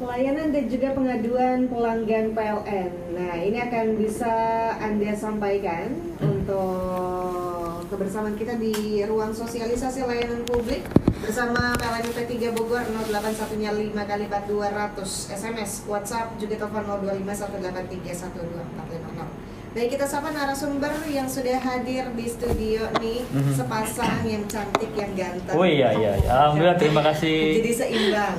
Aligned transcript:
Pelayanan 0.00 0.48
dan 0.56 0.64
juga 0.72 0.96
pengaduan 0.96 1.68
pelanggan 1.68 2.32
PLN. 2.32 2.92
Nah, 3.12 3.36
ini 3.44 3.60
akan 3.60 4.00
bisa 4.00 4.32
Anda 4.80 5.12
sampaikan 5.12 6.16
untuk 6.24 7.84
kebersamaan 7.92 8.40
kita 8.40 8.56
di 8.56 9.04
ruang 9.04 9.36
sosialisasi 9.36 10.00
layanan 10.08 10.48
publik 10.48 10.80
bersama 11.20 11.76
PLN 11.76 12.08
UP3 12.08 12.56
Bogor 12.56 12.80
081 13.12 13.60
nya 13.60 13.76
5 13.76 13.92
kali 13.92 14.24
4200 14.32 15.36
SMS, 15.36 15.84
WhatsApp 15.84 16.40
juga 16.40 16.56
telepon 16.56 17.04
025 17.04 17.36
183 17.60 18.16
Baik 19.70 19.94
kita 19.94 20.02
sapa 20.02 20.34
narasumber 20.34 20.90
yang 21.06 21.30
sudah 21.30 21.54
hadir 21.56 22.02
di 22.10 22.26
studio 22.26 22.90
nih 22.98 23.22
Mhm. 23.24 23.54
sepasang 23.54 24.26
yang 24.26 24.42
cantik 24.44 24.90
yang 24.92 25.14
ganteng. 25.14 25.54
Oh 25.54 25.62
iya 25.62 25.94
iya, 25.94 26.18
iya. 26.18 26.26
alhamdulillah 26.28 26.74
terima 26.74 27.06
kasih. 27.06 27.38
Jadi 27.62 27.70
seimbang. 27.70 28.34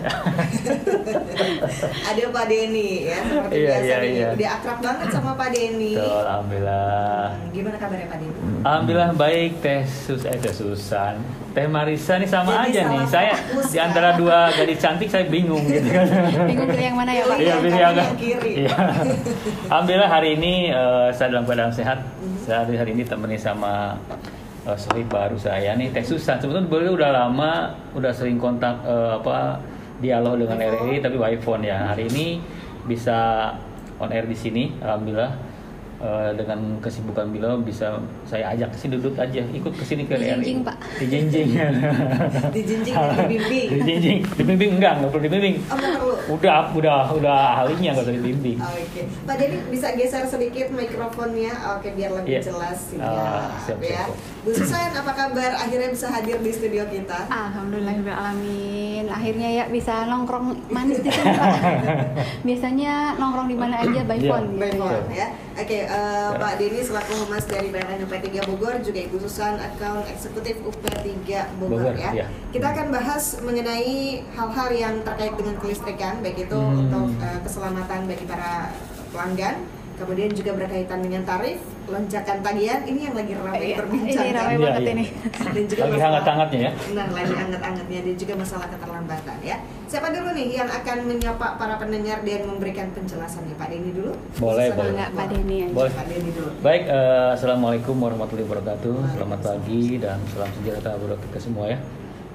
Ada 2.12 2.24
Pak 2.28 2.46
Denny 2.46 3.08
ya 3.08 3.20
seperti 3.24 3.56
Iya, 3.56 3.68
biasa 3.72 3.80
iya, 3.82 3.96
nih. 3.98 4.12
iya. 4.12 4.28
Udah 4.36 4.50
akrab 4.54 4.80
banget 4.84 5.08
sama 5.08 5.32
Pak 5.34 5.50
Denny. 5.50 5.94
Alhamdulillah. 5.96 7.24
Hmm, 7.32 7.48
Gimana 7.50 7.76
kabarnya 7.80 8.08
Pak 8.08 8.18
Denny? 8.20 8.36
Alhamdulillah 8.62 9.12
baik 9.16 9.52
Teh 9.58 9.82
Sus 9.88 10.22
eh 10.24 10.36
Teh 10.36 10.52
Susan. 10.52 11.16
Teh 11.52 11.68
Marisa 11.68 12.16
nih 12.16 12.26
sama 12.26 12.64
Jadi 12.64 12.80
aja 12.80 12.82
nih. 12.88 13.00
Saya 13.06 13.34
fokus, 13.36 13.76
di 13.76 13.80
antara 13.80 14.16
dua 14.16 14.48
gadis 14.56 14.80
cantik 14.80 15.12
saya 15.12 15.28
bingung 15.28 15.60
gitu 15.64 15.84
kan. 15.92 16.08
Bingung 16.50 16.68
pilih 16.72 16.86
yang 16.88 16.96
mana 16.96 17.12
ya 17.12 17.24
Pak? 17.28 17.38
Iya, 17.38 17.54
pilih 17.60 17.82
agak- 17.82 18.08
yang 18.08 18.16
kiri. 18.16 18.54
Iya. 18.64 18.76
Alhamdulillah 19.68 20.10
hari 20.10 20.30
ini 20.36 20.54
eh, 20.70 21.08
saya 21.12 21.28
dalam 21.36 21.44
keadaan 21.44 21.74
sehat. 21.76 22.00
Mhm. 22.00 22.38
Saya 22.42 22.58
hari, 22.64 22.76
hari 22.80 22.92
ini 22.96 23.04
temani 23.04 23.36
sama 23.36 24.00
uh, 24.64 24.78
sohib 24.80 25.08
baru 25.08 25.36
saya 25.36 25.76
nih 25.76 25.92
Teh 25.92 26.02
Susan. 26.02 26.40
Sebetulnya 26.40 26.66
beliau 26.66 26.96
udah 26.96 27.12
lama, 27.12 27.52
udah 27.92 28.12
sering 28.12 28.40
kontak 28.40 28.80
eh, 28.82 29.12
apa 29.20 29.60
dialog 30.00 30.40
dengan. 30.40 30.56
RRI 30.58 31.04
tapi 31.04 31.20
by 31.20 31.36
phone 31.38 31.68
ya. 31.68 31.92
Hari 31.92 32.08
ini 32.08 32.40
bisa 32.88 33.52
on 34.00 34.08
air 34.10 34.24
di 34.24 34.34
sini. 34.34 34.72
Alhamdulillah 34.80 35.51
eh, 36.02 36.30
dengan 36.34 36.60
kesibukan 36.78 37.30
beliau 37.30 37.58
bisa 37.58 37.96
saya 38.26 38.52
ajak 38.52 38.74
ke 38.74 38.78
sini 38.78 38.94
duduk 38.98 39.16
aja, 39.16 39.42
ikut 39.46 39.70
ke 39.72 39.84
sini 39.84 40.04
ke 40.04 40.18
RRI. 40.18 40.42
Dijinjing, 40.42 40.58
Pak. 40.62 40.76
Dijinjing. 40.98 41.48
Dijinjing 42.56 42.96
dibimbing. 42.96 43.68
Dijinjing. 43.78 44.20
Dibimbing 44.34 44.72
enggak, 44.76 44.94
enggak 44.98 45.10
perlu 45.10 45.24
dibimbing. 45.24 45.56
Oh, 45.70 45.78
perlu. 45.78 46.12
Udah, 46.32 46.60
udah, 46.74 47.00
udah 47.12 47.38
ahlinya 47.62 47.94
nggak 47.94 48.06
usah 48.06 48.16
dibimbing. 48.16 48.58
Oke, 48.58 49.02
Pak 49.24 49.36
Denny 49.38 49.58
bisa 49.70 49.88
geser 49.94 50.26
sedikit 50.26 50.68
mikrofonnya, 50.72 51.54
oke 51.78 51.88
biar 51.94 52.12
lebih 52.18 52.30
Iya. 52.32 52.42
jelas 52.42 52.80
ya. 52.92 53.04
Ah, 53.04 53.48
siap, 53.62 53.78
siap, 53.78 53.80
ya. 53.84 54.04
siap. 54.08 54.18
Bu 54.42 54.50
Susan, 54.50 54.90
apa 54.90 55.14
kabar? 55.14 55.54
Akhirnya 55.54 55.86
bisa 55.88 56.10
hadir 56.10 56.42
di 56.42 56.50
studio 56.50 56.82
kita. 56.88 57.30
Alhamdulillah 57.30 57.94
alamin. 58.10 59.06
Akhirnya 59.06 59.50
ya 59.54 59.64
bisa 59.68 60.02
nongkrong 60.04 60.66
manis 60.68 60.98
di 60.98 61.08
sini. 61.08 61.30
Biasanya 62.48 62.94
nongkrong 63.16 63.46
di 63.46 63.56
mana 63.56 63.78
aja 63.80 64.02
by 64.02 64.18
Iya. 64.18 64.26
phone 64.28 64.46
gitu 64.50 64.58
By 64.58 64.68
ya. 64.68 64.78
phone 64.80 65.06
ya. 65.14 65.28
Oke, 65.54 65.78
eh, 65.84 66.30
Pak 66.34 66.54
Denny 66.58 66.82
selaku 66.82 67.12
humas 67.20 67.46
dari 67.46 67.70
BNN 67.70 68.02
UP3 68.02 68.26
Bogor 68.44 68.76
juga 68.80 69.00
Ibu 69.00 69.18
Susan 69.20 69.62
account 69.62 70.10
eksekutif 70.10 70.58
UP3 70.60 71.06
Bogor, 71.56 71.78
Bogor, 71.78 71.94
ya. 71.96 72.10
iya. 72.12 72.26
Kita 72.50 72.66
akan 72.68 72.88
bahas 72.90 73.38
mengenai 73.40 73.94
hal-hal 74.28 74.70
yang 74.72 74.96
terkait 75.04 75.38
dengan 75.38 75.56
kelistrikan 75.56 76.18
baik 76.20 76.42
itu 76.42 76.58
Hmm. 76.58 76.82
untuk 76.82 77.14
eh, 77.20 77.40
keselamatan 77.42 78.10
bagi 78.10 78.26
para 78.26 78.74
pelanggan, 79.12 79.56
kemudian 80.02 80.34
juga 80.34 80.52
berkaitan 80.58 81.00
dengan 81.00 81.22
tarif, 81.22 81.62
lonjakan 81.86 82.38
tagihan 82.42 82.82
ini 82.84 83.06
yang 83.06 83.14
lagi 83.14 83.32
ramai 83.32 83.54
Iya, 83.54 83.68
diperbincangkan. 83.78 84.26
Ini 84.26 84.32
ramai 84.34 84.52
Iya, 84.52 84.64
banget 84.64 84.82
iya. 84.82 84.92
ini. 84.92 85.06
dan 85.32 85.64
juga 85.64 85.78
Lagi 85.78 85.92
masalah- 85.92 86.06
hangat-hangatnya 86.10 86.60
ya. 86.60 86.72
Nah, 86.92 87.08
lagi 87.12 87.34
hangat-hangatnya 87.36 88.00
dan 88.02 88.16
juga 88.18 88.34
masalah 88.36 88.68
keterlambatan 88.68 89.38
ya. 89.40 89.58
Siapa 89.86 90.08
dulu 90.10 90.30
nih 90.32 90.48
yang 90.56 90.70
akan 90.72 90.98
menyapa 91.06 91.48
para 91.56 91.76
pendengar 91.78 92.18
dan 92.22 92.42
memberikan 92.44 92.88
penjelasannya? 92.92 93.54
Pak 93.56 93.68
Denny 93.70 93.92
dulu? 93.92 94.12
Boleh, 94.36 94.68
boleh. 94.72 94.92
Enggak, 94.92 95.10
Pak 95.14 95.26
Denny 95.30 95.58
aja. 95.62 95.74
Boleh. 95.74 95.92
Pak 95.94 96.06
Denny 96.08 96.32
dulu. 96.32 96.50
Baik, 96.60 96.84
eh, 96.88 97.30
assalamualaikum 97.32 97.96
warahmatullahi 97.96 98.48
wabarakatuh. 98.48 98.96
Selamat 99.14 99.40
pagi 99.42 99.84
dan 99.96 100.18
salam 100.28 100.50
sejahtera 100.58 100.98
buat 100.98 101.22
kita 101.30 101.40
semua 101.40 101.66
ya. 101.68 101.80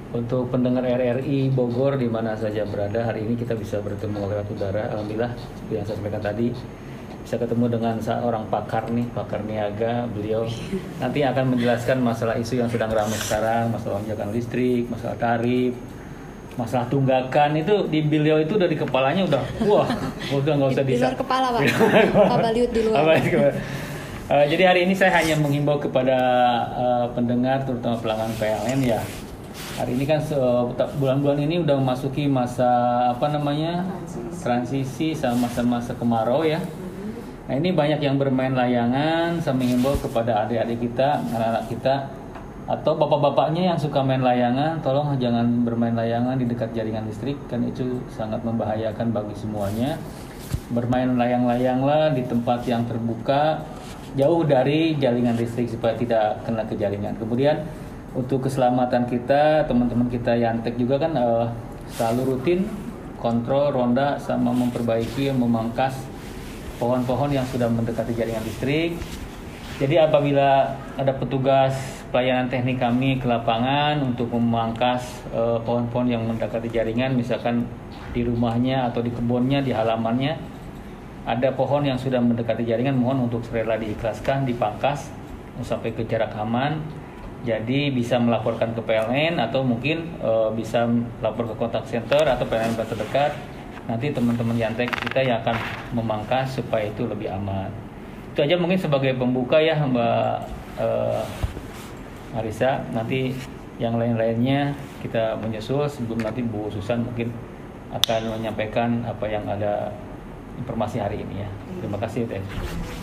Untuk 0.07 0.49
pendengar 0.49 0.87
RRI 0.87 1.51
Bogor 1.51 1.99
di 1.99 2.07
mana 2.07 2.33
saja 2.33 2.63
berada, 2.63 3.05
hari 3.05 3.27
ini 3.27 3.35
kita 3.35 3.53
bisa 3.53 3.83
bertemu 3.83 4.23
lewat 4.23 4.47
udara. 4.49 4.89
Alhamdulillah, 4.89 5.35
seperti 5.35 5.73
yang 5.73 5.85
saya 5.85 5.97
sampaikan 5.99 6.23
tadi, 6.23 6.47
bisa 7.27 7.43
ketemu 7.43 7.67
dengan 7.67 7.99
seorang 7.99 8.47
pakar 8.47 8.87
nih, 8.87 9.03
pakar 9.11 9.43
niaga. 9.43 10.07
Beliau 10.15 10.47
nanti 11.03 11.27
akan 11.27 11.59
menjelaskan 11.59 11.99
masalah 11.99 12.39
isu 12.39 12.63
yang 12.63 12.71
sedang 12.71 12.95
ramai 12.95 13.19
sekarang, 13.19 13.75
masalah 13.75 13.99
lonjakan 13.99 14.31
listrik, 14.31 14.87
masalah 14.87 15.19
tarif, 15.19 15.75
masalah 16.55 16.87
tunggakan 16.87 17.59
itu 17.59 17.75
di 17.91 18.07
beliau 18.07 18.39
itu 18.39 18.55
dari 18.55 18.79
kepalanya 18.79 19.27
udah 19.27 19.43
wah, 19.67 19.91
udah 20.39 20.53
nggak 20.55 20.71
usah 20.79 20.85
Di 20.87 20.91
bisa. 20.95 21.03
luar 21.11 21.19
kepala 21.19 21.47
Pak. 21.51 21.63
Abaliut 22.31 22.71
di 22.71 22.81
luar. 22.87 23.03
Di. 23.19 23.29
Eh, 24.27 24.47
jadi 24.51 24.63
hari 24.75 24.81
ini 24.87 24.95
saya 24.95 25.11
hanya 25.19 25.35
menghimbau 25.43 25.83
kepada 25.83 26.19
eh, 26.79 27.07
pendengar 27.11 27.67
terutama 27.67 27.99
pelanggan 27.99 28.31
PLN 28.39 28.81
ya. 28.87 29.03
Hari 29.83 29.99
ini 29.99 30.05
kan 30.09 30.23
bulan-bulan 31.03 31.43
ini 31.43 31.61
udah 31.61 31.75
memasuki 31.77 32.31
masa 32.31 32.71
apa 33.13 33.29
namanya 33.29 33.85
Transisi. 34.07 34.41
transisi 34.41 35.09
sama 35.13 35.51
masa-masa 35.51 35.91
kemarau 35.99 36.47
ya. 36.47 36.63
Nah 37.47 37.55
ini 37.55 37.71
banyak 37.71 38.03
yang 38.03 38.19
bermain 38.19 38.53
layangan. 38.53 39.39
Saya 39.39 39.55
menghimbau 39.55 39.95
kepada 40.03 40.47
adik-adik 40.47 40.91
kita, 40.91 41.23
anak-anak 41.31 41.65
kita 41.71 41.95
atau 42.67 42.99
bapak-bapaknya 42.99 43.71
yang 43.71 43.79
suka 43.79 44.03
main 44.03 44.19
layangan, 44.19 44.83
tolong 44.83 45.15
jangan 45.23 45.63
bermain 45.63 45.95
layangan 45.95 46.35
di 46.35 46.51
dekat 46.51 46.75
jaringan 46.75 47.07
listrik 47.07 47.39
kan 47.47 47.63
itu 47.63 48.03
sangat 48.11 48.43
membahayakan 48.43 49.15
bagi 49.15 49.39
semuanya. 49.39 49.95
Bermain 50.75 51.15
layang-layanglah 51.15 52.11
di 52.11 52.27
tempat 52.27 52.67
yang 52.67 52.83
terbuka, 52.91 53.63
jauh 54.19 54.43
dari 54.43 54.99
jaringan 54.99 55.39
listrik 55.39 55.71
supaya 55.71 55.95
tidak 55.95 56.43
kena 56.43 56.67
ke 56.67 56.75
jaringan. 56.75 57.15
Kemudian 57.23 57.63
untuk 58.19 58.51
keselamatan 58.51 59.07
kita, 59.07 59.63
teman-teman 59.71 60.11
kita 60.11 60.35
Yantek 60.35 60.75
juga 60.75 60.99
kan 60.99 61.15
eh, 61.15 61.47
selalu 61.95 62.35
rutin 62.35 62.67
kontrol 63.23 63.71
ronda 63.71 64.19
sama 64.19 64.51
memperbaiki 64.51 65.31
memangkas 65.31 66.16
pohon-pohon 66.77 67.33
yang 67.33 67.45
sudah 67.49 67.69
mendekati 67.69 68.13
jaringan 68.17 68.45
listrik. 68.45 68.97
Jadi 69.77 70.01
apabila 70.01 70.73
ada 70.97 71.13
petugas 71.13 71.77
pelayanan 72.09 72.49
teknik 72.49 72.81
kami 72.81 73.21
ke 73.21 73.29
lapangan 73.29 74.01
untuk 74.01 74.33
memangkas 74.33 75.21
eh, 75.37 75.59
pohon-pohon 75.61 76.09
yang 76.09 76.25
mendekati 76.25 76.73
jaringan, 76.73 77.13
misalkan 77.13 77.69
di 78.17 78.25
rumahnya 78.25 78.89
atau 78.89 79.05
di 79.05 79.13
kebunnya, 79.13 79.61
di 79.61 79.77
halamannya, 79.77 80.41
ada 81.29 81.53
pohon 81.53 81.85
yang 81.85 82.01
sudah 82.01 82.23
mendekati 82.25 82.65
jaringan, 82.65 82.97
mohon 82.97 83.29
untuk 83.29 83.45
rela 83.53 83.77
diikhlaskan, 83.77 84.49
dipangkas 84.49 85.13
sampai 85.61 85.93
ke 85.93 86.09
jarak 86.09 86.33
aman. 86.41 86.81
Jadi 87.45 87.93
bisa 87.93 88.17
melaporkan 88.17 88.73
ke 88.73 88.81
PLN 88.81 89.37
atau 89.37 89.61
mungkin 89.61 90.17
eh, 90.25 90.51
bisa 90.57 90.89
lapor 91.21 91.53
ke 91.53 91.55
kontak 91.61 91.85
center 91.85 92.25
atau 92.25 92.49
PLN 92.49 92.81
terdekat. 92.81 93.56
Nanti 93.87 94.11
teman-teman 94.11 94.59
Yantek 94.59 94.91
kita 94.91 95.23
yang 95.23 95.39
akan 95.47 95.57
memangkas 95.95 96.59
supaya 96.59 96.91
itu 96.91 97.07
lebih 97.07 97.31
aman. 97.31 97.71
Itu 98.35 98.43
aja 98.43 98.59
mungkin 98.59 98.77
sebagai 98.77 99.15
pembuka 99.15 99.63
ya 99.63 99.79
Mbak 99.79 100.35
eh, 100.83 101.23
Marisa. 102.35 102.83
Nanti 102.91 103.33
yang 103.79 103.95
lain-lainnya 103.97 104.75
kita 105.05 105.39
menyusul 105.39 105.87
sebelum 105.87 106.21
nanti 106.25 106.43
Bu 106.43 106.67
Susan 106.73 107.07
mungkin 107.07 107.31
akan 107.95 108.41
menyampaikan 108.41 109.07
apa 109.07 109.25
yang 109.31 109.47
ada 109.47 109.95
informasi 110.59 110.99
hari 110.99 111.23
ini 111.23 111.45
ya. 111.45 111.51
Terima 111.79 112.01
kasih 112.01 112.25
Teh. 112.27 112.43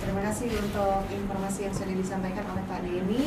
Terima 0.02 0.22
kasih 0.26 0.50
untuk 0.58 1.06
informasi 1.08 1.70
yang 1.70 1.74
sudah 1.74 1.96
disampaikan 1.96 2.44
oleh 2.50 2.64
Pak 2.66 2.80
Denny 2.82 3.26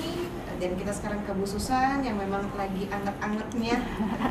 dan 0.56 0.72
kita 0.75 0.89
sekarang 0.91 1.20
ke 1.23 1.32
Bu 1.32 1.44
Susan 1.44 2.00
yang 2.00 2.17
memang 2.17 2.49
lagi 2.53 2.88
anget-angetnya 2.88 3.76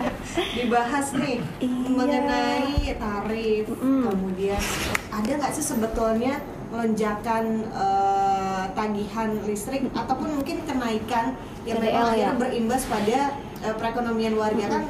dibahas 0.57 1.13
nih 1.13 1.37
Iya. 1.57 1.89
mengenai 1.89 2.73
tarif 2.95 3.65
Mm. 3.71 4.03
kemudian 4.09 4.61
ada 5.09 5.31
nggak 5.31 5.53
sih 5.53 5.65
sebetulnya 5.65 6.41
lonjakan 6.69 7.45
eh, 7.65 8.63
tagihan 8.71 9.29
listrik 9.43 9.85
ataupun 9.91 10.41
mungkin 10.41 10.65
kenaikan 10.65 11.37
yang 11.63 11.79
memang 11.79 11.93
TDL 11.93 12.05
akhirnya 12.09 12.33
ya? 12.33 12.39
berimbas 12.39 12.83
pada 12.85 13.19
eh, 13.61 13.75
perekonomian 13.75 14.35
warga 14.35 14.65
kan 14.67 14.83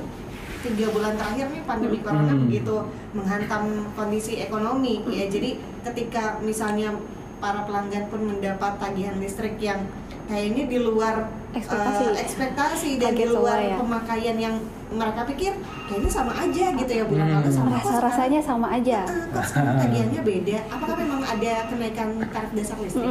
tiga 0.61 0.89
bulan 0.89 1.13
terakhir 1.13 1.53
nih 1.53 1.61
pandemi 1.61 2.01
corona 2.01 2.33
begitu 2.33 2.75
menghantam 3.13 3.63
kondisi 3.93 4.41
ekonomi 4.41 4.97
ya 5.05 5.29
jadi 5.29 5.61
ketika 5.85 6.41
misalnya 6.41 6.89
para 7.37 7.67
pelanggan 7.69 8.09
pun 8.09 8.25
mendapat 8.25 8.81
tagihan 8.81 9.21
listrik 9.21 9.61
yang 9.61 9.85
kayaknya 10.25 10.63
di 10.65 10.77
luar 10.79 11.15
Ekspektasi. 11.51 12.03
eh, 12.05 12.19
ekspektasi 12.19 12.89
dan 12.97 13.11
di 13.11 13.21
Kaget 13.21 13.27
semua 13.29 13.39
luar 13.41 13.59
ya. 13.61 13.75
pemakaian 13.77 14.37
yang 14.37 14.55
mereka 14.87 15.21
pikir 15.25 15.51
kayaknya 15.85 16.09
sama 16.09 16.31
aja 16.31 16.65
gitu 16.73 16.91
ya 16.93 17.03
bulan 17.03 17.25
Hmm. 17.25 17.35
lalu 17.37 17.49
sama 17.49 17.67
kok 17.67 17.73
Rasa 17.73 17.81
sekarang- 17.81 18.05
rasanya 18.05 18.39
sama 18.41 18.67
aja. 18.69 18.99
Eh, 19.03 19.25
kok 19.29 19.45
sekarang 19.45 19.75
tagihannya 19.77 20.21
beda 20.21 20.57
apakah 20.67 20.95
memang 20.95 21.21
ada 21.21 21.53
kenaikan 21.65 22.09
tarif 22.25 22.51
dasar 22.53 22.77
listrik 22.77 23.07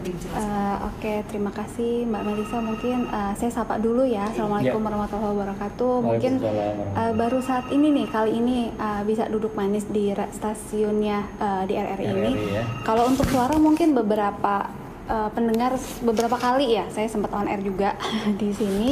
dijelaskan? 0.00 0.46
Eh, 0.46 0.76
Oke, 0.88 1.12
terima 1.26 1.50
kasih 1.50 1.92
Mbak 2.06 2.22
Melisa. 2.24 2.58
Mungkin 2.60 2.98
eh, 3.08 3.32
saya 3.34 3.50
sapa 3.52 3.74
dulu 3.76 4.02
ya. 4.04 4.24
Assalamualaikum 4.26 4.78
Ya. 4.78 4.86
warahmatullahi 4.86 5.30
wabarakatuh. 5.32 5.94
Mungkin 6.00 6.32
warahmatullahi 6.38 7.12
baru 7.14 7.38
saat 7.40 7.66
ini 7.68 7.86
nih, 7.92 8.06
kali 8.08 8.30
ini 8.32 8.58
eh, 8.72 9.02
bisa 9.02 9.26
duduk 9.26 9.52
manis 9.52 9.84
di 9.86 10.10
stasiunnya 10.32 11.18
eh, 11.36 11.62
di 11.66 11.74
RRI 11.74 12.04
ini. 12.06 12.30
RRI 12.32 12.46
ya. 12.52 12.62
Kalau 12.82 13.04
untuk 13.04 13.26
suara 13.26 13.54
mungkin 13.56 13.92
beberapa 13.92 14.70
eh, 15.08 15.30
pendengar 15.32 15.74
beberapa 16.04 16.36
kali 16.36 16.76
ya, 16.76 16.84
saya 16.92 17.08
sempat 17.08 17.32
on 17.32 17.48
air 17.48 17.64
juga 17.64 17.96
di 18.40 18.52
sini. 18.52 18.90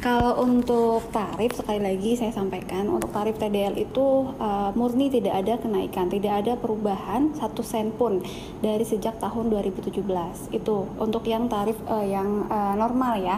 Kalau 0.00 0.40
untuk 0.40 1.12
tarif 1.12 1.52
sekali 1.52 1.76
lagi 1.76 2.16
saya 2.16 2.32
sampaikan 2.32 2.88
untuk 2.88 3.12
tarif 3.12 3.36
TDL 3.36 3.76
itu 3.76 4.32
eh, 4.40 4.70
murni 4.72 5.12
tidak 5.12 5.44
ada 5.44 5.60
kenaikan, 5.60 6.08
tidak 6.08 6.40
ada 6.40 6.56
perubahan 6.56 7.36
satu 7.36 7.60
sen 7.60 7.92
pun 7.92 8.24
dari 8.64 8.80
sejak 8.80 9.20
tahun 9.20 9.52
2017. 9.52 10.00
Itu 10.56 10.88
untuk 10.96 11.28
yang 11.28 11.52
tarif 11.52 11.76
eh, 11.84 12.16
yang 12.16 12.48
eh, 12.48 12.74
normal 12.80 13.20
ya. 13.20 13.36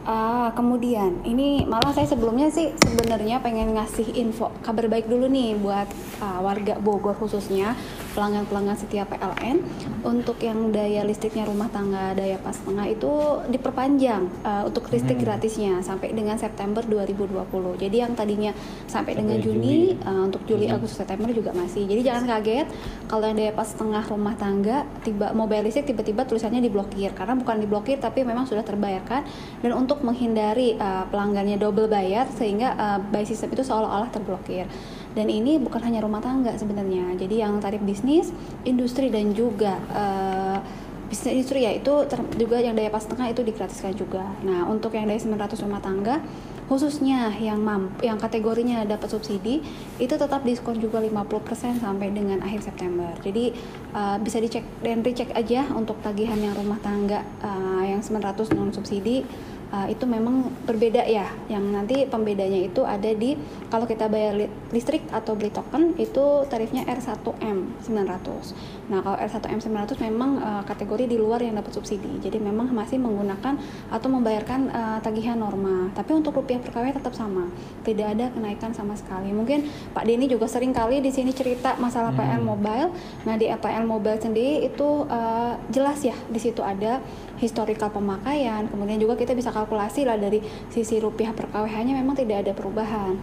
Ah, 0.00 0.48
kemudian 0.52 1.20
ini 1.22 1.62
malah 1.62 1.92
saya 1.92 2.08
sebelumnya 2.08 2.48
sih 2.48 2.72
sebenarnya 2.74 3.36
pengen 3.38 3.76
ngasih 3.76 4.16
info 4.16 4.48
kabar 4.60 4.88
baik 4.88 5.04
dulu 5.04 5.28
nih 5.28 5.52
buat 5.54 5.84
ah, 6.18 6.40
warga 6.40 6.80
Bogor 6.80 7.12
khususnya 7.12 7.76
pelanggan-pelanggan 8.10 8.74
setia 8.74 9.04
PLN 9.04 9.60
untuk 10.02 10.40
yang 10.40 10.72
daya 10.72 11.04
listriknya 11.04 11.44
rumah 11.44 11.68
tangga 11.68 12.10
daya 12.10 12.40
pas 12.40 12.56
tengah 12.56 12.88
itu 12.88 13.12
diperpanjang 13.52 14.24
ah, 14.40 14.64
untuk 14.64 14.88
listrik 14.88 15.20
Hmm. 15.20 15.26
gratisnya 15.28 15.72
sampai 15.80 16.10
dengan 16.10 16.34
September 16.34 16.80
2020. 16.80 17.76
Jadi 17.76 17.96
yang 17.98 18.16
tadinya 18.16 18.56
sampai, 18.88 19.12
Sampai 19.12 19.20
dengan 19.20 19.36
Juni, 19.38 19.92
Juli. 19.92 20.00
ah, 20.02 20.24
untuk 20.24 20.40
Juli, 20.44 20.64
Hmm. 20.64 20.76
Agustus, 20.76 20.96
September 20.96 21.28
juga 21.28 21.52
masih. 21.52 21.84
Jadi 21.84 22.00
jangan 22.00 22.24
kaget 22.26 22.66
kalau 23.04 23.26
yang 23.26 23.36
daya 23.36 23.52
pas 23.52 23.68
tengah 23.68 24.04
rumah 24.06 24.32
tangga 24.34 24.88
tiba 25.02 25.32
mobil 25.32 25.60
listrik 25.60 25.84
tiba-tiba 25.86 26.24
tulisannya 26.24 26.62
diblokir 26.62 27.12
karena 27.12 27.36
bukan 27.36 27.60
diblokir 27.60 27.96
tapi 27.96 28.24
memang 28.24 28.48
sudah 28.48 28.62
terbayarkan 28.62 29.28
dan 29.60 29.72
untuk 29.72 29.89
menghindari 30.06 30.78
uh, 30.78 31.10
pelanggannya 31.10 31.58
double 31.58 31.90
bayar 31.90 32.30
sehingga 32.30 32.78
uh, 32.78 32.98
buy 33.02 33.26
system 33.26 33.50
itu 33.50 33.66
seolah-olah 33.66 34.14
terblokir. 34.14 34.70
Dan 35.10 35.26
ini 35.26 35.58
bukan 35.58 35.82
hanya 35.82 36.06
rumah 36.06 36.22
tangga 36.22 36.54
sebenarnya. 36.54 37.18
Jadi 37.18 37.42
yang 37.42 37.58
tarif 37.58 37.82
bisnis, 37.82 38.30
industri 38.62 39.10
dan 39.10 39.34
juga 39.34 39.82
uh, 39.90 40.58
bisnis 41.10 41.42
industri 41.42 41.66
ya 41.66 41.74
itu 41.74 41.90
ter- 42.06 42.38
juga 42.38 42.62
yang 42.62 42.78
daya 42.78 42.94
pas 42.94 43.02
tengah 43.02 43.26
itu 43.26 43.42
digratiskan 43.42 43.90
juga. 43.98 44.22
Nah, 44.46 44.70
untuk 44.70 44.94
yang 44.94 45.10
daya 45.10 45.18
900 45.18 45.66
rumah 45.66 45.82
tangga 45.82 46.22
khususnya 46.70 47.34
yang 47.42 47.58
mampu 47.66 48.06
yang 48.06 48.14
kategorinya 48.14 48.86
dapat 48.86 49.10
subsidi 49.10 49.58
itu 49.98 50.14
tetap 50.14 50.46
diskon 50.46 50.78
juga 50.78 51.02
50% 51.02 51.82
sampai 51.82 52.14
dengan 52.14 52.38
akhir 52.46 52.62
September. 52.62 53.10
Jadi 53.26 53.50
uh, 53.90 54.22
bisa 54.22 54.38
dicek 54.38 54.62
dan 54.78 55.02
dicek 55.02 55.34
aja 55.34 55.66
untuk 55.74 55.98
tagihan 55.98 56.38
yang 56.38 56.54
rumah 56.54 56.78
tangga 56.78 57.26
uh, 57.42 57.82
yang 57.82 57.98
900 57.98 58.54
non 58.54 58.70
subsidi 58.70 59.26
uh, 59.72 59.88
itu 59.90 60.04
memang 60.04 60.52
berbeda 60.68 61.02
ya. 61.08 61.26
Yang 61.48 61.64
nanti 61.72 61.96
pembedanya 62.06 62.60
itu 62.60 62.84
ada 62.86 63.10
di 63.10 63.34
kalau 63.72 63.88
kita 63.88 64.06
bayar 64.06 64.36
li- 64.36 64.52
listrik 64.70 65.02
atau 65.10 65.34
beli 65.34 65.50
token 65.50 65.96
itu 65.96 66.44
tarifnya 66.46 66.84
R1M 66.86 67.80
900. 67.82 68.90
Nah, 68.92 69.00
kalau 69.00 69.16
R1M 69.16 69.60
900 69.62 70.06
memang 70.06 70.30
uh, 70.38 70.62
kategori 70.66 71.08
di 71.10 71.16
luar 71.16 71.40
yang 71.40 71.56
dapat 71.56 71.74
subsidi. 71.74 72.20
Jadi 72.20 72.38
memang 72.38 72.70
masih 72.70 73.00
menggunakan 73.00 73.56
atau 73.88 74.08
membayarkan 74.10 74.60
uh, 74.70 74.98
tagihan 75.00 75.38
norma. 75.38 75.88
Tapi 75.96 76.12
untuk 76.12 76.36
rupiah 76.36 76.60
per 76.60 76.74
KW 76.74 76.94
tetap 76.94 77.14
sama. 77.14 77.48
Tidak 77.86 78.06
ada 78.06 78.28
kenaikan 78.34 78.74
sama 78.76 78.94
sekali. 78.94 79.30
Mungkin 79.32 79.66
Pak 79.94 80.04
Denny 80.04 80.26
juga 80.28 80.46
sering 80.50 80.74
kali 80.74 81.00
di 81.00 81.10
sini 81.14 81.32
cerita 81.32 81.74
masalah 81.80 82.10
Hmm. 82.10 82.18
PL 82.18 82.42
Mobile. 82.42 82.90
Nah, 83.24 83.34
di 83.38 83.46
PL 83.46 83.86
Mobile 83.86 84.18
sendiri 84.18 84.66
itu 84.66 85.06
uh, 85.06 85.54
jelas 85.70 86.02
ya 86.02 86.16
di 86.26 86.40
situ 86.42 86.60
ada 86.60 86.98
historical 87.40 87.88
pemakaian. 87.88 88.68
Kemudian 88.68 89.00
juga 89.00 89.16
kita 89.16 89.32
bisa 89.32 89.50
kalkulasi 89.50 90.04
lah 90.04 90.20
dari 90.20 90.44
sisi 90.68 91.00
rupiah 91.00 91.32
per 91.32 91.48
KWH-nya 91.48 91.96
memang 91.96 92.14
tidak 92.14 92.46
ada 92.46 92.52
perubahan. 92.52 93.16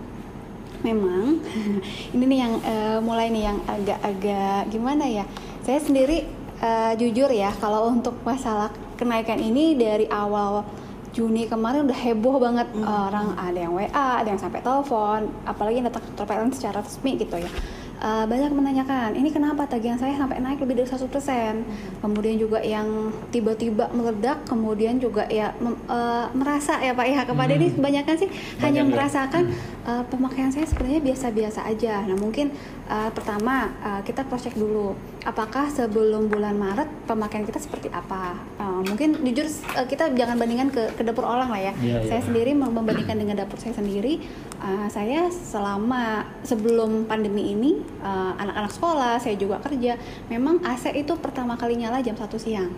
Memang 0.81 1.41
ini 2.17 2.23
nih 2.25 2.39
yang 2.41 2.53
eh, 2.65 2.99
mulai 2.99 3.29
nih 3.29 3.43
yang 3.53 3.57
agak-agak 3.69 4.61
gimana 4.73 5.05
ya. 5.05 5.23
Saya 5.61 5.79
sendiri 5.79 6.25
eh, 6.59 6.93
jujur 6.97 7.29
ya 7.29 7.53
kalau 7.61 7.93
untuk 7.93 8.17
masalah 8.25 8.73
kenaikan 8.97 9.37
ini 9.37 9.77
dari 9.77 10.09
awal 10.09 10.65
Juni 11.17 11.49
kemarin 11.49 11.89
udah 11.89 11.97
heboh 11.97 12.37
banget 12.37 12.69
orang 12.77 13.33
ada 13.41 13.57
yang 13.57 13.73
WA, 13.73 14.21
ada 14.21 14.29
yang 14.29 14.37
sampai 14.37 14.61
telepon, 14.61 15.25
apalagi 15.49 15.81
yang 15.81 15.89
datang 15.89 16.05
ke 16.05 16.53
secara 16.53 16.85
resmi 16.85 17.17
gitu 17.17 17.41
ya. 17.41 17.49
Eh, 17.97 18.25
banyak 18.29 18.53
menanyakan 18.53 19.17
ini 19.17 19.33
kenapa 19.33 19.65
tagihan 19.65 19.97
saya 19.97 20.13
sampai 20.13 20.37
naik 20.37 20.61
lebih 20.61 20.77
dari 20.77 20.85
100% 20.85 21.65
kemudian 21.97 22.37
juga 22.37 22.61
yang 22.61 22.85
tiba-tiba 23.33 23.89
meledak 23.89 24.45
kemudian 24.45 25.01
juga 25.01 25.25
ya 25.25 25.49
mem- 25.57 25.81
eh, 25.89 26.25
merasa 26.29 26.77
ya 26.77 26.93
Pak 26.93 27.07
ya 27.09 27.25
kepada 27.25 27.49
Hmm. 27.49 27.57
ini 27.57 27.73
kebanyakan 27.73 28.15
sih 28.21 28.29
hanya 28.61 28.85
ya. 28.85 28.89
merasakan 28.93 29.49
eh, 29.89 30.03
pemakaian 30.13 30.53
saya 30.53 30.69
sebenarnya 30.69 31.01
biasa-biasa 31.01 31.65
aja 31.65 32.05
nah 32.05 32.13
mungkin 32.13 32.53
eh, 32.87 33.09
pertama 33.11 33.71
eh, 33.83 34.01
kita 34.07 34.25
cross 34.25 34.47
check 34.47 34.55
dulu 34.55 34.95
apakah 35.27 35.67
sebelum 35.67 36.31
bulan 36.31 36.55
Maret 36.55 36.87
pemakaian 37.03 37.43
kita 37.43 37.59
seperti 37.59 37.91
apa? 37.91 38.39
Eh, 38.55 38.81
mungkin 38.87 39.19
jujur 39.27 39.43
eh, 39.75 39.83
kita 39.83 40.15
jangan 40.15 40.39
bandingkan 40.39 40.71
ke, 40.71 40.83
ke 40.95 41.03
dapur 41.03 41.27
orang 41.27 41.51
lah 41.51 41.59
ya. 41.59 41.73
Iya, 41.75 42.07
saya 42.07 42.23
iya. 42.23 42.27
sendiri 42.31 42.51
membandingkan 42.55 43.19
dengan 43.19 43.43
dapur 43.43 43.59
saya 43.59 43.75
sendiri. 43.75 44.23
Uh, 44.57 44.89
saya 44.89 45.29
selama 45.29 46.25
sebelum 46.41 47.05
pandemi 47.05 47.53
ini 47.53 47.77
uh, 48.01 48.33
anak-anak 48.41 48.71
sekolah 48.73 49.13
saya 49.21 49.37
juga 49.37 49.61
kerja 49.61 49.93
memang 50.33 50.65
AC 50.65 50.89
itu 50.97 51.13
pertama 51.21 51.53
kali 51.53 51.77
nyala 51.77 51.99
jam 51.99 52.15
1 52.15 52.25
siang. 52.39 52.71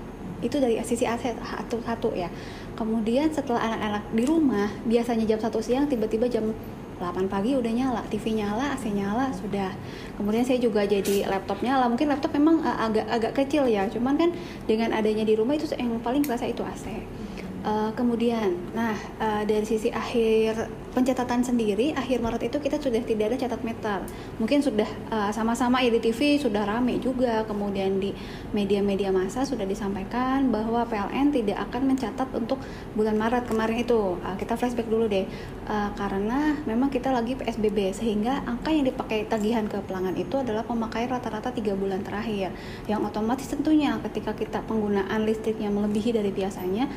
Itu 0.43 0.59
dari 0.59 0.81
sisi 0.83 1.05
AC 1.05 1.37
satu 1.39 1.79
satu 1.85 2.09
ya. 2.17 2.27
Kemudian 2.75 3.31
setelah 3.31 3.63
anak-anak 3.63 4.03
di 4.11 4.23
rumah 4.27 4.67
biasanya 4.83 5.23
jam 5.29 5.39
1 5.39 5.51
siang 5.63 5.85
tiba-tiba 5.87 6.27
jam 6.27 6.51
8 6.99 7.31
pagi 7.31 7.55
udah 7.55 7.71
nyala, 7.71 8.03
TV 8.11 8.35
nyala, 8.35 8.75
AC 8.75 8.91
nyala, 8.91 9.31
sudah. 9.31 9.71
Kemudian 10.19 10.43
saya 10.43 10.59
juga 10.59 10.83
jadi 10.83 11.25
laptop 11.25 11.63
nyala. 11.63 11.87
Mungkin 11.87 12.11
laptop 12.11 12.35
memang 12.35 12.59
uh, 12.61 12.77
agak 12.85 13.07
agak 13.07 13.31
kecil 13.39 13.65
ya, 13.65 13.87
cuman 13.87 14.19
kan 14.19 14.29
dengan 14.67 14.91
adanya 14.91 15.23
di 15.23 15.33
rumah 15.39 15.55
itu 15.55 15.65
yang 15.79 15.95
paling 16.03 16.21
kerasa 16.21 16.45
itu 16.45 16.59
AC. 16.61 16.91
Uh, 17.59 17.91
kemudian, 17.91 18.55
nah 18.71 18.95
uh, 19.19 19.43
dari 19.43 19.67
sisi 19.67 19.91
akhir 19.91 20.71
pencatatan 20.95 21.43
sendiri, 21.43 21.91
akhir 21.91 22.23
Maret 22.23 22.47
itu 22.47 22.55
kita 22.55 22.79
sudah 22.79 23.03
tidak 23.03 23.35
ada 23.35 23.37
catat 23.37 23.61
meter. 23.67 23.99
Mungkin 24.39 24.63
sudah 24.63 24.87
uh, 25.11 25.27
sama-sama 25.35 25.83
ya 25.83 25.91
di 25.91 25.99
TV 25.99 26.39
sudah 26.39 26.63
rame 26.63 27.03
juga, 27.03 27.43
kemudian 27.43 27.99
di 27.99 28.15
media-media 28.55 29.11
massa 29.11 29.43
sudah 29.43 29.67
disampaikan 29.67 30.47
bahwa 30.47 30.87
PLN 30.87 31.35
tidak 31.35 31.59
akan 31.67 31.91
mencatat 31.91 32.31
untuk 32.31 32.63
bulan 32.95 33.19
Maret 33.19 33.43
kemarin 33.51 33.83
itu. 33.83 34.15
Uh, 34.23 34.35
kita 34.39 34.55
flashback 34.55 34.87
dulu 34.87 35.11
deh, 35.11 35.27
Uh, 35.69 35.93
karena 35.93 36.57
memang 36.65 36.89
kita 36.89 37.13
lagi 37.13 37.37
PSBB 37.37 37.93
sehingga 37.93 38.41
angka 38.41 38.73
yang 38.73 38.89
dipakai 38.89 39.29
tagihan 39.29 39.69
ke 39.69 39.77
pelanggan 39.85 40.17
itu 40.17 40.41
adalah 40.41 40.65
pemakaian 40.65 41.13
rata-rata 41.13 41.53
tiga 41.53 41.77
bulan 41.77 42.01
terakhir, 42.01 42.49
yang 42.89 43.05
otomatis 43.05 43.45
tentunya 43.45 43.93
ketika 44.09 44.33
kita 44.33 44.65
penggunaan 44.65 45.29
listriknya 45.29 45.69
melebihi 45.69 46.09
dari 46.09 46.33
biasanya 46.33 46.89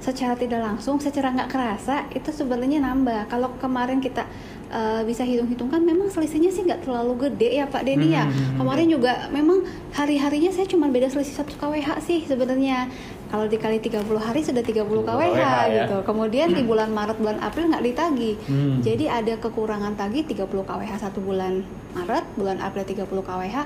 secara 0.00 0.32
tidak 0.34 0.64
langsung, 0.64 0.96
secara 0.96 1.28
nggak 1.36 1.48
kerasa 1.52 2.08
itu 2.16 2.32
sebenarnya 2.32 2.80
nambah. 2.80 3.28
Kalau 3.28 3.52
kemarin 3.60 4.00
kita 4.00 4.24
uh, 4.72 5.04
bisa 5.04 5.22
hitung-hitungkan, 5.28 5.84
memang 5.84 6.08
selisihnya 6.08 6.48
sih 6.48 6.64
nggak 6.64 6.88
terlalu 6.88 7.28
gede 7.28 7.60
ya 7.60 7.68
Pak 7.68 7.84
Denny 7.84 8.16
ya. 8.16 8.24
Hmm. 8.24 8.64
Kemarin 8.64 8.88
juga 8.88 9.28
memang 9.28 9.60
hari-harinya 9.92 10.50
saya 10.50 10.64
cuma 10.64 10.88
beda 10.88 11.12
selisih 11.12 11.44
satu 11.44 11.52
kWh 11.60 12.00
sih 12.00 12.24
sebenarnya. 12.24 12.88
Kalau 13.30 13.46
dikali 13.46 13.78
30 13.78 14.02
hari 14.18 14.42
sudah 14.42 14.58
30 14.58 14.90
kWh 14.90 15.06
kWh 15.06 15.38
ya. 15.38 15.54
gitu. 15.70 15.96
Kemudian 16.02 16.50
di 16.50 16.66
bulan 16.66 16.90
Maret, 16.90 17.20
bulan 17.22 17.38
April 17.38 17.70
nggak 17.70 17.84
ditagi. 17.84 18.32
Hmm. 18.48 18.82
Jadi 18.82 19.04
ada 19.06 19.36
kekurangan 19.38 19.94
tagi 19.94 20.26
30 20.26 20.48
kWh 20.48 20.90
satu 20.98 21.22
bulan 21.22 21.62
Maret, 21.94 22.24
bulan 22.34 22.58
April 22.58 22.82
30 22.88 23.06
kWh 23.06 23.56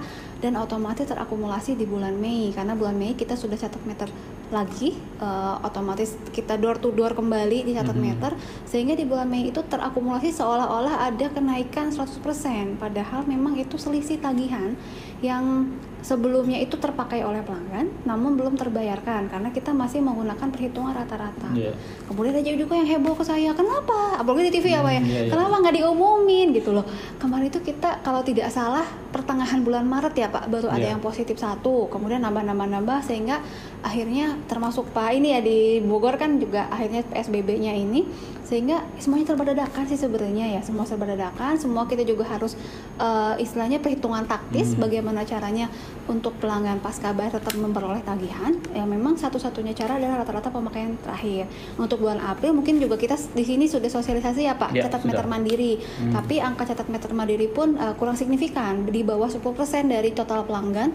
dan 0.44 0.60
otomatis 0.60 1.08
terakumulasi 1.08 1.72
di 1.72 1.88
bulan 1.88 2.20
Mei 2.20 2.52
karena 2.52 2.76
bulan 2.76 2.92
Mei 2.92 3.16
kita 3.16 3.32
sudah 3.32 3.56
catat 3.56 3.80
meter 3.88 4.12
lagi 4.52 4.92
eh, 5.16 5.54
otomatis 5.64 6.20
kita 6.30 6.60
door 6.60 6.76
to 6.76 6.92
door 6.92 7.16
kembali 7.16 7.64
di 7.64 7.72
catat 7.72 7.96
Mhm. 7.96 8.04
meter 8.04 8.36
sehingga 8.68 8.92
di 8.92 9.08
bulan 9.08 9.24
Mei 9.24 9.48
itu 9.48 9.64
terakumulasi 9.64 10.28
seolah-olah 10.30 11.08
ada 11.08 11.32
kenaikan 11.32 11.88
100% 11.88 12.76
padahal 12.76 13.24
memang 13.24 13.56
itu 13.56 13.80
selisih 13.80 14.20
tagihan 14.20 14.76
yang 15.24 15.72
sebelumnya 16.04 16.60
itu 16.60 16.76
terpakai 16.76 17.24
oleh 17.24 17.40
pelanggan, 17.40 17.88
namun 18.04 18.36
belum 18.36 18.60
terbayarkan 18.60 19.32
karena 19.32 19.48
kita 19.48 19.72
masih 19.72 20.04
menggunakan 20.04 20.52
perhitungan 20.52 20.92
rata-rata. 20.92 21.48
Iya. 21.56 21.72
Kemudian 22.04 22.36
ada 22.36 22.52
juga 22.52 22.76
yang 22.76 22.84
heboh 22.84 23.16
ke 23.16 23.24
saya, 23.24 23.56
kenapa? 23.56 24.20
Apalagi 24.20 24.52
di 24.52 24.60
TV 24.60 24.76
ya, 24.76 24.84
Pak 24.84 24.92
ya, 24.92 25.00
Hmm, 25.00 25.08
iya, 25.08 25.20
iya. 25.24 25.32
kenapa 25.32 25.64
nggak 25.64 25.74
diumumin 25.80 26.52
gitu 26.52 26.76
loh? 26.76 26.84
Kemarin 27.16 27.48
itu 27.48 27.56
kita 27.56 28.04
kalau 28.04 28.20
tidak 28.20 28.52
salah 28.52 28.84
pertengahan 29.16 29.64
bulan 29.64 29.88
Maret 29.88 30.12
ya 30.12 30.28
Pak, 30.34 30.50
baru 30.50 30.66
ada 30.66 30.82
Iya. 30.82 30.98
yang 30.98 31.02
positif 31.02 31.38
satu, 31.38 31.86
kemudian 31.86 32.18
nambah-nambah-nambah 32.26 33.06
sehingga 33.06 33.38
akhirnya 33.86 34.34
termasuk 34.50 34.90
Pak 34.90 35.14
ini 35.14 35.30
ya 35.30 35.38
di 35.38 35.78
Bogor 35.78 36.18
kan 36.18 36.42
juga 36.42 36.66
akhirnya 36.74 37.06
PSBB-nya 37.06 37.70
ini 37.78 38.02
sehingga 38.44 38.84
semuanya 38.96 39.26
serba 39.26 39.44
dadakan 39.46 39.84
sih 39.84 39.96
sebenarnya 39.96 40.46
ya 40.50 40.60
semua 40.60 40.84
serba 40.84 41.04
dadakan 41.06 41.56
semua 41.56 41.84
kita 41.84 42.00
juga 42.02 42.24
harus 42.24 42.54
eh, 42.96 43.34
istilahnya 43.38 43.78
perhitungan 43.78 44.24
taktis 44.24 44.42
Hmm. 44.66 44.80
bagaimana 44.80 45.22
caranya 45.22 45.66
untuk 46.04 46.36
pelanggan 46.36 46.78
pasca 46.78 47.10
bayar 47.10 47.34
tetap 47.34 47.52
memperoleh 47.54 48.00
tagihan 48.00 48.52
ya 48.70 48.84
memang 48.84 49.14
satu-satunya 49.14 49.72
cara 49.72 49.96
adalah 49.96 50.20
rata-rata 50.20 50.48
pemakaian 50.48 50.94
terakhir 50.98 51.48
untuk 51.74 52.00
bulan 52.00 52.20
April 52.20 52.52
mungkin 52.52 52.76
juga 52.76 52.94
kita 52.94 53.16
di 53.30 53.42
sini 53.42 53.64
sudah 53.64 53.88
sosialisasi 53.88 54.44
ya 54.44 54.54
Pak 54.54 54.70
Ya, 54.72 54.84
catat 54.84 55.00
sudah. 55.00 55.08
meter 55.10 55.26
mandiri 55.26 55.72
Hmm. 55.80 56.12
tapi 56.12 56.38
angka 56.38 56.64
catat 56.66 56.86
meter 56.86 57.10
mandiri 57.10 57.48
pun 57.48 57.74
eh, 57.74 57.94
kurang 57.94 58.14
signifikan 58.14 58.84
di 58.86 59.00
bawah 59.00 59.26
10% 59.26 59.40
dari 59.86 60.10
total 60.10 60.44
pelanggan 60.44 60.92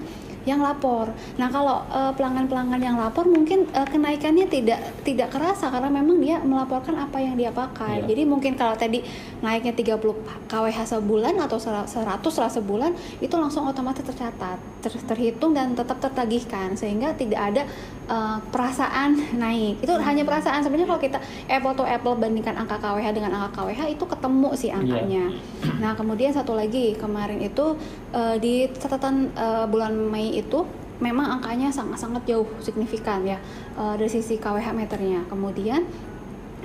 yang 0.49 0.65
lapor. 0.65 1.13
Nah, 1.37 1.47
kalau 1.53 1.85
eh, 1.93 2.11
pelanggan-pelanggan 2.17 2.81
yang 2.81 2.97
lapor 2.97 3.29
mungkin 3.29 3.69
eh, 3.69 3.85
kenaikannya 3.85 4.49
tidak 4.49 4.81
tidak 5.05 5.29
kerasa 5.29 5.69
karena 5.69 5.93
memang 5.93 6.17
dia 6.17 6.41
melaporkan 6.41 6.97
apa 6.97 7.21
yang 7.21 7.37
dia 7.37 7.53
pakai. 7.53 8.01
Iya. 8.01 8.09
Jadi 8.09 8.21
mungkin 8.25 8.57
kalau 8.57 8.73
tadi 8.73 9.05
naiknya 9.45 9.77
30 9.77 10.49
KWH 10.49 10.79
sebulan 10.97 11.37
atau 11.37 11.61
sera- 11.61 11.85
100 11.85 12.17
lah 12.41 12.49
sebulan 12.49 12.91
itu 13.21 13.35
langsung 13.37 13.69
otomatis 13.69 14.01
tercatat, 14.01 14.57
ter- 14.81 15.05
terhitung 15.05 15.53
dan 15.53 15.77
tetap 15.77 16.01
tertagihkan 16.01 16.73
sehingga 16.73 17.13
tidak 17.13 17.53
ada 17.53 17.63
eh, 18.09 18.37
perasaan 18.49 19.21
naik. 19.43 19.85
Itu 19.85 19.93
hanya 20.01 20.25
perasaan 20.25 20.65
sebenarnya 20.65 20.89
kalau 20.89 21.01
kita 21.01 21.19
apple 21.45 21.75
to 21.77 21.85
apple 21.85 22.17
bandingkan 22.17 22.57
angka 22.57 22.81
KWH 22.81 23.13
dengan 23.13 23.31
angka 23.37 23.61
KWH 23.61 23.81
itu 23.93 24.03
ketemu 24.09 24.49
sih 24.57 24.71
angkanya. 24.73 25.29
Nah, 25.77 25.93
kemudian 25.93 26.33
satu 26.33 26.57
lagi 26.57 26.97
kemarin 26.97 27.37
itu 27.37 27.77
eh, 28.11 28.35
di 28.41 28.65
catatan 28.73 29.29
eh, 29.35 29.65
bulan 29.69 29.93
Mei 29.93 30.38
itu 30.39 30.63
memang 30.99 31.39
angkanya 31.39 31.71
sangat-sangat 31.71 32.27
jauh 32.27 32.47
signifikan 32.59 33.23
ya 33.23 33.39
eh, 33.79 33.93
dari 33.95 34.11
sisi 34.11 34.39
KWH 34.39 34.75
meternya. 34.75 35.21
Kemudian 35.27 35.83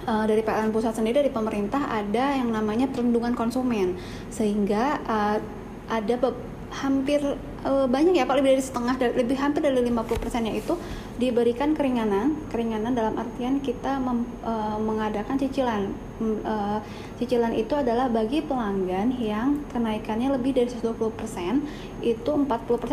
eh, 0.06 0.24
dari 0.26 0.42
PLN 0.42 0.70
pusat 0.74 0.94
sendiri 0.94 1.22
dari 1.26 1.32
pemerintah 1.32 1.90
ada 1.90 2.34
yang 2.38 2.50
namanya 2.50 2.90
perlindungan 2.90 3.34
konsumen 3.34 3.98
sehingga 4.30 4.98
eh, 5.06 5.38
ada 5.90 6.14
hampir 6.74 7.22
eh, 7.62 7.86
banyak 7.86 8.18
ya 8.18 8.26
Pak 8.26 8.36
lebih 8.42 8.58
dari 8.58 8.64
setengah 8.64 8.94
lebih 9.14 9.36
hampir 9.38 9.60
dari 9.62 9.78
50% 9.78 10.46
nya 10.46 10.52
itu 10.54 10.74
diberikan 11.22 11.78
keringanan 11.78 12.34
keringanan 12.50 12.92
dalam 12.98 13.14
artian 13.14 13.62
kita 13.62 14.02
mem- 14.02 14.26
eh, 14.42 14.78
mengadakan 14.82 15.38
cicilan 15.38 15.94
Hmm, 16.14 16.38
eh, 16.38 16.78
cicilan 17.16 17.50
itu 17.50 17.74
adalah 17.74 18.06
bagi 18.06 18.38
pelanggan 18.38 19.10
yang 19.12 19.66
kenaikannya 19.66 20.30
lebih 20.30 20.54
dari 20.54 20.70
120% 20.70 21.58
itu 22.00 22.30
40% 22.30 22.46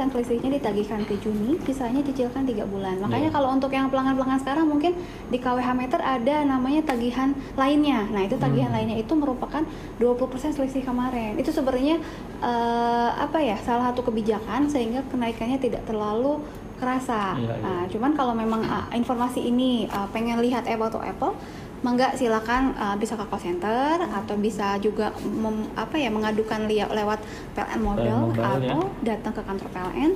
selisihnya 0.10 0.50
ditagihkan 0.51 1.06
ke 1.06 1.16
Juni 1.18 1.62
sisanya 1.62 2.01
cicilkan 2.01 2.44
tiga 2.44 2.66
bulan 2.66 2.98
makanya 2.98 3.30
Iya. 3.30 3.36
kalau 3.36 3.50
untuk 3.51 3.70
yang 3.70 3.88
pelanggan-pelanggan 3.88 4.42
sekarang 4.42 4.66
mungkin 4.66 4.98
di 5.28 5.38
KWH 5.38 5.70
meter 5.72 6.00
ada 6.00 6.42
namanya 6.44 6.82
tagihan 6.84 7.30
lainnya 7.54 8.10
nah 8.10 8.22
itu 8.22 8.36
tagihan 8.36 8.68
Hmm. 8.68 8.78
lainnya 8.80 8.98
itu 8.98 9.13
merupakan 9.13 9.62
20% 9.98 10.18
selisih 10.51 10.82
kemarin 10.82 11.38
itu 11.38 11.50
sebenarnya 11.50 12.01
eh, 12.40 13.10
apa 13.16 13.38
ya 13.38 13.54
salah 13.60 13.92
satu 13.92 14.01
kebijakan 14.04 14.66
sehingga 14.66 15.06
kenaikannya 15.06 15.58
tidak 15.58 15.86
terlalu 15.86 16.42
kerasa 16.75 17.38
Iya, 17.38 17.46
iya. 17.51 17.62
Nah, 17.62 17.84
cuman 17.86 18.12
kalau 18.12 18.34
memang 18.34 18.66
ah, 18.66 18.90
informasi 18.92 19.46
ini 19.46 19.86
ah, 19.88 20.10
pengen 20.10 20.42
lihat 20.42 20.66
apple 20.66 20.90
to 20.90 20.98
apple 20.98 21.38
mangga 21.82 22.14
silakan 22.14 22.78
ah, 22.78 22.94
bisa 22.94 23.18
ke 23.18 23.26
call 23.26 23.42
center 23.42 23.98
atau 24.06 24.36
bisa 24.38 24.78
juga 24.78 25.10
mem- 25.26 25.70
apa 25.74 25.98
ya 25.98 26.14
mengadukan 26.14 26.70
lia- 26.70 26.90
lewat 26.90 27.20
PLN 27.58 27.82
mobile, 27.82 28.22
mobile, 28.30 28.46
atau 28.46 28.80
datang 29.02 29.34
ke 29.34 29.42
kantor 29.42 29.68
PLN 29.74 30.12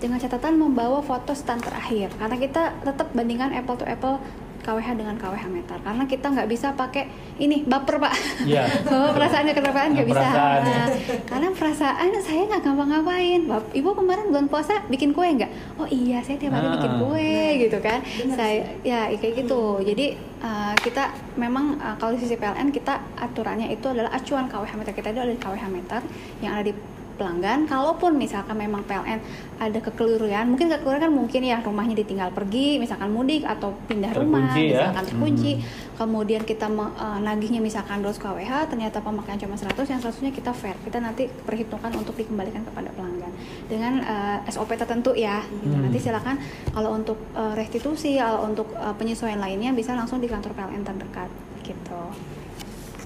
dengan 0.00 0.16
catatan 0.16 0.56
membawa 0.56 1.04
foto 1.04 1.36
stand 1.36 1.60
terakhir. 1.60 2.08
Karena 2.16 2.36
kita 2.40 2.72
tetap 2.80 3.12
bandingkan 3.12 3.52
apple 3.52 3.76
to 3.76 3.84
apple 3.84 4.16
KWH 4.60 4.88
dengan 4.94 5.16
KWH 5.16 5.44
meter. 5.48 5.76
Karena 5.80 6.04
kita 6.04 6.26
nggak 6.28 6.48
bisa 6.48 6.72
pakai 6.72 7.08
ini 7.36 7.64
baper 7.64 7.96
pak. 7.98 8.12
Iya. 8.44 8.64
bawa 8.88 9.10
perasaannya 9.12 9.52
ke 9.52 9.60
perasaan 9.60 9.90
nggak 9.92 10.08
bisa. 10.08 10.20
Perasaan. 10.22 10.60
Nah, 10.62 10.86
karena 11.26 11.48
perasaan 11.50 12.08
saya 12.20 12.42
nggak 12.46 12.62
gampang 12.62 12.88
ngapain 12.88 13.40
Bap- 13.44 13.72
ibu 13.72 13.90
kemarin 13.92 14.24
bulan 14.28 14.46
puasa 14.46 14.84
bikin 14.86 15.10
kue 15.10 15.26
nggak? 15.26 15.50
Oh 15.76 15.88
iya 15.88 16.20
saya 16.20 16.36
tiap 16.36 16.52
hari 16.52 16.68
Ah. 16.68 16.72
bikin 16.76 16.92
kue 17.00 17.34
gitu 17.58 17.78
kan. 17.80 17.98
Benar 18.04 18.36
saya 18.36 18.56
ya 18.80 19.00
kayak 19.10 19.34
gitu. 19.40 19.80
Jadi 19.82 20.06
uh, 20.40 20.74
kita 20.78 21.10
memang 21.34 21.76
uh, 21.76 21.96
kalau 21.96 22.12
di 22.14 22.20
sisi 22.20 22.36
PLN 22.36 22.70
kita 22.70 23.00
aturannya 23.16 23.68
itu 23.68 23.88
adalah 23.88 24.12
acuan 24.12 24.46
KWH 24.46 24.72
meter. 24.76 24.92
Kita 24.92 25.08
itu 25.10 25.20
adalah 25.20 25.36
KWH 25.36 25.64
meter 25.68 26.00
yang 26.40 26.52
ada 26.54 26.64
di 26.64 26.74
pelanggan 27.20 27.68
kalaupun 27.68 28.16
misalkan 28.16 28.56
memang 28.56 28.80
PLN 28.88 29.20
ada 29.60 29.76
kekeliruan 29.76 30.48
mungkin 30.48 30.72
kekeliruan 30.72 31.04
kan 31.04 31.12
mungkin 31.12 31.44
ya 31.44 31.60
rumahnya 31.60 31.92
ditinggal 32.00 32.32
pergi 32.32 32.80
misalkan 32.80 33.12
mudik 33.12 33.44
atau 33.44 33.76
pindah 33.84 34.16
rumah 34.16 34.48
Terkunci 34.48 34.62
ya. 34.72 34.88
misalkan 34.88 35.04
terkunci 35.04 35.50
Hmm. 35.60 35.64
kemudian 36.00 36.42
kita 36.48 36.64
eh, 36.72 37.18
nagihnya 37.20 37.60
misalkan 37.60 38.00
200 38.00 38.16
kWh 38.16 38.52
ternyata 38.72 39.04
pemakaian 39.04 39.36
cuma 39.36 39.52
100 39.52 39.76
yang 39.84 40.00
100 40.00 40.24
nya 40.24 40.30
kita 40.32 40.52
fair 40.56 40.72
kita 40.80 40.96
nanti 40.96 41.28
perhitungkan 41.44 41.92
untuk 41.92 42.16
dikembalikan 42.16 42.64
kepada 42.64 42.88
pelanggan 42.96 43.28
dengan 43.68 44.00
eh, 44.00 44.38
SOP 44.48 44.72
tertentu 44.72 45.12
ya 45.12 45.44
gitu. 45.60 45.76
Hmm. 45.76 45.84
nanti 45.84 46.00
silakan 46.00 46.40
kalau 46.72 46.96
untuk 46.96 47.20
eh, 47.36 47.52
restitusi 47.52 48.16
kalau 48.16 48.48
untuk 48.48 48.72
eh, 48.72 48.94
penyesuaian 48.96 49.36
lainnya 49.36 49.76
bisa 49.76 49.92
langsung 49.92 50.24
di 50.24 50.30
kantor 50.30 50.56
PLN 50.56 50.86
terdekat 50.86 51.28
gitu 51.60 52.00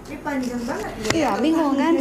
Ini 0.04 0.16
panjang 0.20 0.62
banget 0.62 0.92
ya. 0.92 1.10
iya 1.14 1.30
bingung 1.38 1.74
kan 1.74 1.96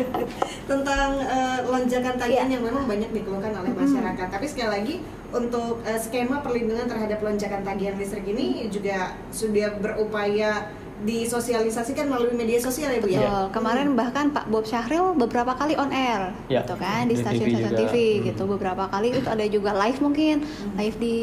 tentang 0.70 1.10
eh, 1.18 1.58
lonjakan 1.62 2.14
tagihan 2.16 2.48
Iya. 2.48 2.54
yang 2.56 2.64
memang 2.64 2.84
banyak 2.84 3.10
dikeluhkan 3.12 3.52
oleh 3.52 3.68
masyarakat. 3.70 4.26
Tapi 4.28 4.46
sekali 4.46 4.70
lagi 4.70 4.94
untuk 5.28 5.84
eh, 5.84 5.96
skema 5.96 6.40
perlindungan 6.40 6.86
terhadap 6.86 7.20
lonjakan 7.20 7.60
tagihan 7.60 7.94
listrik 7.94 8.24
ini 8.24 8.68
juga 8.68 9.12
sudah 9.28 9.76
berupaya 9.76 10.72
disosialisasikan 11.02 12.06
melalui 12.06 12.32
media 12.32 12.56
sosial 12.56 12.88
ya 12.88 13.00
Bu 13.02 13.08
ya. 13.08 13.18
Betul. 13.20 13.44
Kemarin 13.50 13.86
bahkan 13.92 14.30
Pak 14.30 14.46
Bob 14.46 14.62
Syahril 14.62 15.12
beberapa 15.14 15.50
kali 15.52 15.74
on 15.74 15.90
air, 15.90 16.30
Ya, 16.46 16.62
gitu 16.62 16.78
kan 16.78 17.04
di 17.04 17.18
TV 17.18 17.20
stasiun-stasiun 17.20 17.66
juga. 17.66 17.80
TV, 17.82 17.94
Hmm. 17.98 18.22
gitu. 18.30 18.42
Beberapa 18.46 18.84
kali 18.86 19.08
itu 19.12 19.26
ada 19.26 19.44
juga 19.44 19.70
live 19.74 19.98
mungkin, 19.98 20.36
live 20.72 20.96
di 20.96 21.16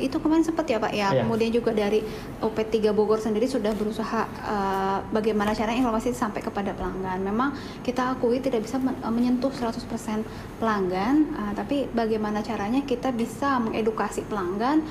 itu 0.00 0.16
kemarin 0.18 0.42
sempat 0.42 0.66
ya 0.66 0.76
Pak 0.76 0.92
ya. 0.92 1.08
Ya. 1.12 1.22
Kemudian 1.22 1.50
juga 1.50 1.70
dari 1.70 2.02
UP3 2.40 2.90
Bogor 2.90 3.18
sendiri 3.18 3.46
sudah 3.46 3.70
berusaha 3.72 4.20
eh, 4.26 4.98
bagaimana 5.08 5.54
caranya 5.54 5.78
informasi 5.80 6.10
sampai 6.10 6.42
kepada 6.42 6.74
pelanggan. 6.74 7.22
Memang 7.22 7.54
kita 7.80 8.12
akui 8.12 8.38
tidak 8.38 8.66
bisa 8.66 8.76
men- 8.76 8.98
eh, 8.98 9.08
menyentuh 9.08 9.50
100% 9.50 10.26
pelanggan, 10.58 11.14
eh, 11.30 11.52
tapi 11.54 11.86
bagaimana 11.88 12.40
caranya 12.40 12.82
kita 12.82 13.10
bisa 13.10 13.56
mengedukasi 13.58 14.26
pelanggan 14.26 14.82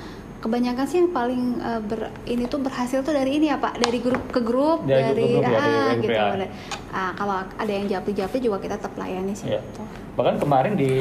kebanyakan 0.41 0.85
sih 0.89 0.97
yang 0.99 1.13
paling 1.13 1.61
eh, 1.61 1.79
ber, 1.79 2.09
ini 2.25 2.49
tuh 2.49 2.59
berhasil 2.59 2.99
tuh 2.99 3.13
dari 3.13 3.37
ini 3.37 3.47
ya 3.47 3.61
pak 3.61 3.77
dari 3.77 4.01
grup 4.01 4.25
ke 4.33 4.41
grup 4.41 4.83
Dari 4.83 5.13
dari, 5.13 5.25
grup 5.29 5.45
ke 5.45 5.47
grup 5.47 5.53
ya, 5.53 5.61
ah, 5.61 5.85
dari 5.93 6.01
gitu. 6.01 6.45
Ah, 6.91 7.11
kalau 7.13 7.35
ada 7.45 7.71
yang 7.71 7.85
japri-japri 7.87 8.39
juga 8.41 8.57
kita 8.57 8.75
tetap 8.81 8.97
layani 8.97 9.31
sih 9.31 9.47
Ya. 9.47 9.61
gitu. 9.61 9.85
Bahkan 10.17 10.41
kemarin 10.41 10.73
di 10.75 10.91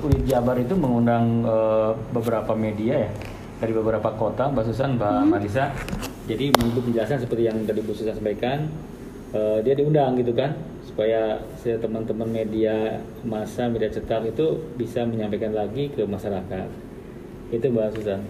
Unit 0.00 0.24
Jabar 0.24 0.56
itu 0.56 0.74
mengundang 0.74 1.44
eh, 1.44 1.90
beberapa 2.10 2.56
media 2.56 3.06
ya 3.06 3.10
dari 3.56 3.72
beberapa 3.72 4.08
kota, 4.12 4.48
Mbak 4.48 4.64
Susan, 4.66 4.96
Mbak 4.96 5.12
Hmm. 5.12 5.28
Marisa. 5.30 5.64
Jadi 6.26 6.50
untuk 6.58 6.84
penjelasan 6.84 7.22
seperti 7.22 7.46
yang 7.46 7.56
tadi 7.62 7.80
Bu 7.80 7.92
Susan 7.92 8.12
sampaikan, 8.12 8.68
eh, 9.30 9.58
dia 9.60 9.76
diundang 9.76 10.16
gitu 10.16 10.32
kan 10.32 10.56
supaya 10.82 11.36
saya 11.60 11.76
teman-teman 11.76 12.26
media 12.26 12.96
massa, 13.22 13.68
media 13.68 13.88
cetak 13.88 14.24
itu 14.26 14.56
bisa 14.74 15.04
menyampaikan 15.04 15.52
lagi 15.52 15.88
ke 15.88 16.00
masyarakat. 16.02 16.68
Itu 17.48 17.68
Mbak 17.70 17.88
Susan. 17.94 18.20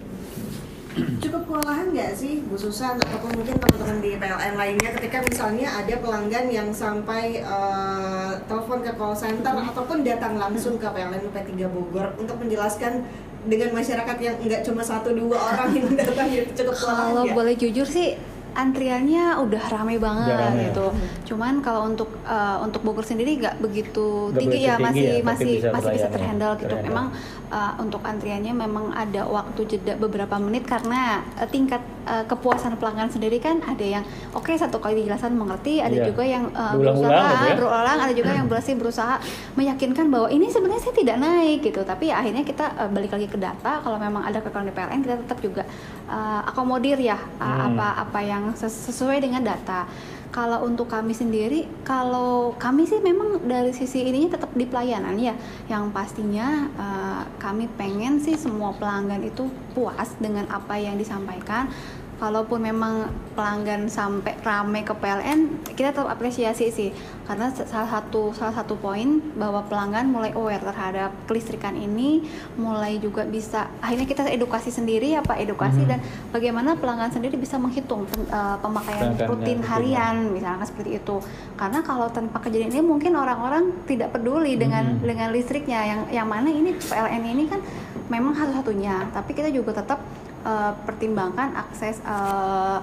Cukup 0.97 1.45
kewalahan 1.45 1.93
nggak 1.93 2.17
sih 2.17 2.41
Bu 2.49 2.57
Susan? 2.57 2.97
Ataupun 2.97 3.37
mungkin 3.37 3.61
teman-teman 3.61 4.01
di 4.01 4.17
PLN 4.17 4.53
lainnya 4.57 4.89
ketika 4.97 5.21
misalnya 5.21 5.69
ada 5.69 5.93
pelanggan 6.01 6.49
yang 6.49 6.69
sampai 6.73 7.45
eh, 7.45 8.31
telepon 8.49 8.81
ke 8.81 8.91
call 8.97 9.13
center 9.13 9.53
ataupun 9.53 10.01
datang 10.01 10.41
langsung 10.41 10.81
ke 10.81 10.87
PLN 10.89 11.21
UP3 11.29 11.53
Bogor 11.69 12.17
untuk 12.17 12.41
menjelaskan 12.41 13.05
dengan 13.45 13.77
masyarakat 13.77 14.17
yang 14.17 14.35
nggak 14.41 14.61
cuma 14.65 14.81
satu 14.81 15.13
dua 15.13 15.37
orang 15.37 15.69
yang 15.77 15.87
datang 16.01 16.27
gitu 16.33 16.65
cukup 16.65 16.75
kewalahan 16.75 17.13
Kalau 17.13 17.25
boleh 17.29 17.53
jujur 17.53 17.85
sih 17.85 18.17
antriannya 18.57 19.37
udah 19.37 19.63
rame 19.69 19.95
banget 20.01 20.33
Udah 20.33 20.39
rame, 20.49 20.63
gitu. 20.73 20.85
ya. 20.89 21.07
Cuman 21.29 21.53
kalau 21.61 21.85
untuk 21.85 22.09
eh, 22.25 22.57
untuk 22.65 22.81
Bogor 22.81 23.05
sendiri 23.05 23.37
nggak 23.37 23.61
begitu 23.61 24.33
Nggak 24.33 24.41
tinggi 24.41 24.57
begitu 24.57 24.67
ya 24.67 24.75
tinggi 24.75 24.87
masih 24.89 25.05
ya, 25.05 25.21
masih 25.21 25.51
bisa 25.61 25.69
masih 25.69 25.91
bisa 25.93 26.07
terhandle 26.09 26.53
gitu. 26.57 26.65
terhandle. 26.73 26.89
Memang 26.89 27.07
eh, 27.53 27.73
untuk 27.77 28.01
antriannya 28.01 28.53
memang 28.57 28.85
ada 28.97 29.21
waktu 29.29 29.61
jeda 29.69 29.93
beberapa 30.01 30.35
menit 30.41 30.65
karena 30.65 31.21
eh, 31.37 31.45
tingkat 31.45 31.79
eh, 32.07 32.23
kepuasan 32.25 32.75
pelanggan 32.75 33.07
sendiri 33.07 33.37
kan 33.37 33.59
ada 33.61 33.83
yang 33.83 34.03
oke 34.31 34.47
satu 34.49 34.77
kali 34.77 35.03
dijelasan 35.03 35.33
mengerti, 35.33 35.77
ada 35.77 35.91
Iya. 35.93 36.07
juga 36.07 36.23
yang 36.23 36.47
eh, 36.49 36.73
Berulang-ulang 36.73 37.11
berusaha 37.11 37.31
gitu 37.33 37.45
ya. 37.45 37.55
berulang, 37.55 37.97
ada 37.99 38.13
juga 38.13 38.31
yang 38.31 38.47
berusaha 38.47 38.75
berusaha 38.77 39.15
meyakinkan 39.53 40.05
bahwa 40.07 40.27
ini 40.27 40.47
sebenarnya 40.47 40.81
saya 40.81 40.95
tidak 40.95 41.17
naik 41.17 41.59
gitu. 41.61 41.81
Tapi 41.81 42.09
akhirnya 42.09 42.41
kita 42.41 42.65
eh, 42.77 42.89
balik 42.89 43.11
lagi 43.11 43.27
ke 43.27 43.37
data. 43.37 43.79
Kalau 43.79 43.97
memang 43.97 44.23
ada 44.23 44.39
kekurangan 44.39 44.65
di 44.65 44.73
PLN 44.73 44.99
kita 45.01 45.15
tetap 45.19 45.37
juga 45.39 45.63
eh, 46.07 46.41
akomodir 46.45 46.97
ya 46.97 47.19
Hmm. 47.37 47.73
apa 47.73 47.87
apa 48.01 48.19
yang 48.21 48.43
ses- 48.53 48.87
sesuai 48.87 49.19
dengan 49.19 49.43
data. 49.43 49.85
Kalau 50.27 50.59
untuk 50.61 50.85
kami 50.85 51.15
sendiri, 51.15 51.65
kalau 51.81 52.51
kami 52.53 52.83
sih 52.83 52.99
memang 52.99 53.39
dari 53.41 53.71
sisi 53.71 54.03
ininya 54.03 54.35
tetap 54.35 54.51
di 54.51 54.63
pelayanan 54.63 55.15
ya. 55.15 55.33
Yang 55.65 55.83
pastinya 55.89 56.47
eh, 56.69 57.21
kami 57.37 57.65
pengen 57.71 58.19
sih 58.19 58.35
semua 58.35 58.71
pelanggan 58.71 59.23
itu 59.23 59.47
puas 59.71 60.13
dengan 60.17 60.45
apa 60.49 60.75
yang 60.75 60.95
disampaikan. 60.95 61.71
Kalaupun 62.17 62.59
memang 62.59 63.05
pelanggan 63.37 63.85
sampai 63.85 64.33
rame 64.41 64.81
ke 64.81 64.89
PLN, 64.89 65.61
kita 65.77 65.93
tetap 65.93 66.09
apresiasi 66.09 66.73
sih. 66.73 66.89
Karena 67.23 67.53
salah 67.53 67.85
satu 67.85 68.33
salah 68.33 68.57
satu 68.57 68.73
poin 68.73 69.21
bahwa 69.37 69.61
pelanggan 69.61 70.09
mulai 70.09 70.33
aware 70.33 70.57
terhadap 70.57 71.13
kelistrikan 71.29 71.77
ini, 71.77 72.25
mulai 72.57 72.97
juga 72.97 73.21
bisa 73.21 73.69
akhirnya 73.77 74.09
kita 74.09 74.25
edukasi 74.27 74.73
sendiri 74.73 75.13
ya 75.13 75.21
Pak, 75.21 75.37
edukasi 75.37 75.85
Mhm. 75.85 75.89
dan 75.89 75.99
bagaimana 76.31 76.73
pelanggan 76.73 77.13
sendiri 77.13 77.37
bisa 77.37 77.55
menghitung 77.55 78.09
eh, 78.27 78.57
pemakaian 78.57 79.13
rutin 79.23 79.61
harian 79.61 80.33
misalkan 80.33 80.65
seperti 80.65 80.97
itu 80.97 81.21
karena 81.53 81.79
kalau 81.79 82.09
tanpa 82.09 82.39
kejadian 82.39 82.71
ini 82.71 82.81
mungkin 82.81 83.13
orang-orang 83.13 83.71
tidak 83.85 84.09
peduli 84.09 84.57
dengan 84.57 84.97
Mhm. 84.97 85.05
dengan 85.05 85.27
listriknya 85.29 85.79
yang 85.85 86.01
yang 86.09 86.27
mana 86.27 86.49
ini 86.49 86.73
PLN 86.73 87.23
ini 87.23 87.43
kan 87.45 87.61
memang 88.07 88.33
satu-satunya 88.33 89.11
tapi 89.11 89.31
kita 89.31 89.47
juga 89.49 89.77
tetap 89.77 89.99
eh, 90.47 90.71
pertimbangkan 90.83 91.49
akses 91.57 91.99
eh, 92.01 92.79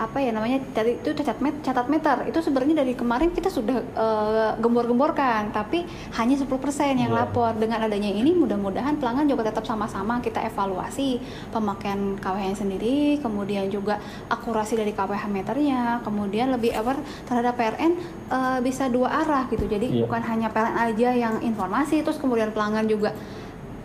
apa 0.00 0.16
ya 0.16 0.32
namanya 0.32 0.64
dari 0.72 0.96
itu 0.96 1.12
catat 1.12 1.44
met 1.44 1.60
catat 1.60 1.84
meter 1.84 2.24
itu 2.24 2.40
sebenarnya 2.40 2.80
dari 2.80 2.96
kemarin 2.96 3.36
kita 3.36 3.52
sudah 3.52 3.84
eh, 3.84 4.50
gembor-gemborkan 4.56 5.52
tapi 5.52 5.84
hanya 6.16 6.40
10% 6.40 6.48
yang 6.96 7.12
Iya. 7.12 7.18
lapor 7.20 7.52
dengan 7.54 7.84
adanya 7.84 8.08
ini 8.08 8.32
mudah-mudahan 8.32 8.96
pelanggan 8.96 9.28
juga 9.28 9.44
tetap 9.44 9.68
sama-sama 9.68 10.16
kita 10.18 10.40
evaluasi 10.40 11.20
pemakaian 11.52 12.16
KWH 12.16 12.48
sendiri 12.56 13.20
kemudian 13.20 13.68
juga 13.68 14.00
akurasi 14.28 14.80
dari 14.80 14.96
KWH 14.96 15.28
meternya 15.28 16.00
kemudian 16.00 16.48
lebih 16.48 16.72
aware 16.72 16.96
terhadap 17.28 17.60
PLN 17.60 17.92
eh, 18.30 18.58
bisa 18.64 18.88
dua 18.88 19.20
arah 19.20 19.52
gitu 19.52 19.68
jadi 19.68 19.84
Iya. 19.84 20.08
bukan 20.08 20.22
hanya 20.24 20.48
PLN 20.48 20.76
aja 20.80 21.08
yang 21.12 21.34
informasi 21.44 22.00
terus 22.00 22.16
kemudian 22.16 22.56
pelanggan 22.56 22.88
juga 22.88 23.12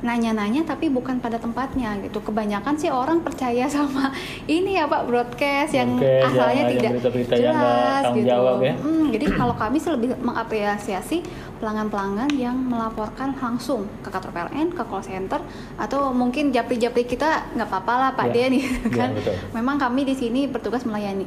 nanya-nanya 0.06 0.62
tapi 0.64 0.88
bukan 0.88 1.18
pada 1.18 1.36
tempatnya 1.36 1.98
gitu 2.00 2.22
kebanyakan 2.22 2.74
sih 2.74 2.88
orang 2.88 3.20
percaya 3.20 3.66
sama 3.76 4.14
ini 4.46 4.76
ya 4.76 4.86
pak 4.86 5.04
broadcast 5.04 5.74
yang 5.74 5.98
Broadcast, 5.98 6.30
asalnya 6.30 6.62
yang- 6.62 6.70
yang 6.70 6.94
tidak 6.96 7.14
yang 7.34 7.56
jelas 7.56 8.02
tanggung 8.02 8.16
gitu 8.16 8.30
jawab 8.30 8.58
ya. 8.62 8.74
Mm, 8.78 9.06
jadi 9.10 9.26
kalau 9.34 9.56
kami 9.56 9.78
sih 9.78 9.90
lebih 9.90 10.10
mengapresiasi 10.18 11.18
pelanggan-pelanggan 11.56 12.30
yang 12.32 12.54
melaporkan 12.54 13.34
langsung 13.34 13.90
ke 14.00 14.08
kantor 14.08 14.30
PLN, 14.30 14.70
ke 14.70 14.84
call 14.84 15.02
center, 15.02 15.40
atau 15.76 16.12
mungkin 16.12 16.52
japri-japri 16.52 17.04
kita 17.04 17.50
nggak 17.52 17.66
apa-apa 17.66 17.94
lah 17.96 18.10
Pak 18.14 18.28
Ya. 18.28 18.34
Denny, 18.46 18.60
Ya, 18.86 18.92
kan? 18.92 19.10
betul. 19.12 19.34
Memang 19.52 19.76
kami 19.76 20.04
di 20.04 20.14
sini 20.14 20.46
bertugas 20.46 20.84
melayani 20.84 21.26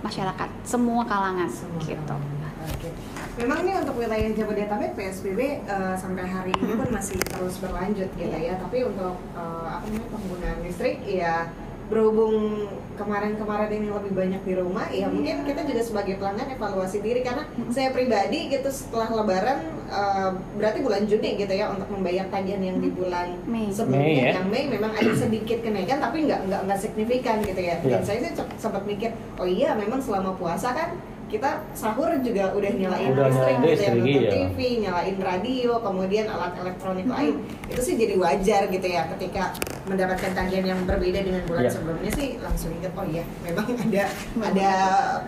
masyarakat, 0.00 0.48
semua 0.62 1.02
kalangan, 1.02 1.48
Semua 1.48 1.80
gitu. 1.82 1.96
kalangan. 2.06 2.52
Oke. 2.70 3.09
Memang 3.38 3.62
ini 3.62 3.72
untuk 3.78 3.94
wilayah 3.94 4.30
Jabodetabek 4.34 4.98
PSBB 4.98 5.40
eh, 5.62 5.94
sampai 5.94 6.26
hari 6.26 6.50
ini 6.58 6.74
pun 6.74 6.88
masih 6.90 7.14
terus 7.22 7.62
berlanjut 7.62 8.10
gitu 8.18 8.36
ya. 8.36 8.58
Tapi 8.58 8.82
untuk 8.82 9.14
eh, 9.38 9.66
apa 9.70 9.86
namanya 9.86 10.08
penggunaan 10.10 10.58
listrik 10.66 10.98
ya 11.06 11.46
berhubung 11.90 12.70
kemarin-kemarin 12.94 13.66
ini 13.82 13.90
lebih 13.90 14.14
banyak 14.14 14.42
di 14.46 14.54
rumah, 14.54 14.86
ya 14.94 15.10
mungkin 15.10 15.42
kita 15.42 15.66
juga 15.66 15.82
sebagai 15.82 16.22
pelanggan 16.22 16.54
evaluasi 16.54 17.02
diri 17.02 17.26
karena 17.26 17.42
saya 17.74 17.90
pribadi 17.90 18.46
gitu 18.46 18.70
setelah 18.70 19.10
Lebaran 19.10 19.58
eh, 19.90 20.30
berarti 20.54 20.78
bulan 20.86 21.02
Juni 21.10 21.34
gitu 21.34 21.50
ya 21.50 21.66
untuk 21.74 21.90
membayar 21.90 22.30
tagihan 22.30 22.62
yang 22.62 22.78
di 22.78 22.94
bulan 22.94 23.34
Mei. 23.42 23.74
sebelumnya 23.74 24.06
Mei, 24.06 24.22
ya? 24.22 24.32
yang 24.38 24.46
Mei 24.46 24.64
memang 24.70 24.94
ada 24.94 25.12
sedikit 25.18 25.66
kenaikan 25.66 25.98
tapi 25.98 26.30
nggak 26.30 26.46
nggak 26.46 26.60
nggak 26.70 26.78
signifikan 26.78 27.42
gitu 27.42 27.58
ya. 27.58 27.82
Iya. 27.82 27.98
Dan 27.98 28.02
saya 28.06 28.18
sih 28.22 28.32
sempat 28.54 28.86
mikir, 28.86 29.10
oh 29.42 29.48
iya 29.50 29.74
memang 29.74 29.98
selama 29.98 30.38
puasa 30.38 30.70
kan 30.70 30.94
kita 31.30 31.50
sahur 31.72 32.10
juga 32.20 32.50
udah 32.50 32.70
nyalain 32.74 33.08
Udah 33.10 33.26
listrik 33.26 33.54
nyalain 33.54 33.56
gitu 33.56 33.70
ya, 33.70 33.70
listrik, 33.70 33.94
nonton 33.94 34.20
iya. 34.20 34.30
TV, 34.34 34.58
nyalain 34.82 35.16
radio, 35.16 35.70
kemudian 35.78 36.26
alat 36.26 36.52
elektronik 36.58 37.06
Mhm. 37.06 37.14
lain. 37.14 37.34
Itu 37.70 37.80
sih 37.80 37.94
jadi 37.94 38.14
wajar 38.18 38.62
gitu 38.66 38.86
ya 38.86 39.02
ketika 39.14 39.54
mendapatkan 39.86 40.30
tagihan 40.32 40.64
yang 40.66 40.80
berbeda 40.84 41.20
dengan 41.22 41.42
bulan 41.46 41.62
Iya. 41.64 41.72
sebelumnya 41.72 42.10
sih 42.12 42.28
langsung 42.36 42.70
ingat 42.74 42.92
oh 42.92 43.06
iya 43.06 43.24
memang 43.40 43.66
ada 43.86 44.02
ada 44.44 44.70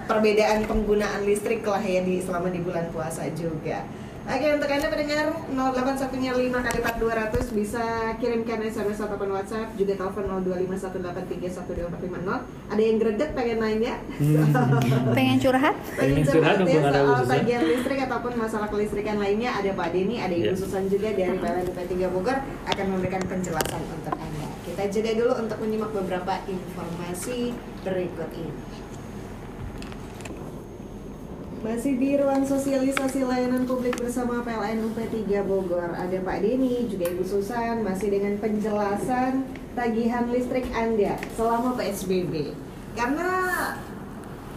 perbedaan 0.04 0.66
penggunaan 0.66 1.22
listrik 1.22 1.62
lah 1.62 1.80
ya 1.80 2.02
di 2.02 2.18
selama 2.18 2.50
di 2.50 2.60
bulan 2.60 2.90
puasa 2.90 3.30
juga. 3.32 3.86
Oke 4.22 4.54
untuk 4.54 4.70
anda 4.70 4.86
pendengar 4.86 5.34
0815 5.50 6.54
kali 6.54 6.78
4200 6.78 7.58
bisa 7.58 7.82
kirimkan 8.22 8.62
SMS 8.62 9.02
ataupun 9.02 9.34
WhatsApp 9.34 9.74
juga 9.74 9.98
telepon 9.98 10.46
0251831250 10.46 12.30
ada 12.70 12.78
yang 12.78 13.02
greget 13.02 13.34
pengen 13.34 13.58
nanya 13.58 13.98
Pengen 15.18 15.42
curhat? 15.42 15.74
pengen 15.98 16.22
Pengen 16.22 16.24
curhat 16.30 16.54
curhat 16.54 16.70
ya 16.70 17.02
soal 17.02 17.26
tagihan 17.26 17.66
listrik 17.66 17.98
ataupun 18.06 18.38
masalah 18.38 18.70
kelistrikan 18.70 19.18
lainnya 19.18 19.58
ada 19.58 19.74
Pak 19.74 19.90
Denny, 19.90 20.22
ada 20.22 20.30
Ibu 20.30 20.42
Iya. 20.42 20.54
Susan 20.54 20.86
juga 20.86 21.10
dari 21.10 21.34
PLN 21.38 21.66
UP3 21.66 21.92
Bogor 22.14 22.38
akan 22.66 22.86
memberikan 22.94 23.22
penjelasan 23.26 23.82
untuk 23.90 24.14
Anda. 24.14 24.46
Kita 24.62 24.86
jeda 24.86 25.18
dulu 25.18 25.34
untuk 25.38 25.58
menyimak 25.58 25.90
beberapa 25.90 26.38
informasi 26.46 27.50
berikut 27.82 28.30
ini. 28.38 28.54
Masih 31.62 31.94
di 31.94 32.18
ruang 32.18 32.42
sosialisasi 32.42 33.22
layanan 33.22 33.62
publik 33.70 33.94
bersama 33.94 34.42
PLN 34.42 34.82
UP3 34.82 35.46
Bogor 35.46 35.94
Ada 35.94 36.18
Pak 36.18 36.42
Denny, 36.42 36.90
juga 36.90 37.06
Ibu 37.06 37.22
Susan 37.22 37.86
Masih 37.86 38.10
dengan 38.10 38.34
penjelasan 38.42 39.46
tagihan 39.78 40.26
listrik 40.26 40.66
Anda 40.74 41.14
selama 41.38 41.78
PSBB 41.78 42.50
Karena 42.98 43.30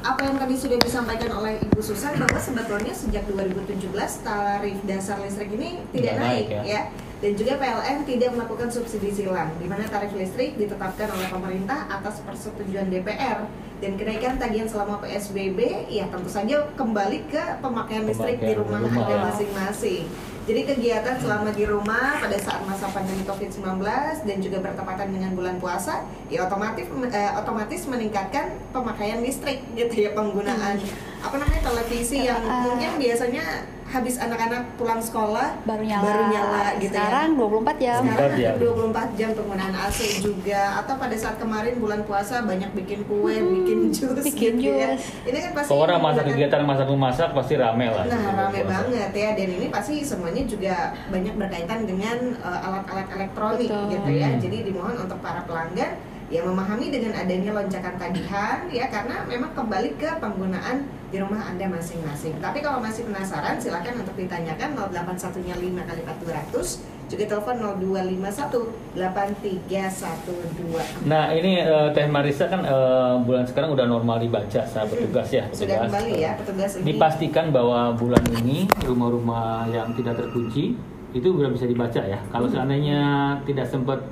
apa 0.01 0.21
yang 0.21 0.41
tadi 0.41 0.57
sudah 0.57 0.81
disampaikan 0.81 1.29
oleh 1.37 1.61
Ibu 1.61 1.77
Susan 1.85 2.17
bahwa 2.17 2.41
sebetulnya 2.41 2.93
sejak 2.97 3.21
2017 3.29 3.85
tarif 4.25 4.77
dasar 4.89 5.21
listrik 5.21 5.53
ini 5.53 5.85
tidak 5.93 5.93
Tidak 5.93 6.15
naik, 6.17 6.45
naik, 6.49 6.49
ya. 6.49 6.61
ya. 6.65 6.81
Dan 7.23 7.31
juga 7.39 7.55
PLN 7.55 8.03
tidak 8.03 8.35
melakukan 8.35 8.69
subsidi 8.69 9.09
silang 9.09 9.55
di 9.57 9.65
mana 9.71 9.87
tarif 9.87 10.11
listrik 10.13 10.59
ditetapkan 10.59 11.07
oleh 11.15 11.27
pemerintah 11.31 11.87
atas 11.87 12.19
persetujuan 12.21 12.91
DPR 12.91 13.47
dan 13.79 13.91
kenaikan 13.99 14.39
tagihan 14.39 14.67
selama 14.67 15.03
PSBB 15.03 15.91
ya 15.91 16.07
tentu 16.07 16.31
saja 16.31 16.63
kembali 16.79 17.27
ke 17.27 17.43
pemakaian 17.59 18.07
listrik 18.07 18.39
di 18.39 18.55
rumah 18.55 18.79
rumah, 18.83 19.03
Anda 19.03 19.15
ya. 19.15 19.19
masing-masing. 19.31 20.03
Jadi 20.45 20.61
kegiatan 20.61 21.17
selama 21.17 21.49
di 21.57 21.65
rumah 21.65 22.21
pada 22.21 22.37
saat 22.37 22.61
masa 22.69 22.85
pandemi 22.93 23.25
COVID-19 23.25 23.81
dan 24.29 24.37
juga 24.37 24.61
bertepatan 24.61 25.09
dengan 25.09 25.33
bulan 25.33 25.57
puasa, 25.57 26.05
ya 26.29 26.45
otomatis 26.45 26.85
eh, 26.85 27.31
otomatis 27.33 27.81
meningkatkan 27.89 28.53
pemakaian 28.69 29.25
listrik 29.25 29.65
gitu 29.73 30.05
ya 30.05 30.13
penggunaan 30.13 30.77
apa 31.25 31.35
namanya 31.41 31.61
televisi 31.65 32.29
yang 32.29 32.37
Ah. 32.45 32.61
mungkin 32.69 33.01
biasanya 33.01 33.65
habis 33.95 34.15
anak-anak 34.17 34.75
pulang 34.75 34.99
sekolah 34.99 35.55
Baru 35.63 35.81
nyala. 35.81 36.03
baru 36.03 36.23
nyala 36.27 36.63
gitu 36.77 36.91
Sekarang 36.91 37.29
ya. 37.29 37.39
24 37.39 37.77
jam. 37.79 38.01
Sekarang 38.03 38.31
24 38.35 38.35
jam. 38.35 38.53
24 38.59 39.15
jam 39.15 39.29
penggunaan 39.33 39.75
AC 39.77 39.99
juga 40.19 40.61
atau 40.77 40.93
pada 40.95 41.15
saat 41.15 41.35
kemarin 41.37 41.73
bulan 41.77 42.01
puasa 42.03 42.35
banyak 42.41 42.75
bikin 42.75 42.99
kue, 43.05 43.31
Hmm, 43.33 43.51
bikin 43.55 43.79
jus 43.89 44.19
bikin 44.21 44.53
gitu 44.57 44.69
ya. 44.69 44.93
jus. 44.93 45.01
Ini 45.23 45.37
kan 45.39 45.51
pasti 45.55 45.71
orang 45.71 45.97
masak 45.97 46.03
menggunakan- 46.21 46.27
kegiatan 46.29 46.61
masak 46.61 46.87
memasak 46.87 47.29
pasti 47.31 47.53
rame 47.55 47.87
lah. 47.87 48.03
Nah, 48.05 48.23
rame 48.37 48.59
Puasa. 48.59 48.71
banget 48.75 49.11
ya 49.13 49.29
dan 49.33 49.47
ini 49.49 49.67
pasti 49.69 49.95
semuanya 50.01 50.43
juga 50.43 50.75
banyak 51.07 51.35
berkaitan 51.35 51.79
dengan 51.83 52.17
uh, 52.39 52.59
alat-alat 52.61 53.07
elektronik 53.09 53.67
Betul. 53.67 53.87
gitu 53.89 54.09
ya. 54.13 54.27
Hmm. 54.27 54.39
Jadi 54.39 54.57
dimohon 54.65 54.95
untuk 54.99 55.19
para 55.19 55.39
pelanggan 55.41 55.95
yang 56.25 56.41
memahami 56.43 56.89
dengan 56.89 57.13
adanya 57.13 57.53
lonjakan 57.53 57.95
tagihan 57.95 58.65
ya 58.67 58.89
karena 58.89 59.21
memang 59.23 59.53
kembali 59.53 59.93
ke 59.93 60.09
penggunaan 60.17 60.81
di 61.15 61.23
rumah 61.23 61.47
Anda 61.47 61.71
masing-masing. 61.71 62.43
Tapi 62.43 62.59
kalau 62.59 62.83
masih 62.83 63.07
penasaran 63.07 63.55
silakan 63.55 64.03
untuk 64.03 64.19
ditanyakan 64.19 64.75
08105 64.75 65.87
kali 65.87 66.03
4200 66.03 67.07
juga 67.07 67.23
telepon 67.31 67.55
0251 67.79 68.99
8312. 68.99 71.07
Nah 71.07 71.31
ini 71.31 71.63
eh, 71.63 71.87
Teh 71.95 72.03
Marisa 72.11 72.51
kan 72.51 72.67
eh, 72.67 73.15
bulan 73.23 73.47
sekarang 73.47 73.71
udah 73.71 73.87
normal 73.87 74.19
dibaca 74.19 74.67
saat 74.67 74.91
bertugas 74.91 75.31
ya. 75.31 75.47
Sudah 75.55 75.87
petugas. 75.87 75.87
kembali 75.87 76.13
ya 76.19 76.35
petugas 76.35 76.83
ini. 76.83 76.91
Dipastikan 76.91 77.55
bahwa 77.55 77.95
bulan 77.95 78.19
ini 78.43 78.67
rumah-rumah 78.83 79.71
yang 79.71 79.95
tidak 79.95 80.19
terkunci 80.19 80.75
itu 81.15 81.27
sudah 81.31 81.47
bisa 81.47 81.63
dibaca 81.63 82.03
ya. 82.03 82.19
Kalau 82.27 82.51
seandainya 82.51 83.39
tidak 83.47 83.71
sempat 83.71 84.03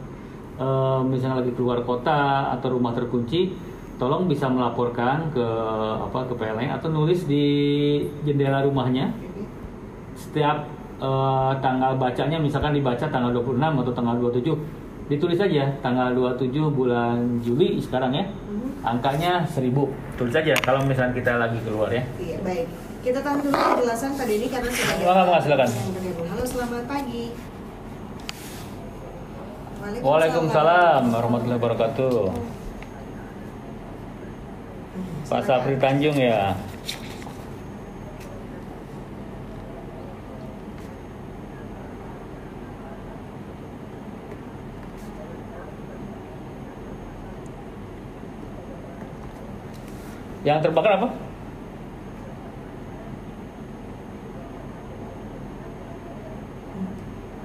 eh, 0.56 1.02
misalnya 1.04 1.44
lagi 1.44 1.52
keluar 1.52 1.84
kota 1.84 2.56
atau 2.56 2.80
rumah 2.80 2.96
terkunci, 2.96 3.52
tolong 3.96 4.26
bisa 4.26 4.46
melaporkan 4.46 5.30
ke 5.30 5.46
apa 6.02 6.20
ke 6.26 6.34
PLN 6.34 6.70
atau 6.74 6.90
nulis 6.90 7.24
di 7.24 7.46
jendela 8.24 8.62
rumahnya 8.62 9.14
setiap 10.14 10.66
eh, 10.98 11.52
tanggal 11.60 11.96
bacanya 11.96 12.38
misalkan 12.38 12.74
dibaca 12.74 13.06
tanggal 13.06 13.30
26 13.32 13.60
atau 13.60 13.94
tanggal 13.94 14.16
27 14.20 14.56
ditulis 15.04 15.36
saja 15.36 15.68
tanggal 15.80 16.16
27 16.16 16.50
bulan 16.70 17.20
Juli 17.40 17.76
sekarang 17.78 18.14
ya 18.14 18.24
Mhm. 18.24 18.88
angkanya 18.88 19.44
1000. 19.44 19.92
Tulis 20.16 20.32
aja 20.32 20.56
kalau 20.60 20.80
misalnya 20.84 21.12
kita 21.12 21.36
lagi 21.36 21.60
keluar 21.60 21.92
ya. 21.92 22.04
Iya, 22.16 22.40
baik. 22.40 22.68
Kita 23.04 23.20
tahan 23.20 23.44
dulu 23.44 23.52
penjelasan 23.52 24.16
Pak 24.16 24.26
Denny 24.26 24.48
karena 24.48 24.70
sudah 24.72 24.88
ada 24.88 25.04
Silakan, 25.04 25.26
Mas, 25.28 25.42
silakan. 25.44 25.70
Halo, 26.24 26.44
selamat 26.48 26.84
pagi. 26.88 27.24
Waalaikumsalam 30.00 31.04
warahmatullahi 31.12 31.60
wabarakatuh. 31.60 32.20
Pak 35.26 35.42
Sapri 35.50 35.74
Tanjung 35.82 36.14
ya. 36.22 36.54
Yang 50.44 50.60
terbakar 50.68 51.00
apa? 51.00 51.08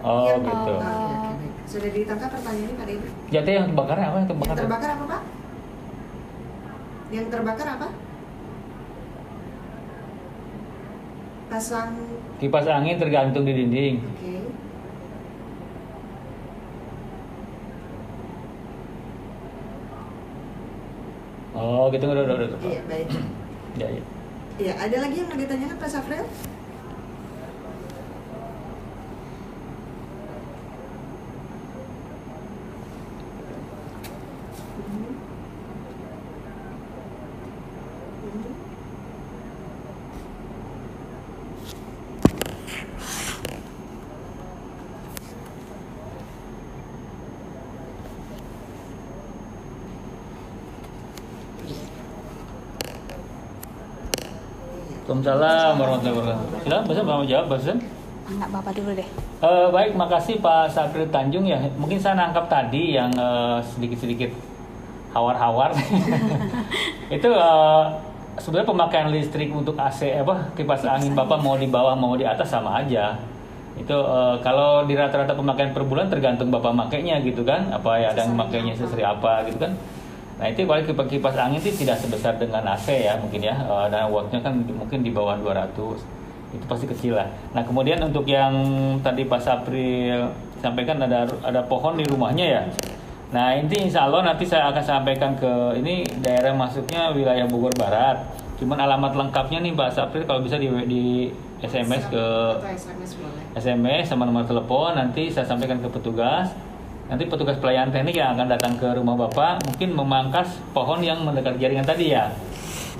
Oh 0.02 0.26
Yang- 0.26 0.44
gitu. 0.44 0.74
Baik. 0.82 1.52
Sudah 1.68 1.90
ditangkap 1.92 2.28
pertanyaannya 2.32 2.74
Pak 2.74 2.86
Denny? 2.88 3.08
Jadi 3.30 3.50
yang 3.54 3.66
terbakar 3.70 3.96
apa? 3.96 4.16
Yang 4.18 4.28
terbakar? 4.34 4.52
Yang 4.52 4.60
terbakar 4.66 4.90
apa 4.92 5.04
Pak? 5.06 5.37
Yang 7.08 7.26
terbakar 7.32 7.68
apa? 7.80 7.88
Pasang, 11.48 11.96
Kipas 12.36 12.68
angin 12.68 13.00
tergantung 13.00 13.48
di 13.48 13.56
dinding. 13.56 14.04
oke. 14.04 14.36
Oh 21.56 21.88
gitu 21.90 22.04
udah 22.04 22.22
udah 22.28 22.36
udah. 22.36 22.48
Iya, 22.62 22.80
baik. 22.84 23.08
Ya, 23.80 23.88
ya. 23.88 24.02
Iya, 24.58 24.72
ada 24.76 24.96
lagi 25.08 25.16
yang 25.24 25.28
mau 25.32 25.38
ditanyakan 25.40 25.76
Pak 25.80 25.90
Safril? 25.90 26.26
Waalaikumsalam 55.28 55.72
warahmatullahi 55.76 56.16
wabarakatuh. 56.16 56.58
Silakan, 56.64 57.04
Bapak 57.04 57.04
mau 57.20 57.26
jawab, 57.28 57.46
Bapak. 57.52 57.76
Enggak, 58.28 58.48
Bapak 58.52 58.72
dulu 58.76 58.90
deh. 58.96 59.08
Eh, 59.38 59.68
baik, 59.72 59.90
makasih 59.96 60.34
Pak 60.40 60.64
Sapri 60.72 61.04
Tanjung 61.12 61.44
ya. 61.44 61.60
Mungkin 61.76 61.98
saya 62.00 62.16
nangkap 62.16 62.48
tadi 62.48 62.96
yang 62.96 63.12
eh, 63.12 63.58
sedikit-sedikit 63.76 64.30
hawar-hawar. 65.12 65.76
itu 67.16 67.28
eh, 67.28 67.84
sebenarnya 68.40 68.68
pemakaian 68.68 69.08
listrik 69.12 69.52
untuk 69.52 69.76
AC 69.76 70.16
apa 70.16 70.48
kipas 70.56 70.84
angin 70.88 71.12
Bapak 71.12 71.40
mau 71.44 71.60
di 71.60 71.68
bawah 71.68 71.92
mau 71.92 72.16
di 72.16 72.24
atas 72.24 72.48
sama 72.48 72.80
aja. 72.80 73.16
Itu 73.76 73.96
eh, 73.96 74.36
kalau 74.40 74.88
di 74.88 74.96
rata-rata 74.96 75.36
pemakaian 75.36 75.76
per 75.76 75.84
bulan 75.84 76.08
tergantung 76.08 76.48
Bapak 76.48 76.72
makainya 76.72 77.20
gitu 77.20 77.44
kan. 77.44 77.68
Apa 77.68 78.00
ya 78.00 78.16
ada 78.16 78.24
yang 78.24 78.32
makainya 78.32 78.72
sesuai 78.80 79.04
apa 79.04 79.44
gitu 79.48 79.60
kan. 79.60 79.76
Nah 80.38 80.46
itu 80.46 80.62
kalau 80.62 80.78
kipas, 80.86 81.06
kipas 81.10 81.34
angin 81.34 81.58
itu 81.58 81.82
tidak 81.82 81.98
sebesar 81.98 82.38
dengan 82.38 82.62
AC 82.62 82.86
ya 82.94 83.18
mungkin 83.18 83.42
ya 83.42 83.58
Eh, 83.58 83.86
dan 83.90 84.06
wattnya 84.06 84.38
kan 84.38 84.54
mungkin 84.62 85.02
di 85.02 85.10
bawah 85.10 85.34
200 85.34 85.74
itu 86.48 86.64
pasti 86.64 86.86
kecil 86.88 87.18
lah. 87.18 87.28
Nah 87.52 87.60
kemudian 87.60 88.00
untuk 88.00 88.24
yang 88.24 88.54
tadi 89.04 89.26
Pak 89.28 89.40
Sapri 89.42 90.08
sampaikan 90.62 90.96
ada 91.02 91.28
ada 91.44 91.60
pohon 91.66 91.98
di 91.98 92.06
rumahnya 92.06 92.46
ya. 92.46 92.62
Nah 93.28 93.52
ini 93.52 93.90
insya 93.90 94.08
Allah 94.08 94.32
nanti 94.32 94.48
saya 94.48 94.72
akan 94.72 94.80
sampaikan 94.80 95.36
ke 95.36 95.76
ini 95.76 96.06
daerah 96.24 96.56
masuknya 96.56 97.12
wilayah 97.12 97.44
Bogor 97.44 97.74
Barat. 97.76 98.24
Cuman 98.56 98.80
alamat 98.80 99.14
lengkapnya 99.14 99.60
nih 99.60 99.76
Pak 99.76 99.90
Sapri 99.92 100.24
kalau 100.24 100.40
bisa 100.40 100.56
di, 100.56 100.66
di 100.88 101.28
SMS 101.60 102.08
ke. 102.08 102.24
SMS 103.58 104.08
sama 104.08 104.24
nomor 104.24 104.48
telepon 104.48 104.96
nanti 104.96 105.28
saya 105.28 105.44
sampaikan 105.44 105.82
ke 105.82 105.88
petugas. 105.92 106.48
Nanti 107.08 107.24
petugas 107.24 107.56
pelayanan 107.56 107.88
teknik 107.88 108.20
yang 108.20 108.36
akan 108.36 108.52
datang 108.52 108.76
ke 108.76 108.84
rumah 108.92 109.16
Bapak 109.16 109.64
mungkin 109.64 109.96
memangkas 109.96 110.60
pohon 110.76 111.00
yang 111.00 111.24
mendekat 111.24 111.56
jaringan 111.56 111.88
tadi 111.88 112.12
ya. 112.12 112.28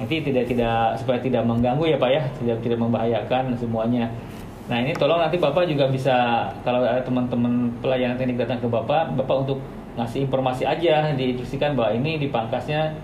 Nanti 0.01 0.25
tidak 0.25 0.49
tidak 0.49 0.97
supaya 0.97 1.21
tidak 1.21 1.45
mengganggu 1.45 1.85
ya 1.93 1.97
Pak 2.01 2.11
ya, 2.11 2.23
tidak 2.41 2.57
tidak 2.65 2.79
membahayakan 2.81 3.53
semuanya. 3.61 4.09
Nah 4.73 4.81
ini 4.81 4.97
tolong 4.97 5.21
nanti 5.21 5.37
Bapak 5.37 5.69
juga 5.69 5.93
bisa 5.93 6.49
kalau 6.65 6.85
ada 6.89 7.05
teman-teman 7.05 7.69
pelayanan 7.85 8.17
teknik 8.17 8.41
datang 8.41 8.65
ke 8.65 8.69
Bapak, 8.69 9.13
Bapak 9.13 9.45
untuk 9.45 9.61
ngasih 10.01 10.25
informasi 10.25 10.65
aja, 10.65 11.13
diinstruksikan 11.13 11.77
bahwa 11.77 11.93
ini 11.93 12.17
dipangkasnya 12.17 12.97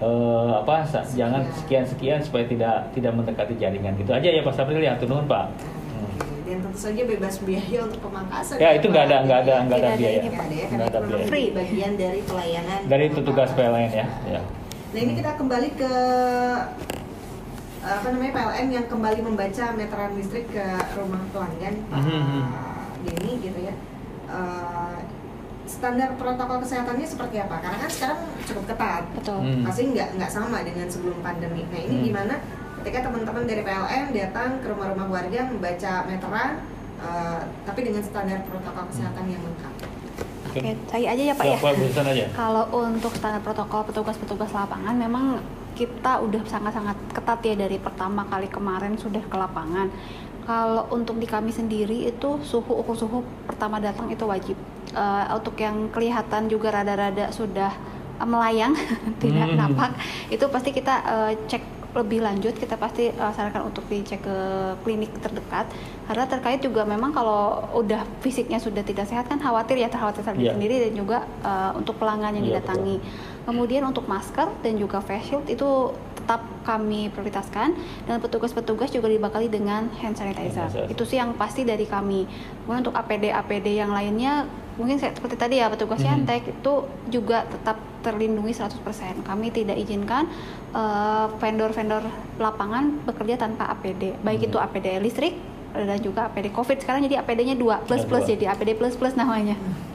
eh, 0.00 0.52
apa 0.60 0.84
jangan 1.16 1.40
sekian 1.56 1.88
sekian 1.88 2.20
supaya 2.20 2.44
tidak 2.44 2.92
tidak 2.92 3.12
mendekati 3.16 3.56
jaringan 3.56 3.96
gitu 3.96 4.12
aja 4.12 4.28
ya 4.28 4.44
Pak 4.44 4.52
Sapril 4.52 4.84
ya, 4.84 4.92
turun 5.00 5.24
Pak. 5.24 5.79
Hmm. 6.50 6.58
Dan 6.58 6.66
tentu 6.66 6.78
saja 6.80 7.02
bebas 7.06 7.34
biaya 7.40 7.78
untuk 7.80 8.00
pemangkasan. 8.02 8.56
Ya 8.58 8.70
itu 8.74 8.86
nggak 8.86 9.04
ada 9.06 9.16
nggak 9.22 9.38
ada 9.40 9.54
nggak 9.62 9.78
ada 9.78 9.90
biaya. 9.94 10.18
ini, 10.18 10.28
Nggak 10.28 10.42
ada 10.42 10.50
ya, 10.52 10.66
Nggak 10.66 10.66
karena 10.66 10.84
ada 10.84 10.98
itu 10.98 11.08
biaya. 11.08 11.26
free 11.30 11.48
bagian 11.52 11.92
dari 11.94 12.20
pelayanan. 12.22 12.80
Dari 12.84 13.06
petugas 13.08 13.50
PLN 13.52 13.90
ya. 13.92 14.06
ya. 14.28 14.40
Nah 14.90 15.00
ini 15.00 15.12
kita 15.14 15.30
kembali 15.36 15.68
ke 15.72 15.92
apa 17.80 18.06
namanya 18.08 18.32
PLN 18.34 18.66
yang 18.70 18.86
kembali 18.86 19.20
membaca 19.22 19.64
meteran 19.72 20.12
listrik 20.12 20.50
ke 20.50 20.64
rumah 20.94 21.22
pelanggan 21.30 21.74
Pak 21.86 21.98
Mhm. 21.98 22.42
Denny 23.00 23.32
gitu 23.40 23.60
ya. 23.62 23.74
Eh, 24.28 24.98
standar 25.64 26.12
protokol 26.14 26.60
kesehatannya 26.60 27.06
seperti 27.06 27.38
apa? 27.38 27.56
Karena 27.56 27.78
kan 27.78 27.88
sekarang 27.88 28.18
cukup 28.44 28.64
ketat. 28.66 29.02
Betul. 29.14 29.38
Hmm. 29.38 29.62
Pasti 29.64 29.82
nggak 29.88 30.08
nggak 30.12 30.28
sama 30.28 30.60
dengan 30.60 30.86
sebelum 30.86 31.18
pandemi. 31.20 31.62
Nah 31.64 31.80
ini 31.80 31.94
Hmm. 31.94 32.04
gimana 32.04 32.34
ketika 32.80 33.06
teman-teman 33.06 33.44
dari 33.44 33.62
PLN 33.62 34.04
datang 34.10 34.48
ke 34.64 34.66
rumah-rumah 34.72 35.06
warga 35.06 35.40
membaca 35.52 35.92
meteran, 36.08 36.50
eh, 37.00 37.40
tapi 37.68 37.80
dengan 37.84 38.02
standar 38.02 38.40
protokol 38.48 38.84
kesehatan 38.88 39.24
yang 39.28 39.40
lengkap. 39.44 39.74
Oke, 40.50 40.74
saya 40.90 41.06
aja 41.14 41.22
ya 41.30 41.34
Pak 41.36 41.44
ya. 41.46 41.56
Pak 41.60 41.72
urusan 41.78 42.06
aja. 42.10 42.24
Kalau 42.40 42.64
untuk 42.74 43.12
standar 43.14 43.38
protokol 43.44 43.86
petugas-petugas 43.86 44.50
lapangan 44.50 44.96
memang 44.96 45.38
kita 45.78 46.18
udah 46.20 46.42
sangat-sangat 46.44 46.96
ketat 47.14 47.40
ya 47.46 47.54
dari 47.54 47.78
pertama 47.78 48.26
kali 48.26 48.50
kemarin 48.50 48.98
sudah 48.98 49.22
ke 49.22 49.36
lapangan. 49.36 49.86
Kalau 50.44 50.90
untuk 50.90 51.22
di 51.22 51.30
kami 51.30 51.54
sendiri 51.54 52.10
itu 52.10 52.42
suhu 52.42 52.82
ukur 52.82 52.96
suhu 52.98 53.22
pertama 53.46 53.78
datang 53.78 54.10
itu 54.10 54.24
wajib. 54.26 54.56
Eh, 54.90 55.24
untuk 55.30 55.54
yang 55.60 55.86
kelihatan 55.94 56.50
juga 56.50 56.74
rada-rada 56.74 57.30
sudah 57.30 57.70
eh, 58.18 58.26
melayang 58.26 58.74
tidak 59.22 59.54
Hmm. 59.54 59.60
napak 59.60 59.94
itu 60.26 60.42
pasti 60.50 60.74
kita 60.74 60.94
eh, 61.06 61.32
cek 61.46 61.62
lebih 61.90 62.22
lanjut 62.22 62.54
kita 62.54 62.74
pasti 62.74 63.10
eh, 63.10 63.32
sarankan 63.34 63.66
untuk 63.66 63.82
dicek 63.86 64.22
ke 64.22 64.36
klinik 64.80 65.10
terdekat 65.18 65.66
karena 66.06 66.24
terkait 66.24 66.58
juga 66.58 66.82
memang 66.82 67.10
kalau 67.10 67.40
udah 67.72 68.02
fisiknya 68.18 68.56
sudah 68.56 68.80
tidak 68.80 69.04
sehat 69.04 69.26
kan 69.26 69.36
khawatir 69.36 69.74
ya 69.74 69.86
terkhawatir 69.86 70.22
Iya. 70.30 70.54
sendiri 70.54 70.76
dan 70.86 70.92
juga 70.94 71.18
eh, 71.42 71.70
untuk 71.74 71.96
pelanggan 71.96 72.38
yang 72.38 72.46
Iya, 72.46 72.52
didatangi. 72.58 72.96
Kemudian 73.40 73.82
untuk 73.82 74.06
masker 74.06 74.46
dan 74.60 74.76
juga 74.76 75.00
face 75.00 75.26
shield 75.26 75.46
itu 75.48 75.90
tetap 76.14 76.44
kami 76.62 77.10
prioritaskan 77.10 77.74
dan 78.04 78.20
petugas-petugas 78.20 78.92
juga 78.92 79.10
dibekali 79.10 79.50
dengan 79.50 79.90
hand 79.98 80.14
sanitizer. 80.14 80.62
Hand 80.62 80.70
sanitizer. 80.70 80.92
Itu 80.92 81.02
sih 81.02 81.18
yang 81.18 81.34
pasti 81.34 81.66
dari 81.66 81.82
kami. 81.84 82.28
Kemudian 82.62 82.86
untuk 82.86 82.94
APD 82.94 83.34
APD 83.34 83.74
yang 83.74 83.90
lainnya 83.90 84.46
mungkin 84.80 84.96
seperti 84.96 85.36
tadi 85.36 85.60
ya 85.60 85.68
petugas. 85.68 86.00
Yantek 86.00 86.48
itu 86.48 86.72
juga 87.06 87.44
tetap 87.44 87.76
terlindungi 88.00 88.50
100%. 88.50 88.80
Kami 89.22 89.52
tidak 89.52 89.76
izinkan 89.76 90.24
eh, 90.70 91.26
vendor-vendor 91.36 92.00
lapangan 92.38 93.04
bekerja 93.04 93.36
tanpa 93.36 93.68
APD. 93.68 94.16
Baik 94.20 94.40
Mhm. 94.40 94.48
itu 94.48 94.56
APD 94.56 94.86
listrik 94.98 95.34
dan 95.70 95.98
juga 95.98 96.26
APD 96.26 96.48
COVID. 96.48 96.80
Sekarang 96.80 97.02
jadi 97.02 97.20
APD-nya 97.20 97.54
dua 97.54 97.82
plus 97.84 98.02
plus 98.02 98.24
dua. 98.24 98.30
jadi 98.30 98.44
APD 98.48 98.74
plus 98.74 98.94
plus 98.94 99.12
namanya. 99.12 99.54
Nah, 99.54 99.89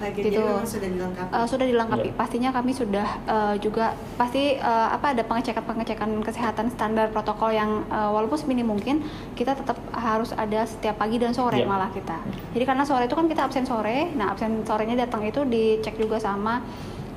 jadi 0.00 0.30
Gitu. 0.30 0.40
memang 0.40 0.64
sudah 0.64 0.88
dilengkapi. 0.88 1.30
Eh, 1.30 1.46
sudah 1.46 1.66
dilengkapi. 1.66 2.08
Iya. 2.08 2.16
Pastinya 2.16 2.50
kami 2.50 2.72
sudah 2.72 3.08
eh, 3.20 3.54
juga 3.58 3.86
pasti 4.14 4.54
eh, 4.54 4.88
apa 4.88 5.12
ada 5.12 5.22
pengecekan-pengecekan 5.22 6.10
kesehatan 6.22 6.66
standar 6.68 7.08
protokol 7.08 7.50
yang 7.50 7.82
eh, 7.86 8.08
walaupun 8.08 8.36
seminim 8.36 8.66
mungkin 8.66 9.02
kita 9.34 9.52
tetap 9.52 9.76
harus 9.90 10.30
ada 10.32 10.62
setiap 10.62 10.96
pagi 10.96 11.16
dan 11.16 11.30
sore 11.30 11.58
Iya. 11.58 11.66
malah 11.66 11.90
kita. 11.90 12.16
Jadi 12.52 12.64
karena 12.64 12.82
sore 12.82 13.04
itu 13.04 13.14
kan 13.14 13.26
kita 13.26 13.42
absen 13.42 13.64
sore. 13.64 14.12
Nah, 14.12 14.30
absen 14.30 14.62
sorenya 14.62 14.94
datang 14.98 15.22
itu 15.22 15.42
dicek 15.42 15.96
juga 15.96 16.16
sama 16.16 16.62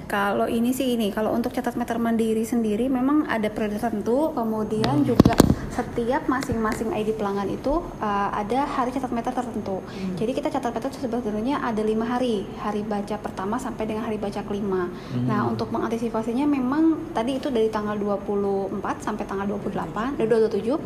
kalau 0.07 0.47
ini 0.47 0.71
sih 0.71 0.95
ini 0.95 1.11
kalau 1.11 1.35
untuk 1.35 1.51
catat 1.51 1.75
meter 1.75 1.99
mandiri 1.99 2.47
sendiri 2.47 2.87
memang 2.87 3.27
ada 3.27 3.51
periode 3.51 3.83
tertentu 3.83 4.31
kemudian 4.39 5.03
juga 5.03 5.35
setiap 5.77 6.25
masing-masing 6.25 6.89
ID 6.97 7.21
pelanggan 7.21 7.53
itu 7.53 7.85
uh, 8.01 8.29
ada 8.33 8.65
hari 8.65 8.97
catat 8.97 9.13
meter 9.13 9.33
tertentu 9.37 9.85
hmm. 9.85 10.17
jadi 10.17 10.33
kita 10.33 10.49
catat 10.49 10.73
meter 10.73 10.91
sebetulnya 10.97 11.61
ada 11.61 11.85
lima 11.85 12.09
hari 12.09 12.49
hari 12.65 12.81
baca 12.81 13.21
pertama 13.21 13.61
sampai 13.61 13.85
dengan 13.85 14.09
hari 14.09 14.17
baca 14.17 14.41
kelima 14.49 14.89
hmm. 14.89 15.29
nah 15.29 15.45
untuk 15.45 15.69
mengantisipasinya 15.69 16.49
memang 16.49 17.13
tadi 17.13 17.37
itu 17.37 17.53
dari 17.53 17.69
tanggal 17.69 17.93
24 18.01 18.81
sampai 19.05 19.25
tanggal 19.29 19.45
28 19.61 20.17
dari 20.17 20.29
27 20.33 20.65
hmm. 20.65 20.79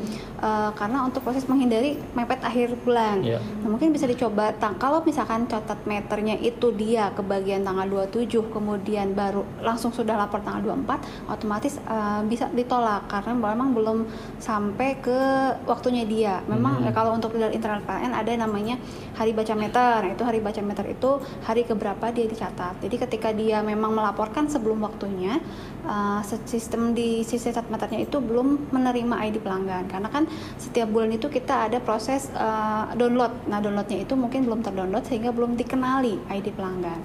uh, 0.42 0.70
karena 0.74 1.06
untuk 1.06 1.22
proses 1.22 1.46
menghindari 1.46 2.00
mepet 2.16 2.40
akhir 2.42 2.74
bulan. 2.82 3.22
Yeah. 3.22 3.38
Nah, 3.62 3.68
mungkin 3.70 3.94
bisa 3.94 4.08
dicoba 4.08 4.56
kalau 4.80 5.04
misalkan 5.04 5.44
catat 5.46 5.78
meternya 5.84 6.40
itu 6.40 6.72
dia 6.72 7.12
ke 7.12 7.22
bagian 7.22 7.62
tanggal 7.62 8.08
27 8.08 8.50
kemudian 8.50 9.12
baru 9.12 9.44
langsung 9.60 9.92
sudah 9.92 10.16
lapor 10.16 10.40
tanggal 10.40 10.74
24 10.74 11.30
otomatis 11.30 11.76
uh, 11.84 12.24
bisa 12.24 12.48
ditolak 12.56 13.06
karena 13.12 13.36
memang 13.36 13.76
belum 13.76 13.98
sampai 14.40 14.79
ke 15.00 15.20
waktunya 15.68 16.04
dia. 16.08 16.40
Memang 16.48 16.80
hmm. 16.80 16.92
kalau 16.96 17.12
untuk 17.12 17.36
dari 17.36 17.52
internal 17.52 17.84
PLN 17.84 18.12
ada 18.16 18.32
namanya 18.34 18.80
hari 19.14 19.36
baca 19.36 19.52
meter. 19.52 19.96
Nah, 20.08 20.12
itu 20.16 20.24
hari 20.24 20.40
baca 20.40 20.60
meter 20.64 20.84
itu 20.88 21.10
hari 21.44 21.62
keberapa 21.68 22.08
dia 22.08 22.24
dicatat. 22.24 22.80
Jadi 22.80 22.96
ketika 22.96 23.28
dia 23.36 23.60
memang 23.60 23.92
melaporkan 23.92 24.48
sebelum 24.48 24.80
waktunya 24.80 25.38
uh, 25.84 26.24
sistem 26.48 26.96
di 26.96 27.20
sisi 27.20 27.52
catat 27.52 27.68
meternya 27.68 28.08
itu 28.08 28.16
belum 28.18 28.72
menerima 28.72 29.16
ID 29.28 29.44
pelanggan 29.44 29.84
karena 29.92 30.08
kan 30.08 30.24
setiap 30.56 30.88
bulan 30.88 31.12
itu 31.12 31.28
kita 31.28 31.68
ada 31.68 31.78
proses 31.84 32.32
uh, 32.32 32.88
download. 32.96 33.32
Nah, 33.52 33.60
downloadnya 33.60 34.02
itu 34.02 34.16
mungkin 34.16 34.48
belum 34.48 34.64
terdownload 34.64 35.04
sehingga 35.04 35.30
belum 35.30 35.60
dikenali 35.60 36.16
ID 36.32 36.56
pelanggan. 36.56 37.00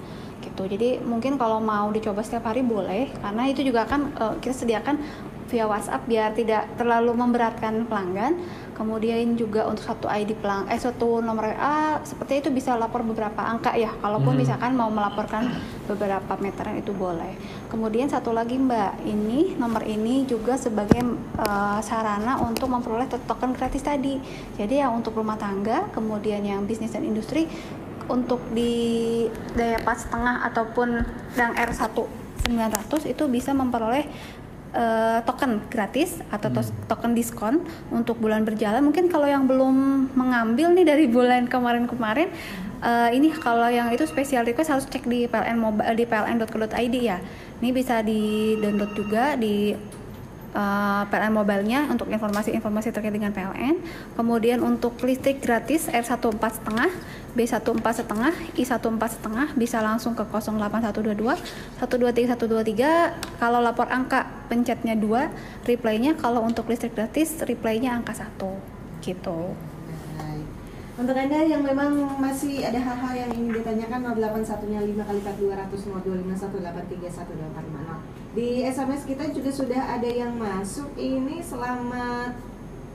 Gitu. 0.46 0.64
Jadi 0.78 0.90
mungkin 1.02 1.42
kalau 1.42 1.58
mau 1.58 1.90
dicoba 1.90 2.22
setiap 2.22 2.54
hari 2.54 2.62
boleh 2.62 3.10
karena 3.18 3.44
itu 3.50 3.66
juga 3.66 3.90
kan 3.90 4.14
uh, 4.16 4.38
kita 4.38 4.54
sediakan 4.54 4.96
via 5.56 5.72
WhatsApp 5.72 6.04
biar 6.04 6.36
tidak 6.36 6.68
terlalu 6.76 7.16
memberatkan 7.16 7.88
pelanggan. 7.88 8.36
Kemudian 8.76 9.40
juga 9.40 9.64
untuk 9.72 9.88
satu 9.88 10.12
ID 10.12 10.36
pelang 10.44 10.68
eh 10.68 10.76
satu 10.76 11.24
nomor 11.24 11.48
A 11.56 12.04
seperti 12.04 12.44
itu 12.44 12.52
bisa 12.52 12.76
lapor 12.76 13.08
beberapa 13.08 13.40
angka 13.40 13.72
ya. 13.80 13.96
Kalaupun 14.04 14.36
hmm. 14.36 14.42
misalkan 14.44 14.76
mau 14.76 14.92
melaporkan 14.92 15.48
beberapa 15.88 16.36
meteran 16.44 16.76
itu 16.76 16.92
boleh. 16.92 17.40
Kemudian 17.72 18.12
satu 18.12 18.36
lagi 18.36 18.60
Mbak, 18.60 19.08
ini 19.08 19.56
nomor 19.56 19.88
ini 19.88 20.28
juga 20.28 20.60
sebagai 20.60 21.00
uh, 21.40 21.80
sarana 21.80 22.36
untuk 22.44 22.68
memperoleh 22.68 23.08
token 23.08 23.56
gratis 23.56 23.80
tadi. 23.80 24.20
Jadi 24.60 24.84
yang 24.84 24.92
untuk 25.00 25.16
rumah 25.16 25.40
tangga, 25.40 25.88
kemudian 25.96 26.44
yang 26.44 26.68
bisnis 26.68 26.92
dan 26.92 27.08
industri 27.08 27.48
untuk 28.12 28.44
di 28.52 29.26
daya 29.56 29.80
pas 29.82 30.04
setengah 30.04 30.52
ataupun 30.52 31.00
yang 31.40 31.56
R1 31.56 32.26
900 32.46 33.10
itu 33.10 33.24
bisa 33.26 33.52
memperoleh 33.58 34.06
uh, 34.76 35.20
token 35.24 35.64
gratis 35.72 36.20
atau 36.30 36.52
hmm. 36.52 36.86
token 36.92 37.16
diskon 37.16 37.64
untuk 37.90 38.20
bulan 38.20 38.44
berjalan. 38.44 38.84
Mungkin 38.84 39.08
kalau 39.08 39.26
yang 39.26 39.48
belum 39.48 40.08
mengambil 40.14 40.76
nih 40.76 40.86
dari 40.86 41.06
bulan 41.08 41.48
kemarin-kemarin, 41.48 42.30
uh, 42.84 43.10
ini 43.10 43.32
kalau 43.34 43.72
yang 43.72 43.90
itu 43.90 44.04
special 44.06 44.44
request 44.44 44.70
harus 44.70 44.86
cek 44.86 45.08
di 45.08 45.26
PLN 45.26 45.58
mobile 45.58 45.96
di 45.96 46.06
pln.co.id 46.06 46.96
ya. 47.00 47.18
Ini 47.64 47.70
bisa 47.72 48.04
di 48.04 48.54
download 48.60 48.92
juga 48.94 49.40
di 49.40 49.72
uh, 50.56 51.04
PLN 51.12 51.36
mobile-nya 51.36 51.92
untuk 51.92 52.08
informasi-informasi 52.08 52.96
terkait 52.96 53.12
dengan 53.12 53.36
PLN. 53.36 53.84
Kemudian 54.16 54.64
untuk 54.64 54.98
listrik 55.04 55.44
gratis 55.44 55.92
R14 55.92 56.64
setengah 56.64 56.92
B14 57.36 57.84
setengah, 57.84 58.32
I14 58.56 59.20
setengah 59.20 59.48
bisa 59.60 59.84
langsung 59.84 60.16
ke 60.16 60.24
08122 60.24 61.36
123 61.84 62.32
123 62.32 63.44
kalau 63.44 63.60
lapor 63.60 63.92
angka 63.92 64.24
pencetnya 64.48 64.96
2 64.96 65.68
replaynya 65.68 66.16
kalau 66.16 66.48
untuk 66.48 66.72
listrik 66.72 66.96
gratis 66.96 67.36
replaynya 67.44 67.92
angka 67.92 68.16
1 68.16 69.04
gitu 69.04 69.52
untuk 70.96 71.12
Anda 71.12 71.44
yang 71.44 71.60
memang 71.60 72.08
masih 72.24 72.64
ada 72.64 72.80
hal-hal 72.80 73.28
yang 73.28 73.32
ingin 73.36 73.60
ditanyakan 73.60 74.16
081 74.16 74.96
5 74.96 74.96
kali 75.04 75.20
200 75.28 75.68
0251831245 78.32 78.32
Di 78.32 78.64
SMS 78.64 79.04
kita 79.04 79.28
juga 79.36 79.52
sudah 79.52 80.00
ada 80.00 80.08
yang 80.08 80.40
masuk. 80.40 80.88
Ini 80.96 81.44
selamat 81.44 82.40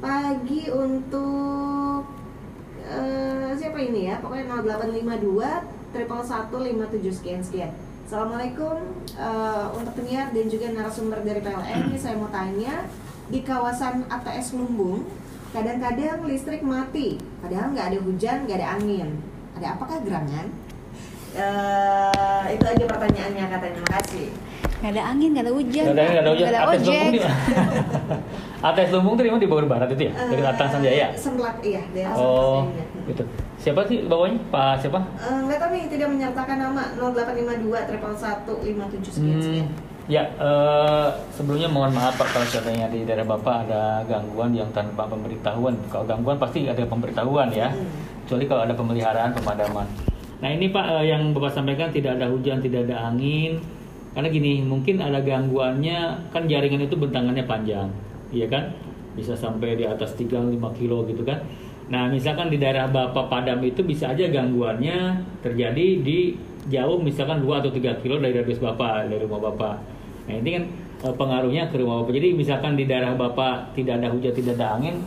pagi 0.01 0.73
untuk 0.73 2.09
uh, 2.89 3.53
siapa 3.53 3.79
ini 3.85 4.09
ya? 4.09 4.17
Pokoknya 4.25 4.49
0852 4.65 5.93
triple 5.93 6.25
satu 6.25 6.57
lima 6.65 6.89
tujuh 6.89 7.13
sekian 7.13 7.45
sekian. 7.45 7.77
Assalamualaikum 8.09 8.81
uh, 9.21 9.77
untuk 9.77 9.93
penyiar 10.01 10.33
dan 10.33 10.49
juga 10.49 10.73
narasumber 10.73 11.21
dari 11.21 11.45
PLN 11.45 11.93
ini 11.93 12.01
saya 12.01 12.17
mau 12.17 12.33
tanya 12.33 12.89
di 13.29 13.45
kawasan 13.45 14.09
ATS 14.09 14.57
Lumbung 14.57 15.05
kadang-kadang 15.51 16.19
listrik 16.27 16.63
mati. 16.63 17.19
Padahal 17.43 17.75
nggak 17.75 17.87
ada 17.95 17.99
hujan 18.03 18.39
nggak 18.47 18.59
ada 18.59 18.69
angin. 18.79 19.09
Ada 19.59 19.67
apakah 19.77 19.99
gerangan? 20.03 20.47
Uh, 21.31 22.43
itu 22.51 22.65
aja 22.67 22.85
pertanyaannya 22.91 23.45
katanya. 23.51 23.81
Makasih 23.87 24.31
nggak 24.81 24.97
ada 24.97 25.03
angin 25.13 25.29
nggak 25.37 25.45
ada 25.45 25.55
hujan. 25.55 25.85
Nggak 25.85 25.93
ada 25.93 26.01
angin 26.01 26.15
nggak 26.17 26.25
ada 26.25 26.33
hujan. 26.33 26.49
Nggak 26.49 26.63
ada 26.63 26.71
ojek. 26.73 27.13
atas 28.61 28.93
lumbung 28.93 29.17
itu 29.17 29.41
di 29.41 29.49
Bogor 29.49 29.65
Barat 29.65 29.89
itu 29.93 30.09
ya? 30.09 30.13
Dari 30.13 30.43
uh, 30.45 30.53
Atang 30.53 30.69
Sanjaya 30.69 31.17
Semlak 31.17 31.65
iya 31.65 31.81
daerah 31.97 32.13
oh 32.13 32.69
gitu. 33.09 33.25
Siapa 33.57 33.89
sih 33.89 34.05
bawahnya? 34.05 34.41
Pak 34.53 34.85
siapa? 34.85 35.01
Uh, 35.17 35.49
nggak 35.49 35.59
tahu 35.61 35.71
nih 35.73 35.85
tidak 35.89 36.09
menyertakan 36.13 36.57
nama. 36.61 36.85
0852 36.97 37.89
triple 37.89 38.17
satu 38.17 38.55
lima 38.61 38.85
tujuh 38.93 39.13
sekian 39.13 39.37
hmm. 39.37 39.45
sekian 39.45 39.69
Ya, 40.11 40.27
uh, 40.43 41.07
sebelumnya 41.31 41.71
mohon 41.71 41.95
maaf 41.95 42.19
Pak 42.19 42.35
kalau 42.35 42.43
seandainya 42.43 42.91
di 42.91 43.07
daerah 43.07 43.23
Bapak 43.23 43.71
ada 43.71 44.03
gangguan 44.11 44.51
yang 44.51 44.67
tanpa 44.75 45.07
pemberitahuan. 45.07 45.79
Kalau 45.87 46.03
gangguan 46.03 46.35
pasti 46.35 46.67
ada 46.67 46.83
pemberitahuan 46.83 47.47
ya, 47.55 47.71
hmm. 47.71 48.27
kecuali 48.27 48.45
kalau 48.51 48.67
ada 48.67 48.75
pemeliharaan 48.75 49.31
pemadaman. 49.39 49.87
Nah 50.43 50.51
ini 50.51 50.67
Pak 50.75 50.87
uh, 50.99 51.05
yang 51.07 51.31
Bapak 51.31 51.55
sampaikan 51.55 51.95
tidak 51.95 52.19
ada 52.19 52.27
hujan, 52.27 52.59
tidak 52.59 52.91
ada 52.91 53.07
angin, 53.07 53.63
karena 54.11 54.29
gini, 54.35 54.67
mungkin 54.67 54.99
ada 54.99 55.23
gangguannya, 55.23 56.27
kan 56.35 56.51
jaringan 56.51 56.91
itu 56.91 56.99
bentangannya 56.99 57.47
panjang, 57.47 57.87
iya 58.35 58.51
kan? 58.51 58.75
Bisa 59.15 59.39
sampai 59.39 59.79
di 59.79 59.87
atas 59.87 60.19
3-5 60.19 60.59
kilo 60.75 61.07
gitu 61.07 61.23
kan. 61.23 61.39
Nah, 61.87 62.11
misalkan 62.11 62.51
di 62.51 62.59
daerah 62.59 62.91
Bapak 62.91 63.31
Padam 63.31 63.63
itu 63.63 63.87
bisa 63.87 64.11
aja 64.11 64.27
gangguannya 64.27 65.23
terjadi 65.39 65.87
di 66.03 66.35
jauh 66.67 66.99
misalkan 66.99 67.47
2 67.47 67.63
atau 67.63 67.71
3 67.71 68.03
kilo 68.03 68.19
dari 68.19 68.35
radius 68.35 68.59
Bapak, 68.59 69.07
dari 69.07 69.23
rumah 69.23 69.55
Bapak. 69.55 70.00
Nah, 70.31 70.37
ini 70.39 70.51
kan 70.55 70.65
eh, 71.11 71.15
pengaruhnya 71.19 71.63
ke 71.75 71.83
rumah 71.83 72.07
Bapak. 72.07 72.15
Jadi 72.15 72.29
misalkan 72.39 72.79
di 72.79 72.87
daerah 72.87 73.19
Bapak 73.19 73.75
tidak 73.75 73.99
ada 73.99 74.09
hujan, 74.15 74.31
tidak 74.31 74.55
ada 74.63 74.79
angin, 74.79 75.03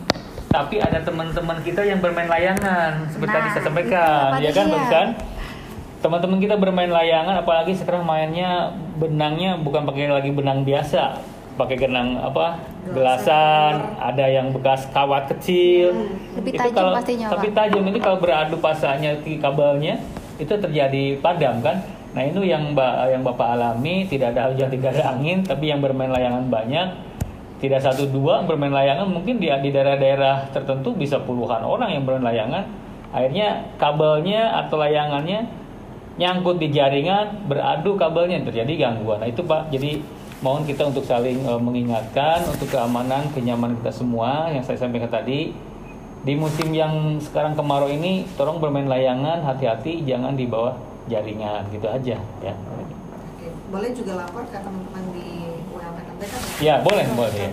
tapi 0.52 0.76
ada 0.84 1.00
teman-teman 1.00 1.64
kita 1.64 1.80
yang 1.80 2.04
bermain 2.04 2.28
layangan. 2.28 3.08
Seperti 3.08 3.32
nah, 3.32 3.40
tadi 3.40 3.48
saya 3.56 3.64
sampaikan, 3.64 4.28
ya 4.44 4.52
kan, 4.52 4.66
Bapak 4.68 5.08
teman-teman 6.04 6.36
kita 6.36 6.60
bermain 6.60 6.92
layangan 6.92 7.40
apalagi 7.40 7.72
sekarang 7.72 8.04
mainnya 8.04 8.76
benangnya 9.00 9.56
bukan 9.56 9.88
pakai 9.88 10.12
lagi 10.12 10.36
benang 10.36 10.60
biasa 10.60 11.16
pakai 11.56 11.80
benang 11.80 12.20
apa 12.20 12.60
gelasan 12.92 13.96
ada 13.96 14.28
yang 14.28 14.52
bekas 14.52 14.84
kawat 14.92 15.32
kecil. 15.32 15.96
Lebih 16.36 16.58
Itu 16.58 16.60
tajam 16.60 16.76
kalau, 16.76 16.92
pastinya, 16.98 17.26
tapi 17.32 17.48
tajam. 17.56 17.82
Ini 17.88 17.98
kalau 18.04 18.18
beradu 18.20 18.60
pasanya 18.60 19.16
di 19.22 19.40
kabelnya 19.40 19.96
itu 20.36 20.50
terjadi 20.50 21.22
padam 21.22 21.62
kan 21.62 21.80
nah 22.14 22.22
itu 22.22 22.46
yang 22.46 22.78
mbak 22.78 23.10
yang 23.10 23.26
bapak 23.26 23.58
alami 23.58 24.06
tidak 24.06 24.38
ada 24.38 24.54
hujan 24.54 24.70
tidak 24.70 24.94
ada 24.94 25.18
angin 25.18 25.42
tapi 25.42 25.68
yang 25.68 25.82
bermain 25.82 26.14
layangan 26.14 26.46
banyak. 26.46 26.88
Tidak 27.54 27.80
satu 27.80 28.10
dua 28.10 28.44
bermain 28.44 28.70
layangan 28.70 29.08
mungkin 29.08 29.40
di 29.40 29.48
di 29.48 29.70
daerah-daerah 29.72 30.52
tertentu 30.52 30.92
bisa 30.92 31.16
puluhan 31.22 31.64
orang 31.64 31.96
yang 31.96 32.04
bermain 32.04 32.28
layangan. 32.28 32.64
Akhirnya 33.14 33.72
kabelnya 33.80 34.52
atau 34.66 34.76
layangannya 34.76 35.48
nyangkut 36.20 36.60
di 36.60 36.70
jaringan 36.70 37.48
beradu 37.50 37.96
kabelnya 37.96 38.42
terjadi 38.44 38.90
gangguan. 38.90 39.22
Nah 39.22 39.28
itu 39.32 39.42
pak 39.42 39.72
jadi 39.72 40.02
mohon 40.44 40.68
kita 40.68 40.92
untuk 40.92 41.08
saling 41.08 41.40
eh, 41.40 41.60
mengingatkan 41.62 42.44
untuk 42.46 42.68
keamanan 42.68 43.32
kenyamanan 43.32 43.80
kita 43.80 43.90
semua 43.96 44.52
yang 44.52 44.62
saya 44.62 44.78
sampaikan 44.78 45.08
tadi. 45.08 45.56
Di 46.24 46.32
musim 46.36 46.72
yang 46.72 47.20
sekarang 47.20 47.52
kemarau 47.52 47.88
ini 47.88 48.24
tolong 48.36 48.56
bermain 48.56 48.88
layangan 48.88 49.44
hati-hati 49.44 50.04
jangan 50.08 50.32
di 50.32 50.48
bawah 50.48 50.72
jaringan 51.04 51.62
gitu 51.68 51.84
aja 51.84 52.16
ya 52.40 52.54
Oke, 53.34 53.46
boleh 53.68 53.90
juga 53.92 54.12
lapor 54.16 54.44
ke 54.48 54.56
teman-teman 54.56 55.04
di 55.12 55.28
ULP 55.68 55.96
terdekat. 56.00 56.40
ya 56.58 56.74
boleh 56.80 57.04
boleh 57.12 57.34
ya. 57.34 57.50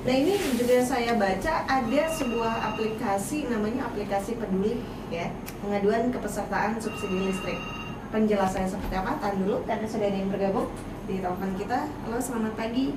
Nah 0.00 0.14
ini 0.14 0.32
juga 0.56 0.80
saya 0.80 1.12
baca 1.14 1.52
ada 1.66 2.02
sebuah 2.08 2.72
aplikasi 2.72 3.44
namanya 3.46 3.84
aplikasi 3.84 4.32
peduli 4.34 4.80
ya 5.08 5.28
pengaduan 5.60 6.08
kepesertaan 6.08 6.78
subsidi 6.78 7.28
listrik. 7.28 7.60
Penjelasannya 8.08 8.66
seperti 8.66 8.94
apa? 8.96 9.18
Tahan 9.18 9.36
dulu 9.40 9.60
karena 9.64 9.84
sudah 9.84 10.06
ada 10.06 10.16
yang 10.16 10.30
bergabung 10.30 10.66
di 11.04 11.20
telepon 11.20 11.52
kita. 11.54 11.78
Halo 12.06 12.16
selamat 12.16 12.52
pagi. 12.56 12.96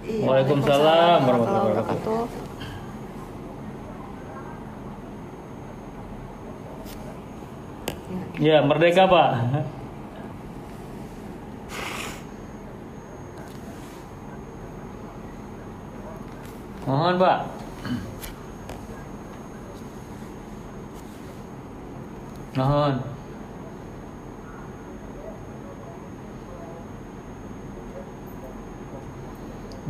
Iya, 0.00 0.24
Waalaikumsalam 0.24 1.18
Warahmatullahi 1.20 1.66
wabarakatuh. 1.68 2.22
Ya. 8.40 8.64
merdeka 8.64 9.04
pak 9.04 9.28
mohon 16.88 17.14
pak 17.20 17.38
mohon 22.56 22.94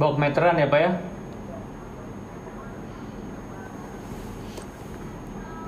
Bok 0.00 0.16
meteran 0.16 0.56
ya 0.56 0.64
pak 0.64 0.80
ya? 0.80 0.90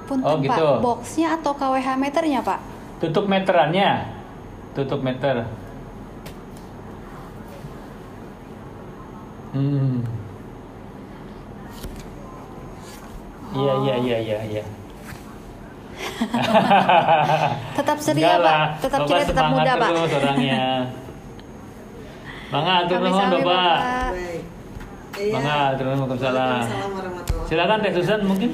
Punten 0.08 0.24
Oh, 0.24 0.40
gitu. 0.40 0.48
Pak, 0.48 0.80
boxnya 0.80 1.36
atau 1.36 1.52
KWH 1.52 1.88
meternya 2.00 2.40
Pak? 2.40 2.71
Tutup 3.02 3.26
meterannya. 3.26 4.14
Tutup 4.78 5.02
meter. 5.02 5.42
Hmm. 9.52 10.06
Iya 13.52 13.72
iya 13.84 13.94
iya 14.00 14.18
iya 14.22 14.38
iya. 14.48 14.64
Tetap 17.76 17.98
ceria 18.00 18.38
Pak, 18.38 18.80
tetap 18.80 19.00
ceria, 19.04 19.26
tetap 19.26 19.44
semangat 19.50 19.66
muda 19.66 19.72
Pak. 19.76 19.90
terus 19.92 20.12
orangnya. 20.22 20.62
Mangga, 22.54 22.72
atur 22.84 22.98
nuhun 23.00 23.12
Sami-sami, 23.12 23.42
Bapak. 23.44 23.78
Iya. 25.18 25.34
Mangga, 25.36 25.56
atur 25.74 25.84
nuhun 25.90 25.98
Waalaikumsalam. 26.06 26.64
Silakan 27.50 27.78
Teh 27.82 27.92
Susan 27.92 28.20
mungkin. 28.24 28.50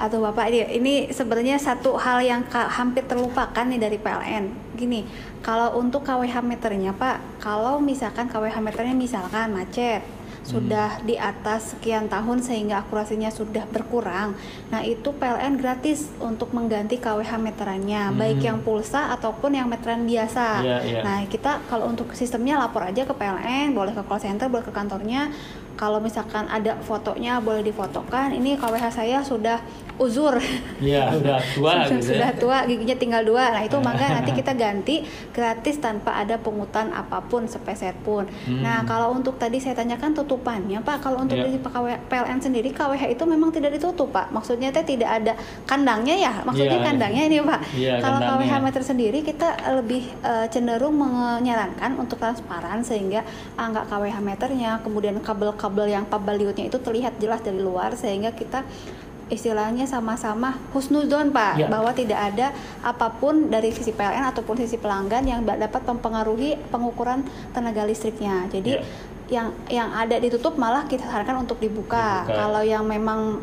Atau 0.00 0.24
Bapak 0.24 0.48
ini, 0.48 0.64
ini 0.80 0.94
sebenarnya 1.12 1.60
satu 1.60 2.00
hal 2.00 2.24
yang 2.24 2.48
hampir 2.48 3.04
terlupakan 3.04 3.68
nih 3.68 3.76
dari 3.76 4.00
PLN. 4.00 4.72
Gini, 4.72 5.04
kalau 5.44 5.76
untuk 5.76 6.08
KWH 6.08 6.40
meternya 6.40 6.96
Pak, 6.96 7.44
kalau 7.44 7.76
misalkan 7.84 8.24
KWH 8.32 8.64
meternya 8.64 8.96
misalkan 8.96 9.52
macet, 9.52 10.00
sudah 10.40 11.04
di 11.04 11.20
atas 11.20 11.76
sekian 11.76 12.08
tahun 12.08 12.40
sehingga 12.40 12.80
akurasinya 12.80 13.28
sudah 13.28 13.68
berkurang. 13.68 14.32
Nah, 14.72 14.80
itu 14.80 15.12
PLN 15.12 15.60
gratis 15.60 16.08
untuk 16.16 16.56
mengganti 16.56 16.96
KWH 16.96 17.36
meterannya, 17.36 18.08
Hmm. 18.08 18.16
baik 18.16 18.40
yang 18.40 18.58
pulsa 18.64 19.12
ataupun 19.12 19.52
yang 19.52 19.68
meteran 19.68 20.08
biasa. 20.08 20.64
Iya, 20.64 20.78
iya. 20.80 21.00
Nah, 21.04 21.18
kita 21.28 21.60
kalau 21.68 21.92
untuk 21.92 22.16
sistemnya 22.16 22.56
lapor 22.56 22.82
aja 22.88 23.04
ke 23.04 23.12
PLN, 23.12 23.76
boleh 23.76 23.92
ke 23.92 24.00
call 24.00 24.18
center, 24.18 24.48
boleh 24.48 24.64
ke 24.64 24.72
kantornya. 24.72 25.28
Kalau 25.80 25.96
misalkan 25.96 26.44
ada 26.44 26.76
fotonya 26.84 27.40
boleh 27.40 27.64
difotokan. 27.64 28.36
Ini 28.36 28.60
KWH 28.60 28.84
saya 28.92 29.24
sudah 29.24 29.64
uzur. 29.96 30.36
Iya, 30.76 31.08
udah 31.16 31.40
tua 31.56 31.72
sudah, 31.88 31.88
gitu 31.88 32.12
sudah 32.12 32.30
ya. 32.32 32.36
tua, 32.36 32.56
giginya 32.68 32.96
tinggal 33.00 33.22
dua. 33.24 33.48
Nah, 33.48 33.64
itu 33.64 33.80
maka 33.80 34.04
nanti 34.20 34.36
kita 34.36 34.52
ganti 34.52 35.00
gratis 35.32 35.80
tanpa 35.80 36.20
ada 36.20 36.36
pungutan 36.36 36.92
apa 36.92 37.24
pun 37.24 37.48
sepeser 37.48 37.96
pun. 38.04 38.28
Hmm. 38.44 38.60
Nah, 38.60 38.84
kalau 38.84 39.16
untuk 39.16 39.40
tadi 39.40 39.56
saya 39.56 39.72
tanyakan 39.72 40.12
tutupannya, 40.12 40.84
Pak. 40.84 41.00
Kalau 41.00 41.24
untuk 41.24 41.40
dari 41.40 41.56
KW- 41.56 42.00
PLN 42.12 42.40
sendiri 42.44 42.76
KWH 42.76 43.16
itu 43.16 43.24
memang 43.24 43.48
tidak 43.48 43.80
ditutup, 43.80 44.12
Pak. 44.12 44.28
Maksudnya 44.36 44.68
teh 44.68 44.84
tidak 44.84 45.08
ada 45.08 45.32
kandangnya 45.64 46.16
ya. 46.20 46.32
Maksudnya 46.44 46.76
Iya. 46.76 46.88
kandangnya 46.92 47.22
ini, 47.24 47.36
Pak. 47.40 47.60
Iya, 47.72 47.92
kalau 48.04 48.20
kandangnya. 48.20 48.52
KWH 48.52 48.64
meter 48.68 48.82
sendiri 48.84 49.18
kita 49.24 49.48
lebih 49.80 50.02
eh, 50.20 50.44
cenderung 50.52 50.92
menyarankan 50.96 51.96
untuk 51.96 52.20
transparan 52.20 52.84
sehingga 52.84 53.24
angka 53.56 53.88
KWH 53.88 54.16
meternya, 54.20 54.70
kemudian 54.84 55.16
kabel-kabel 55.70 55.86
yang 55.94 56.04
pabaliutnya 56.10 56.66
itu 56.66 56.78
terlihat 56.82 57.22
jelas 57.22 57.40
dari 57.46 57.62
luar 57.62 57.94
sehingga 57.94 58.34
kita 58.34 58.66
istilahnya 59.30 59.86
sama-sama 59.86 60.58
husnuzon 60.74 61.30
Pak 61.30 61.62
Ya. 61.62 61.70
bahwa 61.70 61.94
tidak 61.94 62.18
ada 62.18 62.50
apa 62.82 63.14
pun 63.14 63.46
dari 63.46 63.70
sisi 63.70 63.94
PLN 63.94 64.26
ataupun 64.34 64.58
sisi 64.58 64.74
pelanggan 64.74 65.22
yang 65.22 65.46
dapat 65.46 65.86
mempengaruhi 65.86 66.58
pengukuran 66.74 67.22
tenaga 67.54 67.86
listriknya. 67.86 68.50
Jadi 68.50 68.74
Ya. 68.74 68.82
yang 69.30 69.48
yang 69.70 69.88
ada 69.94 70.18
ditutup 70.18 70.58
malah 70.58 70.90
kita 70.90 71.06
sarankan 71.06 71.46
untuk 71.46 71.62
dibuka. 71.62 72.26
Dibuka. 72.26 72.34
Kalau 72.34 72.62
yang 72.66 72.82
memang 72.82 73.38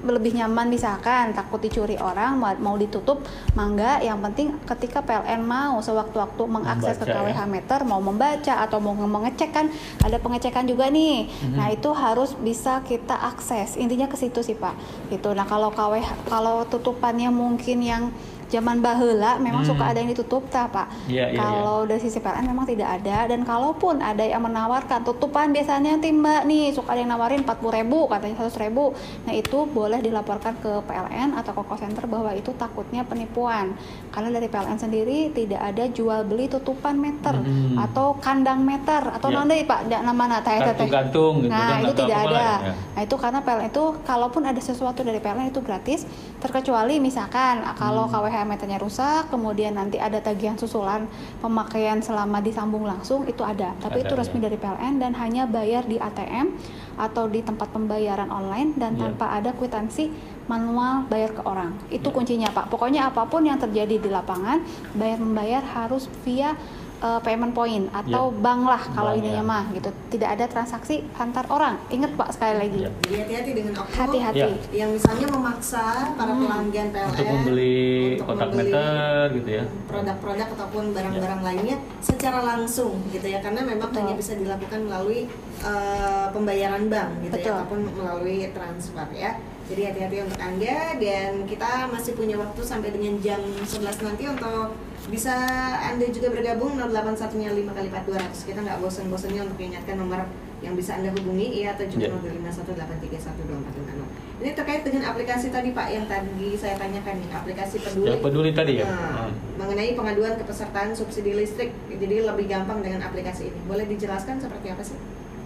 lebih 0.00 0.30
nyaman 0.32 0.66
misalkan 0.66 1.32
takut 1.32 1.58
dicuri 1.58 1.94
orang 1.94 2.34
mau, 2.34 2.54
mau 2.56 2.74
ditutup 2.74 3.18
mangga 3.52 3.98
yang 3.98 4.20
penting 4.20 4.54
ketika 4.64 5.00
PLN 5.00 5.42
mau 5.42 5.78
sewaktu-waktu 5.78 6.42
mengakses 6.44 6.94
ke 6.94 7.04
Membaca, 7.04 7.18
KWH 7.24 7.40
ya. 7.40 7.46
meter 7.46 7.78
mau 7.82 7.98
membaca 7.98 8.54
atau 8.60 8.78
mau 8.78 8.94
mengecek 8.94 9.50
kan 9.50 9.66
ada 9.98 10.16
pengecekan 10.16 10.64
juga 10.64 10.86
nih 10.86 11.26
Mhm. 11.28 11.54
nah 11.54 11.68
itu 11.68 11.90
harus 11.90 12.34
bisa 12.34 12.78
kita 12.80 13.14
akses 13.14 13.74
intinya 13.74 14.06
ke 14.06 14.14
situ 14.14 14.38
sih 14.40 14.54
pak 14.54 14.74
gitu 15.08 15.32
nah 15.32 15.42
kalau 15.42 15.70
KWH 15.70 16.26
kalau 16.26 16.62
tutupannya 16.64 17.28
mungkin 17.28 17.78
yang 17.80 18.02
zaman 18.48 18.78
baheula 18.78 19.36
memang 19.36 19.60
Hmm. 19.60 19.70
suka 19.70 19.84
ada 19.86 19.98
yang 19.98 20.08
ditutup 20.08 20.42
tak 20.46 20.68
pak 20.68 20.86
iya, 21.04 21.28
kalau 21.32 21.84
dari 21.84 21.98
sisi 21.98 22.16
PLN 22.16 22.44
memang 22.46 22.64
tidak 22.64 22.88
ada 22.96 23.26
dan 23.26 23.40
kalaupun 23.42 24.00
ada 24.00 24.20
yang 24.20 24.40
menawarkan 24.40 25.00
tutupan 25.02 25.50
biasanya 25.50 25.94
nanti 25.94 26.08
mbak 26.10 26.44
nih 26.44 26.70
suka 26.70 26.90
ada 26.90 27.00
yang 27.00 27.10
nawarin 27.10 27.40
40.000 27.40 27.54
ribu 27.74 28.06
katanya 28.06 28.34
100.000 28.38 28.64
ribu 28.64 28.84
nah 29.22 29.32
itu 29.32 29.58
boleh 29.66 30.00
dilaporkan 30.00 30.56
ke 30.56 30.80
PLN 30.82 31.34
atau 31.34 31.52
ke 31.52 31.62
call 31.62 31.78
center 31.78 32.04
bahwa 32.04 32.32
itu 32.32 32.50
takutnya 32.52 33.02
penipuan 33.02 33.76
karena 34.08 34.28
dari 34.30 34.46
PLN 34.46 34.76
sendiri 34.76 35.28
tidak 35.30 35.60
ada 35.62 35.84
jual 35.88 36.24
beli 36.24 36.48
tutupan 36.48 36.96
meter 36.96 37.36
Hmm. 37.38 37.76
atau 37.78 38.16
kandang 38.16 38.60
meter 38.60 39.04
atau 39.10 39.28
Ya. 39.28 39.36
nanti 39.38 39.62
pak 39.62 39.84
tidak 39.84 40.02
nama 40.02 40.24
teh 40.38 40.56
teh. 40.56 40.64
Gantung-gantung 40.64 41.34
gitu 41.40 41.50
Nah 41.50 41.68
kan, 41.68 41.80
itu 41.80 41.92
tidak 41.94 42.18
ada. 42.22 42.46
ya. 42.64 42.72
Nah 42.94 43.02
itu 43.02 43.14
karena 43.14 43.38
PLN 43.38 43.66
itu 43.68 43.84
kalaupun 44.02 44.42
ada 44.42 44.58
sesuatu 44.58 45.00
dari 45.00 45.18
PLN 45.18 45.48
itu 45.48 45.60
gratis, 45.60 46.04
terkecuali 46.38 46.96
misalkan 46.98 47.60
kalau 47.74 48.04
Hmm. 48.04 48.14
KWH 48.14 48.37
meternya 48.44 48.78
rusak, 48.78 49.30
kemudian 49.32 49.74
nanti 49.74 49.96
ada 49.98 50.20
tagihan 50.20 50.54
susulan 50.54 51.06
pemakaian 51.38 51.98
selama 51.98 52.38
disambung 52.38 52.84
langsung 52.84 53.24
itu 53.26 53.42
ada. 53.42 53.74
Tapi 53.78 54.02
Ada, 54.02 54.06
itu 54.06 54.12
resmi 54.14 54.38
ya. 54.38 54.50
dari 54.50 54.56
PLN 54.58 54.94
dan 55.00 55.12
hanya 55.16 55.46
bayar 55.46 55.86
di 55.86 55.96
ATM 55.96 56.54
atau 56.98 57.30
di 57.30 57.40
tempat 57.40 57.70
pembayaran 57.70 58.28
online 58.28 58.74
dan 58.74 58.98
Ya. 58.98 59.06
tanpa 59.06 59.30
ada 59.38 59.54
kwitansi 59.54 60.10
manual 60.50 61.06
bayar 61.06 61.30
ke 61.32 61.42
orang. 61.46 61.74
Itu 61.88 62.10
Ya. 62.10 62.14
kuncinya 62.14 62.48
Pak. 62.50 62.68
Pokoknya 62.68 63.06
apa 63.08 63.24
pun 63.30 63.46
yang 63.46 63.56
terjadi 63.56 64.02
di 64.02 64.10
lapangan, 64.10 64.60
bayar 64.98 65.18
membayar 65.22 65.62
harus 65.62 66.10
via 66.26 66.58
uh, 67.00 67.20
payment 67.20 67.50
point 67.50 67.86
atau 67.90 68.28
Ya. 68.28 68.38
bank 68.38 68.62
lah 68.64 68.82
kalau 68.88 69.10
Bank, 69.10 69.20
ininya 69.20 69.40
ya. 69.40 69.46
mah 69.46 69.64
gitu. 69.70 69.90
Tidak 70.08 70.28
ada 70.28 70.44
transaksi 70.44 71.00
antar 71.14 71.44
orang. 71.48 71.78
Ingat 71.88 72.12
Pak 72.14 72.28
sekali 72.32 72.54
lagi. 72.58 72.78
Ya. 72.80 72.90
Jadi 73.00 73.14
hati-hati 73.18 73.50
dengan 73.52 73.72
oknum 73.76 73.98
Hati-hati. 73.98 74.38
Ya. 74.38 74.48
yang 74.76 74.90
misalnya 74.92 75.26
memaksa 75.28 75.84
para 76.12 76.30
Hmm. 76.30 76.42
pelanggan 76.42 76.86
PLN 76.88 77.08
Untuk 77.08 77.26
membeli 77.28 77.76
untuk 78.12 78.26
kotak 78.28 78.48
membeli 78.48 78.62
meter 78.68 79.24
gitu 79.34 79.50
ya. 79.52 79.64
produk-produk 79.84 80.48
ataupun 80.52 80.84
barang-barang 80.92 81.40
lainnya 81.42 81.76
secara 82.00 82.38
langsung 82.40 82.92
gitu 83.08 83.26
ya 83.26 83.38
karena 83.38 83.60
memang 83.62 83.88
Betul. 83.88 84.00
hanya 84.00 84.14
bisa 84.14 84.32
dilakukan 84.34 84.80
melalui 84.82 85.26
uh, 85.60 86.26
pembayaran 86.30 86.86
bank 86.86 87.10
gitu 87.22 87.34
Betul. 87.34 87.46
ya 87.46 87.54
ataupun 87.56 87.78
melalui 87.92 88.38
transfer 88.50 89.06
ya. 89.12 89.32
Jadi 89.68 89.82
hati-hati 89.84 90.16
untuk 90.22 90.40
Anda 90.40 90.96
dan 90.96 91.44
kita 91.44 91.68
masih 91.86 92.16
punya 92.16 92.34
waktu 92.34 92.60
sampai 92.62 92.88
dengan 92.88 93.20
jam 93.20 93.36
11 93.60 93.68
nanti 94.00 94.24
untuk 94.24 94.72
bisa 95.08 95.34
Anda 95.82 96.06
juga 96.08 96.28
bergabung 96.28 96.76
081 96.76 97.36
nya 97.36 97.48
5 97.50 97.64
kali 97.70 97.88
4 97.88 98.04
200. 98.04 98.44
Kita 98.44 98.58
nggak 98.60 98.78
bosan-bosannya 98.78 99.40
untuk 99.42 99.56
mengingatkan 99.56 99.96
nomor 99.96 100.20
yang 100.58 100.74
bisa 100.74 100.94
Anda 100.94 101.10
hubungi 101.10 101.58
ya 101.58 101.72
atau 101.72 101.86
juga 101.86 102.06
Ya. 102.06 102.12
0251831240. 102.12 104.06
Ini 104.38 104.54
terkait 104.54 104.82
dengan 104.82 105.02
aplikasi 105.04 105.48
tadi 105.48 105.70
Pak 105.70 105.88
yang 105.88 106.06
tadi 106.06 106.54
saya 106.54 106.74
tanyakan 106.74 107.14
nih, 107.16 107.30
aplikasi 107.32 107.76
peduli. 107.80 108.06
Yang 108.08 108.20
peduli 108.22 108.50
tadi 108.52 108.72
ya. 108.76 108.86
Nah, 108.86 109.26
Hmm. 109.26 109.34
mengenai 109.56 109.92
pengaduan 109.92 110.34
kepesertaan 110.36 110.92
subsidi 110.92 111.32
listrik 111.32 111.70
jadi 111.88 112.22
lebih 112.24 112.46
gampang 112.46 112.78
dengan 112.78 113.02
aplikasi 113.02 113.48
ini 113.48 113.60
boleh 113.64 113.84
dijelaskan 113.84 114.38
seperti 114.38 114.68
apa 114.68 114.82
sih 114.82 114.94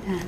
Nah, 0.03 0.19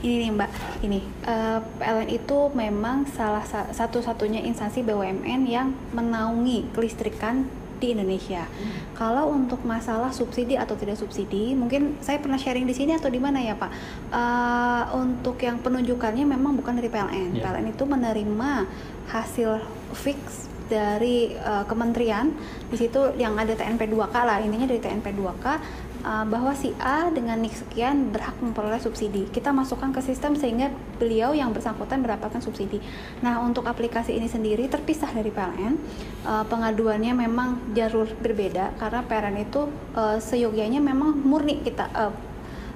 ini 0.00 0.14
nih 0.20 0.30
Mbak, 0.30 0.50
ini 0.80 0.98
eh, 1.20 1.58
PLN 1.74 2.06
itu 2.08 2.38
memang 2.54 3.02
salah 3.04 3.42
sa- 3.42 3.66
satu-satunya 3.68 4.38
instansi 4.40 4.80
BUMN 4.80 5.42
yang 5.44 5.74
menaungi 5.90 6.70
kelistrikan 6.70 7.42
di 7.84 7.92
Indonesia. 7.92 8.48
Kalau 8.96 9.28
untuk 9.28 9.60
masalah 9.68 10.08
subsidi 10.08 10.56
atau 10.56 10.72
tidak 10.72 10.96
subsidi, 10.96 11.52
mungkin 11.52 12.00
saya 12.00 12.16
pernah 12.16 12.40
sharing 12.40 12.64
di 12.64 12.72
sini 12.72 12.96
atau 12.96 13.12
di 13.12 13.20
mana 13.20 13.44
ya 13.44 13.52
Pak? 13.52 13.70
Eh, 14.08 14.82
untuk 14.96 15.36
yang 15.44 15.60
penunjukannya 15.60 16.24
memang 16.24 16.56
bukan 16.56 16.80
dari 16.80 16.88
PLN. 16.88 17.36
Ya. 17.36 17.44
PLN 17.44 17.76
itu 17.76 17.84
menerima 17.84 18.50
hasil 19.12 19.60
fix 19.92 20.48
dari 20.64 21.36
eh, 21.36 21.64
kementerian. 21.68 22.32
Di 22.72 22.76
situ 22.80 23.12
yang 23.20 23.36
ada 23.36 23.52
TNP 23.52 23.92
2K 23.92 24.16
lah, 24.24 24.40
intinya 24.40 24.64
dari 24.64 24.80
TNP 24.80 25.12
2K 25.12 25.46
uh, 26.04 26.24
bahwa 26.28 26.52
si 26.52 26.70
A 26.78 27.08
dengan 27.08 27.40
nik 27.40 27.56
sekian 27.56 28.12
berhak 28.12 28.36
memperoleh 28.38 28.78
subsidi. 28.78 29.26
Kita 29.32 29.50
masukkan 29.50 29.90
ke 29.90 30.04
sistem 30.04 30.36
sehingga 30.36 30.70
beliau 31.00 31.32
yang 31.32 31.50
bersangkutan 31.50 32.04
mendapatkan 32.04 32.44
subsidi. 32.44 32.78
Nah, 33.24 33.40
untuk 33.40 33.64
aplikasi 33.64 34.14
ini 34.14 34.28
sendiri 34.28 34.68
terpisah 34.68 35.10
dari 35.10 35.32
PLN. 35.32 35.74
Uh, 36.22 36.44
pengaduannya 36.46 37.16
memang 37.16 37.74
jalur 37.74 38.06
berbeda 38.20 38.76
karena 38.76 39.00
PLN 39.04 39.36
itu 39.48 39.66
uh, 39.96 40.20
seyogianya 40.20 40.78
memang 40.78 41.16
murni 41.24 41.64
kita 41.64 41.88
uh, 41.96 42.12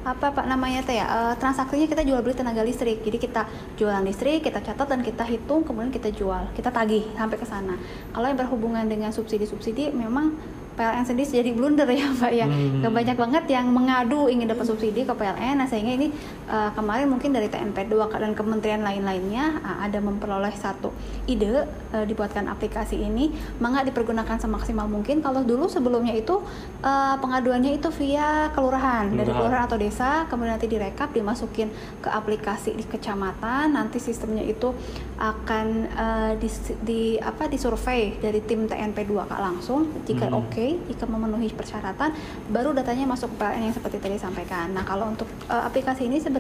apa 0.07 0.31
pak 0.31 0.47
namanya 0.47 0.81
teh 0.87 0.97
ya 0.97 1.05
eh, 1.05 1.35
transaksinya 1.43 1.91
kita 1.91 2.07
jual 2.07 2.23
beli 2.23 2.33
tenaga 2.33 2.63
listrik 2.63 3.03
jadi 3.03 3.19
kita 3.19 3.43
jualan 3.75 4.01
listrik 4.07 4.47
kita 4.47 4.63
catat 4.63 4.87
dan 4.87 5.03
kita 5.03 5.27
hitung 5.27 5.67
kemudian 5.67 5.91
kita 5.91 6.15
jual 6.15 6.49
kita 6.55 6.71
tagih 6.71 7.03
sampai 7.19 7.37
ke 7.37 7.45
sana 7.45 7.75
kalau 8.15 8.31
yang 8.31 8.39
berhubungan 8.39 8.87
dengan 8.87 9.11
subsidi 9.11 9.45
subsidi 9.45 9.91
memang 9.91 10.39
PLN 10.79 11.03
sendiri 11.03 11.27
jadi 11.27 11.51
blunder 11.51 11.91
ya 11.91 12.07
Mbak 12.15 12.33
ya. 12.33 12.47
Hmm. 12.47 12.87
Banyak 12.95 13.17
banget 13.19 13.45
yang 13.51 13.67
mengadu 13.75 14.31
ingin 14.31 14.47
dapat 14.47 14.71
subsidi 14.71 15.03
ke 15.03 15.11
PLN. 15.11 15.59
Nah, 15.59 15.67
sehingga 15.67 15.99
ini 15.99 16.15
uh, 16.49 16.71
kemarin 16.73 17.13
mungkin 17.13 17.37
dari 17.37 17.53
TNP 17.53 17.93
2 17.93 18.09
dan 18.09 18.33
kementerian 18.33 18.81
lain-lainnya 18.81 19.61
uh, 19.61 19.85
ada 19.85 20.01
memperoleh 20.01 20.53
satu 20.57 20.91
ide 21.29 21.69
uh, 21.93 22.05
dibuatkan 22.09 22.49
aplikasi 22.49 22.97
ini 22.97 23.31
mangga 23.61 23.85
dipergunakan 23.85 24.41
semaksimal 24.41 24.89
mungkin. 24.89 25.21
Kalau 25.21 25.45
dulu 25.45 25.69
sebelumnya 25.69 26.17
itu 26.17 26.41
uh, 26.83 27.17
pengaduannya 27.21 27.77
itu 27.77 27.93
via 28.01 28.49
kelurahan, 28.57 29.13
dari 29.13 29.29
Kelurahan. 29.29 29.69
atau 29.69 29.77
desa, 29.77 30.25
kemudian 30.33 30.57
nanti 30.57 30.71
direkap 30.71 31.13
dimasukin 31.13 31.69
ke 32.01 32.09
aplikasi 32.09 32.73
di 32.73 32.85
kecamatan, 32.89 33.77
nanti 33.77 34.01
sistemnya 34.01 34.43
itu 34.43 34.73
akan 35.21 35.67
uh, 35.93 36.33
di, 36.39 36.49
di 36.87 37.03
apa 37.19 37.51
disurvei 37.51 38.17
dari 38.23 38.41
tim 38.41 38.71
TNP 38.71 39.05
2 39.05 39.29
Kak 39.29 39.41
langsung 39.41 39.91
jika 40.07 40.29
Hmm. 40.29 40.45
oke 40.45 40.67
jika 40.93 41.09
memenuhi 41.09 41.49
persyaratan 41.57 42.13
baru 42.53 42.77
datanya 42.77 43.09
masuk 43.09 43.33
ke 43.33 43.37
PLN 43.41 43.73
yang 43.73 43.77
seperti 43.77 43.97
tadi 43.97 44.17
sampaikan. 44.21 44.77
Nah, 44.77 44.85
kalau 44.85 45.09
untuk 45.09 45.25
uh, 45.49 45.65
aplikasi 45.65 46.05
ini 46.05 46.21
sebenarnya 46.21 46.38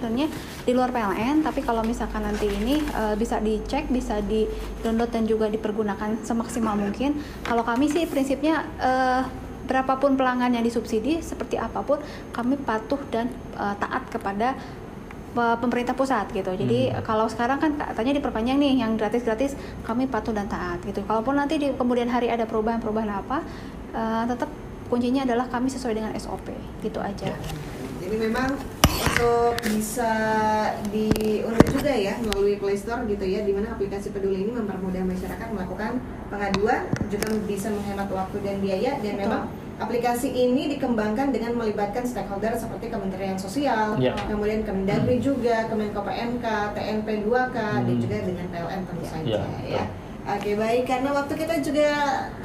di 0.64 0.72
luar 0.76 0.94
PLN, 0.94 1.42
tapi 1.42 1.60
kalau 1.60 1.82
misalkan 1.82 2.22
nanti 2.22 2.46
ini 2.46 2.80
uh, 2.94 3.18
bisa 3.18 3.42
dicek, 3.42 3.90
bisa 3.90 4.22
di-download 4.22 5.10
dan 5.10 5.24
juga 5.26 5.46
dipergunakan 5.50 6.22
semaksimal 6.22 6.78
mungkin. 6.78 7.18
Kalau 7.42 7.66
kami 7.66 7.90
sih 7.90 8.06
prinsipnya 8.06 8.64
uh, 8.78 9.22
berapapun 9.68 10.16
pelanggan 10.16 10.56
yang 10.56 10.64
disubsidi 10.64 11.20
seperti 11.20 11.60
apa 11.60 11.84
pun 11.84 12.00
kami 12.32 12.56
patuh 12.56 13.00
dan 13.12 13.28
uh, 13.58 13.76
taat 13.76 14.08
kepada 14.08 14.56
pemerintah 15.38 15.94
pusat 15.94 16.26
gitu. 16.34 16.50
Jadi 16.50 16.90
Hmm. 16.90 17.04
kalau 17.06 17.30
sekarang 17.30 17.62
kan 17.62 17.70
katanya 17.78 18.18
diperpanjang 18.18 18.58
nih 18.58 18.82
yang 18.82 18.98
gratis-gratis 18.98 19.54
kami 19.86 20.10
patuh 20.10 20.34
dan 20.34 20.50
taat 20.50 20.82
gitu. 20.82 21.04
Kalaupun 21.06 21.38
nanti 21.38 21.60
di 21.62 21.68
kemudian 21.78 22.10
hari 22.10 22.26
ada 22.26 22.42
perubahan-perubahan 22.48 23.12
apa, 23.22 23.44
uh, 23.94 24.24
tetap 24.26 24.50
kuncinya 24.88 25.22
adalah 25.28 25.46
kami 25.46 25.68
sesuai 25.68 25.94
dengan 25.94 26.12
SOP 26.16 26.48
gitu 26.80 26.98
aja. 26.98 27.36
jadi 28.00 28.16
memang 28.24 28.56
untuk 28.98 29.54
bisa 29.62 30.12
diunduh 30.90 31.66
juga 31.70 31.92
ya 31.94 32.14
melalui 32.18 32.58
Play 32.58 32.74
Store 32.74 33.02
gitu 33.06 33.22
ya 33.22 33.42
di 33.42 33.52
mana 33.54 33.72
aplikasi 33.72 34.10
peduli 34.10 34.42
ini 34.42 34.52
mempermudah 34.52 35.02
masyarakat 35.06 35.48
melakukan 35.54 36.02
pengaduan 36.28 36.80
juga 37.06 37.26
bisa 37.46 37.70
menghemat 37.70 38.08
waktu 38.10 38.36
dan 38.42 38.56
biaya 38.58 38.90
dan 38.98 39.14
Betul. 39.14 39.22
memang 39.24 39.42
aplikasi 39.78 40.28
ini 40.28 40.74
dikembangkan 40.74 41.30
dengan 41.30 41.54
melibatkan 41.54 42.02
stakeholder 42.02 42.50
seperti 42.58 42.90
Kementerian 42.90 43.38
Sosial, 43.38 43.94
Ya. 43.96 44.10
kemudian 44.26 44.66
Kemendagri 44.66 45.22
juga, 45.22 45.70
Kemenko 45.70 46.02
PMK, 46.02 46.46
TNP 46.74 47.22
2K 47.22 47.54
dan 47.54 47.86
Hmm. 47.86 48.02
juga 48.02 48.16
dengan 48.26 48.46
PLN 48.50 48.80
tentu 48.82 49.04
saja 49.06 49.38
Ya, 49.38 49.42
ya. 49.62 49.84
Oke 50.28 50.58
baik 50.58 50.82
karena 50.84 51.14
waktu 51.14 51.34
kita 51.38 51.54
juga 51.62 51.88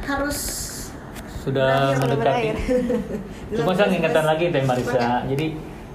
harus 0.05 0.39
Sudah 1.43 1.91
mendekati. 1.99 2.55
Cuma 3.51 3.75
saya 3.75 3.91
mengingatkan 3.91 4.23
lagi 4.23 4.45
Teh 4.47 4.63
Marisa. 4.63 5.27
Jadi 5.27 5.47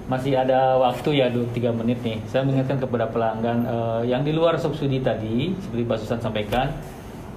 masih 0.08 0.40
ada 0.40 0.80
waktu 0.80 1.20
ya 1.20 1.28
2-3 1.28 1.78
menit 1.84 2.00
nih. 2.00 2.18
Saya 2.32 2.42
mengingatkan 2.42 2.80
kepada 2.80 3.06
pelanggan 3.12 3.58
eh, 3.68 4.02
yang 4.08 4.24
di 4.24 4.32
luar 4.32 4.56
subsidi 4.56 5.04
tadi 5.04 5.52
seperti 5.60 5.82
Pak 5.84 5.96
Susan 6.00 6.18
sampaikan. 6.18 6.72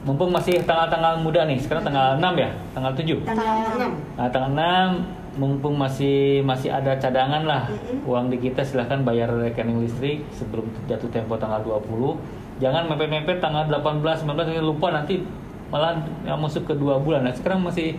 Mumpung 0.02 0.34
masih 0.34 0.66
tanggal-tanggal 0.66 1.22
muda 1.22 1.46
nih. 1.46 1.62
Sekarang 1.62 1.86
tanggal 1.86 2.18
6 2.18 2.34
ya, 2.34 2.50
tanggal 2.74 2.92
7. 2.98 3.22
tanggal 3.22 3.56
6 3.78 4.18
Nah, 4.18 4.28
tanggal 4.34 4.52
6 4.98 5.22
mumpung 5.40 5.80
masih 5.80 6.44
masih 6.44 6.68
ada 6.68 7.00
cadangan 7.00 7.48
lah 7.48 7.64
Mm-mm. 7.72 8.04
uang 8.04 8.28
di 8.28 8.38
kita 8.44 8.68
silahkan 8.68 9.00
bayar 9.00 9.32
rekening 9.32 9.80
listrik 9.80 10.28
sebelum 10.36 10.68
jatuh 10.92 11.08
tempo 11.08 11.40
tanggal 11.40 11.64
20 11.64 12.60
jangan 12.60 12.92
mepet-mepet 12.92 13.40
tanggal 13.40 13.64
18 13.72 14.28
19 14.28 14.28
ini 14.28 14.60
lupa 14.60 14.92
nanti 14.92 15.24
malah 15.72 16.04
ya, 16.28 16.36
masuk 16.36 16.68
ke 16.68 16.76
dua 16.76 17.00
bulan 17.00 17.24
nah 17.24 17.32
sekarang 17.32 17.64
masih 17.64 17.96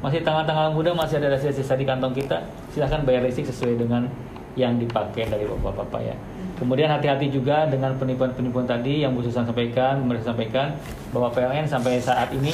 masih 0.00 0.24
tanggal-tanggal 0.24 0.72
muda 0.72 0.96
masih 0.96 1.20
ada 1.20 1.36
sisa-sisa 1.36 1.76
di 1.76 1.84
kantong 1.84 2.16
kita 2.16 2.40
silahkan 2.72 3.04
bayar 3.04 3.24
listrik 3.24 3.48
sesuai 3.52 3.76
dengan 3.76 4.08
yang 4.58 4.80
dipakai 4.80 5.28
dari 5.30 5.46
bapak-bapak 5.46 6.00
ya 6.02 6.16
kemudian 6.56 6.90
hati-hati 6.90 7.30
juga 7.30 7.68
dengan 7.68 7.94
penipuan-penipuan 7.96 8.66
tadi 8.66 9.04
yang 9.04 9.12
Bu 9.12 9.22
Susan 9.22 9.46
sampaikan 9.46 10.02
mereka 10.04 10.32
sampaikan 10.32 10.74
bahwa 11.12 11.30
PLN 11.30 11.68
sampai 11.68 12.00
saat 12.00 12.32
ini 12.32 12.50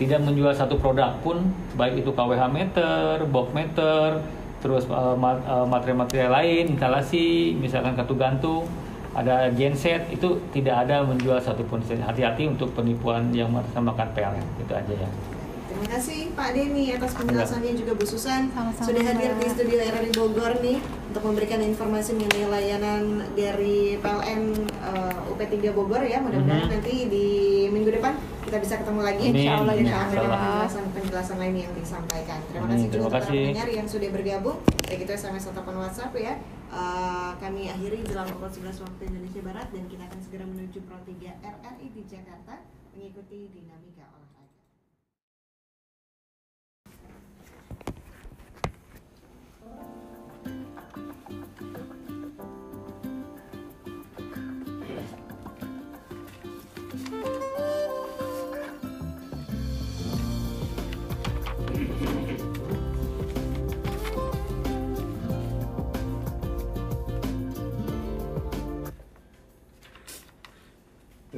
tidak 0.00 0.24
menjual 0.24 0.56
satu 0.56 0.80
produk 0.80 1.12
pun 1.20 1.44
baik 1.76 2.00
itu 2.00 2.10
KWH 2.16 2.48
meter, 2.48 3.20
box 3.28 3.52
meter, 3.52 4.16
terus 4.64 4.88
eh, 4.88 5.16
eh, 5.20 5.66
material-material 5.68 6.32
lain, 6.32 6.64
instalasi, 6.72 7.52
misalkan 7.60 7.92
kartu 7.92 8.16
gantung, 8.16 8.64
ada 9.12 9.52
genset 9.52 10.08
itu 10.08 10.40
tidak 10.56 10.88
ada 10.88 11.04
menjual 11.04 11.36
satupun. 11.36 11.84
Hati-hati 11.84 12.48
untuk 12.48 12.72
penipuan 12.72 13.28
yang 13.36 13.52
mengatasnamakan 13.52 14.08
PLN 14.16 14.46
itu 14.64 14.72
aja 14.72 14.94
ya. 15.04 15.10
Terima 15.80 15.96
kasih 15.96 16.28
Pak 16.36 16.48
Denny 16.52 16.92
atas 16.92 17.16
penjelasannya 17.16 17.72
juga 17.72 17.96
Bu 17.96 18.04
Susan 18.04 18.52
Sama-sama, 18.52 18.84
sudah 18.84 19.00
hadir 19.00 19.32
di 19.32 19.46
studio 19.48 19.80
RRI 19.80 20.12
Bogor 20.12 20.52
nih 20.60 20.76
untuk 21.08 21.22
memberikan 21.24 21.56
informasi 21.64 22.20
mengenai 22.20 22.52
layanan 22.52 23.24
dari 23.32 23.96
PLN 23.96 24.42
uh, 24.84 25.32
UP3 25.32 25.56
Bogor 25.72 26.04
ya. 26.04 26.20
Mudah-mudahan 26.20 26.68
Mhm. 26.68 26.72
nanti 26.76 26.94
di 27.08 27.26
minggu 27.72 27.96
depan 27.96 28.12
kita 28.44 28.60
bisa 28.60 28.76
ketemu 28.76 29.00
lagi 29.00 29.24
Amin. 29.24 29.40
Insya 29.40 29.52
Allah, 29.56 29.74
dengan 29.80 30.04
penjelasan-penjelasan 30.12 31.36
lain 31.40 31.56
yang 31.64 31.72
disampaikan. 31.72 32.38
Terima 32.52 32.60
Amin. 32.60 32.72
kasih 32.76 32.86
juga 32.92 33.00
untuk 33.00 33.14
para 33.16 33.24
pendengar 33.24 33.68
yang 33.72 33.86
sudah 33.88 34.08
bergabung 34.12 34.58
baik 34.84 35.00
itu 35.00 35.12
SMS 35.16 35.44
ataupun 35.48 35.74
WhatsApp 35.80 36.12
ya. 36.12 36.34
Uh, 36.68 37.32
kami 37.40 37.72
akhiri 37.72 38.04
jelang 38.04 38.28
pukul 38.28 38.52
11 38.52 38.84
waktu 38.84 39.02
Indonesia 39.08 39.40
Barat 39.40 39.66
dan 39.72 39.88
kita 39.88 40.04
akan 40.04 40.20
segera 40.20 40.44
menuju 40.44 40.78
Pro 40.84 41.00
3 41.08 41.40
RRI 41.40 41.86
di 41.88 42.02
Jakarta 42.04 42.60
mengikuti 42.92 43.48
dinamika 43.50 43.99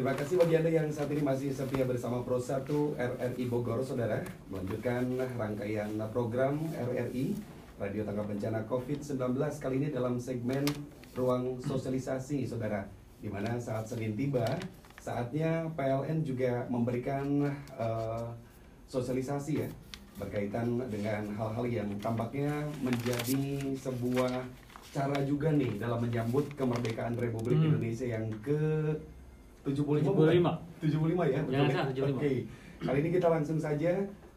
Terima 0.03 0.19
kasih 0.19 0.35
bagi 0.35 0.59
Anda 0.59 0.71
yang 0.83 0.91
saat 0.91 1.15
ini 1.15 1.23
masih 1.23 1.55
setia 1.55 1.87
bersama 1.87 2.27
Pro 2.27 2.35
1 2.35 2.67
RRI 2.99 3.47
Bogor, 3.47 3.87
Saudara. 3.87 4.19
Melanjutkan 4.51 5.07
rangkaian 5.39 5.95
program 6.11 6.59
RRI, 6.75 7.39
Radio 7.79 8.03
Tanggap 8.03 8.27
Bencana 8.27 8.67
COVID-19 8.67 9.39
kali 9.63 9.79
ini 9.79 9.95
dalam 9.95 10.19
segmen 10.19 10.67
Ruang 11.15 11.55
Sosialisasi, 11.63 12.43
Saudara. 12.51 12.83
Di 13.23 13.31
mana 13.31 13.55
saat 13.63 13.87
Senin 13.87 14.19
tiba, 14.19 14.43
saatnya 14.99 15.71
PLN 15.79 16.27
juga 16.27 16.67
memberikan 16.67 17.47
eh, 17.79 18.27
sosialisasi 18.91 19.53
ya 19.55 19.71
berkaitan 20.19 20.83
dengan 20.91 21.31
hal-hal 21.39 21.65
yang 21.71 21.91
tampaknya 22.03 22.51
menjadi 22.83 23.71
sebuah 23.79 24.51
cara 24.91 25.23
juga 25.23 25.55
nih 25.55 25.79
dalam 25.79 26.03
menyambut 26.03 26.51
kemerdekaan 26.59 27.15
Republik 27.15 27.55
Hmm. 27.55 27.71
Indonesia 27.71 28.07
yang 28.19 28.27
ke 28.43 28.59
75 29.63 30.03
75. 30.03 30.11
bukan? 30.11 30.57
75 30.83 31.33
ya 31.33 31.41
betul 31.41 31.67
ya? 31.67 31.83
75. 31.87 32.19
Oke. 32.19 32.33
Kali 32.83 32.99
ini 32.99 33.11
kita 33.15 33.29
langsung 33.31 33.59
saja 33.59 33.93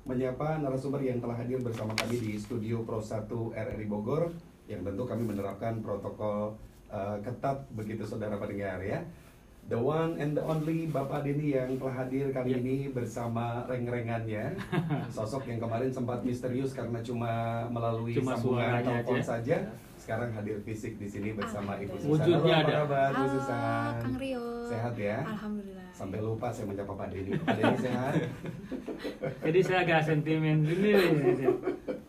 menyapa 0.06 0.62
narasumber 0.62 1.02
yang 1.02 1.18
telah 1.18 1.34
hadir 1.34 1.58
bersama 1.60 1.98
kami 1.98 2.22
di 2.22 2.32
studio 2.38 2.86
Pro 2.86 3.02
1 3.02 3.26
RRI 3.52 3.88
Bogor 3.90 4.30
yang 4.66 4.86
tentu 4.86 5.02
kami 5.02 5.26
menerapkan 5.26 5.82
protokol 5.82 6.54
uh, 6.88 7.18
ketat 7.22 7.58
begitu 7.74 8.06
saudara 8.06 8.38
pendengar 8.38 8.78
ya. 8.80 9.02
The 9.66 9.74
one 9.74 10.14
and 10.22 10.38
the 10.38 10.46
only 10.46 10.86
Bapak 10.86 11.26
Denny 11.26 11.58
yang 11.58 11.74
telah 11.74 12.06
hadir 12.06 12.30
kali 12.30 12.54
Ya. 12.54 12.62
ini 12.62 12.94
bersama 12.94 13.66
reng-rengannya 13.66 14.54
Sosok 15.18 15.50
yang 15.50 15.58
kemarin 15.58 15.90
sempat 15.90 16.22
misterius 16.22 16.70
karena 16.70 17.02
cuma 17.02 17.66
melalui 17.74 18.14
Cuma 18.14 18.38
sambungan 18.38 18.86
telepon 18.86 19.18
aja. 19.18 19.26
saja 19.26 19.58
Sekarang 20.06 20.30
hadir 20.38 20.62
fisik 20.62 21.02
di 21.02 21.10
sini 21.10 21.34
bersama 21.34 21.82
Ibu 21.82 21.98
Susan 21.98 22.10
Wujudnya 22.30 22.38
Halo, 22.38 22.46
apa 22.46 22.62
ada. 22.62 22.74
kabar 22.86 23.10
Bu 23.10 23.18
Halo, 23.18 23.34
Susan? 23.34 23.94
Kang 24.06 24.16
Rio. 24.22 24.46
Sehat 24.70 24.94
ya? 25.02 25.18
Alhamdulillah. 25.26 25.85
Sampai 25.96 26.20
lupa 26.20 26.52
saya 26.52 26.68
menyapa 26.68 26.92
Pak 26.92 27.08
Denny 27.08 27.40
Pak 27.40 27.56
Denny 27.56 27.78
sehat? 27.88 28.14
Jadi 29.40 29.60
saya 29.64 29.80
agak 29.88 30.04
sentimen 30.04 30.68
gini. 30.68 30.92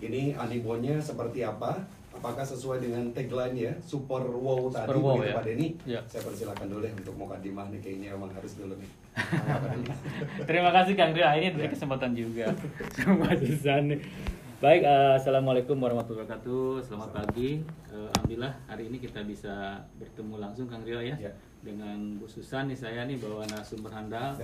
ini 0.00 0.32
animonya 0.32 0.96
seperti 0.98 1.44
apa? 1.44 1.76
Apakah 2.08 2.42
sesuai 2.42 2.80
dengan 2.80 3.04
tagline 3.12 3.54
ya 3.54 3.72
Super 3.78 4.24
Wow 4.26 4.72
tadi 4.72 4.88
Super 4.88 4.98
wow, 4.98 5.14
begitu 5.14 5.28
ya. 5.28 5.34
Pak 5.36 5.44
Denny? 5.44 5.68
Ya. 5.84 6.00
Saya 6.08 6.22
persilakan 6.24 6.66
dulu 6.66 6.80
deh 6.80 6.92
untuk 6.92 7.14
Mukadimah 7.14 7.66
nih 7.68 7.78
kayaknya 7.78 8.08
emang 8.12 8.30
harus 8.32 8.52
dulu 8.56 8.74
nih. 8.74 8.90
Terima 10.48 10.70
kasih 10.72 10.92
Kang 10.94 11.12
Ria, 11.12 11.30
ini 11.36 11.52
dari 11.52 11.68
Ya. 11.68 11.70
kesempatan 11.70 12.10
juga. 12.12 12.46
Sama 12.96 13.28
Susan 13.36 13.82
nih. 13.86 14.00
Baik, 14.58 14.82
eh, 14.82 15.12
assalamualaikum 15.14 15.78
warahmatullahi 15.78 16.26
wabarakatuh. 16.26 16.82
Selamat 16.82 17.10
pagi. 17.14 17.62
Eh, 17.92 18.06
Alhamdulillah 18.10 18.52
hari 18.66 18.90
ini 18.90 18.98
kita 18.98 19.22
bisa 19.22 19.54
bertemu 19.94 20.34
langsung 20.40 20.66
Kang 20.66 20.82
Rio 20.82 20.98
ya, 20.98 21.14
Ya. 21.14 21.30
dengan 21.62 22.18
Bu 22.18 22.26
Susan 22.26 22.66
nih 22.66 22.74
saya 22.74 23.06
nih 23.06 23.20
bawa 23.20 23.46
narasumber 23.46 23.92
handal. 23.92 24.34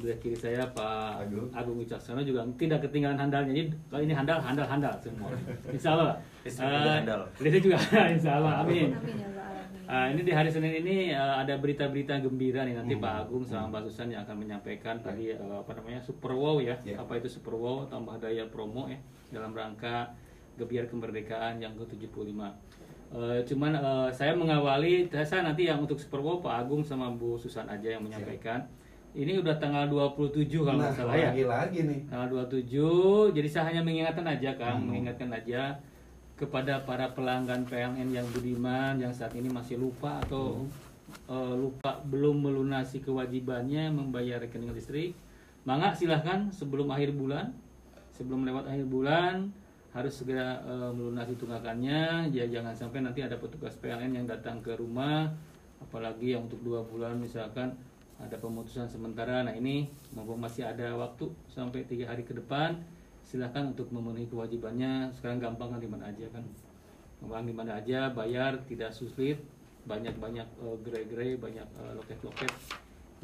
Sebelah 0.00 0.16
kiri 0.16 0.32
saya 0.32 0.64
Pak 0.72 1.28
Agung. 1.28 1.52
Agung, 1.52 1.76
Wicaksono 1.76 2.24
juga 2.24 2.40
tidak 2.56 2.88
ketinggalan 2.88 3.20
handalnya. 3.20 3.52
Jadi 3.52 3.68
kalau 3.92 4.00
ini 4.00 4.16
handal, 4.16 4.40
handal, 4.40 4.64
handal 4.64 4.96
semua. 4.96 5.28
Insya 5.76 5.92
Allah. 5.92 6.16
Juga 6.40 6.90
handal. 7.04 7.20
Juga 7.36 7.76
Insya 8.16 8.40
Allah. 8.40 8.64
Amin. 8.64 8.96
Amin 8.96 9.20
ya 9.20 9.28
Allah. 9.28 9.60
Ah, 9.84 10.08
ini 10.08 10.24
di 10.24 10.32
hari 10.32 10.48
Senin 10.48 10.72
ini 10.72 11.12
eh, 11.12 11.34
ada 11.36 11.52
berita-berita 11.60 12.16
gembira 12.24 12.64
nih 12.64 12.80
nanti 12.80 12.96
Hmm. 12.96 13.04
Pak 13.04 13.28
Agung 13.28 13.44
sama 13.44 13.76
Mbak 13.76 13.92
Susan 13.92 14.08
yang 14.08 14.24
akan 14.24 14.40
menyampaikan 14.40 14.96
tadi 15.04 15.36
eh, 15.36 15.36
apa 15.36 15.68
namanya 15.76 16.00
Super 16.00 16.32
Wow 16.32 16.64
ya. 16.64 16.80
Ya. 16.80 16.96
Apa 16.96 17.20
itu 17.20 17.28
Super 17.28 17.60
Wow 17.60 17.84
tambah 17.92 18.16
daya 18.16 18.48
promo 18.48 18.88
ya 18.88 18.96
dalam 19.28 19.52
rangka 19.52 20.16
Gebiar 20.56 20.88
Kemerdekaan 20.88 21.60
yang 21.60 21.76
ke-75. 21.76 22.24
Eh, 22.24 23.40
cuman 23.52 23.72
eh, 23.76 24.08
saya 24.16 24.32
mengawali 24.32 25.12
saya 25.12 25.44
nanti 25.44 25.68
yang 25.68 25.84
untuk 25.84 26.00
Super 26.00 26.24
Wow 26.24 26.40
Pak 26.40 26.64
Agung 26.64 26.80
sama 26.80 27.12
Bu 27.12 27.36
Susan 27.36 27.68
aja 27.68 27.84
yang 27.84 28.00
menyampaikan. 28.00 28.64
Ini 29.10 29.42
udah 29.42 29.58
tanggal 29.58 29.90
27 29.90 30.46
kalau 30.62 30.78
Nah, 30.78 30.86
nggak 30.86 30.94
salah 30.94 31.14
ya. 31.18 31.34
lagi-lagi 31.34 31.78
nih. 31.82 32.00
Tanggal 32.06 32.28
27, 32.30 33.34
jadi 33.34 33.48
saya 33.50 33.64
hanya 33.74 33.82
mengingatkan 33.82 34.22
aja 34.24 34.50
Kang, 34.54 34.78
Hmm. 34.78 34.86
mengingatkan 34.86 35.30
aja 35.34 35.74
kepada 36.38 36.78
para 36.80 37.10
pelanggan 37.10 37.66
PLN 37.66 38.08
yang 38.08 38.24
budiman 38.30 38.96
yang 38.96 39.10
saat 39.10 39.34
ini 39.34 39.50
masih 39.50 39.76
lupa 39.76 40.22
atau 40.22 40.62
eh, 41.26 41.54
lupa 41.58 41.98
belum 42.06 42.38
melunasi 42.38 43.02
kewajibannya 43.02 43.90
membayar 43.90 44.38
rekening 44.38 44.70
listrik. 44.70 45.10
Mangga 45.66 45.90
silahkan 45.90 46.46
sebelum 46.48 46.86
akhir 46.88 47.10
bulan, 47.12 47.50
sebelum 48.14 48.46
lewat 48.46 48.70
akhir 48.70 48.86
bulan 48.86 49.50
harus 49.90 50.14
segera 50.14 50.62
eh, 50.62 50.90
melunasi 50.94 51.34
tunggakannya. 51.34 52.30
Ya 52.30 52.46
jangan 52.46 52.70
sampai 52.70 53.02
nanti 53.02 53.26
ada 53.26 53.34
petugas 53.34 53.74
PLN 53.74 54.14
yang 54.14 54.26
datang 54.30 54.62
ke 54.62 54.70
rumah, 54.72 55.26
apalagi 55.82 56.30
yang 56.30 56.46
untuk 56.46 56.62
dua 56.62 56.78
bulan 56.80 57.18
misalkan 57.18 57.74
ada 58.20 58.36
pemutusan 58.36 58.84
sementara. 58.86 59.40
Nah 59.42 59.56
ini 59.56 59.88
mumpung 60.12 60.38
masih 60.38 60.68
ada 60.68 60.92
waktu 60.94 61.32
sampai 61.48 61.88
tiga 61.88 62.12
hari 62.12 62.22
ke 62.22 62.36
depan, 62.36 62.76
silahkan 63.24 63.72
untuk 63.72 63.88
memenuhi 63.88 64.28
kewajibannya. 64.28 65.08
Sekarang 65.16 65.40
gampang 65.40 65.72
kan 65.72 65.80
di 65.80 65.88
mana 65.88 66.04
aja 66.12 66.26
kan, 66.28 66.44
gampang 67.24 67.48
di 67.48 67.54
mana 67.56 67.80
aja, 67.80 68.12
bayar 68.12 68.60
tidak 68.68 68.92
sulit, 68.92 69.40
banyak-banyak 69.88 70.44
eh, 70.46 70.76
gerai-gerai, 70.84 71.40
banyak 71.40 71.66
eh, 71.66 71.92
loket-loket 71.96 72.52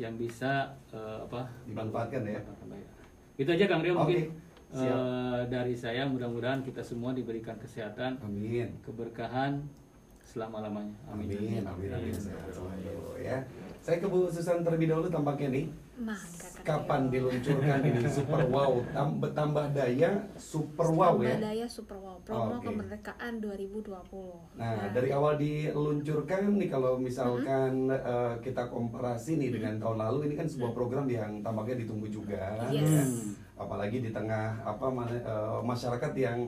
yang 0.00 0.16
bisa 0.16 0.72
eh, 0.92 1.18
apa 1.24 1.48
Dimanfaatkan 1.68 2.24
ya. 2.24 2.40
bayar. 2.64 2.90
Itu 3.36 3.48
aja 3.52 3.64
Kang 3.68 3.84
Rio 3.84 3.92
mungkin 4.00 4.32
Oke, 4.32 4.32
siap. 4.72 4.96
eh, 4.96 5.42
dari 5.52 5.76
saya 5.76 6.08
mudah-mudahan 6.08 6.64
kita 6.64 6.80
semua 6.80 7.12
diberikan 7.12 7.60
kesehatan, 7.60 8.16
Amin. 8.24 8.80
keberkahan 8.80 9.60
selama-lamanya. 10.36 10.92
Amin, 11.08 11.64
amin, 11.64 11.90
amin. 11.96 12.12
Sehat 12.12 12.52
selalu 12.52 13.24
ya. 13.24 13.40
Saya 13.80 13.96
ke 14.04 14.06
Bu 14.10 14.28
Susan 14.28 14.60
terlebih 14.60 14.92
dahulu 14.92 15.08
tampaknya 15.08 15.48
nih. 15.48 15.66
Kakak 15.96 16.60
Kapan 16.60 17.08
diluncurkan 17.08 17.80
ini 17.80 18.04
Super 18.20 18.44
Wow 18.52 18.84
Tam- 18.92 19.16
tambah 19.32 19.72
daya 19.72 20.28
Super 20.36 20.92
Wow 20.92 21.24
ya. 21.24 21.40
Tambah 21.40 21.44
daya 21.48 21.64
Super 21.64 21.96
Wow 21.96 22.20
Promo 22.20 22.60
Oke. 22.60 22.68
Kemerdekaan 22.68 23.32
2020. 23.40 24.60
Nah, 24.60 24.92
dari 24.92 25.08
awal 25.16 25.40
diluncurkan 25.40 26.52
nih 26.60 26.68
kalau 26.68 27.00
misalkan 27.00 27.88
eh, 27.88 28.34
kita 28.44 28.68
komparasi 28.68 29.40
nih 29.40 29.56
dengan 29.56 29.80
tahun 29.80 30.04
lalu 30.04 30.28
ini 30.28 30.34
kan 30.36 30.44
sebuah 30.44 30.76
program 30.76 31.08
yang 31.08 31.40
tampaknya 31.40 31.80
ditunggu 31.88 32.12
juga. 32.12 32.60
Yes. 32.68 32.84
ya. 32.92 33.04
Apalagi 33.56 34.04
di 34.04 34.12
tengah 34.12 34.52
apa 34.68 34.84
eh, 35.16 35.60
masyarakat 35.64 36.12
yang 36.12 36.44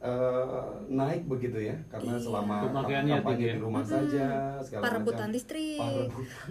eh, 0.00 0.64
naik 0.88 1.26
begitu 1.26 1.58
ya 1.60 1.74
karena 1.88 2.14
Iya. 2.14 2.22
selama 2.22 2.56
Pemakaiannya 2.64 3.14
kampanye 3.16 3.34
tinggi 3.34 3.44
ya. 3.44 3.52
di 3.52 3.60
rumah 3.60 3.84
saja 3.84 4.26
segala 4.60 4.82
Perebutan 4.84 5.18
macam. 5.20 5.34
listrik. 5.34 5.80
Perebutan. 5.80 6.50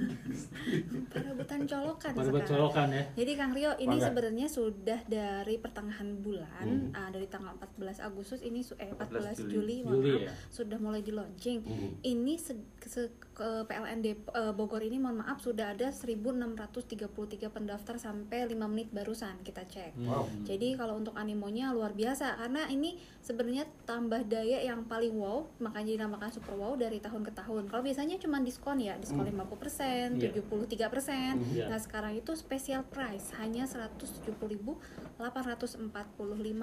Perebutan 1.08 1.60
colokan 1.64 2.12
sekarang. 2.14 2.44
colokan 2.46 2.88
ya. 2.90 3.04
Jadi 3.16 3.32
Kang 3.34 3.52
Rio 3.52 3.72
ini 3.76 3.88
Bangga. 3.90 4.06
sebenarnya 4.06 4.48
sudah 4.48 5.00
dari 5.06 5.56
pertengahan 5.58 6.10
bulan 6.18 6.66
Hmm. 6.68 6.92
ah, 6.92 7.08
dari 7.08 7.26
tanggal 7.26 7.56
14 7.56 7.98
Agustus 8.00 8.42
ini 8.42 8.60
eh 8.74 8.90
14 8.90 9.32
14 9.34 9.38
Juli, 9.42 9.50
Juli. 9.50 9.76
mohon 9.82 9.96
Juli 9.98 10.12
maaf, 10.14 10.24
ya. 10.24 10.32
sudah 10.50 10.78
mulai 10.78 11.02
di 11.02 11.12
launching. 11.12 11.60
Hmm. 11.62 11.92
Ini 12.02 12.34
se- 12.36 12.60
se- 12.82 13.16
ke 13.38 13.46
PLN 13.64 14.02
Dep- 14.02 14.32
eh, 14.32 14.50
Bogor 14.50 14.82
ini 14.82 14.98
mohon 14.98 15.22
maaf 15.22 15.38
sudah 15.38 15.70
ada 15.70 15.94
1633 15.94 17.06
pendaftar 17.48 17.94
sampai 17.96 18.44
5 18.44 18.66
menit 18.66 18.90
barusan 18.90 19.38
kita 19.42 19.62
cek. 19.64 19.94
Wow. 20.00 20.26
Jadi 20.42 20.74
kalau 20.74 20.98
untuk 20.98 21.14
animonya 21.14 21.70
luar 21.70 21.94
biasa 21.94 22.34
karena 22.36 22.66
ini 22.66 22.98
sebenarnya 23.22 23.70
tambah 23.86 24.26
daya 24.26 24.58
yang 24.64 24.84
paling 24.84 25.14
wow, 25.14 25.46
makanya 25.60 25.94
dinamakan 25.96 26.32
super 26.32 26.56
wow 26.56 26.74
dari 26.74 26.98
tahun 26.98 27.22
ke 27.22 27.32
tahun. 27.32 27.68
Kalau 27.68 27.86
biasanya 27.86 28.18
cuma 28.18 28.40
diskon 28.40 28.80
ya, 28.80 28.98
diskon 28.98 29.22
50%, 29.22 30.18
Iya. 30.18 30.34
73%. 30.34 31.38
Iya. 31.54 31.70
Nah, 31.70 31.78
sekarang 31.78 32.18
itu 32.18 32.34
special 32.34 32.82
price 32.86 33.38
hanya 33.38 33.70
170.845 33.70 35.22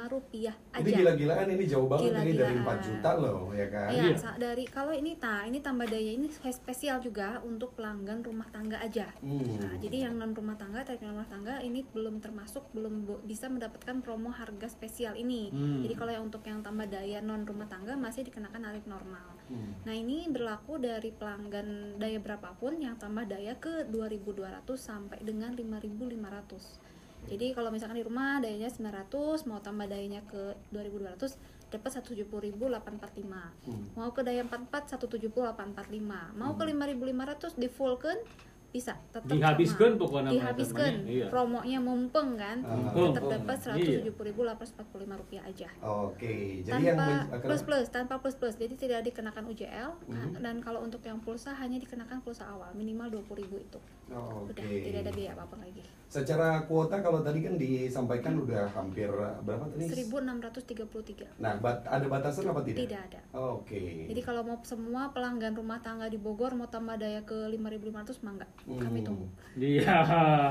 rupiah 0.09 0.55
aja. 0.70 0.83
Ini 0.83 0.91
gila-gilaan 0.97 1.47
ini 1.49 1.64
jauh 1.64 1.87
banget 1.87 2.11
ini 2.11 2.14
dari 2.14 2.33
Gila-gilaan. 2.33 2.66
4 2.66 2.87
juta 2.89 3.11
loh 3.14 3.41
ya 3.53 3.66
kan. 3.68 3.89
Iya, 3.91 4.07
sa- 4.16 4.35
dari 4.37 4.64
kalau 4.64 4.91
ini 4.91 5.14
nah 5.16 5.45
ini 5.45 5.59
tambah 5.59 5.87
daya 5.87 6.11
ini 6.11 6.27
spesial 6.64 6.96
juga 7.04 7.44
untuk 7.44 7.76
pelanggan 7.76 8.24
rumah 8.24 8.48
tangga 8.48 8.80
aja. 8.80 9.12
Hmm. 9.20 9.60
Nah, 9.60 9.76
jadi 9.84 10.08
yang 10.08 10.16
non 10.16 10.32
rumah 10.32 10.56
tangga, 10.56 10.80
tarik 10.80 11.04
rumah 11.04 11.28
tangga 11.28 11.60
ini 11.60 11.84
belum 11.84 12.24
termasuk 12.24 12.72
belum 12.72 13.04
bisa 13.28 13.52
mendapatkan 13.52 14.00
promo 14.00 14.32
harga 14.32 14.72
spesial 14.72 15.12
ini. 15.12 15.52
Hmm. 15.52 15.84
Jadi 15.84 15.92
kalau 15.92 16.16
yang 16.16 16.24
untuk 16.24 16.40
yang 16.48 16.64
tambah 16.64 16.88
daya 16.88 17.20
non 17.20 17.44
rumah 17.44 17.68
tangga 17.68 18.00
masih 18.00 18.24
dikenakan 18.24 18.64
tarif 18.64 18.88
normal. 18.88 19.36
Hmm. 19.52 19.76
Nah, 19.84 19.92
ini 19.92 20.24
berlaku 20.32 20.80
dari 20.80 21.12
pelanggan 21.12 22.00
daya 22.00 22.16
berapapun 22.16 22.80
yang 22.80 22.96
tambah 22.96 23.28
daya 23.28 23.60
ke 23.60 23.84
2200 23.92 24.64
sampai 24.80 25.20
dengan 25.20 25.52
5500. 25.52 26.80
Jadi 27.24 27.56
kalau 27.56 27.72
misalkan 27.72 27.96
di 27.96 28.04
rumah 28.04 28.40
dayanya 28.40 28.68
900, 28.68 29.48
mau 29.48 29.60
tambah 29.60 29.88
dayanya 29.88 30.24
ke 30.28 30.56
2200 30.72 31.36
dapat 31.75 31.91
170.845. 31.99 33.66
Hmm. 33.66 33.85
Mau 33.99 34.11
ke 34.14 34.22
daya 34.22 34.47
44 34.47 34.95
170.845. 34.95 36.39
Mau 36.39 36.53
ke 36.55 36.62
5500 36.70 37.59
di 37.59 37.68
fullkan 37.68 38.18
bisa 38.75 38.91
tetap 39.07 39.31
Dihabiskan 39.31 39.95
sama. 39.95 40.01
pokoknya 40.03 40.27
mah 40.27 40.35
dihabiskan 40.35 40.93
iya. 41.07 41.27
promonya 41.31 41.79
mumpeng 41.79 42.35
kan 42.35 42.59
Ah. 42.61 42.91
tetap 42.91 43.22
Mumpeng, 43.22 43.31
dapat 43.39 43.57
iya. 43.79 44.03
170.845 44.03 44.83
rupiah 45.14 45.43
aja 45.45 45.68
Oke, 45.81 46.35
jadi 46.61 46.83
yang 46.83 46.99
tanpa 46.99 47.07
men- 47.07 47.27
akan- 47.31 47.47
plus 47.47 47.62
plus 47.62 47.87
tanpa 47.89 48.14
plus 48.18 48.35
plus 48.35 48.55
jadi 48.55 48.75
tidak 48.75 49.01
dikenakan 49.05 49.47
UJL 49.47 49.95
Mhm. 50.05 50.43
dan 50.43 50.59
kalau 50.59 50.83
untuk 50.83 50.99
yang 51.01 51.18
pulsa 51.18 51.55
hanya 51.55 51.79
dikenakan 51.79 52.18
pulsa 52.20 52.45
awal 52.45 52.75
minimal 52.75 53.07
20.000 53.09 53.47
itu 53.57 53.79
Oh, 54.07 54.45
Oke. 54.45 54.53
udah 54.53 54.66
tidak 54.85 55.01
ada 55.01 55.12
biaya 55.12 55.33
apa 55.33 55.43
apa 55.47 55.57
lagi 55.61 55.81
Secara 56.07 56.49
kuota 56.62 57.01
kalau 57.01 57.18
tadi 57.20 57.41
kan 57.41 57.57
disampaikan 57.57 58.37
udah 58.37 58.68
hampir 58.68 59.09
berapa 59.09 59.64
tadi? 59.66 59.89
1633 59.89 61.27
Nah, 61.39 61.57
bat- 61.57 61.83
ada 61.83 62.05
batasan 62.05 62.45
apa 62.45 62.61
tidak? 62.61 62.85
tidak 62.85 63.01
ada 63.07 63.20
Oke. 63.33 64.05
jadi 64.07 64.20
kalau 64.20 64.45
mau 64.45 64.59
semua 64.62 65.09
pelanggan 65.09 65.53
rumah 65.53 65.81
tangga 65.81 66.07
di 66.07 66.16
Bogor 66.16 66.53
mau 66.53 66.66
tambah 66.66 66.95
daya 66.95 67.22
ke 67.22 67.49
5.500 67.49 68.20
mangga 68.20 68.47
kami 68.66 68.98
Hmm. 68.98 69.06
tunggu 69.06 69.26
Iya. 69.54 69.96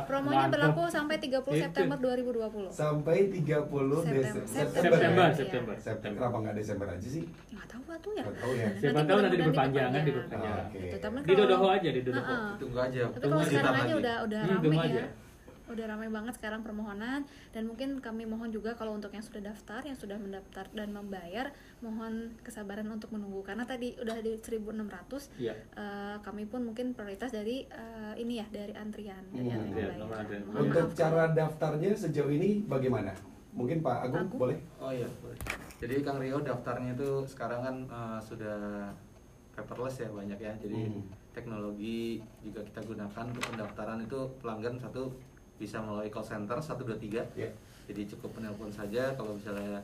promonya 0.06 0.38
mantap. 0.40 0.54
berlaku 0.54 0.82
sampai 0.88 1.16
30 1.18 1.52
Itu. 1.52 1.60
September 1.60 1.98
2020 1.98 2.70
Sampai 2.70 3.18
30 3.28 4.00
Desember. 4.00 4.46
September. 4.46 4.80
September, 4.80 5.26
Iya. 5.26 5.36
September. 5.36 5.74
September. 5.76 6.20
Kenapa 6.22 6.38
nggak 6.40 6.56
Desember 6.56 6.88
aja 6.88 7.08
sih? 7.10 7.24
nggak 7.50 7.68
tahu 7.68 7.82
tuh 7.96 8.12
ya 8.12 8.24
Nggak 8.24 8.38
tahu 8.38 8.52
ya. 8.54 8.68
Siapa 8.74 9.00
tahu 9.02 9.20
nanti 9.20 9.38
diperpanjangan, 9.38 10.02
diperpanjang. 10.02 10.06
diperpanjang. 10.06 10.56
Oke. 10.64 10.98
Tapi 10.98 11.18
Di 11.22 11.34
Dodoho 11.36 11.68
aja, 11.68 11.90
di 11.90 12.02
Dodoho. 12.02 12.36
Tunggu 12.56 12.78
aja. 12.80 13.02
Tapi 13.04 13.20
Tunggu 13.20 13.36
kalau 13.36 13.44
sekarang 13.46 13.74
aja 13.74 13.84
lagi. 13.84 13.94
udah 13.98 14.16
udah 14.24 14.40
Hmm, 14.40 14.62
ramai 14.64 14.88
ya. 14.94 15.06
Udah 15.66 15.88
ramai 15.88 16.08
banget 16.08 16.36
sekarang 16.36 16.60
permohonan 16.60 17.24
dan 17.50 17.64
mungkin 17.64 17.98
kami 17.98 18.24
mohon 18.24 18.50
juga 18.50 18.74
kalau 18.74 18.92
untuk 18.92 19.10
yang 19.10 19.22
sudah 19.22 19.40
daftar, 19.42 19.80
yang 19.82 19.96
sudah 19.96 20.18
mendaftar 20.18 20.68
dan 20.70 20.90
membayar, 20.90 21.50
mohon 21.80 22.14
kesabaran 22.40 22.84
untuk 22.86 23.10
menunggu 23.10 23.40
karena 23.42 23.64
tadi 23.64 23.96
udah 23.96 24.20
di 24.20 24.36
1600 24.36 25.32
Iya. 25.38 25.56
eh, 25.56 26.16
kami 26.20 26.44
pun 26.46 26.64
mungkin 26.64 26.92
prioritas 26.92 27.32
dari 27.32 27.64
eh, 27.64 28.14
ini 28.18 28.38
ya 28.38 28.48
dari 28.50 28.74
antrian 28.74 29.24
dari 29.30 29.48
Hmm, 29.48 29.56
antrian 29.58 29.74
iya, 29.74 29.88
bayar. 29.88 30.00
nomor 30.02 30.18
antrian. 30.18 30.44
Mohon 30.46 30.60
Untuk 30.64 30.86
maaf. 30.86 30.98
cara 30.98 31.24
daftarnya 31.30 31.92
sejauh 31.94 32.32
ini 32.32 32.50
bagaimana? 32.62 33.12
Mungkin 33.54 33.80
Pak 33.80 33.98
Agung, 34.04 34.26
Agung? 34.26 34.40
boleh? 34.42 34.58
Oh 34.78 34.90
iya, 34.90 35.08
boleh. 35.18 35.38
Jadi 35.78 35.96
Kang 36.02 36.18
Rio 36.18 36.38
daftarnya 36.40 36.92
itu 36.92 37.24
sekarang 37.26 37.60
kan 37.62 37.76
eh, 37.86 38.20
sudah 38.20 38.60
paperless 39.54 39.96
ya 39.98 40.10
banyak 40.10 40.40
ya. 40.40 40.54
Jadi 40.58 40.80
Hmm. 40.84 41.08
teknologi 41.32 42.20
juga 42.42 42.62
kita 42.64 42.84
gunakan 42.84 43.24
untuk 43.28 43.46
pendaftaran 43.48 44.00
itu 44.02 44.20
pelanggan 44.38 44.76
satu 44.78 45.08
bisa 45.64 45.80
melalui 45.80 46.08
call 46.08 46.22
center 46.22 46.60
123. 46.60 47.40
Ya. 47.40 47.48
Jadi 47.88 48.02
cukup 48.12 48.36
menelpon 48.36 48.68
saja 48.68 49.16
kalau 49.16 49.34
misalnya 49.34 49.80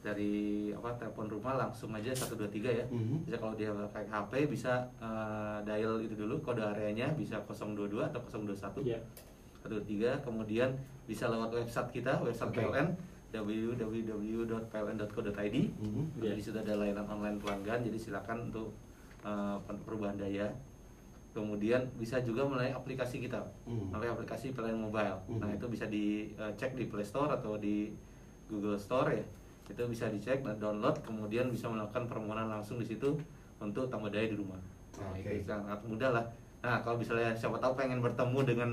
dari 0.00 0.72
apa 0.72 0.96
telepon 0.96 1.28
rumah 1.28 1.56
langsung 1.56 1.92
aja 1.92 2.10
123 2.10 2.72
ya. 2.72 2.84
Mhm. 2.90 3.22
Bisa 3.22 3.36
kalau 3.36 3.54
dia 3.54 3.70
pakai 3.70 4.04
HP 4.04 4.32
bisa 4.50 4.82
eh, 4.98 5.58
dial 5.62 6.00
itu 6.00 6.16
dulu 6.16 6.40
kode 6.40 6.58
areanya 6.58 7.12
bisa 7.14 7.38
022 7.40 8.02
atau 8.02 8.18
021. 8.18 8.82
Iya. 8.82 8.98
123 9.62 10.24
kemudian 10.24 10.72
bisa 11.04 11.28
lewat 11.28 11.52
website 11.52 11.92
kita 11.92 12.16
website 12.18 12.48
Oke. 12.48 12.64
PLN 12.64 12.88
www.pln.co.id 13.30 15.56
Mhm. 15.78 16.02
Iya. 16.18 16.32
jadi 16.32 16.40
sudah 16.42 16.60
ada 16.64 16.74
layanan 16.80 17.06
online 17.06 17.38
pelanggan 17.38 17.84
jadi 17.84 17.94
silakan 17.94 18.50
untuk 18.50 18.74
uh, 19.22 19.60
perubahan 19.84 20.18
daya 20.18 20.50
kemudian 21.30 21.86
bisa 21.94 22.18
juga 22.18 22.42
melalui 22.42 22.70
aplikasi 22.70 23.20
kita 23.20 23.38
Hmm. 23.62 23.86
melalui 23.88 24.10
aplikasi 24.10 24.50
PLN 24.50 24.76
Mobile 24.76 25.18
Hmm. 25.26 25.38
nah 25.38 25.48
itu 25.48 25.66
bisa 25.66 25.86
dicek 25.86 26.74
di 26.74 26.84
Play 26.84 27.02
Store 27.02 27.30
atau 27.30 27.54
di 27.54 27.94
Google 28.46 28.74
Store 28.76 29.08
ya 29.08 29.22
itu 29.64 29.82
bisa 29.86 30.10
dicek 30.10 30.42
dan 30.42 30.58
download 30.58 30.98
kemudian 31.00 31.46
bisa 31.46 31.70
melakukan 31.70 32.10
permohonan 32.10 32.50
langsung 32.50 32.76
di 32.76 32.86
situ 32.86 33.14
untuk 33.58 33.86
tambah 33.86 34.10
daya 34.10 34.26
di 34.26 34.34
rumah 34.34 34.58
nah, 34.98 35.14
Oke. 35.14 35.22
itu 35.22 35.46
sangat 35.46 35.78
mudah 35.86 36.10
lah 36.10 36.24
nah 36.60 36.82
kalau 36.82 36.98
misalnya 36.98 37.30
siapa 37.32 37.56
tahu 37.56 37.78
pengen 37.78 38.02
bertemu 38.02 38.38
dengan 38.42 38.70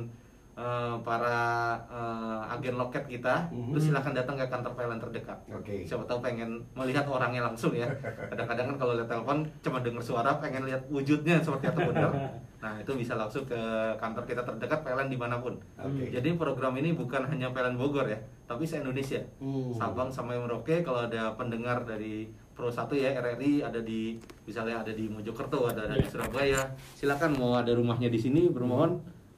eh, 0.57 0.95
para 0.99 1.37
eh, 1.87 2.51
agen 2.51 2.75
loket 2.75 3.05
kita, 3.05 3.45
Mhm. 3.47 3.71
itu 3.71 3.79
silahkan 3.83 4.09
datang 4.11 4.33
ke 4.33 4.45
kantor 4.45 4.73
PLN 4.73 4.97
terdekat. 4.99 5.37
Oke. 5.47 5.85
Siapa 5.85 6.01
tahu 6.03 6.17
pengen 6.19 6.57
melihat 6.73 7.05
orangnya 7.05 7.45
langsung 7.45 7.71
ya. 7.71 7.85
Kadang-kadang 8.31 8.73
kan 8.73 8.77
kalau 8.77 8.93
lihat 8.93 9.05
telepon 9.05 9.45
cuma 9.61 9.79
dengar 9.79 10.01
suara, 10.01 10.31
pengen 10.35 10.65
lihat 10.65 10.81
wujudnya 10.87 11.37
seperti 11.37 11.69
apa 11.69 11.81
benar. 11.83 12.09
Nah 12.57 12.73
itu 12.73 12.89
bisa 12.91 13.13
langsung 13.13 13.45
ke 13.45 13.55
kantor 13.95 14.25
kita 14.25 14.41
terdekat 14.41 14.81
PLN 14.81 15.07
di 15.07 15.15
mana 15.15 15.37
pun. 15.37 15.53
Oke. 15.77 16.09
Jadi 16.09 16.33
program 16.33 16.73
ini 16.73 16.89
bukan 16.91 17.21
hanya 17.23 17.53
PLN 17.53 17.77
Bogor 17.77 18.09
ya, 18.09 18.17
tapi 18.43 18.65
se 18.65 18.81
Indonesia. 18.81 19.21
Hmm. 19.37 19.69
Sabang 19.71 20.09
sampai 20.09 20.41
Merauke 20.41 20.81
kalau 20.81 21.05
ada 21.05 21.37
pendengar 21.37 21.85
dari 21.85 22.25
Pro 22.51 22.73
1 22.73 22.89
ya 22.91 23.13
RRI 23.13 23.61
ada 23.61 23.77
di 23.77 24.17
misalnya 24.41 24.81
ada 24.81 24.89
di 24.89 25.05
Mojokerto 25.05 25.69
ada, 25.69 25.85
ada 25.85 25.93
di 25.93 26.01
Iya. 26.01 26.09
Surabaya 26.09 26.61
silakan 26.97 27.37
mau 27.37 27.53
ada 27.53 27.69
rumahnya 27.69 28.09
di 28.09 28.17
sini 28.17 28.49
bermohon 28.49 28.97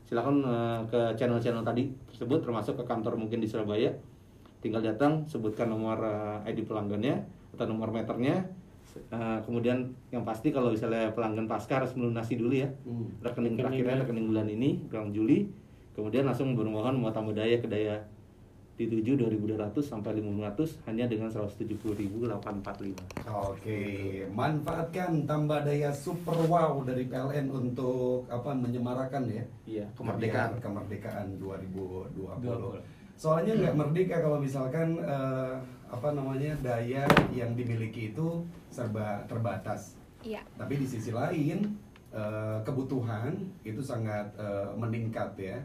silakan 0.10 0.42
eh, 0.42 0.82
ke 0.90 1.00
channel-channel 1.14 1.62
tadi 1.62 1.94
tersebut 2.10 2.42
termasuk 2.42 2.82
ke 2.82 2.84
kantor 2.90 3.14
mungkin 3.22 3.38
di 3.38 3.46
Surabaya 3.46 3.94
tinggal 4.60 4.82
datang 4.82 5.30
sebutkan 5.30 5.70
nomor 5.70 6.02
eh, 6.02 6.50
ID 6.50 6.66
pelanggannya 6.66 7.22
atau 7.54 7.70
nomor 7.70 7.94
meternya 7.94 8.50
Eh, 8.90 9.40
kemudian 9.46 9.94
yang 10.10 10.26
pasti 10.26 10.50
kalau 10.50 10.74
misalnya 10.74 11.14
pelanggan 11.14 11.46
pasca 11.46 11.78
harus 11.78 11.94
melunasi 11.94 12.42
dulu 12.42 12.58
ya 12.58 12.66
Hmm. 12.84 13.06
rekening 13.22 13.54
Rekening 13.54 13.56
terakhirnya 13.62 13.96
ya. 13.96 14.02
rekening 14.02 14.26
bulan 14.34 14.48
ini 14.50 14.70
bulan 14.90 15.10
Juli 15.14 15.38
kemudian 15.94 16.26
langsung 16.26 16.58
bermohon 16.58 16.98
mau 16.98 17.14
tambah 17.14 17.38
daya 17.38 17.62
ke 17.62 17.70
daya 17.70 18.02
di 18.80 18.88
7 18.88 19.20
2200 19.20 19.76
sampai 19.84 20.24
5500 20.24 20.88
hanya 20.88 21.04
dengan 21.12 21.28
170.845 21.28 23.28
Oke, 23.28 23.84
manfaatkan 24.32 25.28
tambah 25.28 25.68
daya 25.68 25.92
super 25.92 26.40
wow 26.48 26.80
dari 26.88 27.12
PLN 27.12 27.52
untuk 27.52 28.24
apa 28.32 28.56
menyemarakan 28.56 29.28
ya 29.28 29.44
iya 29.68 29.84
kemerdekaan 30.00 30.64
kemerdekaan 30.64 31.36
2020. 31.36 32.40
20. 32.40 32.80
Soalnya 33.20 33.60
nggak 33.60 33.76
merdeka 33.76 34.24
kalau 34.24 34.40
misalkan 34.40 34.96
eh, 35.04 35.60
apa 35.92 36.16
namanya 36.16 36.56
daya 36.64 37.04
yang 37.36 37.52
dimiliki 37.60 38.16
itu 38.16 38.48
serba 38.72 39.28
terbatas. 39.28 40.00
Iya. 40.24 40.40
Tapi 40.56 40.80
di 40.80 40.88
sisi 40.88 41.12
lain 41.12 41.68
eh, 42.16 42.58
kebutuhan 42.64 43.36
itu 43.68 43.84
sangat 43.84 44.32
eh, 44.40 44.72
meningkat 44.72 45.36
ya. 45.36 45.60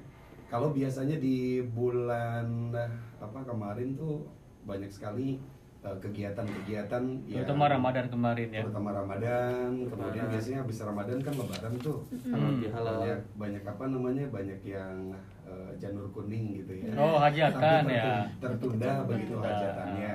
Kalau 0.54 0.70
biasanya 0.70 1.18
di 1.18 1.58
bulan 1.66 2.70
apa 3.18 3.42
kemarin 3.42 3.98
tuh 3.98 4.22
banyak 4.62 4.86
sekali 4.86 5.42
eh, 5.82 5.96
kegiatan-kegiatan 5.98 7.02
yang 7.26 7.42
Terutama 7.42 7.66
Ramadan 7.66 8.06
kemarin 8.06 8.48
ya. 8.48 8.62
terutama 8.62 8.94
Ramadan, 8.94 9.82
kemudian 9.82 10.30
biasanya 10.30 10.62
habis 10.62 10.78
Ramadan 10.78 11.18
kan 11.18 11.34
Lebaran 11.34 11.74
tuh 11.76 12.06
halal 12.30 12.94
Hmm. 12.94 13.02
banyak 13.02 13.20
banyak 13.34 13.62
apa 13.66 13.84
namanya 13.90 14.24
banyak 14.30 14.60
yang 14.62 15.10
eh, 15.42 15.70
janur 15.74 16.06
kuning 16.14 16.62
gitu 16.62 16.86
ya. 16.86 16.94
Oh, 16.94 17.18
hajatan 17.18 17.58
Tapi 17.82 17.90
ya. 17.92 18.22
tertu- 18.38 18.70
Tertunda 18.70 18.90
begitu 19.04 19.34
Tertunda. 19.34 19.50
hajatannya. 19.50 20.12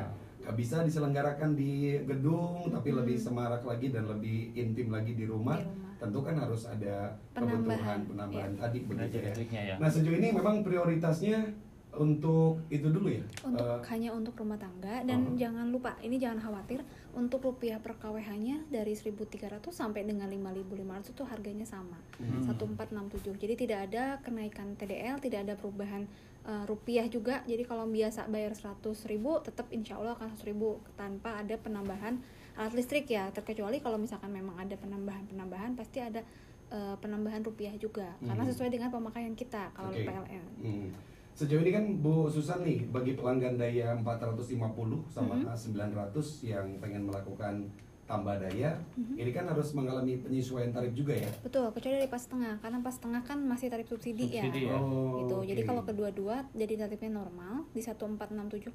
Bisa 0.51 0.81
diselenggarakan 0.81 1.53
di 1.53 1.71
gedung, 2.01 2.65
tapi 2.65 2.89
Hmm. 2.89 2.99
lebih 3.01 3.15
semarak 3.15 3.61
lagi 3.61 3.89
dan 3.89 4.05
lebih 4.05 4.53
intim 4.53 4.89
lagi 4.89 5.13
di 5.13 5.23
rumah. 5.23 5.55
Di 5.55 5.65
rumah. 5.65 5.87
Tentu 5.97 6.19
kan 6.21 6.31
harus 6.33 6.63
ada 6.63 7.11
Penambahan, 7.33 7.59
kebutuhan 7.59 7.99
penambahan 8.07 8.51
iya. 8.51 8.61
tadi 8.61 8.77
begitu 8.81 9.17
ya. 9.19 9.33
Ya. 9.51 9.75
Nah 9.75 9.89
sejauh 9.89 10.15
ini 10.15 10.31
memang 10.31 10.63
prioritasnya 10.63 11.43
untuk 11.91 12.61
itu 12.69 12.85
dulu 12.85 13.09
ya. 13.09 13.19
untuk 13.41 13.59
Eh, 13.59 13.81
hanya 13.89 14.13
untuk 14.13 14.37
rumah 14.37 14.55
tangga 14.55 15.01
dan 15.03 15.25
Oh. 15.25 15.35
jangan 15.35 15.67
lupa 15.67 15.97
ini 15.99 16.15
jangan 16.15 16.37
khawatir 16.39 16.85
untuk 17.11 17.41
rupiah 17.41 17.81
per 17.81 17.97
KWH-nya 17.97 18.69
dari 18.69 18.93
1.300 18.93 19.73
sampai 19.73 20.05
dengan 20.05 20.29
5.500 20.29 21.09
itu 21.09 21.25
harganya 21.25 21.65
sama 21.65 21.97
Hmm. 22.15 22.45
1467 22.45 23.35
jadi 23.35 23.53
tidak 23.57 23.79
ada 23.89 24.03
kenaikan 24.21 24.77
TDL 24.77 25.17
tidak 25.17 25.49
ada 25.49 25.53
perubahan 25.57 26.05
eh, 26.43 26.63
rupiah 26.65 27.05
juga 27.05 27.43
jadi 27.43 27.63
kalau 27.63 27.83
biasa 27.85 28.27
bayar 28.27 28.53
100.000 28.53 28.79
ribu 29.07 29.39
tetap 29.39 29.67
insya 29.69 29.97
Allah 29.97 30.15
akan 30.15 30.31
100.000 30.31 30.47
ribu 30.47 30.69
tanpa 30.93 31.35
ada 31.35 31.55
penambahan 31.55 32.19
alat 32.55 32.73
listrik 32.73 33.07
ya 33.07 33.31
terkecuali 33.31 33.79
kalau 33.79 33.95
misalkan 33.95 34.29
memang 34.29 34.55
ada 34.55 34.75
penambahan 34.75 35.23
penambahan 35.25 35.75
pasti 35.75 35.99
ada 35.99 36.23
eh, 36.69 36.95
penambahan 37.01 37.41
rupiah 37.41 37.73
juga 37.75 38.13
karena 38.21 38.45
Mhm. 38.45 38.49
sesuai 38.53 38.69
dengan 38.69 38.89
pemakaian 38.89 39.33
kita 39.33 39.73
kalau 39.73 39.89
Oke. 39.89 40.05
PLN 40.05 40.45
Hmm. 40.59 40.89
Sejauh 41.33 41.63
ini 41.63 41.71
kan 41.71 41.85
Bu 41.97 42.27
Susan 42.27 42.61
nih 42.61 42.83
bagi 42.91 43.15
pelanggan 43.15 43.55
daya 43.55 43.95
450 43.95 45.07
sama 45.07 45.39
Mhm. 45.39 45.55
900 45.55 46.43
yang 46.43 46.67
pengen 46.77 47.07
melakukan 47.07 47.63
tambah 48.09 48.35
daya, 48.35 48.73
Mhm. 48.97 49.13
ini 49.15 49.29
kan 49.29 49.45
harus 49.45 49.69
mengalami 49.71 50.17
penyesuaian 50.17 50.73
tarif 50.73 50.89
juga 50.91 51.13
ya. 51.13 51.29
betul 51.39 51.69
kecuali 51.69 51.95
dari 51.95 52.09
pas 52.09 52.17
setengah 52.17 52.57
karena 52.57 52.81
pas 52.81 52.89
setengah 52.91 53.21
kan 53.21 53.37
masih 53.39 53.69
tarif 53.69 53.85
subsidi, 53.85 54.25
Subsidi 54.27 54.65
ya 54.65 54.73
ya. 54.73 54.75
Oh, 54.75 55.21
gitu 55.21 55.37
jadi 55.45 55.61
oke. 55.61 55.69
kalau 55.69 55.81
kedua-dua 55.85 56.35
jadi 56.51 56.73
tarifnya 56.75 57.11
normal 57.15 57.69
di 57.69 57.79
1467,28 57.79 58.73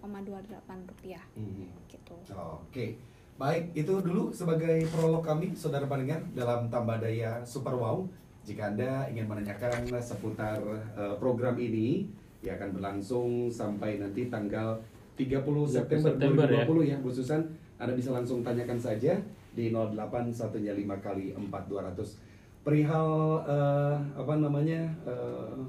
rupiah 0.87 1.25
Hmm. 1.35 1.67
gitu 1.85 2.15
Oke, 2.31 2.95
baik 3.35 3.75
itu 3.75 3.95
dulu 3.99 4.31
sebagai 4.31 4.87
prolog 4.89 5.21
kami, 5.21 5.51
saudara 5.53 5.85
pendengar 5.85 6.23
dalam 6.33 6.71
tambah 6.71 6.97
daya 6.97 7.43
Super 7.43 7.75
Wow. 7.75 8.07
Jika 8.45 8.69
anda 8.69 9.09
ingin 9.09 9.25
menanyakan 9.25 9.73
seputar 9.99 10.61
eh, 10.95 11.17
program 11.17 11.57
ini, 11.57 12.05
ya 12.39 12.55
akan 12.55 12.71
berlangsung 12.71 13.49
sampai 13.49 13.97
nanti 13.97 14.29
tanggal 14.29 14.77
30 15.17 15.65
September, 15.65 16.13
September, 16.13 16.45
2020 16.45 16.85
ya. 16.87 16.97
Bu 17.01 17.09
Susan. 17.09 17.41
Anda 17.85 17.93
bisa 17.93 18.17
langsung 18.17 18.41
tanyakan 18.41 18.81
saja 18.81 19.13
di 19.53 19.69
08115 19.69 20.89
kali 21.05 21.37
4200 21.37 22.65
perihal 22.65 23.09
eh, 23.45 23.97
apa 24.17 24.41
namanya 24.41 24.89
eh, 25.05 25.61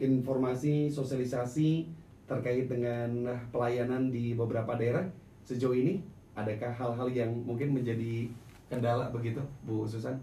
informasi 0.00 0.88
sosialisasi 0.88 1.84
terkait 2.24 2.72
dengan 2.72 3.28
pelayanan 3.52 4.08
di 4.08 4.32
beberapa 4.32 4.80
daerah 4.80 5.04
sejauh 5.44 5.76
ini 5.76 6.00
adakah 6.32 6.72
hal-hal 6.72 7.08
yang 7.12 7.30
mungkin 7.44 7.76
menjadi 7.76 8.32
kendala 8.72 9.12
begitu 9.12 9.44
Bu 9.68 9.84
Susan? 9.84 10.16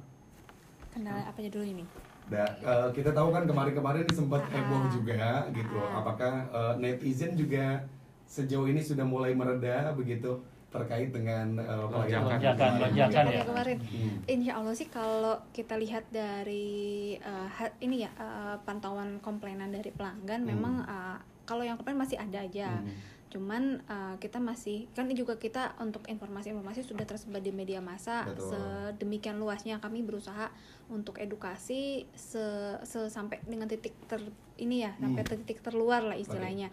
kendala 0.90 1.30
apa 1.30 1.40
dulu 1.46 1.62
ini 1.62 1.86
Da, 2.26 2.48
eh, 2.58 2.90
kita 2.96 3.14
tahu 3.14 3.30
kan 3.30 3.44
kemarin-kemarin 3.46 4.08
sempat 4.10 4.40
Ah. 4.48 4.56
heboh 4.56 4.88
juga 4.88 5.46
gitu. 5.52 5.76
Ah. 5.78 6.00
Apakah 6.00 6.34
eh, 6.50 6.74
netizen 6.80 7.36
juga 7.38 7.84
sejauh 8.24 8.66
ini 8.66 8.80
sudah 8.80 9.04
mulai 9.04 9.36
mereda 9.36 9.92
begitu 9.92 10.40
terkait 10.72 11.12
dengan 11.12 11.60
pelayanan 11.60 12.32
Lonjakan, 12.32 12.72
lonjakan 12.80 13.24
ya. 13.28 13.44
kemarin 13.44 13.78
Hmm. 13.84 14.18
Insya 14.26 14.54
Allah 14.56 14.72
sih 14.72 14.88
kalau 14.88 15.36
kita 15.52 15.76
lihat 15.76 16.08
dari 16.10 17.20
ha- 17.20 17.76
ini 17.78 18.02
ya 18.02 18.12
eh, 18.14 18.56
pantauan 18.62 19.20
komplainan 19.20 19.70
dari 19.70 19.92
pelanggan 19.92 20.42
Hmm. 20.42 20.50
memang 20.50 20.74
eh, 20.82 21.18
kalau 21.44 21.62
yang 21.62 21.76
komplain 21.76 22.00
masih 22.00 22.16
ada 22.16 22.40
aja. 22.40 22.80
Hmm. 22.80 22.88
Cuman 23.28 23.64
eh, 23.82 24.16
kita 24.18 24.40
masih 24.40 24.88
kan 24.90 25.06
ini 25.06 25.16
juga 25.18 25.36
kita 25.36 25.76
untuk 25.78 26.04
informasi-informasi 26.06 26.82
sudah 26.82 27.04
tersebar 27.04 27.40
di 27.40 27.52
media 27.52 27.80
massa 27.80 28.24
Betul. 28.26 28.56
sedemikian 28.96 29.36
luasnya 29.38 29.76
kami 29.78 30.02
berusaha 30.02 30.48
untuk 30.88 31.16
edukasi 31.18 32.08
se, 32.12 32.44
se- 32.82 33.08
sampai 33.10 33.40
dengan 33.42 33.68
titik 33.68 33.92
ter 34.06 34.24
ini 34.56 34.84
ya 34.84 34.96
sampai 34.98 35.20
Hmm. 35.22 35.32
titik 35.38 35.60
terluar 35.60 36.00
lah 36.02 36.16
istilahnya. 36.16 36.72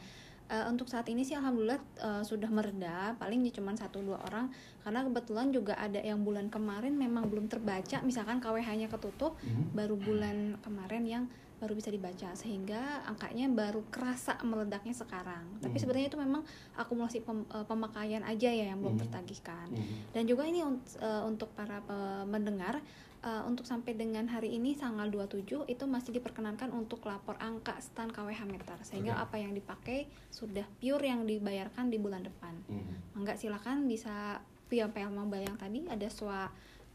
Eh, 0.49 0.65
untuk 0.65 0.89
saat 0.89 1.05
ini 1.13 1.21
sih 1.21 1.37
alhamdulillah 1.37 1.77
eh, 2.01 2.23
sudah 2.25 2.49
mereda 2.49 3.13
paling 3.21 3.45
cuma 3.53 3.77
satu 3.77 4.01
dua 4.01 4.17
orang 4.25 4.49
karena 4.81 5.05
kebetulan 5.05 5.53
juga 5.53 5.77
ada 5.77 6.01
yang 6.01 6.25
bulan 6.25 6.49
kemarin 6.49 6.97
memang 6.97 7.29
belum 7.29 7.53
terbaca 7.53 8.01
misalkan 8.01 8.41
KWH-nya 8.41 8.89
ketutup 8.89 9.37
Hmm. 9.45 9.69
baru 9.77 10.01
bulan 10.01 10.57
kemarin 10.65 11.05
yang 11.05 11.25
baru 11.61 11.77
bisa 11.77 11.93
dibaca 11.93 12.33
sehingga 12.33 12.81
angkanya 13.05 13.45
baru 13.53 13.85
kerasa 13.93 14.41
meledaknya 14.41 14.97
sekarang 14.97 15.61
tapi 15.61 15.77
Hmm. 15.77 15.83
sebenarnya 15.85 16.09
itu 16.09 16.17
memang 16.17 16.41
akumulasi 16.81 17.21
pem- 17.21 17.45
eh, 17.45 17.67
pemakaian 17.69 18.25
aja 18.25 18.49
ya 18.49 18.73
yang 18.73 18.81
belum 18.81 18.97
Hmm. 18.97 19.05
tertagihkan 19.05 19.69
Hmm. 19.69 20.01
dan 20.17 20.25
juga 20.25 20.49
ini 20.49 20.65
eh, 20.65 21.23
untuk 21.29 21.53
para 21.53 21.85
mendengar 22.25 22.81
eh, 23.29 23.43
untuk 23.45 23.63
sampai 23.63 23.93
dengan 23.93 24.25
hari 24.25 24.57
ini 24.57 24.73
tanggal 24.73 25.05
27 25.05 25.69
itu 25.69 25.85
masih 25.85 26.17
diperkenankan 26.17 26.73
untuk 26.73 27.05
lapor 27.05 27.37
angka 27.39 27.77
stand 27.79 28.11
KWH 28.11 28.49
meter 28.49 28.79
sehingga 28.81 29.21
Oke. 29.21 29.25
apa 29.29 29.37
yang 29.37 29.53
dipakai 29.53 29.99
sudah 30.33 30.65
pure 30.81 31.05
yang 31.05 31.29
dibayarkan 31.29 31.93
di 31.93 32.01
bulan 32.01 32.25
depan 32.25 32.57
Hmm. 32.65 32.97
enggak 33.15 33.37
silakan 33.37 33.85
bisa 33.85 34.41
via 34.69 34.89
PL 34.89 35.13
Mobile 35.13 35.45
yang 35.45 35.57
tadi 35.57 35.85
ada 35.85 36.09
SWA 36.09 36.49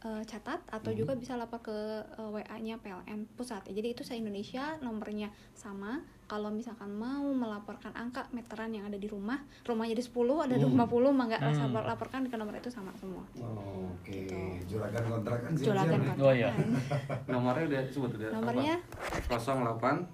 eh, 0.03 0.23
catat 0.27 0.59
atau 0.67 0.91
Mhm. 0.91 0.97
juga 0.99 1.13
bisa 1.15 1.39
lapor 1.39 1.63
ke 1.63 1.77
eh, 2.03 2.27
WA-nya 2.27 2.75
PLN 2.75 3.23
pusat. 3.39 3.63
Jadi 3.63 3.95
itu 3.95 4.03
se 4.03 4.19
Indonesia 4.19 4.75
nomornya 4.84 5.31
sama. 5.55 6.03
Kalau 6.34 6.49
misalkan 6.49 6.89
mau 6.89 7.29
melaporkan 7.29 7.93
angka 7.93 8.25
meteran 8.34 8.73
yang 8.73 8.89
ada 8.89 8.97
di 8.97 9.05
rumah, 9.05 9.38
rumahnya 9.69 9.93
di 9.93 10.01
10 10.01 10.41
ada 10.41 10.57
di 10.57 10.65
Hmm. 10.65 10.73
50 10.73 11.13
maka 11.13 11.38
Hmm. 11.38 11.53
sabar 11.53 11.86
laporkan 11.86 12.25
ke 12.25 12.34
nomor 12.34 12.57
itu 12.57 12.73
sama 12.73 12.89
semua. 12.97 13.21
Oh, 13.38 13.86
Oke, 13.93 14.25
Gitu. 14.25 14.34
juragan 14.65 15.13
kontrakan 15.13 15.53
siap-siap 15.53 15.69
Juragan 15.93 15.99
nih. 16.01 16.17
Oh, 16.17 16.34
iya. 16.34 16.49
Nomornya 17.29 17.69
udah 17.69 17.81
sebut 17.86 18.17
udah. 18.17 18.34
Nomornya 18.34 18.81
08 19.29 20.09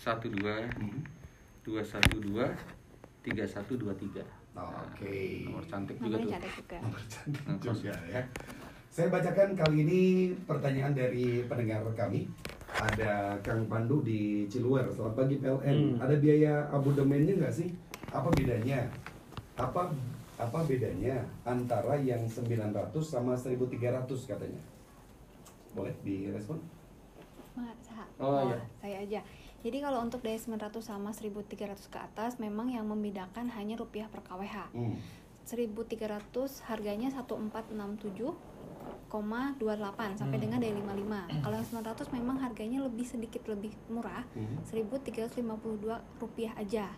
12 0.00 0.64
Hmm. 0.80 1.04
212 1.60 2.56
3123. 3.20 4.24
Oke. 4.56 5.44
Nomor 5.44 5.64
cantik 5.68 6.00
juga 6.00 6.16
tuh. 6.16 6.30
cantik 6.32 6.52
juga. 6.56 6.76
Nomor 6.88 7.02
cantik 7.04 7.42
Hmm, 7.44 7.60
juga 7.60 7.92
ya. 8.08 8.22
Saya 8.88 9.12
bacakan 9.12 9.52
kali 9.52 9.76
ini 9.84 10.00
pertanyaan 10.48 10.96
dari 10.96 11.44
pendengar 11.44 11.84
kami. 11.92 12.24
Ada 12.78 13.34
Kang 13.42 13.66
Pandu 13.66 14.06
di 14.06 14.46
Ciluwer. 14.46 14.86
Selamat 14.86 15.14
pagi 15.18 15.34
PLN. 15.36 15.76
Hmm. 15.76 15.94
Ada 15.98 16.14
biaya 16.16 16.70
abodemennya 16.70 17.34
nggak 17.36 17.50
sih? 17.52 17.74
Apa 18.08 18.30
bedanya? 18.30 18.86
Apa 19.58 19.90
apa 20.38 20.58
bedanya 20.62 21.18
antara 21.42 21.98
yang 21.98 22.22
900 22.22 22.70
sama 23.02 23.34
1300 23.34 24.06
katanya? 24.24 24.62
Boleh 25.74 25.94
direspon? 26.00 26.62
Sa- 27.82 28.06
Oh, 28.18 28.46
iya. 28.46 28.58
saya 28.78 28.96
aja. 29.02 29.20
Jadi 29.58 29.82
kalau 29.82 29.98
untuk 29.98 30.22
dari 30.22 30.38
900 30.38 30.78
sama 30.78 31.10
1300 31.10 31.90
ke 31.90 31.98
atas 31.98 32.38
memang 32.38 32.70
yang 32.70 32.86
membedakan 32.86 33.50
hanya 33.50 33.74
rupiah 33.74 34.06
per 34.06 34.22
KWH. 34.22 34.70
Hmm. 34.70 34.94
1300 35.42 36.62
harganya 36.62 37.10
1467,28 39.08 40.14
sampai 40.14 40.36
Hmm. 40.36 40.44
dengan 40.44 40.58
dari 40.60 40.74
55. 40.74 41.24
Kalau 41.40 41.54
yang 41.56 41.66
900 41.66 42.08
memang 42.12 42.36
harganya 42.38 42.78
lebih 42.84 43.04
sedikit 43.04 43.42
lebih 43.48 43.72
murah, 43.88 44.24
Hmm. 44.32 44.60
1352 44.62 45.96
rupiah 46.16 46.52
aja. 46.54 46.92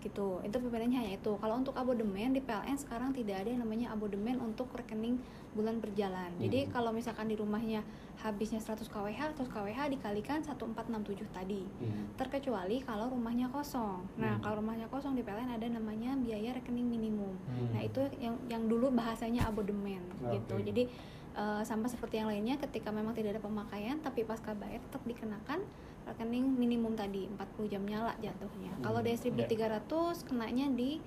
Gitu. 0.00 0.40
Itu 0.40 0.56
perbedaannya 0.56 0.96
hanya 0.96 1.12
itu. 1.12 1.28
Kalau 1.36 1.60
untuk 1.60 1.76
abodemen 1.76 2.32
di 2.32 2.40
PLN 2.40 2.72
sekarang 2.72 3.12
tidak 3.12 3.44
ada 3.44 3.52
yang 3.52 3.60
namanya 3.60 3.92
abodemen 3.92 4.40
untuk 4.40 4.72
rekening 4.72 5.20
bulan 5.52 5.76
berjalan. 5.76 6.32
Jadi 6.40 6.64
Hmm. 6.64 6.70
kalau 6.72 6.88
misalkan 6.88 7.28
di 7.28 7.36
rumahnya 7.36 7.84
habisnya 8.16 8.64
100 8.64 8.88
kWh, 8.88 9.12
100 9.12 9.52
kWh 9.52 9.92
dikalikan 9.92 10.40
1467 10.40 11.28
tadi 11.28 11.68
Hmm. 11.84 12.16
terkecuali 12.16 12.80
kalau 12.80 13.12
rumahnya 13.12 13.52
kosong. 13.52 14.00
Nah, 14.16 14.38
Hmm. 14.38 14.40
kalau 14.40 14.64
rumahnya 14.64 14.88
kosong 14.88 15.12
di 15.12 15.20
PLN 15.20 15.52
ada 15.52 15.68
namanya 15.68 16.16
biaya 16.16 16.56
rekening 16.56 16.88
minimum. 16.88 17.36
Hmm. 17.44 17.68
Nah, 17.76 17.84
itu 17.84 18.00
yang 18.16 18.40
yang 18.48 18.64
dulu 18.64 18.88
bahasanya 18.88 19.52
abodemen 19.52 20.00
gitu. 20.22 20.54
Oke. 20.56 20.64
Jadi 20.64 20.88
eh, 21.32 21.62
sama 21.62 21.86
seperti 21.86 22.18
yang 22.18 22.28
lainnya 22.28 22.58
ketika 22.58 22.90
memang 22.90 23.14
tidak 23.14 23.38
ada 23.38 23.42
pemakaian 23.42 23.98
tapi 24.00 24.22
pasca 24.22 24.50
bayar 24.52 24.82
tetap 24.82 25.02
dikenakan 25.04 25.62
rekening 26.06 26.46
minimum 26.56 26.96
tadi 26.96 27.28
40 27.28 27.68
jam 27.68 27.82
nyala 27.84 28.16
jatuhnya. 28.18 28.72
Kalau 28.80 28.98
Hmm. 28.98 29.06
dari 29.06 29.18
1300 29.20 30.24
kenanya 30.26 30.66
di 30.66 30.98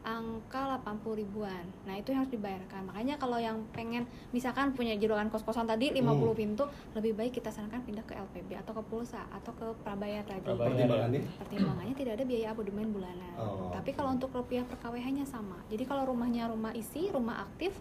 angka 0.00 0.80
80 0.80 1.12
ribuan. 1.12 1.60
Nah, 1.84 1.92
itu 1.92 2.08
yang 2.08 2.24
harus 2.24 2.32
dibayarkan. 2.32 2.88
Makanya 2.88 3.20
kalau 3.20 3.36
yang 3.36 3.60
pengen 3.68 4.08
misalkan 4.32 4.72
punya 4.72 4.96
juragan 4.96 5.28
kos-kosan 5.28 5.68
tadi 5.68 5.92
50 5.92 6.32
Hmm. 6.32 6.40
pintu, 6.56 6.64
lebih 6.96 7.12
baik 7.12 7.36
kita 7.36 7.52
sarankan 7.52 7.84
pindah 7.84 8.04
ke 8.08 8.16
LPB 8.16 8.56
atau 8.56 8.72
ke 8.72 8.82
pulsa 8.88 9.28
atau 9.28 9.52
ke 9.52 9.64
prabayar 9.84 10.24
tadi. 10.24 10.40
Prabayar. 10.40 10.72
Pertimbangannya? 10.72 11.20
Pertimbangannya 11.36 11.94
tidak 11.94 12.12
ada 12.16 12.24
biaya 12.24 12.46
abodemen 12.48 12.88
bulanan. 12.90 13.32
Oh, 13.36 13.68
Tapi 13.76 13.92
kalau 13.92 14.16
untuk 14.16 14.32
rupiah 14.32 14.64
per 14.64 14.80
KWH-nya 14.80 15.28
sama. 15.28 15.60
Jadi 15.68 15.84
kalau 15.84 16.08
rumahnya 16.08 16.48
rumah 16.48 16.72
isi, 16.72 17.12
rumah 17.12 17.44
aktif 17.44 17.76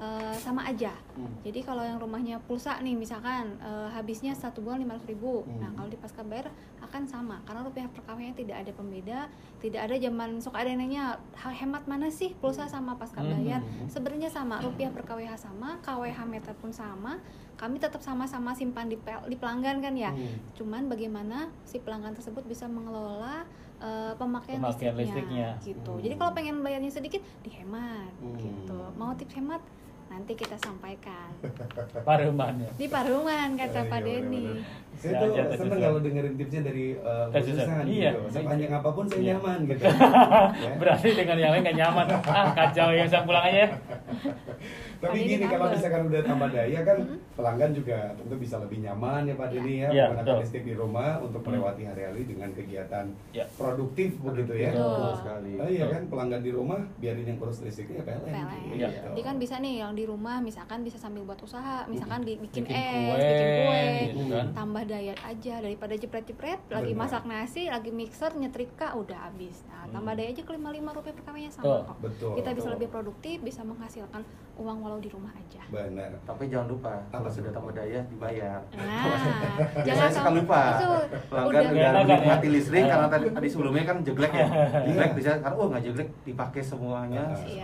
eh, 0.00 0.34
sama 0.34 0.64
aja. 0.64 0.96
Hmm. 1.12 1.28
Jadi 1.40 1.60
kalau 1.60 1.80
yang 1.80 1.96
rumahnya 1.96 2.40
pulsa 2.40 2.80
nih 2.80 2.92
misalkan 2.94 3.52
eh, 3.58 3.88
habisnya 3.90 4.32
satu 4.32 4.58
bulan 4.58 4.80
500 4.80 5.04
ribu. 5.06 5.44
Hmm. 5.44 5.60
Nah 5.60 5.70
kalau 5.70 5.86
di 5.86 5.94
pasca 5.94 6.22
bayar 6.22 6.48
akan 6.80 7.04
sama 7.04 7.36
karena 7.44 7.60
rupiah 7.60 7.84
per 7.86 8.00
KWH-nya 8.02 8.34
tidak 8.34 8.56
ada 8.58 8.72
pembeda, 8.72 9.18
tidak 9.58 9.80
ada 9.82 9.94
zaman 9.94 10.40
sok 10.40 10.56
ada 10.56 10.72
nanya 10.72 11.02
"Ha- 11.36 11.52
hemat 11.54 11.84
mana 11.84 12.08
sih 12.08 12.32
pulsa 12.34 12.64
sama 12.64 12.96
pasca 12.96 13.20
Hmm. 13.20 13.28
bayar. 13.30 13.60
Sebenarnya 13.86 14.26
sama 14.26 14.58
rupiah 14.58 14.88
per 14.88 15.04
KWH 15.04 15.36
sama, 15.38 15.76
KWH 15.78 16.18
meter 16.24 16.56
pun 16.56 16.72
sama. 16.72 17.20
Kami 17.54 17.76
tetap 17.76 18.00
sama-sama 18.00 18.50
simpan 18.50 18.88
di, 18.88 18.96
pel- 18.96 19.20
di 19.22 19.36
pelanggan 19.36 19.78
kan 19.78 19.92
ya. 19.92 20.08
Hmm. 20.08 20.40
Cuman 20.54 20.88
bagaimana 20.88 21.36
si 21.62 21.76
pelanggan 21.76 22.12
tersebut 22.12 22.40
bisa 22.42 22.64
mengelola 22.64 23.44
eh, 23.78 24.12
pemakaian, 24.14 24.60
Pemakaian 24.60 24.92
listriknya, 24.92 25.00
listriknya. 25.00 25.48
gitu. 25.62 25.92
Hmm. 25.94 26.02
Jadi 26.02 26.14
kalau 26.14 26.32
pengen 26.32 26.60
bayarnya 26.60 26.88
sedikit 26.90 27.20
dihemat 27.40 28.12
Hmm. 28.18 28.36
gitu. 28.36 28.76
Mau 28.94 29.12
tips 29.14 29.32
hemat 29.34 29.60
nanti 30.10 30.32
kita 30.34 30.58
sampaikan 30.58 31.30
Pareman 32.02 32.54
ya. 32.60 32.70
di 32.74 32.86
Parungan 32.86 33.54
kata 33.54 33.80
Iya, 33.80 33.88
Pak 33.88 33.98
iya, 34.00 34.06
Denny. 34.10 34.44
benar-benar. 34.44 34.89
Saya 35.00 35.16
Ya, 35.32 35.48
tuh 35.48 35.56
seneng 35.56 35.80
kalau 35.80 35.98
dengerin 35.98 36.34
tipsnya 36.36 36.60
dari 36.62 36.92
uh, 36.94 37.24
Eh, 37.26 37.40
Bu 37.40 37.46
Susan. 37.48 37.84
Iya. 37.84 38.10
gitu. 38.12 38.20
Sepanjang 38.30 38.72
apa 38.74 38.88
pun 38.90 39.04
saya 39.04 39.16
Iya. 39.18 39.32
nyaman 39.32 39.58
gitu. 39.64 39.82
Ya. 40.60 40.72
Berarti 40.76 41.08
dengan 41.14 41.36
yang 41.38 41.50
lain 41.50 41.62
gak 41.64 41.78
nyaman. 41.78 42.06
Ah, 42.22 42.46
kacau 42.52 42.88
ya, 42.90 43.04
saya 43.04 43.22
pulang 43.24 43.40
aja 43.42 43.58
ya. 43.58 43.68
Tapi 45.00 45.16
gini 45.24 45.44
kalau 45.46 45.72
misalkan 45.72 46.02
udah 46.04 46.20
tambah 46.20 46.48
daya 46.50 46.80
kan 46.84 46.98
pelanggan 47.32 47.72
juga 47.72 48.12
tentu 48.12 48.36
bisa 48.36 48.60
lebih 48.60 48.84
nyaman 48.84 49.24
ya 49.24 49.34
Pak 49.34 49.48
Denny 49.48 49.74
ya 49.78 49.88
Iya, 49.88 50.04
menggunakan 50.12 50.36
listrik 50.38 50.64
di 50.66 50.74
rumah 50.76 51.16
untuk 51.18 51.40
melewati 51.40 51.82
hari-hari 51.82 52.28
dengan 52.28 52.52
kegiatan 52.52 53.08
Ya. 53.32 53.48
produktif 53.50 54.20
begitu 54.20 54.52
ya. 54.54 54.70
Betul. 54.70 55.12
sekali. 55.16 55.52
Oh 55.56 55.64
iya 55.66 55.88
kan 55.88 56.02
pelanggan 56.04 56.42
di 56.42 56.52
rumah 56.52 56.80
biarin 57.00 57.24
yang 57.24 57.38
kurus 57.38 57.64
listriknya 57.64 58.04
PLN. 58.04 58.28
PLN. 58.28 58.60
Gitu. 58.60 58.76
Iya. 58.76 58.88
Jadi 59.08 59.20
kan 59.22 59.34
bisa 59.38 59.54
nih 59.56 59.74
yang 59.80 59.92
di 59.94 60.04
rumah 60.04 60.36
misalkan 60.38 60.78
bisa 60.82 61.00
sambil 61.00 61.24
buat 61.24 61.40
usaha, 61.40 61.88
misalkan 61.88 62.20
bikin, 62.20 62.44
Bikin 62.60 62.64
es, 62.68 62.76
kue, 63.08 63.16
bikin 63.16 63.48
kue, 63.48 63.82
gitu 64.04 64.22
kan. 64.28 64.46
tambah 64.52 64.82
diet 64.90 65.18
aja 65.20 65.54
daripada 65.58 65.94
jepret-jepret 65.94 66.58
lagi 66.68 66.92
masak 66.92 67.22
nasi, 67.24 67.66
lagi 67.66 67.90
mixer 67.90 68.34
nyetrika 68.34 68.90
udah 68.92 69.24
habis. 69.24 69.62
Nah, 69.64 69.86
tambah 69.88 70.12
daya 70.12 70.28
aja 70.28 70.42
ke 70.42 70.50
55 70.50 70.66
rupiah 70.92 71.14
per 71.14 71.22
kawinnya 71.22 71.48
Betul. 71.48 71.62
sama 71.70 71.86
kok. 71.86 71.96
Betul. 72.02 72.32
Kita 72.34 72.50
bisa 72.50 72.60
betul. 72.60 72.74
lebih 72.74 72.88
produktif, 72.90 73.36
bisa 73.40 73.60
menghasilkan 73.62 74.22
uang 74.56 74.78
walau 74.78 74.98
di 74.98 75.06
rumah 75.06 75.30
aja. 75.32 75.62
Benar. 75.64 76.10
Tapi 76.20 76.42
jangan 76.46 76.68
lupa 76.68 76.92
kalau 77.08 77.30
sudah 77.30 77.48
tambah 77.48 77.72
daya 77.72 78.02
dibayar. 78.04 78.58
Nah, 78.80 79.06
Saya 79.86 80.10
suka 80.10 80.30
lupa. 80.32 80.60
Itu 80.74 80.90
Pelanggan 81.28 81.46
udah- 81.46 81.70
udah 81.70 81.90
kan 81.92 82.04
menikmati 82.04 82.42
ya? 82.42 82.52
listrik 82.52 82.82
Ah. 82.82 82.88
karena 82.90 83.08
tadi, 83.08 83.26
tadi 83.30 83.48
sebelumnya 83.48 83.84
kan 83.84 83.96
jeglek 84.02 84.32
ya. 84.32 84.46
Jeglek 84.82 85.06
Iya. 85.06 85.16
bisa 85.16 85.30
karena 85.38 85.56
oh 85.56 85.66
nggak 85.68 85.82
jeglek 85.84 86.08
dipakai 86.24 86.62
semuanya 86.62 87.24
Ah. 87.28 87.38
Iya. 87.40 87.62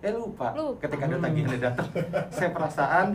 Eh 0.00 0.12
lupa. 0.16 0.56
Lupa. 0.56 0.80
Ketika 0.80 1.04
ada 1.04 1.20
tagihannya 1.20 1.58
datang, 1.60 1.88
saya 2.36 2.50
perasaan. 2.50 3.06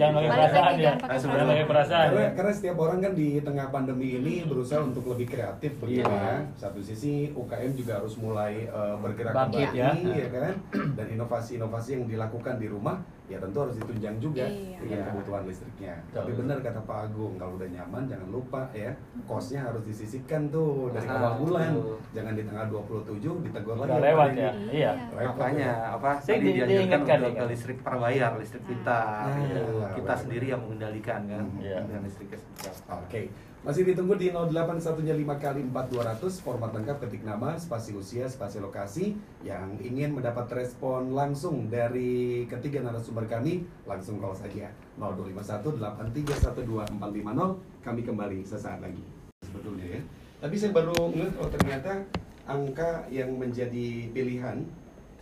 Jangan 0.00 0.12
pakai 0.16 0.24
balik 0.24 0.32
perasaan 0.32 0.64
lagi, 0.64 0.80
ya. 0.80 0.84
jangan 0.88 0.96
pakai 0.96 1.12
Langsung 1.12 1.30
Jangan 1.32 1.48
pakai 1.52 1.66
perasaan 1.68 2.06
Karena, 2.08 2.22
ya. 2.24 2.30
karena 2.32 2.52
setiap 2.56 2.76
orang 2.80 2.98
kan 3.04 3.12
di 3.12 3.28
tengah 3.44 3.66
pandemi 3.68 4.08
ini 4.16 4.34
berusaha 4.48 4.80
untuk 4.80 5.04
lebih 5.12 5.26
kreatif 5.28 5.72
begitu 5.76 6.08
Iya. 6.08 6.16
ya. 6.16 6.36
Satu 6.56 6.80
sisi 6.80 7.12
UKM 7.30 7.72
juga 7.76 8.00
harus 8.00 8.14
mulai 8.16 8.64
eh, 8.64 8.94
bergerak 8.96 9.32
kembali 9.36 9.76
ya. 9.76 9.92
ya 9.92 10.28
kan. 10.32 10.54
Dan 10.96 11.06
inovasi-inovasi 11.12 11.88
yang 12.00 12.04
dilakukan 12.08 12.56
di 12.56 12.72
rumah 12.72 12.96
ya 13.24 13.38
tentu 13.38 13.58
harus 13.58 13.76
ditunjang 13.76 14.16
juga 14.18 14.44
Iya. 14.44 14.76
dengan 14.76 14.98
Iya. 14.98 15.06
kebutuhan 15.08 15.42
listriknya. 15.44 15.94
Betul. 16.02 16.16
Tapi 16.18 16.32
benar 16.34 16.56
kata 16.60 16.80
Pak 16.82 16.98
Agung, 17.02 17.32
kalau 17.34 17.52
udah 17.54 17.68
nyaman 17.70 18.02
jangan 18.04 18.28
lupa 18.28 18.60
ya, 18.72 18.90
kosnya 19.24 19.60
harus 19.62 19.82
disisipkan 19.82 20.48
tuh 20.48 20.90
dari 20.90 21.06
Ah, 21.06 21.16
awal 21.16 21.32
bulan. 21.40 21.70
betul. 21.72 21.96
Jangan 22.12 22.32
di 22.34 22.42
tanggal 22.42 22.66
27 22.68 23.34
ditegur 23.40 23.74
lagi. 23.74 23.88
Udah 23.88 24.00
lewat 24.02 24.30
ya. 24.34 24.50
Iya. 24.68 24.90
Makanya 25.12 25.70
ya. 25.70 25.94
apa 25.94 26.10
Saya 26.18 26.26
tadi 26.34 26.42
di- 26.42 26.52
dianjurkan 26.52 26.68
diingatkan 26.68 27.18
untuk 27.22 27.34
kan. 27.38 27.46
listrik 27.48 27.78
prabayar, 27.80 28.30
listrik 28.36 28.64
kita. 28.64 29.00
Ah, 29.00 29.36
gitu. 29.38 29.62
iya, 29.72 29.86
kita 29.92 30.02
benar. 30.04 30.16
sendiri 30.18 30.46
yang 30.48 30.60
mengendalikan 30.60 31.20
kan 31.24 31.44
Iya. 31.56 31.78
dengan 31.80 32.02
listriknya 32.02 32.38
seperti 32.38 32.62
apa. 32.68 32.92
Oke, 33.00 33.20
masih 33.62 33.86
ditunggu 33.86 34.18
di 34.18 34.34
0815 34.34 35.22
kali 35.38 35.62
4200 35.70 36.18
format 36.42 36.74
lengkap 36.74 36.98
ketik 37.06 37.22
nama, 37.22 37.54
spasi 37.54 37.94
usia, 37.94 38.26
spasi 38.26 38.58
lokasi. 38.58 39.14
Yang 39.46 39.86
ingin 39.86 40.18
mendapat 40.18 40.50
respon 40.50 41.14
langsung 41.14 41.70
dari 41.70 42.42
ketiga 42.50 42.82
narasumber 42.82 43.30
kami 43.30 43.62
langsung 43.86 44.18
call 44.18 44.34
saja. 44.34 44.66
0251 44.98 45.78
8312450 45.78 47.86
kami 47.86 48.00
kembali 48.02 48.38
sesaat 48.42 48.82
lagi. 48.82 49.06
Sebetulnya 49.46 49.86
ya. 49.98 50.00
Tapi 50.42 50.58
saya 50.58 50.74
baru 50.74 51.14
ngeliat 51.14 51.38
oh 51.38 51.46
ternyata 51.46 52.02
angka 52.50 53.06
yang 53.14 53.30
menjadi 53.38 54.10
pilihan 54.10 54.66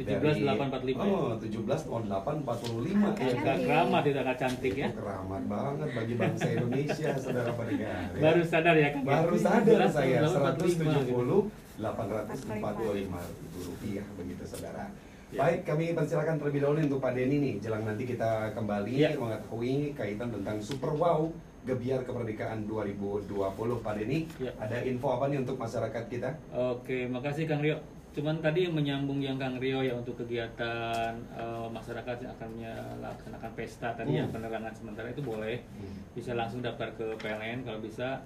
17845 0.03 0.97
ya. 0.97 1.05
Oh, 1.05 1.37
170845 1.37 2.97
Angka 3.01 3.23
ya. 3.23 3.31
Agak 3.31 3.45
Cantik. 3.45 3.67
keramat 3.67 4.03
itu 4.03 4.19
agak 4.19 4.37
cantik 4.39 4.75
ya. 4.75 4.89
Keramat 4.91 5.43
banget 5.47 5.89
bagi 5.93 6.15
bangsa 6.15 6.47
Indonesia, 6.57 7.11
saudara 7.17 7.53
pendengar. 7.53 8.01
ya. 8.09 8.21
Baru 8.21 8.43
sadar 8.43 8.75
ya 8.75 8.89
kan? 8.91 9.03
Baru 9.03 9.35
sadar 9.37 9.81
saya 9.89 10.19
17845 10.23 11.07
gitu. 11.07 11.39
170 11.79 11.81
845 11.81 12.93
ribu 12.93 13.19
rupiah 13.63 14.07
begitu 14.15 14.43
saudara. 14.45 14.85
Ya. 15.31 15.39
Baik, 15.41 15.61
kami 15.65 15.95
persilakan 15.95 16.37
terlebih 16.37 16.61
dahulu 16.61 16.79
untuk 16.83 16.99
Pak 16.99 17.13
Denny 17.15 17.37
nih. 17.39 17.55
Jelang 17.61 17.85
nanti 17.85 18.03
kita 18.05 18.51
kembali 18.51 18.93
Ya. 18.93 19.15
mengetahui 19.15 19.95
kaitan 19.95 20.29
tentang 20.29 20.59
Super 20.59 20.91
Wow 20.93 21.31
Gebiar 21.63 22.03
Kemerdekaan 22.03 22.67
2020. 22.67 23.31
Pak 23.79 23.95
Denny, 23.95 24.27
Ya. 24.37 24.51
ada 24.59 24.83
info 24.83 25.07
apa 25.09 25.31
nih 25.31 25.39
untuk 25.39 25.55
masyarakat 25.55 26.05
kita? 26.09 26.35
Oke, 26.51 27.07
makasih 27.07 27.47
Kang 27.47 27.63
Rio. 27.63 27.79
Cuman 28.21 28.37
tadi 28.37 28.69
menyambung 28.69 29.17
yang 29.17 29.41
Kang 29.41 29.57
Rio 29.57 29.81
ya 29.81 29.97
untuk 29.97 30.13
kegiatan 30.21 31.09
eh, 31.33 31.67
masyarakat 31.73 32.21
yang 32.21 32.33
akan 32.37 32.49
melaksanakan 33.01 33.51
pesta 33.57 33.97
tadi 33.97 34.13
Hmm. 34.13 34.21
yang 34.21 34.29
penerangan 34.29 34.77
sementara 34.77 35.09
itu 35.09 35.25
boleh 35.25 35.57
bisa 36.13 36.37
langsung 36.37 36.61
daftar 36.61 36.93
ke 36.93 37.17
PLN 37.17 37.65
kalau 37.65 37.81
bisa 37.81 38.21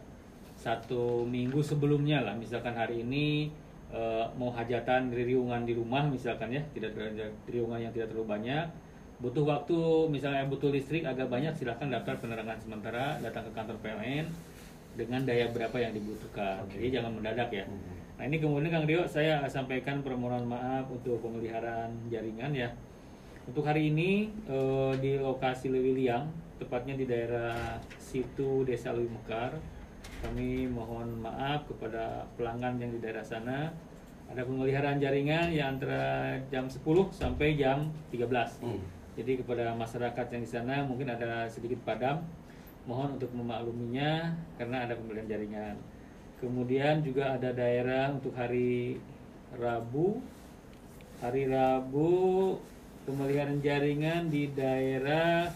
satu 0.56 1.22
minggu 1.22 1.62
sebelumnya 1.62 2.26
lah 2.26 2.34
misalkan 2.34 2.74
hari 2.74 3.06
ini 3.06 3.54
eh, 3.94 4.26
mau 4.34 4.50
hajatan 4.50 5.14
riungan 5.14 5.62
di 5.62 5.78
rumah 5.78 6.02
misalkan 6.04 6.50
ya 6.50 6.66
tidak 6.74 6.98
riungan 7.46 7.78
yang 7.78 7.94
tidak 7.94 8.10
terlalu 8.10 8.34
banyak 8.34 8.66
butuh 9.22 9.46
waktu 9.46 9.78
misalnya 10.10 10.42
butuh 10.50 10.74
listrik 10.74 11.06
agak 11.06 11.30
banyak 11.30 11.54
silahkan 11.54 11.86
daftar 11.86 12.18
penerangan 12.18 12.58
sementara 12.58 13.22
datang 13.22 13.46
ke 13.46 13.52
kantor 13.54 13.78
PLN 13.78 14.26
dengan 14.98 15.22
daya 15.22 15.46
berapa 15.48 15.76
yang 15.78 15.94
dibutuhkan 15.94 16.66
Oke. 16.66 16.82
jadi 16.82 16.98
jangan 16.98 17.14
mendadak 17.14 17.54
ya 17.54 17.62
Hmm. 17.70 17.93
Nah 18.14 18.30
ini 18.30 18.38
kemudian 18.38 18.70
Kang 18.70 18.86
Rio 18.86 19.02
saya 19.10 19.42
sampaikan 19.50 19.98
permohonan 20.06 20.46
maaf 20.46 20.86
untuk 20.86 21.18
pemeliharaan 21.18 21.90
jaringan 22.06 22.54
ya. 22.54 22.70
Untuk 23.44 23.66
hari 23.66 23.90
ini 23.90 24.30
eh, 24.46 24.92
di 25.02 25.18
lokasi 25.18 25.68
Lewiliang, 25.68 26.30
tepatnya 26.56 26.94
di 26.94 27.04
daerah 27.04 27.76
situ 27.98 28.62
Desa 28.62 28.94
Lewi 28.94 29.10
Mekar, 29.10 29.58
kami 30.22 30.70
mohon 30.70 31.20
maaf 31.20 31.66
kepada 31.68 32.24
pelanggan 32.38 32.78
yang 32.80 32.90
di 32.94 33.02
daerah 33.02 33.26
sana. 33.26 33.68
Ada 34.24 34.40
pemeliharaan 34.48 34.96
jaringan 34.96 35.52
yang 35.52 35.76
antara 35.76 36.32
jam 36.48 36.64
10 36.64 36.80
sampai 37.12 37.60
jam 37.60 37.92
13. 38.08 38.64
Hmm. 38.64 38.80
Jadi 39.20 39.44
kepada 39.44 39.76
masyarakat 39.76 40.26
yang 40.32 40.42
di 40.42 40.48
sana 40.48 40.80
mungkin 40.80 41.12
ada 41.12 41.44
sedikit 41.44 41.84
padam, 41.84 42.24
mohon 42.88 43.20
untuk 43.20 43.28
memakluminya 43.36 44.32
karena 44.56 44.88
ada 44.88 44.96
pembelian 44.96 45.28
jaringan. 45.28 45.76
Kemudian 46.44 47.00
juga 47.00 47.40
ada 47.40 47.56
daerah 47.56 48.12
untuk 48.12 48.36
hari 48.36 49.00
Rabu, 49.56 50.20
hari 51.24 51.48
Rabu 51.48 52.52
pemeliharaan 53.08 53.64
jaringan 53.64 54.28
di 54.28 54.52
daerah 54.52 55.48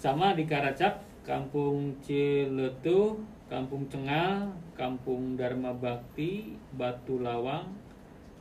sama 0.00 0.32
di 0.32 0.48
Karacap, 0.48 1.04
Kampung 1.28 2.00
Ciletuh, 2.00 3.20
Kampung 3.52 3.84
Cengal, 3.92 4.48
Kampung 4.72 5.36
Dharma 5.36 5.76
Bakti, 5.76 6.56
Batu 6.72 7.20
Lawang, 7.20 7.68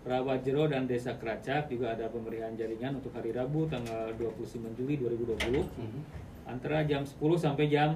Rawajero 0.07 0.71
dan 0.71 0.87
Desa 0.87 1.19
Keracak 1.19 1.67
juga 1.67 1.99
ada 1.99 2.07
pemberian 2.07 2.55
jaringan 2.55 3.03
untuk 3.03 3.11
hari 3.11 3.35
Rabu 3.35 3.67
tanggal 3.67 4.15
29 4.15 4.71
Juli 4.79 4.95
2020 5.03 5.67
Hmm. 5.75 5.99
antara 6.47 6.87
jam 6.87 7.03
10 7.03 7.35
sampai 7.35 7.67
jam 7.67 7.91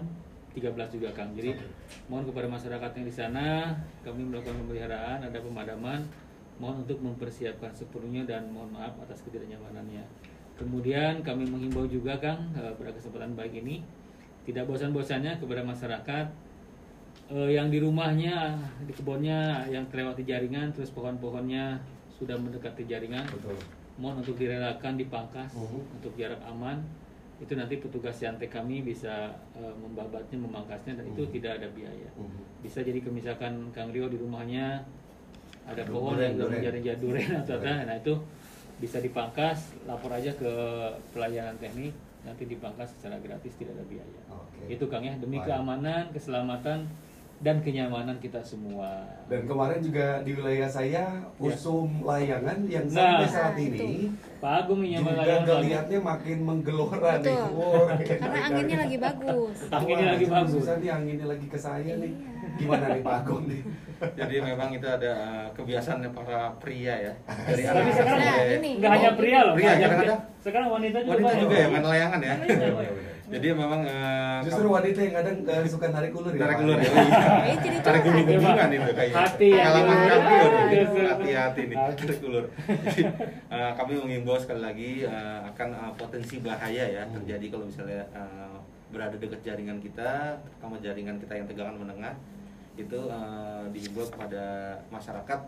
13 0.52 0.96
juga 1.00 1.10
Kang. 1.16 1.32
Jadi 1.32 1.56
mohon 2.12 2.28
kepada 2.28 2.48
masyarakat 2.48 2.92
yang 3.00 3.06
di 3.08 3.16
sana 3.16 3.72
kami 4.04 4.28
melakukan 4.28 4.60
pemeliharaan, 4.62 5.24
ada 5.24 5.40
pemadaman, 5.40 6.04
mohon 6.60 6.84
untuk 6.84 7.00
mempersiapkan 7.00 7.72
sepenuhnya 7.72 8.28
dan 8.28 8.52
mohon 8.52 8.70
maaf 8.76 8.94
atas 9.00 9.24
ketidaknyamanannya. 9.24 10.04
Kemudian 10.60 11.24
kami 11.24 11.48
menghimbau 11.48 11.88
juga 11.88 12.20
Kang 12.20 12.52
eh, 12.54 12.74
pada 12.76 12.92
kesempatan 12.94 13.34
baik 13.34 13.64
ini 13.64 13.82
tidak 14.44 14.68
bosan-bosannya 14.68 15.40
kepada 15.40 15.64
masyarakat 15.64 16.26
eh, 17.32 17.50
yang 17.56 17.72
di 17.72 17.80
rumahnya, 17.80 18.60
di 18.84 18.94
kebunnya 18.94 19.66
yang 19.72 19.88
terlewati 19.90 20.28
jaringan 20.28 20.70
terus 20.76 20.92
pohon-pohonnya 20.92 21.80
sudah 22.14 22.38
mendekati 22.38 22.86
jaringan 22.86 23.26
Betul. 23.26 23.58
mohon 23.98 24.22
untuk 24.22 24.38
direlakan 24.38 24.94
dipangkas 24.94 25.50
Mhm. 25.58 25.98
untuk 25.98 26.14
jarak 26.14 26.38
aman 26.46 26.78
itu 27.42 27.54
nanti 27.54 27.76
petugas 27.76 28.16
yantek 28.16 28.48
kami 28.48 28.80
bisa 28.82 29.34
eh, 29.54 29.74
membabatnya 29.76 30.38
memangkasnya 30.40 30.94
dan 30.96 31.06
itu 31.08 31.26
Mhm. 31.26 31.32
tidak 31.34 31.52
ada 31.58 31.68
biaya 31.70 32.10
Hmm. 32.14 32.30
bisa 32.62 32.80
jadi 32.80 33.02
misalkan 33.04 33.54
Kang 33.72 33.90
Rio 33.90 34.06
di 34.06 34.16
rumahnya 34.16 34.86
ada 35.64 35.82
Duren, 35.82 35.92
pohon 35.92 36.18
yang 36.18 36.38
menjadi 36.38 36.80
jaduren 36.94 37.30
atau 37.40 37.56
apa 37.56 37.74
nah 37.84 37.96
itu 37.96 38.14
bisa 38.78 38.98
dipangkas 38.98 39.58
lapor 39.84 40.10
aja 40.12 40.34
ke 40.34 40.52
pelayanan 41.12 41.58
teknik 41.58 41.94
nanti 42.22 42.46
dipangkas 42.46 42.94
secara 42.94 43.18
gratis 43.18 43.54
tidak 43.56 43.74
ada 43.74 43.86
biaya 43.88 44.22
Oke. 44.32 44.70
itu 44.70 44.86
Kang 44.86 45.02
ya 45.02 45.18
demi 45.18 45.38
Baik. 45.38 45.50
keamanan 45.50 46.04
keselamatan 46.12 46.86
dan 47.42 47.58
kenyamanan 47.58 48.18
kita 48.18 48.38
semua 48.40 49.02
Dan 49.26 49.44
kemarin 49.44 49.82
juga 49.82 50.22
di 50.22 50.32
wilayah 50.32 50.70
saya 50.70 51.06
Ya. 51.36 51.50
usum 51.50 51.90
layangan 52.02 52.62
yang 52.66 52.86
Nah. 52.86 53.18
sampai 53.18 53.28
saat 53.28 53.54
Nah, 53.54 53.64
ini 53.64 54.14
Pak 54.38 54.54
Agung 54.60 54.80
nih 54.80 54.90
yang 54.94 55.04
juga 55.04 55.34
ngelihatnya 55.44 56.00
makin 56.00 56.38
menggelora 56.40 57.12
nih. 57.18 57.34
Betul. 57.34 57.50
Wow, 57.52 57.84
karena 58.00 58.40
anginnya 58.48 58.78
lagi 58.80 58.98
bagus 59.00 59.58
Anginnya 59.68 60.08
lagi 60.12 60.28
bagus. 60.28 60.52
Susah 60.56 60.76
nih 60.78 60.90
anginnya 60.90 61.28
lagi 61.28 61.46
ke 61.46 61.58
saya 61.58 61.94
nih. 61.96 62.14
Iya. 62.14 62.30
Gimana 62.58 62.86
nih 62.92 63.02
Pak 63.02 63.16
Agung 63.20 63.44
nih? 63.48 63.62
Jadi 64.18 64.36
memang 64.40 64.70
itu 64.72 64.88
ada 64.88 65.12
uh, 65.14 65.48
kebiasaannya 65.54 66.10
para 66.10 66.54
pria 66.58 66.94
ya. 67.00 67.14
Dari 67.26 67.62
Tapi 67.64 67.92
sekarang 67.92 68.22
Nah, 68.22 68.38
ini. 68.52 68.72
nggak 68.78 68.92
hanya 68.92 69.12
pria 69.14 69.40
loh, 69.44 69.54
Pria, 69.54 69.70
hanya 69.72 69.88
pria. 69.96 70.16
Sekarang 70.40 70.70
wanita 70.72 70.98
juga. 71.00 71.14
wanita 71.16 71.34
juga 71.40 71.56
ya 71.56 71.68
main 71.70 71.86
layangan 71.88 72.20
ya. 72.20 72.34
Iya. 73.32 73.40
Jadi 73.40 73.48
memang 73.56 73.82
uh, 73.82 74.44
Justru 74.44 74.68
kamu- 74.68 74.76
wanita 74.76 75.00
yang 75.00 75.16
kadang 75.16 75.36
eh, 75.42 75.64
suka 75.66 75.88
narik 75.88 76.12
ulur 76.12 76.30
ya. 76.30 76.42
tarik 76.42 76.56
Pak? 76.58 76.66
ulur 76.68 76.78
ya. 76.78 76.92
Eh, 77.48 77.56
Tarik 77.80 78.02
ulur 78.04 78.20
hubungan 78.22 78.70
itu 78.70 78.92
kayaknya. 78.92 79.16
Hati 79.18 79.48
ya. 79.50 79.66
Kami. 79.66 80.80
Hati-hati 81.02 81.62
nih 81.66 81.78
tarik 81.96 82.20
ulur. 82.22 82.46
Jadi 82.68 83.02
uh, 83.48 83.72
kami 83.74 83.94
mengimbau 83.98 84.36
sekali 84.36 84.60
lagi 84.60 84.92
uh, 85.04 85.48
akan 85.48 85.70
uh, 85.72 85.92
potensi 85.96 86.36
bahaya 86.40 86.84
ya 86.86 87.02
Hmm. 87.02 87.16
terjadi 87.18 87.46
kalau 87.50 87.66
misalnya 87.66 88.04
uh, 88.12 88.60
berada 88.88 89.16
dekat 89.16 89.40
jaringan 89.42 89.80
kita, 89.80 90.12
terutama 90.38 90.76
jaringan 90.78 91.16
kita 91.18 91.34
yang 91.34 91.48
tegangan 91.48 91.76
menengah 91.78 92.14
itu 92.74 93.00
uh, 93.06 93.64
dihimbau 93.70 94.04
kepada 94.06 94.44
masyarakat 94.88 95.40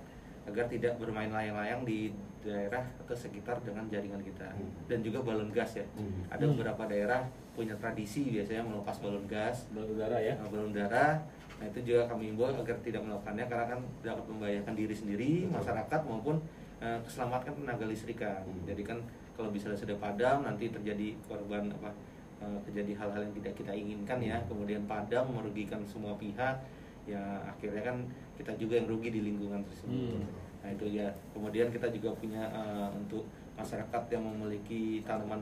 agar 0.44 0.66
tidak 0.68 1.00
bermain 1.00 1.30
layang-layang 1.30 1.82
di 1.84 2.12
daerah 2.39 2.84
atau 3.00 3.16
sekitar 3.16 3.56
dengan 3.64 3.88
jaringan 3.88 4.20
kita 4.20 4.52
Hmm. 4.52 4.68
dan 4.86 5.00
juga 5.00 5.24
balon 5.24 5.48
gas 5.50 5.80
ya. 5.80 5.86
Hmm. 5.96 6.28
Ada 6.28 6.44
Hmm. 6.44 6.60
beberapa 6.60 6.84
daerah 6.86 7.24
punya 7.56 7.72
tradisi 7.78 8.28
biasanya 8.30 8.60
melepas 8.62 9.00
balon 9.00 9.24
gas 9.26 9.72
Balon 9.72 9.96
udara 9.96 10.20
ya. 10.20 10.36
Nah, 10.36 10.52
balon 10.52 10.72
udara 10.72 11.24
nah 11.54 11.70
itu 11.70 11.80
juga 11.86 12.10
kami 12.12 12.34
himbau 12.34 12.50
agar 12.50 12.76
tidak 12.84 13.00
melakukannya 13.00 13.46
karena 13.48 13.66
kan 13.72 13.80
dapat 14.04 14.26
membahayakan 14.28 14.74
diri 14.74 14.91
sendiri 14.91 15.32
Betul. 15.48 15.54
masyarakat 15.56 16.02
maupun 16.04 16.36
eh, 16.84 17.00
keselamatan 17.00 17.54
tenaga 17.56 17.86
listrikan 17.88 18.44
Hmm. 18.44 18.68
jadi 18.68 18.84
kan 18.84 19.00
kalau 19.34 19.48
misalnya 19.48 19.80
sudah 19.80 19.96
padam 19.96 20.44
nanti 20.44 20.68
terjadi 20.68 21.16
korban 21.24 21.72
apa 21.72 21.88
eh, 22.44 22.60
terjadi 22.68 23.00
hal-hal 23.00 23.22
yang 23.24 23.34
tidak 23.39 23.54
kita 23.56 23.72
inginkan 23.72 24.20
ya 24.20 24.44
kemudian 24.52 24.84
padam 24.84 25.32
merugikan 25.32 25.80
semua 25.88 26.12
pihak 26.20 26.60
ya 27.08 27.22
akhirnya 27.48 27.80
kan 27.86 27.98
kita 28.36 28.52
juga 28.56 28.74
yang 28.76 28.88
rugi 28.88 29.10
di 29.10 29.22
lingkungan 29.24 29.62
tersebut 29.64 29.94
Hmm. 30.16 30.26
nah 30.60 30.70
itu 30.70 30.86
ya 30.90 31.08
kemudian 31.32 31.68
kita 31.68 31.88
juga 31.90 32.10
punya 32.14 32.44
eh, 32.46 32.88
untuk 32.94 33.24
masyarakat 33.54 34.04
yang 34.10 34.24
memiliki 34.26 34.82
tanaman 35.02 35.40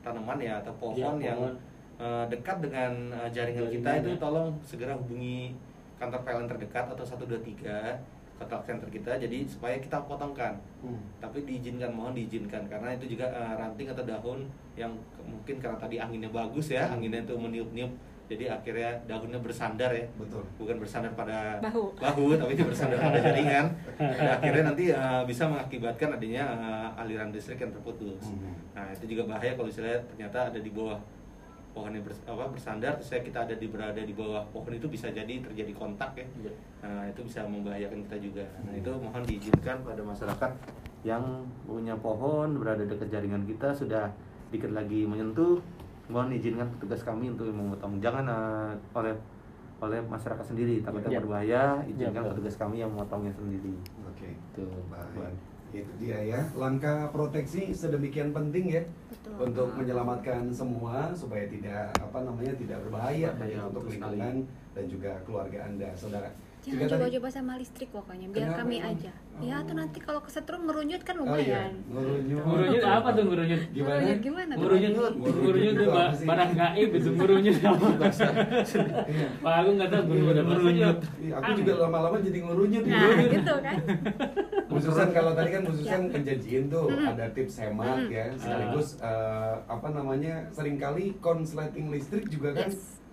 tanaman 0.00 0.38
ya 0.38 0.58
atau 0.58 0.72
pohon 0.74 1.16
Ya, 1.16 1.30
yang 1.30 1.40
eh, 1.96 2.24
dekat 2.26 2.58
dengan 2.60 2.90
eh, 3.12 3.28
jaringan 3.30 3.68
kita 3.68 3.84
Jaringan, 3.86 4.02
itu 4.02 4.10
ya. 4.10 4.18
tolong 4.18 4.48
segera 4.60 4.92
hubungi 4.92 5.54
kantor 5.96 6.20
PLN 6.20 6.48
terdekat 6.48 6.84
atau 6.88 7.04
123 7.04 8.00
kontak 8.34 8.66
center 8.66 8.90
kita 8.90 9.12
jadi 9.16 9.38
supaya 9.46 9.78
kita 9.78 10.02
potongkan 10.02 10.58
Hmm. 10.82 10.98
tapi 11.18 11.46
diizinkan 11.46 11.94
mohon 11.94 12.10
diizinkan 12.12 12.66
karena 12.66 12.90
itu 12.92 13.14
juga 13.14 13.30
eh, 13.30 13.54
ranting 13.54 13.86
atau 13.86 14.02
daun 14.02 14.40
yang 14.74 14.90
mungkin 15.22 15.62
karena 15.62 15.78
tadi 15.78 15.96
anginnya 15.96 16.26
bagus 16.28 16.66
ya 16.68 16.82
Hmm. 16.84 16.98
anginnya 16.98 17.22
itu 17.22 17.34
meniup-niup 17.36 17.92
jadi 18.32 18.44
akhirnya 18.50 18.90
daunnya 19.04 19.38
bersandar 19.38 19.90
ya 19.90 20.06
Betul. 20.14 20.42
bukan 20.56 20.76
bersandar 20.78 21.12
pada 21.12 21.60
Bahu. 21.60 21.92
bahu 21.94 22.24
tapi 22.34 22.52
dia 22.52 22.64
bersandar 22.64 22.98
pada 22.98 23.18
jaringan 23.26 23.66
dan 23.94 24.26
akhirnya 24.32 24.62
nanti 24.66 24.84
eh, 24.88 25.22
bisa 25.24 25.44
mengakibatkan 25.44 26.08
adanya 26.12 26.44
eh, 26.48 27.00
aliran 27.00 27.28
listrik 27.28 27.58
yang 27.58 27.70
terputus 27.70 28.24
Hmm. 28.24 28.54
nah 28.72 28.88
itu 28.88 29.04
juga 29.06 29.28
bahaya 29.28 29.52
kalau 29.52 29.66
misalnya 29.66 29.98
ternyata 30.06 30.48
ada 30.48 30.58
di 30.58 30.70
bawah 30.70 30.96
pohon 31.70 31.88
yang 31.90 32.02
bers- 32.02 32.20
apa, 32.22 32.44
bersandar 32.46 32.92
terus 32.94 33.08
saya 33.08 33.20
kita 33.20 33.38
ada 33.42 33.54
di 33.54 33.66
berada 33.66 33.96
di 33.98 34.12
bawah 34.12 34.44
pohon 34.46 34.70
itu 34.70 34.84
bisa 34.86 35.08
jadi 35.08 35.40
terjadi 35.42 35.72
kontak 35.72 36.12
ya 36.14 36.26
Iya. 36.38 36.52
nah 36.80 37.04
itu 37.06 37.20
bisa 37.22 37.40
membahayakan 37.42 38.04
kita 38.04 38.16
juga 38.18 38.44
nah 38.60 38.70
Hmm. 38.70 38.80
itu 38.80 38.90
mohon 38.94 39.22
diizinkan 39.22 39.76
pada 39.80 40.02
masyarakat 40.02 40.50
yang 41.02 41.24
punya 41.62 41.96
pohon 41.96 42.56
berada 42.56 42.82
dekat 42.82 43.08
jaringan 43.08 43.42
kita 43.42 43.72
sudah 43.72 44.06
dikit 44.48 44.70
lagi 44.70 45.02
menyentuh 45.02 45.56
mohon 46.06 46.30
izinkan 46.30 46.66
petugas 46.72 47.02
kami 47.02 47.28
untuk 47.28 47.46
memotong 47.46 47.98
jangan 47.98 48.24
eh, 48.24 48.70
oleh 48.92 49.14
oleh 49.78 49.98
masyarakat 50.00 50.44
sendiri 50.44 50.78
takutnya 50.80 51.10
Iya. 51.10 51.20
berbahaya 51.20 51.62
izinkan 51.84 52.22
betul. 52.22 52.32
petugas 52.34 52.54
kami 52.56 52.76
yang 52.78 52.90
memotongnya 52.90 53.32
sendiri 53.32 53.74
Oke. 54.04 54.28
Tuh. 54.52 54.70
Baik. 54.88 55.34
Itu 55.72 55.88
dia 55.96 56.20
ya. 56.20 56.40
Langkah 56.52 57.08
proteksi 57.08 57.72
sedemikian 57.72 58.30
penting 58.30 58.68
ya 58.70 58.82
Betul. 59.08 59.48
untuk 59.48 59.68
menyelamatkan 59.72 60.52
semua 60.52 61.08
supaya 61.12 61.48
tidak 61.48 61.88
apa 61.96 62.18
namanya 62.20 62.52
tidak 62.54 62.78
berbahaya 62.82 63.32
baik 63.34 63.56
untuk 63.64 63.88
sekali. 63.88 64.20
lingkungan 64.20 64.36
dan 64.72 64.84
juga 64.86 65.10
keluarga 65.24 65.58
Anda, 65.64 65.88
Saudara. 65.96 66.28
Jangan 66.62 66.86
coba-coba 66.88 67.26
sama 67.26 67.52
listrik 67.56 67.90
pokoknya, 67.90 68.26
biar 68.28 68.46
Kenapa 68.46 68.58
kami 68.60 68.76
emang? 68.78 68.94
aja. 68.94 69.12
Ya 69.42 69.56
Oh. 69.56 69.64
tuh 69.64 69.74
nanti 69.74 69.98
kalau 69.98 70.20
kesetrum 70.20 70.62
ngerunyut 70.62 71.02
kan 71.02 71.18
Oh 71.18 71.34
iya, 71.34 71.66
lumayan. 71.66 71.72
ngurunyut. 71.84 72.42
Ngurunyut 72.44 72.84
apa 72.84 73.08
tuh 73.10 73.22
ngurunyut? 73.24 73.62
Gimana? 73.68 74.00
Gimana 74.16 74.52
ngurunyut 74.54 74.94
itu 74.94 75.02
tuh 75.74 75.88
apa 75.88 75.98
ba- 75.98 76.14
sih? 76.14 76.22
barang 76.24 76.52
gaib 76.54 76.90
itu 76.92 77.08
ngurunyut 77.10 77.56
apa? 77.60 77.86
Iya. 79.12 79.28
Pak 79.36 79.52
Agung 79.56 79.74
nggak 79.74 79.90
tahu 79.90 80.02
ngurunyut 80.04 80.36
apa. 80.36 80.50
Ngurunyut. 80.52 80.98
Iya, 81.18 81.34
Aku 81.34 81.50
juga 81.58 81.72
lama-lama 81.80 82.16
jadi 82.20 82.38
ngurunyut. 82.40 82.84
Nah, 82.84 83.10
gitu 83.26 83.54
kan. 83.58 83.76
Khususan 84.70 85.08
kalau 85.10 85.32
tadi 85.34 85.50
kan 85.50 85.62
khususan 85.64 86.00
Ya. 86.00 86.10
penjanjian 86.12 86.64
tuh 86.66 86.86
ada 86.88 87.24
tips 87.28 87.54
hemat 87.58 88.06
ya 88.08 88.24
sekaligus 88.34 88.88
eh, 88.98 89.54
apa 89.66 89.88
namanya 89.90 90.46
sering 90.48 90.76
kali 90.76 91.12
konsleting 91.18 91.90
listrik 91.90 92.24
juga 92.26 92.54
kan 92.54 92.70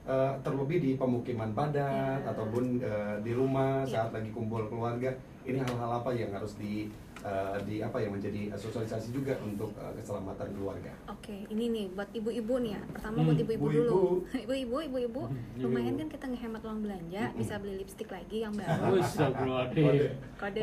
Eh, 0.10 0.34
terlebih 0.42 0.82
di 0.82 0.92
pemukiman 0.98 1.54
padat 1.54 2.26
Ya. 2.26 2.34
ataupun 2.34 2.82
eh, 2.82 3.22
di 3.22 3.30
rumah 3.30 3.86
Ya. 3.86 4.02
saat 4.02 4.10
lagi 4.10 4.34
kumpul 4.34 4.66
keluarga 4.66 5.14
ini 5.46 5.62
hal-hal 5.62 6.02
apa 6.02 6.10
yang 6.18 6.34
harus 6.34 6.58
di 6.58 6.90
eh, 7.22 7.58
di 7.64 7.76
apa 7.80 7.98
yang 7.98 8.12
menjadi 8.12 8.54
sosialisasi 8.54 9.12
juga 9.12 9.36
untuk 9.40 9.72
eh, 9.76 9.94
keselamatan 9.96 10.48
keluarga. 10.52 10.92
Oke, 11.08 11.46
ini 11.48 11.66
nih 11.68 11.86
buat 11.90 12.10
ibu-ibu 12.10 12.54
nih 12.60 12.72
ya. 12.72 12.82
Pertama 12.90 13.16
Hmm, 13.18 13.28
buat 13.28 13.40
ibu-ibu 13.40 13.68
dulu. 13.68 14.02
Ibu-ibu, 14.46 14.78
ibu-ibu, 14.84 15.22
Hmm, 15.26 15.38
lumayan 15.58 15.94
ibu-ibu. 15.94 16.00
kan 16.00 16.08
kita 16.10 16.26
ngehemat 16.28 16.62
uang 16.62 16.80
belanja, 16.82 17.24
Mm-mm. 17.26 17.38
bisa 17.38 17.54
beli 17.58 17.76
lipstick 17.78 18.10
lagi 18.10 18.38
yang 18.40 18.54
baru. 18.54 18.98
Kode. 19.40 19.86
Kode. 20.40 20.62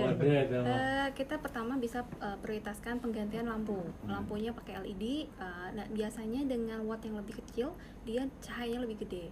Eh, 0.49 1.09
kita 1.13 1.37
pertama 1.37 1.77
bisa 1.77 2.01
eh, 2.19 2.37
prioritaskan 2.39 2.99
penggantian 2.99 3.47
lampu. 3.47 3.77
Lampunya 4.05 4.51
pakai 4.51 4.81
LED. 4.83 5.05
eh, 5.29 5.69
nah, 5.73 5.87
biasanya 5.89 6.45
dengan 6.45 6.81
watt 6.83 7.03
yang 7.03 7.17
lebih 7.17 7.39
kecil, 7.39 7.73
dia 8.03 8.25
cahayanya 8.41 8.83
lebih 8.83 9.03
gede. 9.03 9.29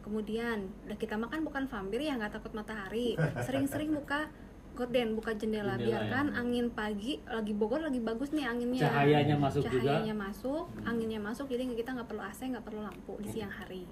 Kemudian, 0.00 0.70
udah 0.84 0.94
kita 0.94 1.14
makan 1.14 1.42
bukan 1.42 1.66
vampir 1.66 1.98
ya 2.00 2.14
nggak 2.14 2.30
takut 2.32 2.52
matahari. 2.52 3.18
Sering-sering 3.46 3.90
buka 3.90 4.30
gorden, 4.76 5.16
buka 5.16 5.32
jendela. 5.32 5.74
Jendela, 5.74 6.04
Biarkan 6.04 6.26
ya. 6.30 6.38
angin 6.44 6.66
pagi 6.68 7.18
lagi 7.24 7.52
Bogor 7.56 7.80
lagi 7.80 7.98
bagus 8.04 8.30
nih 8.36 8.44
anginnya. 8.44 8.86
Cahayanya 8.86 9.36
masuk 9.40 9.64
juga. 9.64 9.80
Cahayanya 9.80 10.14
masuk, 10.14 10.64
anginnya 10.84 11.20
masuk. 11.24 11.46
Jadi 11.48 11.72
kita 11.72 11.96
nggak 11.96 12.08
perlu 12.12 12.22
AC, 12.22 12.40
nggak 12.44 12.64
perlu 12.68 12.80
lampu 12.84 13.16
di 13.24 13.28
siang 13.32 13.50
hari. 13.50 13.88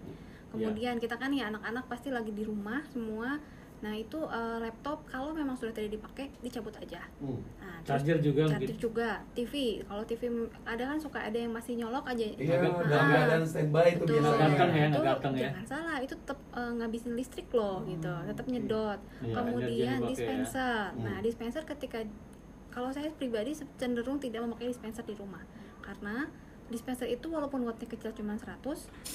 Kemudian 0.54 1.02
kita 1.02 1.18
kan 1.18 1.34
ya 1.34 1.50
anak-anak 1.50 1.90
pasti 1.90 2.14
lagi 2.14 2.30
di 2.30 2.46
rumah 2.46 2.84
semua. 2.92 3.40
Nah 3.84 3.92
itu 3.94 4.16
eh, 4.18 4.58
laptop 4.58 5.04
kalau 5.04 5.30
memang 5.30 5.52
sudah 5.52 5.68
tidak 5.70 5.92
dipakai 5.92 6.32
dicabut 6.40 6.72
aja. 6.74 7.04
Hmm. 7.20 7.36
Nah, 7.60 7.76
terus 7.78 8.00
Charger 8.00 8.18
juga 8.18 8.42
charger 8.46 8.64
mungkin. 8.66 8.80
juga, 8.80 9.08
TV. 9.30 9.52
Kalau 9.84 10.02
TV 10.02 10.22
ada 10.64 10.82
kan 10.82 10.96
suka 10.96 11.18
ada 11.20 11.36
yang 11.36 11.52
masih 11.52 11.76
nyolok 11.76 12.04
aja. 12.06 12.24
Iya, 12.24 12.56
Agak- 12.58 12.88
dalam 12.88 13.04
Ah, 13.04 13.12
keadaan 13.14 13.44
standby 13.44 13.86
itu 13.90 14.04
ganteng 14.32 14.72
ya, 14.72 14.86
Itu 14.88 15.00
ya. 15.36 15.42
Jangan 15.46 15.66
salah, 15.68 15.96
itu 16.00 16.14
tetap 16.16 16.38
eh, 16.50 16.72
ngabisin 16.74 17.12
listrik 17.12 17.48
loh 17.50 17.84
gitu, 17.84 18.12
tetap 18.24 18.46
nyedot. 18.46 18.98
Iya, 19.20 19.34
Kemudian 19.34 19.68
energi 19.68 19.84
dipakai 19.84 20.00
ya. 20.00 20.08
dispenser. 20.08 20.82
Nah, 20.96 21.14
Hmm. 21.14 21.22
dispenser 21.22 21.62
ketika 21.62 21.98
kalau 22.70 22.88
saya 22.88 23.12
pribadi 23.12 23.52
cenderung 23.76 24.16
tidak 24.16 24.40
memakai 24.40 24.66
dispenser 24.66 25.04
di 25.04 25.14
rumah 25.14 25.44
karena 25.78 26.26
dispenser 26.74 27.06
itu 27.06 27.26
walaupun 27.26 27.62
wattnya 27.62 27.86
kecil 27.86 28.10
cuma 28.12 28.34
100 28.34 28.58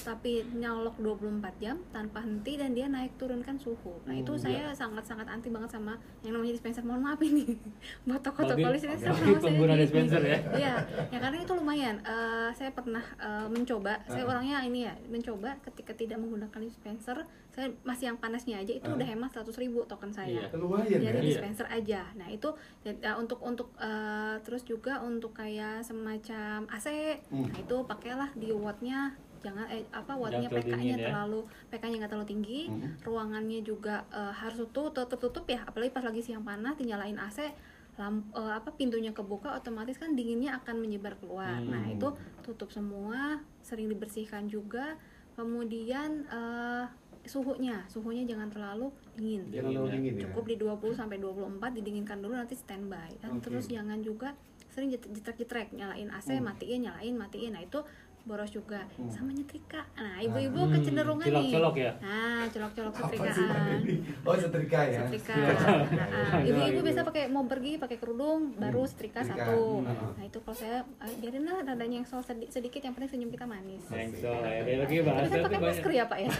tapi 0.02 0.42
nyolok 0.50 0.96
24 0.96 1.28
jam 1.58 1.76
tanpa 1.90 2.24
henti 2.24 2.56
dan 2.56 2.72
dia 2.72 2.88
naik 2.88 3.14
turunkan 3.14 3.54
suhu 3.54 4.00
nah 4.02 4.16
itu 4.16 4.32
Hmm, 4.32 4.40
saya 4.40 4.72
sangat-sangat 4.72 5.26
anti 5.26 5.50
banget 5.50 5.70
sama 5.70 5.94
yang 6.22 6.32
namanya 6.32 6.54
dispenser 6.54 6.80
mohon 6.80 7.02
maaf 7.02 7.20
ini 7.20 7.54
buat 8.06 8.22
toko-toko 8.22 8.72
listrik 8.72 8.96
sama 8.96 9.12
saya 9.12 9.36
pengguna 9.36 9.74
dispenser 9.74 10.22
ya. 10.22 10.38
Iya, 10.50 10.74
ya 11.10 11.18
karena 11.18 11.36
itu 11.38 11.52
lumayan. 11.52 11.96
Eh, 12.00 12.48
saya 12.54 12.70
pernah 12.70 13.02
eh, 13.18 13.46
mencoba, 13.46 14.00
saya 14.06 14.22
Ah. 14.22 14.30
orangnya 14.30 14.62
ini 14.62 14.86
ya, 14.86 14.94
mencoba 15.06 15.58
ketika 15.60 15.92
tidak 15.92 16.16
menggunakan 16.16 16.60
dispenser, 16.62 17.26
saya 17.60 17.68
masih 17.82 18.04
yang 18.08 18.16
panasnya 18.16 18.56
aja 18.56 18.72
itu 18.72 18.88
Ah. 18.88 18.96
udah 18.96 19.04
hemat 19.04 19.30
100 19.30 19.52
ribu 19.54 19.84
token 19.84 20.08
saya. 20.08 20.48
Iya. 20.48 20.56
Lumayan 20.56 20.88
Dari 20.88 21.04
kan? 21.04 21.12
Iya. 21.12 21.28
dispenser 21.28 21.66
aja. 21.68 22.00
Nah 22.16 22.24
itu 22.26 22.48
eh, 22.82 22.96
untuk 23.14 23.44
untuk 23.44 23.68
eh, 23.76 24.40
terus 24.40 24.64
juga 24.64 25.04
untuk 25.04 25.36
kayak 25.36 25.84
semacam 25.84 26.64
AC, 26.66 26.88
Hmm. 27.28 27.44
nah 27.46 27.56
itu 27.58 27.76
pakailah 27.84 28.32
di 28.34 28.48
wattnya 28.50 29.12
jangan 29.40 29.68
eh 29.68 29.84
apa 29.90 30.12
wattnya 30.14 30.48
PK-nya 30.48 30.96
ya. 30.96 31.06
terlalu 31.06 31.40
PK-nya 31.70 31.96
nggak 31.98 32.10
terlalu 32.10 32.28
tinggi, 32.30 32.60
Hmm. 32.66 32.96
ruangannya 33.02 33.60
juga 33.60 34.08
eh, 34.10 34.32
harus 34.34 34.64
tutup 34.66 35.04
tertutup 35.06 35.44
ya, 35.44 35.60
apalagi 35.62 35.88
pas 35.90 36.02
lagi 36.02 36.20
siang 36.20 36.40
panas, 36.42 36.74
dinyalain 36.74 37.16
AC 37.16 37.52
lamp, 37.96 38.32
eh, 38.32 38.52
apa 38.54 38.72
pintunya 38.72 39.12
kebuka 39.12 39.52
otomatis 39.54 39.96
kan 39.96 40.16
dinginnya 40.16 40.56
akan 40.56 40.80
menyebar 40.80 41.16
keluar. 41.16 41.60
Hmm. 41.60 41.68
Nah, 41.68 41.84
itu 41.86 42.08
tutup 42.40 42.68
semua, 42.70 43.36
sering 43.60 43.88
dibersihkan 43.88 44.48
juga. 44.48 44.96
Kemudian 45.34 46.24
eh, 46.26 46.84
suhunya, 47.22 47.84
suhunya 47.86 48.24
jangan 48.24 48.48
terlalu 48.48 48.88
dingin. 49.12 49.44
Jangan 49.48 49.70
terlalu 49.70 49.88
dingin 49.92 50.12
ya. 50.16 50.22
Cukup 50.26 50.44
di 50.46 50.56
20 50.56 50.92
sampai 50.94 51.16
24 51.18 51.76
didinginkan 51.76 52.18
dulu 52.18 52.34
nanti 52.34 52.56
standby. 52.56 53.10
Dan 53.20 53.38
Oke. 53.38 53.48
terus 53.48 53.68
jangan 53.68 54.00
juga 54.00 54.32
sering 54.70 54.88
jetrek-jetrek 54.88 55.74
nyalain 55.74 56.08
AC 56.08 56.30
Hmm. 56.30 56.46
matiin 56.46 56.86
nyalain 56.86 57.14
matiin 57.14 57.52
nah 57.52 57.60
itu 57.60 57.82
boros 58.30 58.46
juga 58.48 58.78
Hmm. 58.92 59.10
sama 59.10 59.30
nyetrika 59.30 59.82
nah 59.92 60.16
ibu-ibu 60.18 60.60
Hmm, 60.60 60.72
kecenderungan 60.72 61.24
nih 61.24 61.34
colok-colok 61.50 61.74
ya? 61.76 61.92
nah 61.98 62.42
colok-colok 62.46 62.92
setrikaan? 62.94 63.78
Oh 64.22 64.34
setrika 64.36 64.80
ya. 64.84 65.00
setrika. 65.02 65.34
Nah, 65.34 66.38
Iya, 66.38 66.46
ibu-ibu 66.46 66.78
iya. 66.78 66.86
biasa 66.86 67.00
pakai 67.02 67.24
mau 67.26 67.42
pergi 67.44 67.72
pakai 67.76 67.96
kerudung 67.96 68.54
baru 68.54 68.80
Hmm, 68.80 68.88
setrika 68.88 69.20
setrika. 69.20 69.44
satu 69.44 69.82
Hmm. 69.82 70.14
nah 70.14 70.24
itu 70.24 70.38
kalau 70.38 70.56
saya 70.56 70.78
eh, 71.00 71.14
biarin 71.16 71.42
lah 71.42 71.58
dadanya 71.64 71.96
yang 71.96 72.06
soal 72.06 72.22
sedi- 72.22 72.46
sedikit 72.48 72.80
yang 72.80 72.92
penting 72.92 73.10
senyum 73.10 73.30
kita 73.30 73.44
manis 73.44 73.82
Engsel 73.84 74.30
ya, 74.36 74.60
dia 74.60 74.76
lagi 74.78 74.94
tapi 75.00 75.26
kan 75.28 75.40
pakai 75.42 75.60
masker 75.60 75.90
ya 75.90 76.04
pak 76.06 76.18
ya 76.18 76.30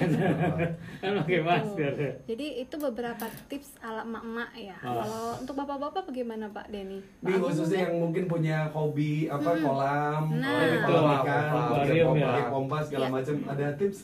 Kan 1.03 1.13
pakai 1.19 1.41
masker. 1.41 1.93
jadi 2.25 2.47
itu 2.61 2.75
beberapa 2.77 3.27
tips 3.47 3.81
ala 3.81 4.03
emak-emak 4.03 4.51
ya 4.55 4.77
Oh. 4.81 4.95
kalau 4.97 5.25
untuk 5.39 5.55
bapak-bapak 5.57 6.03
bagaimana 6.05 6.47
pak 6.49 6.69
Denny 6.69 7.01
Ini 7.21 7.37
khususnya 7.37 7.81
yang 7.85 8.01
mungkin 8.01 8.25
punya 8.27 8.69
hobi 8.71 9.27
apa 9.27 9.51
kolam, 9.57 10.23
Nah. 10.33 10.51
kolam 10.83 11.05
Itu, 11.05 11.21
ikan, 11.21 11.45
akuarium 11.83 12.07
pompa, 12.11 12.29
ya. 12.31 12.45
pompa 12.49 12.77
segala 12.81 13.07
Iya. 13.07 13.13
macam. 13.13 13.35
Ada 13.49 13.67
tips 13.75 14.01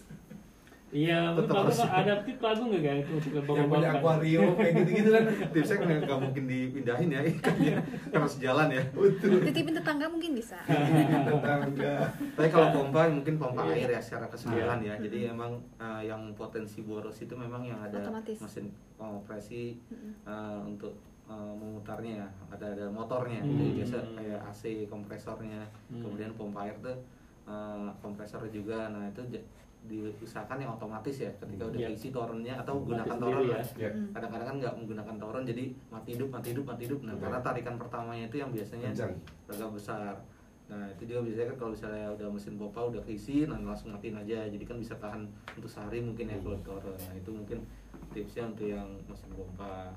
Iya, 0.87 1.35
Tetap 1.35 1.57
harus- 1.59 1.83
ada 1.83 2.15
tip 2.23 2.39
bagus 2.39 2.63
nggak 2.65 2.79
guys 2.81 3.07
untuk 3.11 3.43
yang 3.51 3.69
punya 3.69 3.89
akuarium 3.91 4.55
kayak 4.55 4.73
gitu-gitu 4.79 5.11
kan? 5.11 5.25
tipsnya 5.53 5.77
nggak 5.77 5.99
nggak 6.01 6.19
mungkin 6.23 6.45
dipindahin 6.47 7.09
ya 7.11 7.21
ikannya 7.27 7.75
karena 8.07 8.29
sejalan 8.31 8.69
ya 8.71 8.83
Betul. 8.95 9.43
titipin 9.43 9.75
tetangga 9.75 10.07
mungkin 10.07 10.33
bisa 10.33 10.57
Tetangga. 11.27 11.95
tapi 12.33 12.49
kalau 12.49 12.69
pompa 12.73 13.01
mungkin 13.11 13.35
pompa 13.37 13.63
Iya. 13.67 13.75
air 13.77 13.91
ya 13.91 14.01
secara 14.01 14.27
keseluruhan 14.27 14.79
ya 14.81 14.95
jadi 14.97 15.19
emang 15.29 15.53
eh, 15.77 16.03
yang 16.07 16.23
potensi 16.33 16.81
boros 16.81 17.19
itu 17.19 17.35
memang 17.35 17.67
yang 17.67 17.83
ada 17.83 17.99
Otomatis. 18.01 18.39
mesin 18.39 18.67
kompresi 18.95 19.77
eh, 20.23 20.59
untuk 20.63 20.95
eh, 21.27 21.53
memutarnya 21.53 22.23
ya 22.23 22.27
ada 22.49 22.67
ada 22.69 22.87
motornya 22.89 23.41
Hmm. 23.41 23.51
jadi 23.51 23.65
biasa 23.77 23.97
kayak 24.15 24.41
AC 24.47 24.63
kompresornya 24.87 25.67
Hmm. 25.89 26.01
kemudian 26.01 26.31
pompa 26.33 26.63
air 26.63 26.79
tuh 26.79 26.95
eh, 27.47 27.89
kompresor 28.03 28.43
juga 28.51 28.91
nah 28.91 29.07
itu 29.07 29.23
diusahakan 29.87 30.59
yang 30.59 30.73
otomatis 30.75 31.15
ya 31.15 31.31
ketika 31.39 31.63
udah 31.63 31.79
Iya. 31.79 31.95
isi 31.95 32.11
torennya 32.11 32.59
atau 32.59 32.75
Mati 32.83 32.87
gunakan 32.91 33.17
toren 33.23 33.43
ya. 33.47 33.61
Ya. 33.79 33.91
Mm. 33.95 34.11
kadang-kadang 34.11 34.47
kan 34.51 34.57
nggak 34.59 34.75
menggunakan 34.83 35.17
toren 35.17 35.45
jadi 35.47 35.65
mati 35.89 36.09
hidup 36.19 36.29
mati 36.35 36.49
hidup 36.51 36.65
mati 36.67 36.83
hidup 36.91 37.01
nah 37.07 37.15
Betul. 37.15 37.23
karena 37.23 37.39
tarikan 37.41 37.75
pertamanya 37.79 38.25
itu 38.27 38.37
yang 38.37 38.51
biasanya 38.51 38.89
agak 39.47 39.71
besar 39.71 40.15
nah 40.67 40.83
itu 40.91 41.03
juga 41.07 41.23
biasanya 41.23 41.47
kan 41.55 41.57
kalau 41.57 41.71
misalnya 41.71 42.07
udah 42.11 42.27
mesin 42.27 42.55
pompa 42.59 42.81
udah 42.83 43.03
keisi 43.07 43.47
nah 43.47 43.55
langsung 43.63 43.95
matiin 43.95 44.19
aja 44.19 44.51
jadi 44.51 44.65
kan 44.67 44.77
bisa 44.83 44.99
tahan 44.99 45.23
untuk 45.55 45.71
sehari 45.71 46.03
mungkin 46.03 46.27
ya 46.27 46.39
kalau 46.43 46.59
toren 46.67 46.99
nah 46.99 47.15
itu 47.15 47.31
mungkin 47.31 47.59
tipsnya 48.11 48.51
untuk 48.51 48.67
yang 48.67 48.91
mesin 49.07 49.31
pompa 49.31 49.95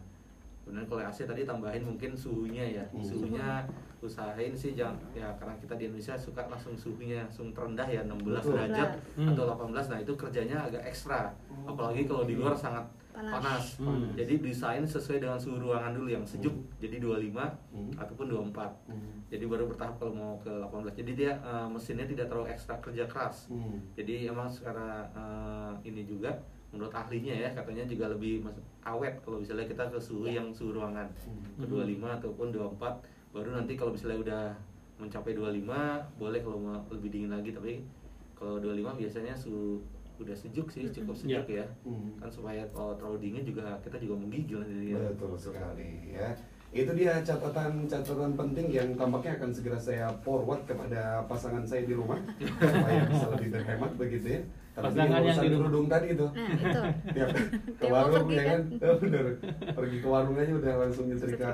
kemudian 0.70 0.86
kalau 0.86 1.02
AC 1.02 1.26
tadi 1.26 1.42
tambahin 1.44 1.82
mungkin 1.82 2.14
suhunya 2.14 2.62
ya 2.72 2.86
Hmm. 2.88 3.02
suhunya 3.02 3.66
usahain 4.00 4.54
sih 4.54 4.72
jangan 4.72 4.94
ya 5.12 5.26
karena 5.36 5.58
kita 5.58 5.74
di 5.74 5.84
Indonesia 5.84 6.14
suka 6.14 6.46
langsung 6.46 6.78
suhunya 6.78 7.26
langsung 7.26 7.50
terendah 7.50 7.84
ya 7.84 8.06
16 8.06 8.22
Betul. 8.40 8.54
derajat 8.54 8.90
Hmm. 9.18 9.28
atau 9.28 9.44
18 9.50 9.90
nah 9.90 9.98
itu 9.98 10.14
kerjanya 10.14 10.58
agak 10.64 10.86
ekstra 10.86 11.34
apalagi 11.66 12.06
kalau 12.06 12.24
di 12.24 12.38
luar 12.38 12.54
sangat 12.54 12.86
Panas. 13.10 13.34
panas, 13.36 13.66
Hmm. 13.76 14.14
jadi 14.14 14.40
desain 14.40 14.86
sesuai 14.86 15.20
dengan 15.20 15.36
suhu 15.36 15.60
ruangan 15.60 15.92
dulu 15.92 16.08
yang 16.08 16.24
sejuk 16.24 16.54
jadi 16.78 17.02
25 17.02 17.52
Hmm. 17.74 17.92
ataupun 17.94 18.30
24 18.30 18.72
Hmm. 18.86 19.26
jadi 19.28 19.44
baru 19.44 19.66
bertahap 19.66 19.98
kalau 19.98 20.14
mau 20.14 20.34
ke 20.38 20.54
18 20.64 20.94
jadi 20.96 21.12
dia 21.18 21.32
eh, 21.36 21.68
mesinnya 21.68 22.06
tidak 22.06 22.30
terlalu 22.30 22.48
ekstra 22.48 22.78
kerja 22.78 23.04
keras 23.04 23.50
Hmm. 23.50 23.82
jadi 23.92 24.30
emang 24.30 24.48
secara 24.48 25.10
eh, 25.12 25.74
ini 25.84 26.06
juga 26.06 26.32
menurut 26.70 26.92
ahlinya 26.92 27.34
ya 27.36 27.50
katanya 27.52 27.84
juga 27.84 28.06
lebih 28.08 28.46
awet 28.84 29.18
kalau 29.20 29.38
misalnya 29.38 29.66
kita 29.66 29.84
ke 29.86 29.98
suhu 29.98 30.24
Ya. 30.24 30.38
yang 30.38 30.50
suhu 30.50 30.72
ruangan 30.72 31.10
Hmm. 31.20 31.42
ke 31.58 31.66
25 31.66 32.06
ataupun 32.16 32.48
24 32.50 33.02
baru 33.30 33.50
nanti 33.52 33.74
kalau 33.74 33.92
misalnya 33.92 34.20
udah 34.20 34.44
mencapai 34.98 35.34
25 35.34 35.74
boleh 36.16 36.40
kalau 36.40 36.58
mau 36.60 36.78
lebih 36.90 37.10
dingin 37.10 37.32
lagi 37.32 37.50
tapi 37.50 37.82
kalau 38.34 38.58
25 38.58 38.94
biasanya 38.96 39.34
suhu 39.34 39.82
udah 40.20 40.36
sejuk 40.36 40.68
sih 40.68 40.84
cukup 40.86 41.16
sejuk 41.16 41.48
ya 41.50 41.66
Hmm. 41.82 42.14
kan 42.16 42.28
supaya 42.28 42.62
kalau 42.70 42.94
terlalu 42.94 43.18
dingin 43.24 43.44
juga 43.46 43.74
kita 43.80 43.98
juga 43.98 44.20
menggigil 44.20 44.60
ya. 44.86 45.00
Betul 45.10 45.34
sekali 45.34 46.12
ya. 46.12 46.36
Itu 46.70 46.94
dia 46.94 47.18
catatan-catatan 47.20 48.38
penting 48.38 48.68
yang 48.70 48.94
tampaknya 48.94 49.34
akan 49.36 49.50
segera 49.50 49.74
saya 49.76 50.06
forward 50.20 50.62
kepada 50.64 51.26
pasangan 51.26 51.66
saya 51.66 51.82
di 51.82 51.98
rumah 51.98 52.22
supaya 52.62 53.10
bisa 53.10 53.26
lebih 53.32 53.50
berhemat 53.52 53.92
begitu 53.96 54.28
ya. 54.30 54.42
Pasangan 54.80 55.22
yang 55.22 55.38
di 55.38 55.50
kerudung 55.52 55.86
tadi 55.86 56.08
itu. 56.12 56.28
nah 56.30 56.50
itu 56.56 56.82
ke 57.76 57.86
warung 57.86 58.26
pergi 58.26 58.36
ya 58.36 58.44
kan, 58.44 58.62
kan? 58.80 58.96
Bener. 59.04 59.26
Pergi 59.76 59.98
ke 60.00 60.08
warung 60.08 60.36
aja 60.36 60.54
udah 60.56 60.74
langsung 60.80 61.06
nyetrika. 61.08 61.50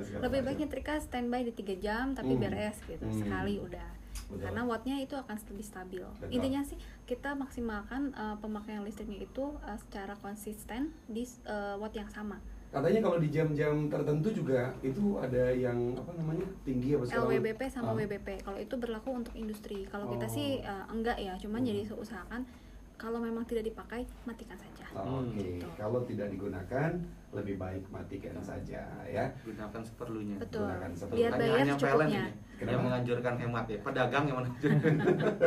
Segala 0.00 0.20
lebih 0.26 0.40
baik 0.46 0.58
nyetrika 0.60 0.94
standby 0.98 1.40
di 1.42 1.52
tiga 1.52 1.74
jam 1.76 2.12
tapi 2.12 2.34
Hmm. 2.34 2.42
beres 2.42 2.78
gitu 2.86 3.04
Hmm. 3.04 3.18
sekali 3.18 3.58
udah 3.58 3.88
Betul. 4.30 4.42
karena 4.42 4.62
wattnya 4.66 4.96
itu 4.98 5.14
akan 5.14 5.36
lebih 5.38 5.66
stabil 5.66 6.02
Betul. 6.02 6.30
intinya 6.30 6.62
sih 6.62 6.78
kita 7.06 7.34
maksimalkan 7.34 8.10
uh, 8.14 8.36
pemakaian 8.38 8.82
listriknya 8.82 9.22
itu 9.22 9.54
uh, 9.58 9.78
secara 9.78 10.14
konsisten 10.18 10.90
di 11.06 11.26
uh, 11.46 11.74
watt 11.78 11.94
yang 11.94 12.10
sama 12.10 12.38
Katanya 12.70 13.00
kalau 13.02 13.18
di 13.18 13.28
jam-jam 13.28 13.90
tertentu 13.90 14.30
juga 14.32 14.70
itu 14.80 15.18
ada 15.18 15.50
yang 15.50 15.90
apa 15.92 16.14
namanya 16.14 16.46
tinggi 16.62 16.94
apa 16.94 17.02
segala. 17.02 17.26
LWBP 17.26 17.60
sama 17.66 17.90
Ah. 17.90 17.98
WBP 17.98 18.28
kalau 18.40 18.58
itu 18.58 18.74
berlaku 18.76 19.10
untuk 19.12 19.34
industri 19.34 19.82
kalau 19.84 20.06
kita 20.08 20.24
Oh. 20.24 20.30
sih 20.30 20.62
uh, 20.62 20.86
enggak 20.88 21.18
ya 21.18 21.34
cuman 21.36 21.58
Hmm. 21.58 21.68
jadi 21.68 21.82
usahakan 21.92 22.46
kalau 22.94 23.18
memang 23.18 23.42
tidak 23.44 23.66
dipakai 23.66 24.06
matikan 24.22 24.54
saja 24.54 24.86
Oh, 24.92 25.18
Oke, 25.20 25.58
Gitu. 25.58 25.66
kalau 25.74 26.02
tidak 26.04 26.30
digunakan 26.30 26.90
lebih 27.30 27.56
baik 27.56 27.86
matikan 27.86 28.34
saja 28.40 28.82
ya. 29.04 29.24
gunakan 29.40 29.80
seperlunya 29.80 30.34
betul 30.36 30.66
Gunakan 30.66 30.90
seperti- 30.92 31.16
biar 31.16 31.30
Hanya- 31.30 31.40
bayar 31.40 31.56
hanya 31.56 31.74
PLN 31.76 32.08
ini 32.08 32.30
Kenapa? 32.52 32.70
yang 32.70 32.82
menganjurkan 32.84 33.34
hemat 33.38 33.66
ya 33.66 33.78
pedagang 33.80 34.24
yang 34.26 34.36
menganjurkan 34.36 34.92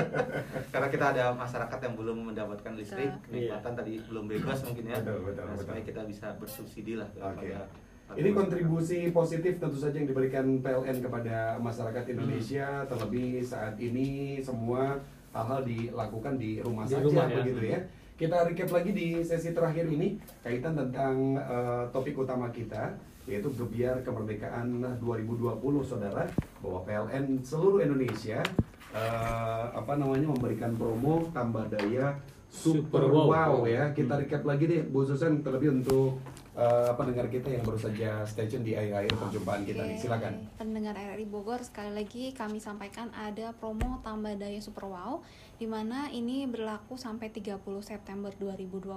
karena 0.73 0.87
kita 0.89 1.05
ada 1.07 1.23
masyarakat 1.33 1.79
yang 1.79 1.93
belum 1.93 2.17
mendapatkan 2.25 2.73
listrik 2.73 3.11
kenikmatan 3.21 3.71
tadi 3.75 3.93
belum 4.01 4.25
bebas 4.27 4.57
mungkin 4.63 4.85
ya 4.87 4.97
Betul, 4.97 5.19
betul, 5.23 5.43
Nah, 5.43 5.51
betul. 5.51 5.61
supaya 5.61 5.81
kita 5.83 6.01
bisa 6.05 6.27
bersubsidi 6.35 6.93
lah 6.95 7.07
Oke. 7.11 7.21
kepada 7.45 7.67
Ini 8.13 8.29
kontribusi 8.31 8.99
positif 9.09 9.57
tentu 9.57 9.73
saja 9.75 9.95
yang 9.95 10.05
diberikan 10.05 10.45
PLN 10.59 10.97
kepada 10.99 11.57
masyarakat 11.57 12.03
Indonesia, 12.09 12.85
terlebih 12.85 13.41
saat 13.41 13.73
ini 13.75 14.37
semua 14.37 15.01
hal-hal 15.31 15.63
dilakukan 15.63 16.35
di 16.35 16.59
rumah 16.59 16.83
Di 16.83 16.93
saja 16.93 17.03
rumah, 17.03 17.25
ya. 17.25 17.35
begitu 17.41 17.63
ya. 17.65 17.79
Kita 18.13 18.45
recap 18.45 18.69
lagi 18.69 18.93
di 18.93 19.25
sesi 19.25 19.57
terakhir 19.57 19.89
ini 19.89 20.21
kaitan 20.45 20.77
tentang 20.77 21.33
eh, 21.33 21.83
topik 21.89 22.13
utama 22.13 22.53
kita 22.53 22.93
yaitu 23.25 23.49
gebiar 23.57 24.05
kemerdekaan 24.05 24.99
2020 25.01 25.57
saudara 25.81 26.29
bahwa 26.61 26.79
PLN 26.85 27.41
seluruh 27.41 27.81
Indonesia 27.81 28.37
eh, 28.93 29.65
apa 29.73 29.97
namanya 29.97 30.29
memberikan 30.29 30.77
promo 30.77 31.25
tambah 31.33 31.65
daya 31.73 32.13
super, 32.53 33.01
Super 33.01 33.03
wow. 33.09 33.25
wow 33.33 33.53
ya 33.65 33.89
kita 33.97 34.21
recap 34.21 34.45
lagi 34.45 34.69
deh 34.69 34.81
Bu 34.85 35.01
Susan 35.09 35.41
terlebih 35.41 35.81
untuk 35.81 36.21
eh, 36.53 36.91
pendengar 36.93 37.27
kita 37.27 37.49
yang 37.49 37.61
baru 37.61 37.77
saja 37.77 38.21
stay 38.23 38.45
tune 38.45 38.61
di 38.61 38.73
akhir-akhir 38.73 39.13
perjumpaan 39.13 39.61
kita 39.63 39.81
nih 39.83 39.97
silakan 39.97 40.33
Pendengar 40.53 40.93
RRI 40.93 41.25
Bogor 41.25 41.61
sekali 41.61 41.91
lagi 41.91 42.29
kami 42.31 42.61
sampaikan 42.61 43.09
ada 43.11 43.53
promo 43.53 43.99
tambah 43.99 44.33
daya 44.33 44.59
Super 44.59 44.85
Wow 44.85 45.25
di 45.57 45.65
mana 45.65 46.09
ini 46.09 46.45
berlaku 46.45 46.93
sampai 46.95 47.29
30 47.29 47.57
September 47.81 48.29
2020 48.31 48.93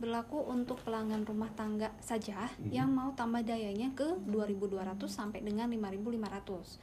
berlaku 0.00 0.40
untuk 0.48 0.80
pelanggan 0.80 1.28
rumah 1.28 1.52
tangga 1.52 1.92
saja 2.00 2.48
Mhm. 2.56 2.72
yang 2.72 2.88
mau 2.88 3.12
tambah 3.12 3.44
dayanya 3.44 3.92
ke 3.92 4.16
2200 4.24 5.12
sampai 5.12 5.44
dengan 5.44 5.68
5500. 5.68 6.80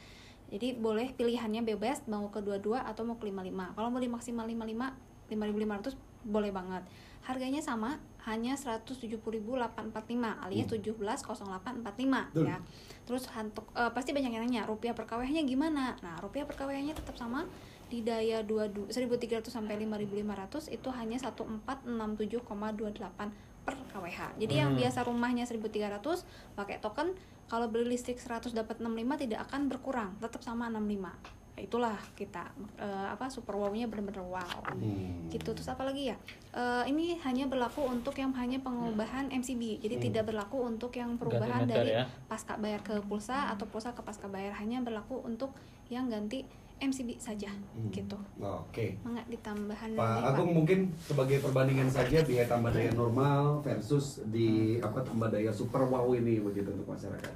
Jadi 0.47 0.77
boleh 0.77 1.11
pilihannya 1.11 1.65
bebas 1.65 2.05
mau 2.05 2.29
ke 2.29 2.39
22 2.39 2.77
atau 2.79 3.03
mau 3.03 3.17
ke 3.17 3.25
55. 3.25 3.73
Kalau 3.73 3.89
mau 3.89 3.97
di 3.97 4.07
maksimal 4.07 4.45
55 4.45 4.93
5500 5.27 5.97
boleh 6.23 6.53
banget. 6.53 6.85
Harganya 7.27 7.59
sama, 7.59 7.99
hanya 8.23 8.55
170.845 8.55 10.39
alias 10.39 10.67
Hmm. 10.67 10.79
170845 10.79 12.31
Betul. 12.31 12.47
ya. 12.47 12.57
Terus 13.03 13.23
untuk 13.27 13.67
eh, 13.75 13.91
pasti 13.91 14.15
banyak 14.15 14.31
yang 14.31 14.43
nanya 14.43 14.63
rupiah 14.63 14.95
per 14.95 15.03
KWH-nya 15.03 15.43
gimana? 15.43 15.95
Nah, 15.99 16.15
rupiah 16.23 16.47
per 16.47 16.55
KWH-nya 16.55 16.95
tetap 16.95 17.15
sama 17.15 17.43
di 17.87 18.03
daya 18.03 18.43
22 18.43 18.91
1300 18.91 19.47
sampai 19.47 19.79
5500 19.79 20.67
itu 20.67 20.89
hanya 20.91 21.15
1467,28 21.19 23.31
per 23.63 23.75
KWH. 23.91 24.19
Jadi 24.39 24.53
yang 24.55 24.71
Hmm. 24.75 24.79
biasa 24.79 24.99
rumahnya 25.03 25.43
1300 25.43 26.23
pakai 26.55 26.79
token 26.79 27.11
kalau 27.47 27.67
beli 27.67 27.95
listrik 27.95 28.19
100 28.19 28.51
dapat 28.51 28.79
65 28.79 29.15
tidak 29.19 29.47
akan 29.47 29.71
berkurang, 29.71 30.15
tetap 30.19 30.43
sama 30.43 30.67
65. 30.67 31.15
Itulah 31.57 31.97
kita 32.13 32.53
eh, 32.77 33.07
apa 33.09 33.25
super 33.27 33.57
wow-nya 33.57 33.89
benar-benar 33.89 34.21
wow. 34.21 34.61
Hmm. 34.71 35.25
gitu. 35.33 35.57
Terus 35.57 35.67
apa 35.67 35.83
lagi 35.83 36.13
ya? 36.13 36.17
Eh, 36.53 36.83
ini 36.93 37.17
hanya 37.25 37.49
berlaku 37.49 37.81
untuk 37.81 38.13
yang 38.13 38.29
hanya 38.37 38.61
pengubahan 38.61 39.33
MCB 39.33 39.81
jadi 39.81 39.97
Hmm. 39.97 40.05
tidak 40.05 40.23
berlaku 40.29 40.61
untuk 40.61 40.93
yang 40.93 41.17
perubahan 41.17 41.65
meter 41.65 41.81
dari 41.81 41.91
ya. 41.97 42.05
pasca 42.29 42.55
bayar 42.61 42.85
ke 42.85 43.01
pulsa 43.09 43.49
atau 43.49 43.65
pulsa 43.65 43.91
ke 43.97 44.05
pasca 44.05 44.29
bayar. 44.29 44.53
Hanya 44.61 44.85
berlaku 44.85 45.17
untuk 45.25 45.57
yang 45.89 46.05
ganti 46.07 46.45
MCB 46.77 47.17
saja. 47.17 47.49
Hmm. 47.49 47.89
gitu. 47.89 48.13
Oke. 48.37 49.01
Mangga 49.01 49.25
ditambahan 49.25 49.97
Pak 49.97 50.05
lagi, 50.05 50.21
Pak. 50.21 50.29
Agung 50.29 50.51
mungkin 50.53 50.79
sebagai 51.01 51.41
perbandingan 51.41 51.89
saja 51.89 52.21
biaya 52.21 52.45
tambah 52.45 52.69
daya 52.69 52.93
normal 52.93 53.65
versus 53.65 54.21
di 54.29 54.77
apa 54.77 55.01
tambah 55.01 55.33
daya 55.33 55.49
super 55.49 55.89
wow 55.89 56.05
ini 56.13 56.37
begitu 56.37 56.69
untuk 56.69 56.93
masyarakat. 56.93 57.33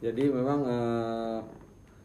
Jadi 0.00 0.32
memang 0.32 0.64
eh, 0.64 1.38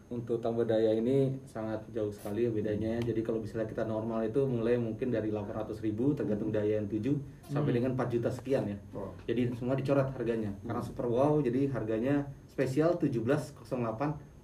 untuk 0.05 0.37
tambah 0.37 0.69
daya 0.69 0.93
ini 0.93 1.33
sangat 1.49 1.81
jauh 1.89 2.13
sekali 2.13 2.45
ya 2.45 2.51
bedanya. 2.53 3.01
Jadi 3.01 3.25
kalau 3.25 3.41
misalnya 3.41 3.65
kita 3.65 3.89
normal 3.89 4.29
itu 4.29 4.45
mulai 4.45 4.77
mungkin 4.77 5.09
dari 5.09 5.33
800 5.33 5.81
ribu 5.81 6.13
tergantung 6.13 6.53
daya 6.53 6.77
yang 6.77 6.85
7 6.85 7.09
sampai 7.49 7.71
dengan 7.73 7.97
4 7.97 8.13
juta 8.13 8.29
sekian 8.29 8.69
ya. 8.69 8.77
Oh. 8.93 9.09
Jadi 9.25 9.49
semua 9.57 9.73
dicoret 9.73 10.05
harganya. 10.13 10.53
Karena 10.61 10.81
super 10.85 11.09
wow 11.09 11.41
jadi 11.41 11.73
harganya 11.73 12.29
spesial 12.45 12.93
1708 13.01 13.65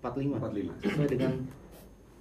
45 0.01 0.41
45. 0.41 0.81
sesuai 0.81 1.07
dengan 1.13 1.33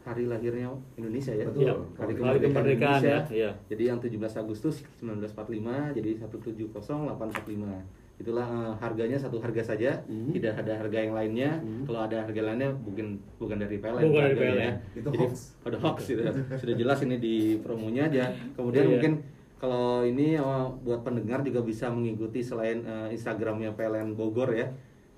hari 0.04 0.24
lahirnya 0.28 0.68
Indonesia 1.00 1.32
ya. 1.32 1.48
Betul. 1.48 1.64
Iya. 1.64 1.74
Hari 1.96 2.12
kemerdekaan 2.16 2.52
kemerdekaan 2.52 3.00
Indonesia. 3.00 3.24
ya, 3.32 3.36
iya. 3.36 3.50
Jadi 3.72 3.82
yang 3.88 3.98
17 4.00 4.36
Agustus 4.36 4.84
1945 5.00 5.96
jadi 5.96 6.10
170845. 6.28 7.99
Itulah 8.20 8.44
eh, 8.44 8.72
harganya 8.78 9.16
satu 9.16 9.40
harga 9.40 9.64
saja, 9.64 9.96
Hmm. 10.04 10.28
tidak 10.28 10.60
ada 10.60 10.76
harga 10.76 10.98
yang 11.00 11.16
lainnya. 11.16 11.56
Hmm. 11.56 11.88
Kalau 11.88 12.00
ada 12.04 12.20
harga 12.20 12.40
lainnya 12.44 12.68
bukan 12.76 13.16
bukan 13.40 13.56
dari 13.56 13.80
PLN. 13.80 14.02
Bukan 14.04 14.22
dari. 14.22 14.36
PLN. 14.36 14.74
Itu 14.92 15.08
Jadi 15.08 15.24
hoax. 15.24 15.34
ada 15.64 15.78
hoax 15.80 15.98
itu. 16.06 16.22
Sudah 16.60 16.74
jelas 16.76 16.98
ini 17.00 17.16
di 17.16 17.36
promonya 17.58 18.06
aja. 18.06 18.28
Kemudian 18.52 18.84
Iya. 18.84 18.92
mungkin 18.92 19.12
kalau 19.56 20.04
ini 20.04 20.36
eh, 20.36 20.66
buat 20.84 21.00
pendengar 21.00 21.40
juga 21.40 21.60
bisa 21.60 21.88
mengikuti 21.88 22.40
selain 22.40 22.84
eh, 22.84 23.08
Instagramnya 23.10 23.72
PLN 23.72 24.12
Bogor 24.14 24.52
ya. 24.52 24.68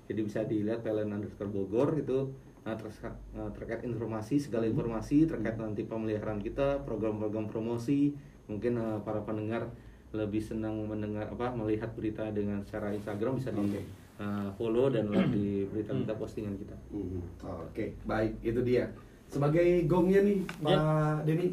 Jadi 0.07 0.19
bisa 0.19 0.43
dilihat 0.43 0.79
PLN 0.79 1.11
underscore 1.11 1.47
Bogor 1.47 1.95
itu 1.95 2.31
terkait, 2.63 3.11
eh, 3.35 3.49
terkait 3.51 3.81
informasi 3.83 4.39
segala 4.39 4.63
informasi 4.63 5.27
terkait 5.27 5.55
nanti 5.55 5.83
pemeliharaan 5.83 6.39
kita, 6.39 6.79
program-program 6.81 7.47
promosi. 7.47 8.15
Mungkin 8.47 8.75
eh, 8.75 8.97
para 9.03 9.19
pendengar 9.21 9.67
lebih 10.13 10.39
senang 10.39 10.85
mendengar 10.85 11.25
apa 11.27 11.49
melihat 11.51 11.89
berita 11.91 12.29
dengan 12.29 12.61
secara 12.61 12.93
Instagram 12.93 13.35
bisa 13.35 13.49
di 13.49 13.65
Oke. 13.67 13.81
eh, 14.15 14.47
follow 14.55 14.87
dan 14.87 15.09
like 15.09 15.25
di 15.27 15.65
berita-berita 15.67 16.13
postingan 16.15 16.53
kita. 16.55 16.77
Mhm. 16.89 17.19
Oke, 17.43 17.97
baik 18.05 18.37
itu 18.39 18.61
dia. 18.61 18.85
Sebagai 19.25 19.65
gongnya 19.83 20.21
nih, 20.21 20.37
Pak 20.61 20.69
Ya. 20.69 20.79
Denny, 21.25 21.47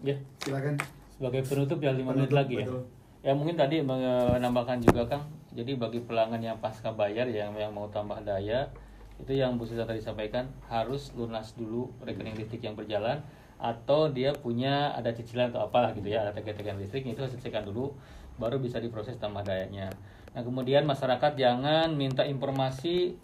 Ya, 0.00 0.14
silakan. 0.38 0.78
sebagai 1.10 1.42
penutup 1.42 1.78
ya 1.80 1.90
5 1.90 2.14
menit 2.14 2.30
lagi 2.30 2.54
ya. 2.56 2.66
betul. 2.66 2.82
Ya 3.20 3.32
mungkin 3.32 3.56
tadi 3.56 3.80
menambahkan 3.80 4.78
juga 4.78 5.02
Kang. 5.08 5.24
Jadi 5.50 5.74
bagi 5.74 5.98
pelanggan 5.98 6.38
yang 6.38 6.58
pasca 6.58 6.90
bayar 6.90 7.26
yang 7.26 7.54
yang 7.54 7.70
mau 7.70 7.86
tambah 7.88 8.20
daya 8.20 8.68
itu 9.16 9.32
yang 9.32 9.54
Bu 9.54 9.62
Susa 9.62 9.82
tadi 9.82 9.98
sampaikan 9.98 10.50
harus 10.64 11.14
lunas 11.14 11.54
dulu 11.54 11.86
rekening 12.00 12.34
listrik 12.34 12.60
yang 12.60 12.74
berjalan 12.74 13.22
atau 13.58 14.10
dia 14.10 14.34
punya 14.34 14.92
ada 14.92 15.14
cicilan 15.14 15.54
atau 15.54 15.64
apalah 15.64 15.94
gitu 15.94 16.10
ya 16.10 16.26
ada 16.26 16.34
tagihan 16.34 16.76
listrik 16.76 17.06
itu 17.06 17.20
harus 17.22 17.32
selesaikan 17.38 17.64
dulu 17.64 17.94
baru 18.36 18.58
bisa 18.58 18.82
diproses 18.82 19.14
tambah 19.16 19.46
dayanya. 19.46 19.94
Nah 20.34 20.42
kemudian 20.42 20.82
masyarakat 20.84 21.38
jangan 21.38 21.94
minta 21.94 22.26
informasi 22.26 23.14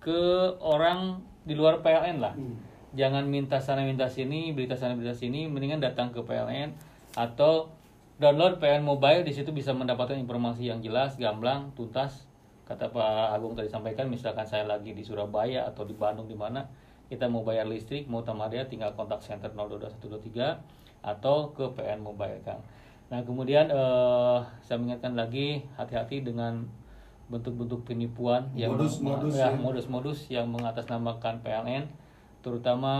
ke 0.00 0.54
orang 0.64 1.20
di 1.44 1.52
luar 1.52 1.84
PLN 1.84 2.18
lah. 2.22 2.32
Hmm. 2.32 2.56
Jangan 2.96 3.28
minta 3.28 3.60
sana 3.60 3.84
minta 3.84 4.08
sini, 4.08 4.56
berita 4.56 4.72
sana 4.72 4.96
berita 4.96 5.12
sini, 5.12 5.44
mendingan 5.44 5.84
datang 5.84 6.08
ke 6.16 6.24
PLN 6.24 6.72
atau 7.12 7.68
download 8.16 8.56
PLN 8.56 8.80
Mobile 8.80 9.28
di 9.28 9.36
situ 9.36 9.52
bisa 9.52 9.76
mendapatkan 9.76 10.16
informasi 10.16 10.72
yang 10.72 10.80
jelas, 10.80 11.20
gamblang, 11.20 11.76
tuntas. 11.76 12.24
Kata 12.64 12.90
Pak 12.90 13.36
Agung 13.36 13.54
tadi 13.54 13.70
sampaikan 13.70 14.08
misalkan 14.10 14.42
saya 14.48 14.66
lagi 14.66 14.90
di 14.90 15.04
Surabaya 15.04 15.68
atau 15.68 15.86
di 15.86 15.94
Bandung 15.94 16.26
di 16.26 16.34
mana 16.34 16.66
kita 17.06 17.30
mau 17.30 17.46
bayar 17.46 17.66
listrik, 17.70 18.10
mau 18.10 18.22
tambah 18.26 18.50
daya 18.50 18.66
tinggal 18.66 18.90
kontak 18.98 19.22
center 19.22 19.50
022123 19.54 21.06
atau 21.06 21.54
ke 21.54 21.64
PLN 21.78 22.02
Mobile 22.02 22.42
Kang. 22.42 22.58
Nah, 23.06 23.22
kemudian 23.22 23.70
eh, 23.70 24.38
saya 24.66 24.76
mengingatkan 24.82 25.14
lagi 25.14 25.62
hati-hati 25.78 26.26
dengan 26.26 26.66
bentuk-bentuk 27.30 27.86
penipuan 27.86 28.50
yang 28.54 28.74
Modus-modus 28.74 29.34
ya, 29.34 29.50
ya. 29.50 30.34
yang 30.42 30.46
mengatasnamakan 30.50 31.42
PLN 31.42 31.84
terutama 32.42 32.94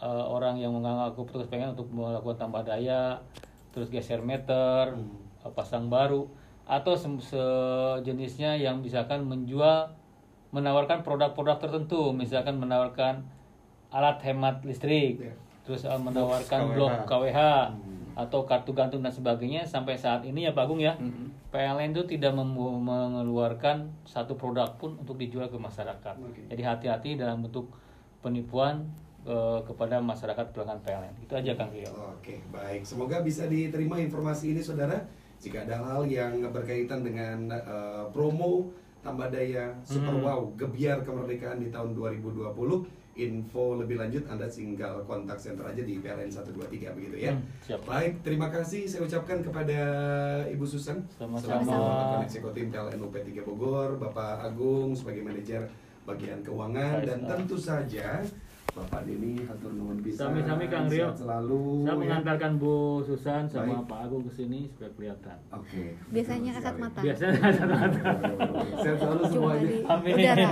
eh, 0.00 0.24
orang 0.24 0.56
yang 0.56 0.72
mengaku 0.72 1.28
petugas 1.28 1.48
PLN 1.52 1.76
untuk 1.76 1.88
melakukan 1.92 2.48
tambah 2.48 2.64
daya 2.64 3.20
terus 3.72 3.92
geser 3.92 4.24
meter 4.24 4.96
eh, 5.44 5.52
pasang 5.52 5.92
baru 5.92 6.24
atau 6.64 6.96
se- 6.96 7.20
sejenisnya 7.20 8.56
yang 8.56 8.80
misalkan 8.80 9.20
menjual 9.28 9.92
menawarkan 10.54 11.02
produk-produk 11.02 11.58
tertentu 11.58 12.14
misalkan 12.14 12.54
menawarkan 12.56 13.26
alat 13.90 14.22
hemat 14.22 14.62
listrik 14.62 15.18
Ya. 15.18 15.34
terus 15.66 15.82
eh, 15.82 15.98
menawarkan 15.98 16.60
KWH. 16.64 16.72
blok 16.72 16.94
KWH 17.04 17.40
atau 18.14 18.46
kartu 18.46 18.70
gantung 18.70 19.02
dan 19.02 19.10
sebagainya 19.10 19.66
sampai 19.66 19.98
saat 19.98 20.22
ini 20.22 20.46
ya 20.46 20.54
Pak 20.54 20.64
Agung 20.64 20.78
ya 20.78 20.94
PLN 21.50 21.90
itu 21.90 22.06
tidak 22.08 22.30
mengeluarkan 22.34 23.90
satu 24.02 24.34
produk 24.34 24.70
pun 24.74 24.94
untuk 24.96 25.14
dijual 25.14 25.46
ke 25.46 25.54
masyarakat. 25.54 26.14
Oke. 26.16 26.46
Jadi 26.46 26.62
hati-hati 26.62 27.10
dalam 27.14 27.42
bentuk 27.42 27.70
penipuan 28.18 28.86
eh, 29.22 29.60
kepada 29.62 29.98
masyarakat 29.98 30.50
pelanggan 30.50 30.78
PLN. 30.80 31.14
Itu 31.20 31.34
aja 31.34 31.52
Kang 31.54 31.70
Rio. 31.70 31.90
Oke, 32.12 32.38
baik. 32.48 32.82
Semoga 32.82 33.18
bisa 33.20 33.46
diterima 33.46 33.98
informasi 33.98 34.50
ini, 34.50 34.60
saudara. 34.60 34.98
Jika 35.38 35.62
ada 35.62 35.76
hal 35.76 36.06
yang 36.06 36.38
berkaitan 36.48 37.02
dengan 37.02 37.50
eh, 37.50 38.04
promo 38.10 38.70
tambah 39.04 39.28
daya 39.28 39.68
Super 39.84 40.16
Hmm. 40.16 40.24
Wow 40.24 40.40
Gebiar 40.56 41.04
Kemerdekaan 41.04 41.60
di 41.60 41.68
tahun 41.68 41.92
2020, 41.92 42.88
info 43.14 43.78
lebih 43.78 44.00
lanjut 44.00 44.24
Anda 44.26 44.48
tinggal 44.50 45.04
kontak 45.06 45.38
center 45.38 45.62
aja 45.62 45.84
di 45.84 46.00
PLN 46.02 46.32
123 46.32 46.96
begitu 46.96 47.16
ya. 47.28 47.36
Hmm, 47.36 47.44
siap. 47.62 47.80
Baik, 47.84 48.24
terima 48.24 48.48
kasih 48.50 48.88
saya 48.88 49.04
ucapkan 49.06 49.44
kepada 49.44 49.78
Ibu 50.50 50.64
Susan 50.66 51.04
Sama-sama. 51.14 51.62
selaku 51.62 51.94
Ketua 52.00 52.20
Eksekutif 52.24 52.64
PLN 52.72 52.98
UP3 52.98 53.28
Bogor, 53.44 54.00
Bapak 54.00 54.42
Agung 54.42 54.96
sebagai 54.96 55.22
manajer 55.22 55.68
bagian 56.04 56.40
keuangan 56.42 57.00
dan 57.06 57.18
tentu 57.24 57.56
saja 57.56 58.20
Bapak 58.74 59.06
Denny 59.06 59.38
hatur 59.46 59.70
nuhun 59.70 60.02
pisan. 60.02 60.34
Sami-sami 60.34 60.66
Kang 60.66 60.90
Rio. 60.90 61.14
Selalu. 61.14 61.62
Saya 61.80 61.86
ya. 61.86 61.94
mengantarkan 61.94 62.52
Bu 62.58 62.74
Susan 63.00 63.46
sama 63.46 63.78
Baik. 63.78 63.86
Pak 63.86 63.98
Agung 64.02 64.22
ke 64.26 64.32
sini 64.34 64.66
supaya 64.66 64.90
kelihatan. 64.92 65.38
Oke. 65.48 65.84
Biasanya 66.10 66.50
betul 66.50 66.58
kasat 66.58 66.74
mata. 66.76 67.00
Biasanya 67.00 67.32
satu-satu. 67.54 67.98
Sehat 68.76 68.96
selalu 68.98 69.22
Cuma 69.22 69.30
semuanya. 69.30 69.62
di 69.62 69.78
Amin. 69.86 70.14
udara. 70.16 70.50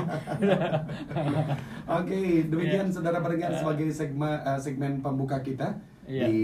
Oke, 1.93 2.20
demikian 2.47 2.86
Ya. 2.86 2.93
saudara 2.93 3.19
pendengar 3.19 3.51
sebagai 3.53 3.89
segmen 3.90 4.39
eh, 4.40 4.61
segmen 4.61 4.93
pembuka 5.03 5.39
kita 5.40 5.69
Ya. 6.03 6.27
di 6.27 6.43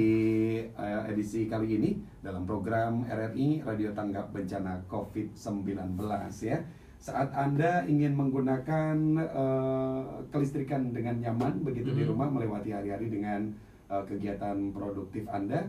eh, 0.67 1.03
edisi 1.09 1.47
kali 1.47 1.79
ini 1.79 1.91
dalam 2.21 2.43
program 2.43 3.03
RRI 3.05 3.63
Radio 3.63 3.91
Tanggap 3.93 4.31
Bencana 4.31 4.83
COVID-19 4.85 5.95
ya. 6.43 6.59
Saat 6.99 7.31
Anda 7.31 7.87
ingin 7.87 8.13
menggunakan 8.13 8.97
eh, 9.17 10.03
kelistrikan 10.29 10.91
dengan 10.91 11.15
nyaman 11.17 11.63
begitu 11.63 11.95
di 11.95 12.03
Hmm. 12.03 12.11
rumah 12.13 12.29
melewati 12.29 12.71
hari-hari 12.71 13.07
dengan 13.09 13.55
eh, 13.89 14.03
kegiatan 14.05 14.69
produktif 14.69 15.25
Anda, 15.27 15.65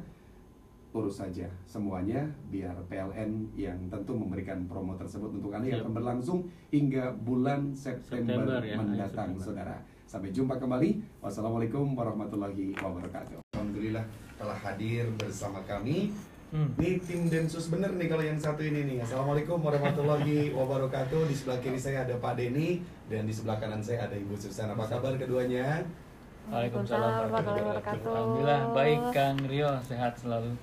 urus 0.90 1.22
saja 1.22 1.46
semuanya 1.64 2.26
biar 2.50 2.74
PLN 2.90 3.54
yang 3.56 3.78
tentu 3.88 4.12
memberikan 4.12 4.66
promo 4.66 4.98
tersebut 4.98 5.30
untuk 5.32 5.54
Anda 5.54 5.70
yang 5.70 5.80
Siap. 5.80 5.86
akan 5.86 5.94
berlangsung 5.96 6.40
hingga 6.68 7.14
bulan 7.16 7.72
September, 7.72 8.42
September 8.42 8.60
ya, 8.60 8.76
mendatang, 8.76 9.30
September. 9.32 9.46
saudara. 9.46 9.76
Sampai 10.04 10.34
jumpa 10.34 10.58
kembali. 10.58 11.22
Wassalamualaikum 11.22 11.94
warahmatullahi 11.94 12.74
wabarakatuh. 12.76 13.46
Alhamdulillah 13.54 14.02
telah 14.36 14.58
hadir 14.58 15.06
bersama 15.16 15.62
kami. 15.64 16.10
Hmm. 16.50 16.74
Ini 16.76 16.98
tim 17.00 17.30
Densus 17.30 17.70
bener 17.70 17.94
nih 17.94 18.10
kalau 18.10 18.26
yang 18.26 18.34
satu 18.36 18.66
ini 18.66 18.82
nih. 18.84 18.98
Assalamualaikum 19.06 19.62
warahmatullahi 19.62 20.50
wabarakatuh. 20.58 21.30
Di 21.30 21.36
sebelah 21.36 21.62
kiri 21.62 21.78
saya 21.78 22.02
ada 22.02 22.18
Pak 22.18 22.34
Denny 22.36 22.82
dan 23.06 23.24
di 23.24 23.34
sebelah 23.34 23.62
kanan 23.62 23.78
saya 23.80 24.10
ada 24.10 24.18
Ibu 24.18 24.34
Susan. 24.34 24.66
Apa 24.68 24.90
kabar 24.90 25.14
keduanya? 25.14 25.86
Waalaikumsalam 26.50 27.06
warahmatullahi 27.22 27.64
wabarakatuh. 27.64 28.10
Alhamdulillah 28.12 28.62
baik 28.74 29.00
Kang 29.14 29.38
Rio 29.46 29.72
sehat 29.86 30.18
selalu. 30.18 30.58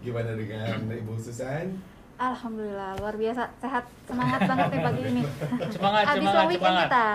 Gimana 0.00 0.36
dengan 0.36 0.76
Ibu 0.84 1.16
Susan? 1.16 1.72
Alhamdulillah 2.20 3.00
luar 3.00 3.16
biasa 3.16 3.48
sehat 3.56 3.88
semangat 4.04 4.40
banget 4.44 4.66
nih 4.68 4.80
pagi 4.84 5.02
ini. 5.08 5.22
Semangat 5.72 6.04
Habis 6.04 6.20
semangat 6.20 6.44
semangat. 6.52 6.84
kita. 6.84 7.08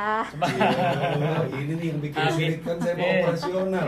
Iya, 0.49 1.38
ini 1.61 1.73
nih 1.77 1.88
yang 1.93 1.99
bikin 2.02 2.22
sulit 2.26 2.57
kan 2.65 2.77
saya 2.81 2.93
mau 2.95 3.06
Iya. 3.06 3.18
operasional. 3.22 3.88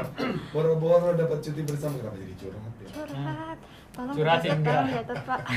Boro-boro 0.53 1.09
dapat 1.17 1.37
cuti 1.41 1.61
bersama 1.65 1.97
kenapa 1.97 2.21
jadi 2.21 2.35
curhat 2.37 2.73
ya? 2.77 2.87
Curhat. 2.93 3.57
Tolong 3.97 4.13
Curhat 4.13 4.41
enggak. 4.43 4.61
tolong 4.63 4.87
dicatat, 4.87 5.19
Pak. 5.23 5.41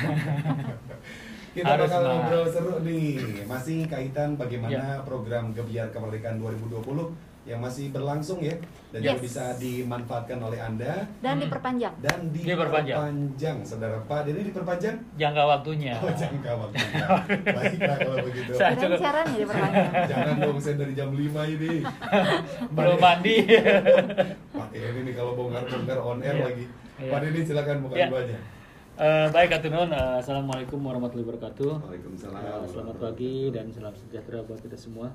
Kita 1.50 1.66
Harus 1.68 1.90
bakal 1.90 2.02
ngobrol 2.06 2.44
seru 2.46 2.74
nih, 2.80 3.06
masih 3.44 3.82
kaitan 3.84 4.34
bagaimana 4.34 4.70
Ya. 4.70 5.02
program 5.02 5.50
Gebiar 5.50 5.90
Kemerdekaan 5.90 6.38
2020 6.38 7.10
yang 7.42 7.58
masih 7.58 7.90
berlangsung 7.90 8.38
ya 8.38 8.54
dan 8.88 9.00
yang 9.02 9.18
Yes. 9.18 9.24
bisa 9.26 9.44
dimanfaatkan 9.56 10.38
oleh 10.38 10.56
Anda 10.56 11.08
Dan 11.18 11.34
Hmm. 11.34 11.42
diperpanjang. 11.42 11.94
dan 11.98 12.18
Diperpanjang. 12.30 12.94
diperpanjang, 12.94 13.56
saudara 13.60 13.98
Pak. 14.00 14.20
Jadi 14.24 14.40
diperpanjang? 14.46 14.96
Jangka 15.16 15.42
waktunya. 15.48 15.94
Oh, 15.96 16.12
jangka 16.12 16.52
waktunya. 16.54 17.06
Baiklah 17.56 17.96
kalau 17.98 18.16
begitu. 18.22 18.50
Saya 18.54 18.72
cukup- 18.78 19.00
siarannya 19.00 19.36
diperpanjang. 19.36 19.90
Jangan 20.12 20.34
dong 20.38 20.58
saya 20.58 20.74
dari 20.78 20.92
jam 20.94 21.10
5 21.10 21.42
ini. 21.50 21.72
Belum 22.70 22.98
mandi. 22.98 23.36
Pak 24.50 24.68
ini 24.70 24.98
nih 25.02 25.14
kalau 25.14 25.32
bongkar-bongkar 25.34 25.98
on 25.98 26.18
air 26.20 26.36
Iya. 26.36 26.44
lagi. 26.46 26.64
Iya. 27.00 27.10
Pak 27.10 27.20
ini 27.24 27.40
silakan 27.40 27.76
buka 27.80 27.94
Iya. 27.96 28.08
duanya. 28.12 28.38
Eh, 29.00 29.26
baik 29.32 29.50
Atunun, 29.56 29.88
eh, 29.88 30.16
Assalamualaikum 30.20 30.76
warahmatullahi 30.84 31.24
wabarakatuh. 31.24 31.72
Waalaikumsalam. 31.88 32.36
Eh, 32.36 32.68
selamat 32.68 32.96
pagi 33.00 33.48
dan 33.48 33.72
salam 33.72 33.96
sejahtera 33.96 34.44
buat 34.44 34.60
kita 34.60 34.76
semua. 34.76 35.08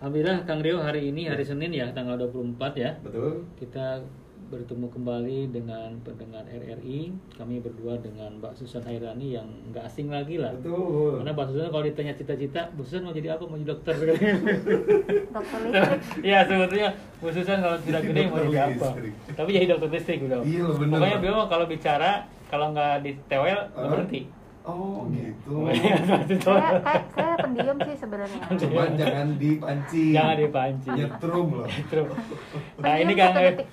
Alhamdulillah 0.00 0.48
Kang 0.48 0.64
Rio 0.64 0.80
hari 0.80 1.12
ini 1.12 1.28
hari 1.28 1.44
Senin 1.44 1.68
ya 1.72 1.92
tanggal 1.92 2.16
24 2.16 2.72
ya. 2.72 2.96
Betul. 3.04 3.44
Kita 3.60 4.00
bertemu 4.46 4.86
kembali 4.86 5.50
dengan 5.50 5.98
pendengar 6.00 6.46
RRI. 6.46 7.10
Kami 7.34 7.58
berdua 7.58 7.98
dengan 7.98 8.38
Mbak 8.38 8.54
Susan 8.54 8.80
Hairani 8.80 9.34
yang 9.34 9.48
nggak 9.68 9.84
asing 9.84 10.06
lagi 10.06 10.38
lah. 10.38 10.54
Betul. 10.54 11.18
Karena 11.18 11.32
Mbak 11.32 11.46
Susan 11.48 11.68
kalau 11.68 11.84
ditanya 11.84 12.14
cita-cita, 12.14 12.60
Bu 12.72 12.80
Susan 12.80 13.02
mau 13.02 13.10
jadi 13.10 13.34
apa? 13.34 13.42
Mau 13.42 13.56
jadi 13.56 13.68
dokter. 13.68 13.94
dokter 15.34 15.58
listrik 15.62 16.22
Iya 16.22 16.38
sebetulnya 16.44 16.88
Bu 17.18 17.28
Susan 17.30 17.58
kalau 17.58 17.76
sudah 17.78 18.00
gede 18.00 18.22
mau 18.26 18.38
jadi 18.40 18.58
apa? 18.70 18.88
Tapi 19.34 19.48
jadi 19.50 19.66
dokter 19.66 19.88
listrik 19.90 20.20
udah. 20.22 20.38
Iya, 20.40 20.62
loh, 20.62 20.74
bener. 20.76 20.92
Pokoknya 20.94 21.18
beliau 21.18 21.44
kalau 21.46 21.66
bicara 21.66 22.10
kalau 22.46 22.66
nggak 22.70 22.94
ditewel 23.02 23.58
nggak 23.66 23.82
Ah. 23.82 23.90
berhenti. 23.90 24.22
Oh 24.66 25.06
gitu. 25.14 25.70
saya 26.42 26.82
kayak 26.82 27.04
saya 27.14 27.34
pendiam 27.38 27.78
sih 27.86 27.94
sebenarnya 27.94 28.38
Cuma 28.50 28.82
jangan 28.94 29.26
dipancing. 29.38 30.10
Jangan 30.10 30.36
dipancing. 30.36 30.94
Nyetrum 30.98 31.46
loh. 31.54 31.68
Terus. 31.86 32.10
Nah 32.78 32.94
ini 32.98 33.12
Kang 33.14 33.34
detik. 33.34 33.66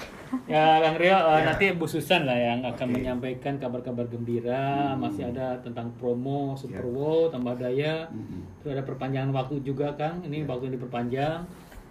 Ya 0.46 0.80
Kang 0.80 0.96
Rio 0.96 1.12
eh, 1.12 1.20
Ya. 1.36 1.46
nanti 1.46 1.66
Bu 1.72 1.86
Susan 1.86 2.24
lah 2.24 2.34
yang 2.34 2.60
akan 2.62 2.88
Oke. 2.88 2.94
menyampaikan 2.96 3.56
kabar-kabar 3.56 4.06
gembira, 4.06 4.92
Hmm. 4.92 5.02
masih 5.02 5.28
ada 5.28 5.60
tentang 5.60 5.94
promo 5.94 6.54
Super 6.54 6.82
Ya. 6.82 6.90
Wow 6.90 7.30
tambah 7.30 7.56
daya, 7.56 8.08
Mm-mm. 8.08 8.42
terus 8.58 8.74
ada 8.74 8.84
perpanjangan 8.84 9.32
waktu 9.32 9.62
juga 9.62 9.94
Kang, 9.94 10.22
ini 10.22 10.42
Ya. 10.42 10.46
waktu 10.46 10.64
yang 10.66 10.76
diperpanjang, 10.76 11.40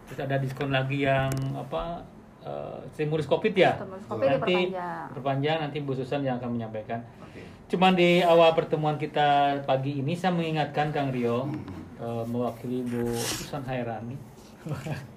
terus 0.04 0.20
ada 0.20 0.36
diskon 0.36 0.70
lagi 0.70 1.02
yang 1.02 1.28
apa 1.52 2.02
eh, 2.40 2.80
stimulus 2.90 3.24
covid 3.24 3.52
ya, 3.52 3.78
Covid 4.04 4.26
nanti 4.28 4.50
diperpanjang. 4.66 5.06
perpanjang 5.12 5.56
nanti 5.60 5.78
Bu 5.78 5.92
Susan 5.92 6.20
yang 6.20 6.36
akan 6.36 6.50
menyampaikan. 6.52 6.98
Oke. 7.20 7.38
Cuman 7.68 7.94
di 7.94 8.18
awal 8.18 8.50
pertemuan 8.52 8.96
kita 8.96 9.28
pagi 9.62 9.98
ini 9.98 10.12
saya 10.12 10.32
mengingatkan 10.32 10.90
Kang 10.90 11.08
Rio 11.08 11.46
Mm-mm. 11.46 11.62
eh, 11.96 12.24
mewakili 12.26 12.82
Bu 12.82 13.06
Susan 13.14 13.62
Hairani. 13.62 14.18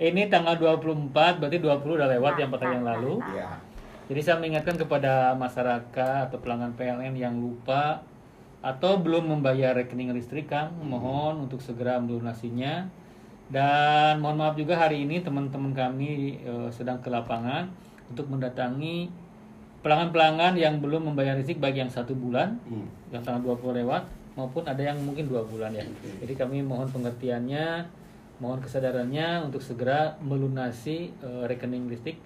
Ini 0.00 0.32
tanggal 0.32 0.56
24, 0.56 1.12
berarti 1.36 1.60
20 1.60 2.00
udah 2.00 2.08
lewat 2.08 2.34
yang 2.34 2.48
pertanyaan 2.48 2.82
Nah, 2.82 2.92
lalu. 2.96 3.20
nah, 3.20 3.30
Ya. 3.30 3.50
Jadi 4.08 4.20
saya 4.20 4.40
mengingatkan 4.40 4.74
kepada 4.74 5.36
masyarakat 5.36 5.92
atau 6.26 6.38
pelanggan 6.40 6.74
PLN 6.74 7.14
yang 7.14 7.36
lupa 7.36 8.02
atau 8.58 8.98
belum 8.98 9.28
membayar 9.28 9.70
rekening 9.72 10.10
listrik 10.10 10.48
Kang, 10.48 10.72
mohon 10.82 11.44
untuk 11.44 11.60
segera 11.60 11.96
melunasinya. 11.96 12.90
Dan 13.46 14.18
mohon 14.18 14.34
maaf 14.36 14.54
juga 14.54 14.74
hari 14.74 15.04
ini 15.04 15.20
teman-teman 15.20 15.70
kami 15.70 16.10
eh, 16.40 16.68
sedang 16.70 16.98
ke 16.98 17.06
lapangan 17.06 17.70
untuk 18.08 18.26
mendatangi 18.26 19.10
pelanggan-pelanggan 19.80 20.54
yang 20.54 20.78
belum 20.78 21.06
membayar 21.06 21.34
listrik 21.34 21.58
baik 21.58 21.76
yang 21.78 21.88
satu 21.88 22.12
bulan 22.12 22.58
Hmm. 22.64 22.88
yang 23.10 23.20
tanggal 23.20 23.54
20 23.54 23.76
lewat 23.76 24.02
maupun 24.32 24.62
ada 24.62 24.80
yang 24.80 24.98
mungkin 24.98 25.26
dua 25.26 25.42
bulan 25.42 25.70
ya. 25.70 25.82
Oke. 25.82 26.08
Jadi 26.20 26.32
kami 26.34 26.62
mohon 26.62 26.86
pengertiannya, 26.86 27.86
mohon 28.40 28.58
kesadarannya 28.64 29.46
untuk 29.46 29.60
segera 29.60 30.16
melunasi 30.24 31.12
eh, 31.12 31.44
rekening 31.46 31.86
listrik 31.86 32.16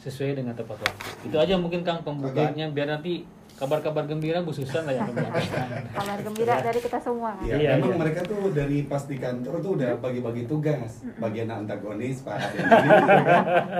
sesuai 0.00 0.38
dengan 0.38 0.54
tepat 0.54 0.78
waktu. 0.78 1.28
Itu 1.28 1.36
aja 1.36 1.58
mungkin 1.58 1.82
Kang 1.82 2.06
pembukaannya 2.06 2.70
biar 2.70 2.88
nanti 2.96 3.26
kabar-kabar 3.56 4.04
gembira 4.04 4.40
Bu 4.40 4.52
Susan 4.52 4.84
lah 4.84 4.92
yang 4.92 5.08
menyampaikan. 5.08 5.88
kabar 5.88 6.18
gembira 6.20 6.60
dari 6.60 6.76
kita 6.76 7.00
semua 7.00 7.40
Ya, 7.40 7.56
Iya, 7.56 7.70
memang 7.74 7.88
iya. 7.88 7.98
mereka 7.98 8.20
tuh 8.22 8.52
dari 8.52 8.84
pas 8.84 9.00
di 9.02 9.16
kantor 9.16 9.54
tuh 9.58 9.70
udah 9.74 9.96
bagi-bagi 9.96 10.44
tugas. 10.44 11.00
Bagian 11.16 11.48
antagonis 11.48 12.20
Pak 12.20 12.36
kan? 12.36 12.52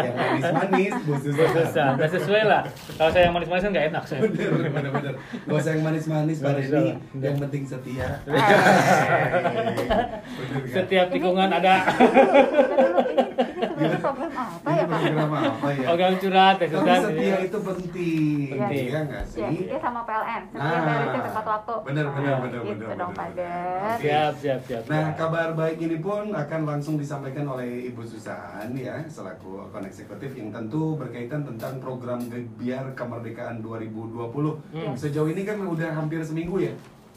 yang 0.00 0.14
manis-manis, 0.14 0.92
Bu 1.02 1.12
Susan. 1.18 1.48
Susan, 1.52 1.88
udah 1.94 2.08
sesuai 2.10 2.42
lah. 2.42 2.62
Kalau 2.96 3.10
saya 3.10 3.22
yang 3.22 3.34
manis-manis 3.34 3.62
kan 3.62 3.70
nggak 3.70 3.86
enak 3.90 4.04
saya. 4.06 4.20
Bener, 4.22 4.48
bener, 4.66 4.90
bener. 4.90 5.14
Gak 5.44 5.54
usah 5.54 5.70
yang 5.70 5.84
manis-manis, 5.84 6.36
Pak 6.38 6.48
Nggak 6.48 6.64
usah. 6.66 6.82
Yang 7.18 7.36
penting 7.38 7.62
setia. 7.64 8.08
Bener 8.22 8.40
kan? 8.40 10.08
Setiap 10.66 11.06
tikungan 11.10 11.50
ada 11.50 11.74
ini, 13.76 13.92
program 13.98 14.32
apa 14.32 14.70
ya 14.72 14.84
Pak? 14.84 14.98
program 14.98 15.30
apa 15.34 15.68
ya? 15.70 15.84
program 15.84 16.12
curhat 16.16 16.56
ya 16.56 16.66
Tapi 16.66 16.72
Susan. 16.72 17.00
setia 17.04 17.36
itu 17.42 17.58
penting, 17.60 18.48
Penting. 18.56 18.86
ya 18.88 19.00
nggak 19.04 19.24
sih? 19.26 19.56
Ya, 19.66 19.72
dia 19.72 19.80
sama 19.80 20.00
PLN, 20.02 20.42
setia 20.46 20.62
Nah, 20.62 20.96
listrik 21.02 21.22
tepat 21.26 21.44
waktu. 21.44 21.74
bener, 21.82 22.04
bener, 22.08 22.22
Nah, 22.28 22.38
bener, 22.40 22.60
gitu 22.62 22.84
bener, 22.84 22.96
dong 22.96 23.12
Pak. 23.12 23.28
Siap, 23.98 24.32
siap, 24.36 24.60
siap. 24.62 24.82
Nah, 24.86 25.04
kabar 25.12 25.48
baik 25.52 25.78
ini 25.80 25.98
pun 25.98 26.22
akan 26.30 26.60
langsung 26.62 26.94
disampaikan 26.94 27.44
oleh 27.44 27.66
Ibu 27.86 28.02
Susan 28.02 28.70
ya, 28.72 29.02
selaku 29.04 29.66
akun 29.66 29.82
eksekutif 29.82 30.30
yang 30.32 30.48
tentu 30.48 30.94
berkaitan 30.94 31.42
tentang 31.42 31.76
program 31.76 32.22
Gebiar 32.22 32.94
Kemerdekaan 32.94 33.58
2020. 33.58 34.62
Hmm. 34.70 34.94
Sejauh 34.94 35.26
ini 35.26 35.42
kan 35.42 35.58
udah 35.58 35.90
hampir 35.92 36.22
seminggu 36.22 36.62
ya? 36.62 36.72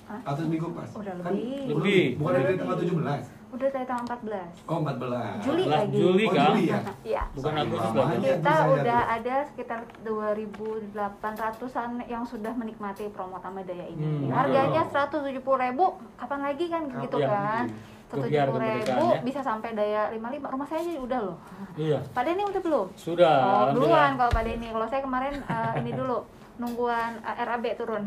Hah? 0.06 0.22
Atau 0.26 0.42
seminggu 0.44 0.74
pas? 0.74 0.90
Udah 0.90 1.14
Kan 1.16 1.32
lebih. 1.32 1.70
Lebih. 1.70 2.04
Bukan 2.18 2.32
dari 2.34 2.44
lebih. 2.48 2.60
tanggal 2.60 2.78
17? 2.82 3.39
Udah 3.50 3.66
dari 3.68 3.82
tanggal 3.82 4.06
14. 4.06 4.70
Oh, 4.70 4.78
14. 4.78 5.42
Juli 5.42 5.64
14 5.66 5.74
lagi. 5.74 5.98
Juli 5.98 6.24
Oh. 6.24 6.34
Juli 6.36 6.64
ya? 6.64 6.80
Iya. 7.02 7.24
Bukan 7.34 7.54
Agustus 7.58 7.92
lagi. 7.92 8.22
Kita 8.22 8.56
udah 8.70 9.00
tuh. 9.02 9.16
ada 9.18 9.36
sekitar 9.44 9.80
2.800-an 10.04 11.90
yang 12.06 12.24
sudah 12.24 12.54
menikmati 12.54 13.10
promo 13.10 13.38
Tama 13.38 13.66
Daya 13.66 13.90
ini. 13.90 14.06
Hmm, 14.06 14.30
Harganya 14.30 14.86
betul. 14.86 15.26
170.000, 15.26 15.82
kapan 16.16 16.40
lagi 16.44 16.66
kan 16.68 16.82
gitu 16.94 17.18
Iya. 17.18 17.28
kan? 17.28 17.64
170.000 18.10 18.50
kemerdekaan 18.50 19.02
ya. 19.08 19.22
bisa 19.22 19.40
sampai 19.40 19.70
daya 19.72 20.02
55. 20.10 20.50
Rumah 20.50 20.66
saya 20.66 20.82
aja 20.82 20.98
udah 21.00 21.20
loh. 21.24 21.38
Iya. 21.76 22.00
Pak 22.10 22.24
Denny 22.26 22.42
udah 22.44 22.58
belum? 22.60 22.88
Sudah. 22.96 23.38
Oh, 23.40 23.66
duluan 23.72 24.12
kalau 24.14 24.32
Pak 24.32 24.44
Denny. 24.44 24.68
Kalau 24.68 24.86
saya 24.86 25.02
kemarin 25.02 25.34
eh, 25.40 25.72
ini 25.80 25.92
dulu 25.94 26.18
nungguan 26.58 27.18
eh, 27.20 27.38
RAB 27.40 27.66
turun. 27.76 28.02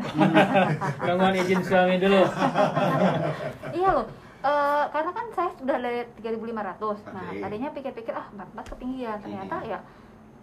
Gangguan 0.98 1.34
izin 1.36 1.62
suami 1.62 1.98
dulu. 1.98 2.18
iya 3.78 3.90
loh. 3.92 4.06
Eh, 4.42 4.84
karena 4.90 5.10
kan 5.14 5.26
saya 5.30 5.50
sudah 5.54 5.78
dari 5.78 6.02
3.500. 6.18 6.98
Nah, 7.14 7.30
Oke. 7.30 7.38
tadinya 7.38 7.70
pikir-pikir 7.70 8.10
ah 8.10 8.26
44 8.34 8.74
ketinggian. 8.74 9.16
Ternyata 9.22 9.56
Hmm. 9.62 9.70
ya 9.70 9.78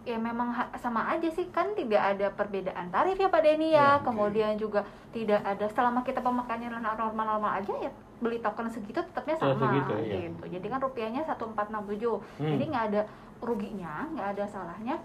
ya 0.08 0.16
memang 0.16 0.56
sama 0.80 1.12
aja 1.12 1.28
sih 1.28 1.52
kan 1.52 1.76
tidak 1.76 2.00
ada 2.00 2.32
perbedaan 2.32 2.88
tarif 2.88 3.20
ya 3.20 3.28
Pak 3.28 3.42
Denny 3.44 3.76
Ya, 3.76 3.76
ya. 3.76 3.88
oke. 4.00 4.08
Kemudian 4.08 4.56
juga 4.56 4.88
tidak 5.12 5.44
ada 5.44 5.68
selama 5.68 6.08
kita 6.08 6.24
pemakaiannya 6.24 6.72
normal-normal 6.72 7.60
aja 7.60 7.74
ya 7.78 7.92
beli 8.20 8.40
token 8.40 8.72
segitu 8.72 9.04
tetapnya 9.04 9.36
sama 9.36 9.60
segitu, 9.60 9.94
iya. 10.00 10.32
gitu. 10.32 10.44
Jadi 10.48 10.66
kan 10.72 10.80
rupiahnya 10.80 11.22
1467. 11.28 12.24
Hmm. 12.40 12.52
Jadi 12.56 12.64
nggak 12.72 12.86
ada 12.96 13.02
ruginya, 13.44 14.08
nggak 14.16 14.28
ada 14.36 14.44
salahnya. 14.48 14.96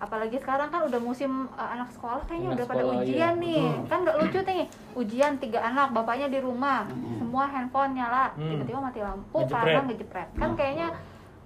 Apalagi 0.00 0.36
sekarang 0.36 0.68
kan 0.68 0.80
udah 0.82 0.96
musim 0.98 1.30
uh, 1.52 1.68
anak 1.70 1.92
sekolah 1.92 2.24
kayaknya 2.24 2.48
Anak 2.48 2.56
udah 2.56 2.66
pada 2.66 2.82
sekolah, 2.82 2.96
ujian 2.98 3.14
iya. 3.14 3.28
nih. 3.38 3.60
Betul. 3.62 3.84
Kan 3.86 3.98
nggak 4.00 4.16
lucu 4.16 4.38
nih. 4.42 4.62
Ujian 4.96 5.32
tiga 5.36 5.60
anak, 5.62 5.88
bapaknya 5.90 6.26
di 6.26 6.38
rumah, 6.38 6.80
Mm-mm. 6.86 7.20
semua 7.20 7.44
handphone 7.46 7.92
nyala, 7.94 8.32
Hmm. 8.32 8.48
tiba-tiba 8.50 8.80
mati 8.80 9.00
lampu 9.00 9.36
Ngejepret. 9.38 9.54
karena 9.54 9.80
ngejepret. 9.84 10.28
Kan 10.34 10.48
Nah. 10.48 10.56
kayaknya 10.56 10.88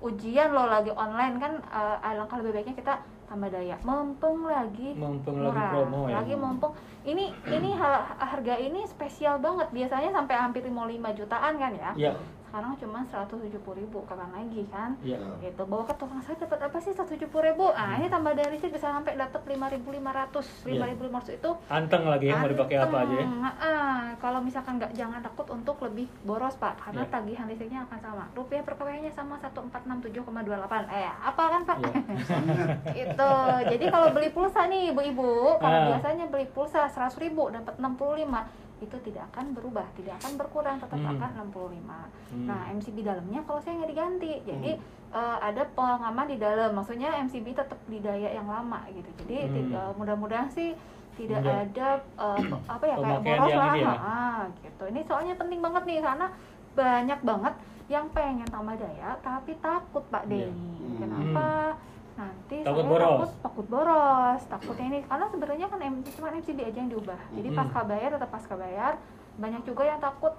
ujian 0.00 0.48
lo 0.50 0.64
lagi 0.66 0.92
online 0.92 1.34
kan 1.36 1.52
uh, 1.66 1.96
alangkah 2.00 2.36
lebih 2.38 2.52
baiknya 2.54 2.76
kita 2.76 2.94
tambah 3.24 3.48
daya. 3.48 3.76
Mumpung 3.82 4.44
lagi 4.44 4.92
Mumpung 4.94 5.40
lagi 5.40 5.48
murah, 5.50 5.70
promo 5.72 6.00
ya. 6.04 6.14
lagi 6.14 6.34
mumpung 6.36 6.72
ini 7.02 7.24
ini 7.46 7.72
ha- 7.72 8.04
harga 8.14 8.54
ini 8.54 8.84
spesial 8.84 9.36
banget. 9.38 9.66
Biasanya 9.70 10.12
sampai 10.12 10.36
hampir 10.36 10.62
mau 10.68 10.84
5 10.84 10.94
jutaan 11.10 11.56
kan 11.56 11.72
ya. 11.72 11.90
Iya. 11.96 12.12
Sekarang 12.54 12.78
cuma 12.78 13.02
170.000 13.02 13.50
ribu 13.74 13.98
kapan 14.06 14.30
lagi 14.30 14.62
kan? 14.70 14.94
Iya. 15.02 15.18
gitu 15.42 15.66
bawa 15.66 15.82
ke 15.82 15.94
tukang 15.98 16.22
saya 16.22 16.38
dapat 16.38 16.62
apa 16.62 16.78
sih 16.78 16.94
170 16.94 17.26
ribu 17.26 17.66
ah 17.68 17.98
ini 17.98 18.06
tambah 18.06 18.30
dari 18.30 18.54
sih 18.54 18.70
bisa 18.70 18.94
sampai 18.94 19.18
dapat 19.18 19.42
5.500 19.42 20.70
Iya. 20.70 20.86
5.500 20.86 21.34
itu 21.34 21.50
Anteng 21.66 22.06
lagi 22.06 22.30
ya 22.30 22.38
mau 22.38 22.46
dipakai 22.46 22.78
apa 22.78 22.96
aja 23.00 23.10
ya. 23.12 23.26
anteng. 23.26 23.42
Ah, 23.58 24.02
kalau 24.16 24.38
misalkan 24.38 24.78
nggak 24.78 24.94
jangan 24.94 25.18
takut 25.20 25.50
untuk 25.50 25.82
lebih 25.82 26.06
boros 26.22 26.54
pak 26.54 26.78
karena 26.80 27.02
Iya. 27.02 27.10
tagihan 27.10 27.44
listriknya 27.44 27.80
akan 27.82 27.98
sama 27.98 28.24
rupiah 28.30 28.62
per 28.62 28.74
KWH-nya 28.76 29.10
sama 29.10 29.34
1467,28 29.34 30.14
eh 30.88 31.10
apa 31.10 31.42
kan 31.50 31.60
pak 31.64 31.76
Iya. 31.76 31.90
itu 33.02 33.30
jadi 33.68 33.84
kalau 33.88 34.08
beli 34.10 34.30
pulsa 34.30 34.62
nih 34.64 34.94
ibu-ibu 34.94 35.30
kalau 35.58 35.74
Ah. 35.76 35.86
biasanya 35.90 36.30
beli 36.30 36.46
pulsa 36.46 36.86
100 36.86 37.18
ribu 37.18 37.50
dapat 37.50 37.74
65 37.76 38.62
itu 38.84 38.96
tidak 39.02 39.24
akan 39.28 39.50
berubah 39.50 39.86
tidak 39.92 40.14
akan 40.16 40.32
berkurang 40.36 40.76
tetap 40.76 40.96
Hmm. 40.96 41.12
akan 41.12 41.30
65 41.42 42.06
Hmm. 42.28 42.46
Nah, 42.46 42.60
MCB 42.70 43.00
dalamnya 43.00 43.40
kalau 43.42 43.58
saya 43.58 43.74
nggak 43.76 43.90
diganti, 43.90 44.32
jadi 44.42 44.72
eh, 45.10 45.38
ada 45.40 45.62
pengaman 45.70 46.26
di 46.26 46.36
dalam. 46.36 46.74
Maksudnya 46.74 47.06
MCB 47.20 47.54
tetap 47.54 47.78
di 47.84 47.98
daya 47.98 48.28
yang 48.28 48.44
lama 48.44 48.82
gitu. 48.88 49.06
Jadi 49.16 49.36
Hmm. 49.46 49.70
eh, 49.70 49.92
mudah-mudahan 49.94 50.48
sih 50.48 50.74
tidak 51.14 51.40
Iya. 51.40 51.54
ada 51.64 51.88
pe- 52.34 52.62
apa 52.74 52.84
ya 52.84 52.96
kayak 52.98 53.20
boros 53.22 53.52
lah. 53.52 53.70
ini 53.70 53.80
ya. 53.80 53.94
Ah, 53.94 54.40
gitu. 54.58 54.84
Ini 54.84 55.00
soalnya 55.02 55.34
penting 55.34 55.60
banget 55.60 55.82
nih 55.84 55.98
karena 56.00 56.26
banyak 56.74 57.20
banget 57.22 57.54
yang 57.86 58.06
pengen 58.10 58.48
tambah 58.48 58.74
daya 58.74 59.14
tapi 59.20 59.54
takut 59.56 60.02
Pak. 60.04 60.26
Denny. 60.26 60.50
Hmm. 60.50 60.98
Kenapa? 60.98 61.78
Nanti 62.14 62.62
Takut 62.62 62.78
saya 62.80 62.90
boros. 62.90 63.10
takut 63.10 63.30
takut 63.42 63.66
boros. 63.68 64.42
Takutnya 64.46 64.86
ini 64.86 64.98
karena 65.02 65.26
sebenarnya 65.28 65.66
kan 65.66 65.78
M- 65.80 66.06
cuma 66.06 66.28
MCB 66.30 66.58
aja 66.62 66.78
yang 66.78 66.90
diubah. 66.90 67.20
Jadi 67.32 67.48
Hmm. 67.48 67.58
pasca 67.58 67.80
bayar 67.82 68.08
tetap 68.12 68.30
pasca 68.30 68.54
bayar. 68.54 68.92
Banyak 69.34 69.62
juga 69.64 69.82
yang 69.82 69.98
takut 69.98 70.30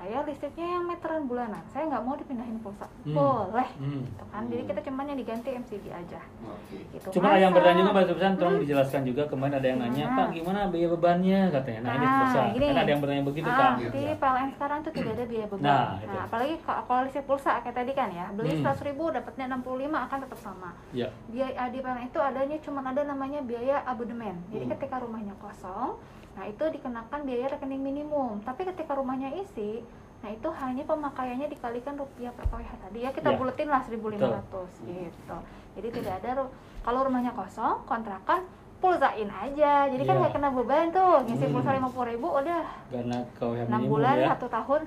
saya 0.00 0.24
listriknya 0.24 0.64
yang 0.66 0.84
meteran 0.86 1.28
bulanan 1.28 1.60
saya 1.68 1.84
nggak 1.84 2.00
mau 2.00 2.16
dipindahin 2.16 2.56
pulsa 2.58 2.88
Hmm. 3.02 3.12
boleh 3.12 3.68
Hmm. 3.76 4.00
gitu 4.02 4.24
kan 4.26 4.42
jadi 4.46 4.62
kita 4.64 4.80
cuman 4.82 5.04
yang 5.06 5.18
diganti 5.18 5.48
MCD 5.52 5.86
aja 5.88 6.20
Oke. 6.42 6.76
gitu 6.88 7.06
Cuma 7.12 7.36
yang 7.36 7.52
bertanya 7.52 7.84
juga 7.84 7.92
Pak 7.92 8.04
Subsan, 8.08 8.32
tolong 8.34 8.58
dijelaskan 8.58 9.02
juga 9.04 9.22
kemarin 9.26 9.54
ada 9.54 9.66
yang 9.66 9.78
nanya? 9.78 10.06
Pak 10.10 10.28
gimana 10.32 10.60
biaya 10.66 10.88
bebannya 10.90 11.40
katanya. 11.50 11.80
Nah 11.82 11.92
ini 11.92 12.00
Nah, 12.02 12.16
pulsa, 12.16 12.40
gini. 12.50 12.66
kan 12.66 12.76
ada 12.78 12.90
yang 12.90 13.00
bertanya 13.00 13.22
begitu 13.22 13.48
ah. 13.50 13.74
Iya, 13.76 13.88
di. 13.90 14.02
PLN 14.16 14.48
sekarang 14.50 14.78
tuh 14.80 14.92
tidak 14.94 15.12
ada 15.12 15.24
biaya 15.26 15.46
beban. 15.46 15.60
Nah, 15.60 15.76
Nah, 15.76 16.00
itu. 16.00 16.16
apalagi 16.22 16.54
ka- 16.62 16.82
kalau 16.82 17.00
listrik 17.02 17.26
pulsa 17.26 17.52
kayak 17.60 17.76
tadi 17.76 17.92
kan 17.92 18.08
ya, 18.10 18.26
beli 18.30 18.48
Hmm. 18.50 18.62
seratus 18.62 18.82
ribu 18.82 19.04
dapatnya 19.10 19.44
65 19.50 19.68
akan 20.00 20.18
tetap 20.22 20.38
sama. 20.40 20.70
Ya, 20.90 21.08
Biaya 21.26 21.68
di 21.68 21.78
PLN 21.78 22.06
itu 22.06 22.18
adanya 22.18 22.56
cuma 22.58 22.80
ada 22.82 23.02
namanya 23.02 23.40
biaya 23.42 23.84
abodemen. 23.84 24.36
Jadi 24.48 24.64
Hmm. 24.64 24.72
ketika 24.72 24.96
rumahnya 24.98 25.34
kosong, 25.36 26.00
nah 26.40 26.48
itu 26.48 26.64
dikenakan 26.72 27.20
biaya 27.22 27.52
rekening 27.52 27.84
minimum. 27.84 28.40
Tapi 28.40 28.64
ketika 28.64 28.96
rumahnya 28.96 29.28
isi, 29.36 29.84
nah 30.24 30.32
itu 30.32 30.48
hanya 30.56 30.88
pemakaiannya 30.88 31.52
dikalikan 31.52 32.00
rupiah 32.00 32.32
per 32.32 32.48
kWh 32.48 32.64
tadi 32.80 33.04
ya 33.04 33.12
kita 33.12 33.28
Ya. 33.28 33.36
buletin 33.36 33.68
lah 33.68 33.84
1500 33.84 34.72
gitu. 34.80 35.36
Jadi 35.76 35.88
tidak 35.92 36.14
ada 36.24 36.48
kalau 36.80 37.04
rumahnya 37.04 37.36
kosong, 37.36 37.84
kontrakan 37.84 38.48
pulsain 38.80 39.28
aja. 39.28 39.84
Jadi 39.84 40.00
kan 40.00 40.16
Ya. 40.16 40.20
nggak 40.24 40.32
kena 40.32 40.48
beban 40.48 40.88
tuh, 40.88 41.28
ngisi 41.28 41.44
Hmm. 41.44 41.52
pulsa 41.52 41.76
50 41.76 42.08
ribu 42.08 42.32
udah 42.32 42.64
karena 42.88 43.18
yang 43.52 43.68
6 43.68 43.76
minimum 43.76 43.92
bulan 43.92 44.16
ya. 44.16 44.26
satu 44.32 44.46
tahun 44.48 44.80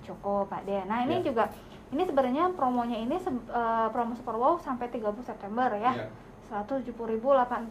cukup 0.00 0.46
Pak 0.46 0.62
Den. 0.62 0.86
Nah 0.86 1.02
ini 1.02 1.18
Ya. 1.18 1.26
juga 1.26 1.50
ini 1.90 2.06
sebenarnya 2.06 2.54
promonya 2.54 2.94
ini 2.94 3.18
eh, 3.18 3.86
promo 3.90 4.14
Super 4.14 4.38
Wow 4.38 4.62
sampai 4.62 4.86
30 4.86 5.26
September 5.26 5.74
ya. 5.74 5.90
Ya. 5.90 6.06
170.845 6.50 7.70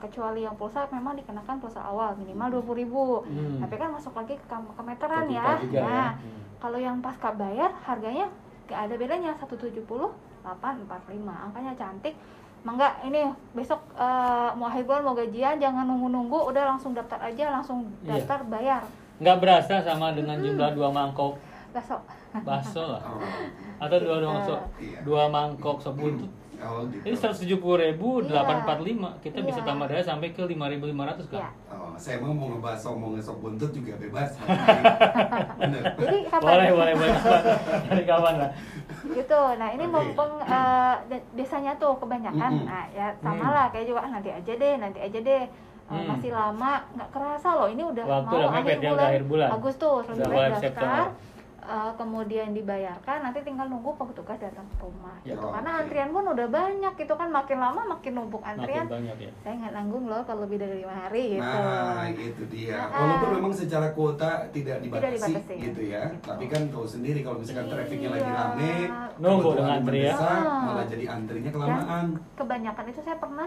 kecuali 0.00 0.40
yang 0.40 0.54
pulsa 0.54 0.86
memang 0.88 1.14
dikenakan 1.14 1.58
pulsa 1.58 1.82
awal 1.82 2.14
minimal 2.14 2.62
20.000. 2.62 3.26
Hmm. 3.26 3.58
Tapi 3.60 3.74
kan 3.76 3.88
masuk 3.90 4.14
lagi 4.14 4.34
ke, 4.34 4.46
kam- 4.46 4.68
ke 4.68 4.80
meteran 4.80 5.26
ya. 5.26 5.58
ya. 5.66 5.82
Nah, 5.82 6.10
Hmm. 6.14 6.40
kalau 6.58 6.78
yang 6.78 6.98
pasca 6.98 7.30
bayar 7.32 7.74
harganya 7.82 8.30
gak 8.64 8.86
ada 8.86 8.94
bedanya 8.94 9.34
170.845. 9.36 10.06
Angkanya 11.42 11.72
cantik. 11.74 12.14
Mangga 12.62 12.94
ini 13.02 13.26
besok 13.52 13.82
eh, 13.92 14.50
mau 14.54 14.64
akhir 14.64 14.86
bulan 14.86 15.02
mau 15.02 15.12
gajian 15.12 15.58
jangan 15.58 15.82
nunggu-nunggu 15.84 16.46
udah 16.46 16.64
langsung 16.68 16.94
daftar 16.94 17.18
aja 17.20 17.50
langsung 17.52 17.90
Iya. 18.00 18.22
daftar 18.22 18.46
bayar. 18.46 18.82
Nggak 19.18 19.36
berasa 19.36 19.74
sama 19.82 20.14
dengan 20.14 20.38
jumlah 20.38 20.70
dua 20.72 20.88
mangkok 20.88 21.34
Besok. 21.70 21.98
bakso 22.40 22.86
lah, 22.86 23.02
atau 23.82 23.96
dua 23.98 24.16
dua 24.18 24.30
mangkok, 24.30 24.60
Iya. 24.78 24.98
dua 25.02 25.24
mangkok 25.26 25.76
sop 25.78 25.94
buntut. 25.96 26.30
Oh 26.62 26.86
gitu. 26.86 27.04
Tujuh 27.12 27.58
puluh 27.58 27.78
ribu, 27.80 28.08
Iya. 28.18 28.26
delapan 28.28 28.56
empat 28.62 28.78
lima. 28.80 29.10
Kita 29.18 29.38
bisa 29.40 29.58
Iya. 29.58 29.66
tambah 29.66 29.86
daya 29.86 30.00
sampai 30.00 30.30
ke 30.30 30.42
lima 30.44 30.66
ribu 30.66 30.84
lima 30.84 31.04
ratus 31.04 31.26
Ya. 31.28 31.42
kan? 31.42 31.52
Oh, 31.68 31.94
saya 31.94 32.16
mau 32.18 32.30
mau 32.30 32.48
ngebahas 32.48 32.80
ngomong 32.84 33.18
sop 33.18 33.38
buntut 33.38 33.70
juga 33.70 33.94
bebas. 33.96 34.30
Bener. 35.60 35.82
Jadi 35.96 36.18
kapan? 36.26 36.42
Boleh, 36.44 36.68
boleh, 36.72 36.94
boleh. 36.94 37.16
Dari 37.84 38.04
kawan 38.04 38.34
lah. 38.38 38.50
gitu 39.04 39.40
nah 39.52 39.68
ini 39.68 39.82
Oke. 39.82 39.92
mumpung 39.92 40.32
eh, 40.38 40.94
de- 41.06 41.26
desanya 41.34 41.74
tuh 41.74 41.98
kebanyakan 41.98 42.50
Mm-mm. 42.54 42.64
nah 42.64 42.86
ya 42.88 43.10
sama 43.18 43.34
Hmm. 43.40 43.50
lah 43.50 43.66
kayak 43.68 43.84
juga 43.84 44.00
ah, 44.00 44.10
nanti 44.10 44.30
aja 44.30 44.52
deh 44.52 44.74
nanti 44.76 44.98
aja 45.00 45.18
deh 45.20 45.44
Eh, 45.82 45.98
Hmm. 45.98 46.08
masih 46.08 46.30
lama 46.30 46.72
nggak 46.88 47.10
kerasa 47.10 47.48
loh 47.52 47.66
ini 47.66 47.82
udah 47.82 48.00
Waktu 48.00 48.24
mau 48.24 48.38
udah 48.38 48.50
mepet 48.54 48.78
ya, 48.80 48.90
udah 48.94 49.08
akhir 49.10 49.24
bulan. 49.26 49.48
Agustus 49.52 50.02
lebih 50.08 50.24
mulai 50.24 50.48
baik 50.48 50.62
daftar 50.64 51.04
eh, 51.62 51.92
kemudian 51.94 52.50
dibayarkan 52.50 53.18
nanti 53.22 53.38
tinggal 53.40 53.66
nunggu 53.66 53.94
petugas 53.94 54.34
datang 54.36 54.66
ke 54.68 54.76
rumah 54.78 55.14
Ya. 55.22 55.32
gitu. 55.32 55.46
karena 55.46 55.70
Oke. 55.72 55.80
antrian 55.80 56.10
pun 56.10 56.24
udah 56.26 56.48
banyak 56.48 56.92
gitu 56.96 57.14
kan 57.14 57.28
makin 57.28 57.56
lama 57.56 57.82
makin 57.88 58.12
numpuk 58.12 58.38
Makin 58.38 58.52
antrian 58.52 58.86
banyak 58.86 59.16
ya. 59.20 59.30
saya 59.38 59.54
nggak 59.56 59.72
nanggung 59.72 60.04
loh 60.04 60.22
kalau 60.22 60.42
lebih 60.42 60.58
dari 60.58 60.82
lima 60.82 60.94
hari 60.96 61.24
gitu 61.32 61.46
Nah, 61.62 62.04
itu 62.08 62.42
dia. 62.48 62.78
Nah, 62.82 62.98
Walaupun 62.98 63.28
ah. 63.28 63.34
memang 63.36 63.52
secara 63.52 63.86
kuota 63.90 64.30
tidak 64.50 64.76
dibatasi, 64.80 65.14
dibatasi. 65.14 65.54
gitu 65.62 65.82
ya. 65.84 66.02
Gitu. 66.08 66.26
Tapi 66.26 66.44
kan 66.46 66.62
tahu 66.68 66.84
sendiri 66.84 67.20
kalau 67.20 67.38
misalkan 67.38 67.66
trafiknya 67.68 68.10
lagi 68.10 68.24
Iya. 68.24 68.34
rame, 68.36 68.72
Nunggu 69.16 69.50
dengan 69.54 69.72
antri 69.78 70.00
ya. 70.02 70.14
Ah. 70.14 70.60
malah 70.64 70.86
jadi 70.86 71.04
antrinya 71.08 71.50
kelamaan. 71.50 72.04
kebanyakan 72.34 72.84
itu 72.88 73.00
saya 73.00 73.16
pernah 73.16 73.46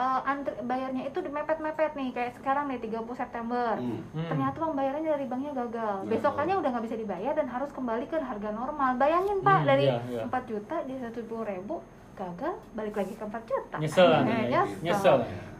eh, 0.00 0.20
antri 0.24 0.54
bayarnya 0.62 1.02
itu 1.04 1.18
mepet-mepet 1.22 1.92
nih 1.92 2.08
kayak 2.10 2.32
sekarang 2.34 2.64
nih 2.66 2.80
30 2.80 3.04
September 3.14 3.76
Hmm. 3.76 4.00
Hmm. 4.10 4.26
ternyata 4.26 4.56
pembayarannya 4.58 5.10
dari 5.10 5.26
banknya 5.26 5.52
gagal 5.52 5.68
Gagal. 5.70 6.08
besokannya 6.08 6.54
udah 6.56 6.70
nggak 6.70 6.84
bisa 6.84 6.96
dibayar 6.96 7.32
dan 7.32 7.46
harus 7.46 7.70
kembali 7.70 8.04
ke 8.06 8.16
harga 8.18 8.50
normal 8.50 8.90
bayangin 8.96 9.38
pak 9.40 9.58
Hmm, 9.58 9.68
dari 9.68 9.86
iya, 9.86 10.00
iya. 10.08 10.22
4 10.24 10.44
juta 10.46 10.76
di 10.82 10.94
170 10.96 11.20
ribu 11.46 11.74
gagal 12.12 12.52
balik 12.72 12.94
lagi 12.94 13.12
ke 13.12 13.22
4 13.22 13.32
juta 13.44 13.76
Nyesel 13.76 14.08
ya. 14.14 14.20
nyesel. 14.22 14.64
Nyesel. 14.80 15.18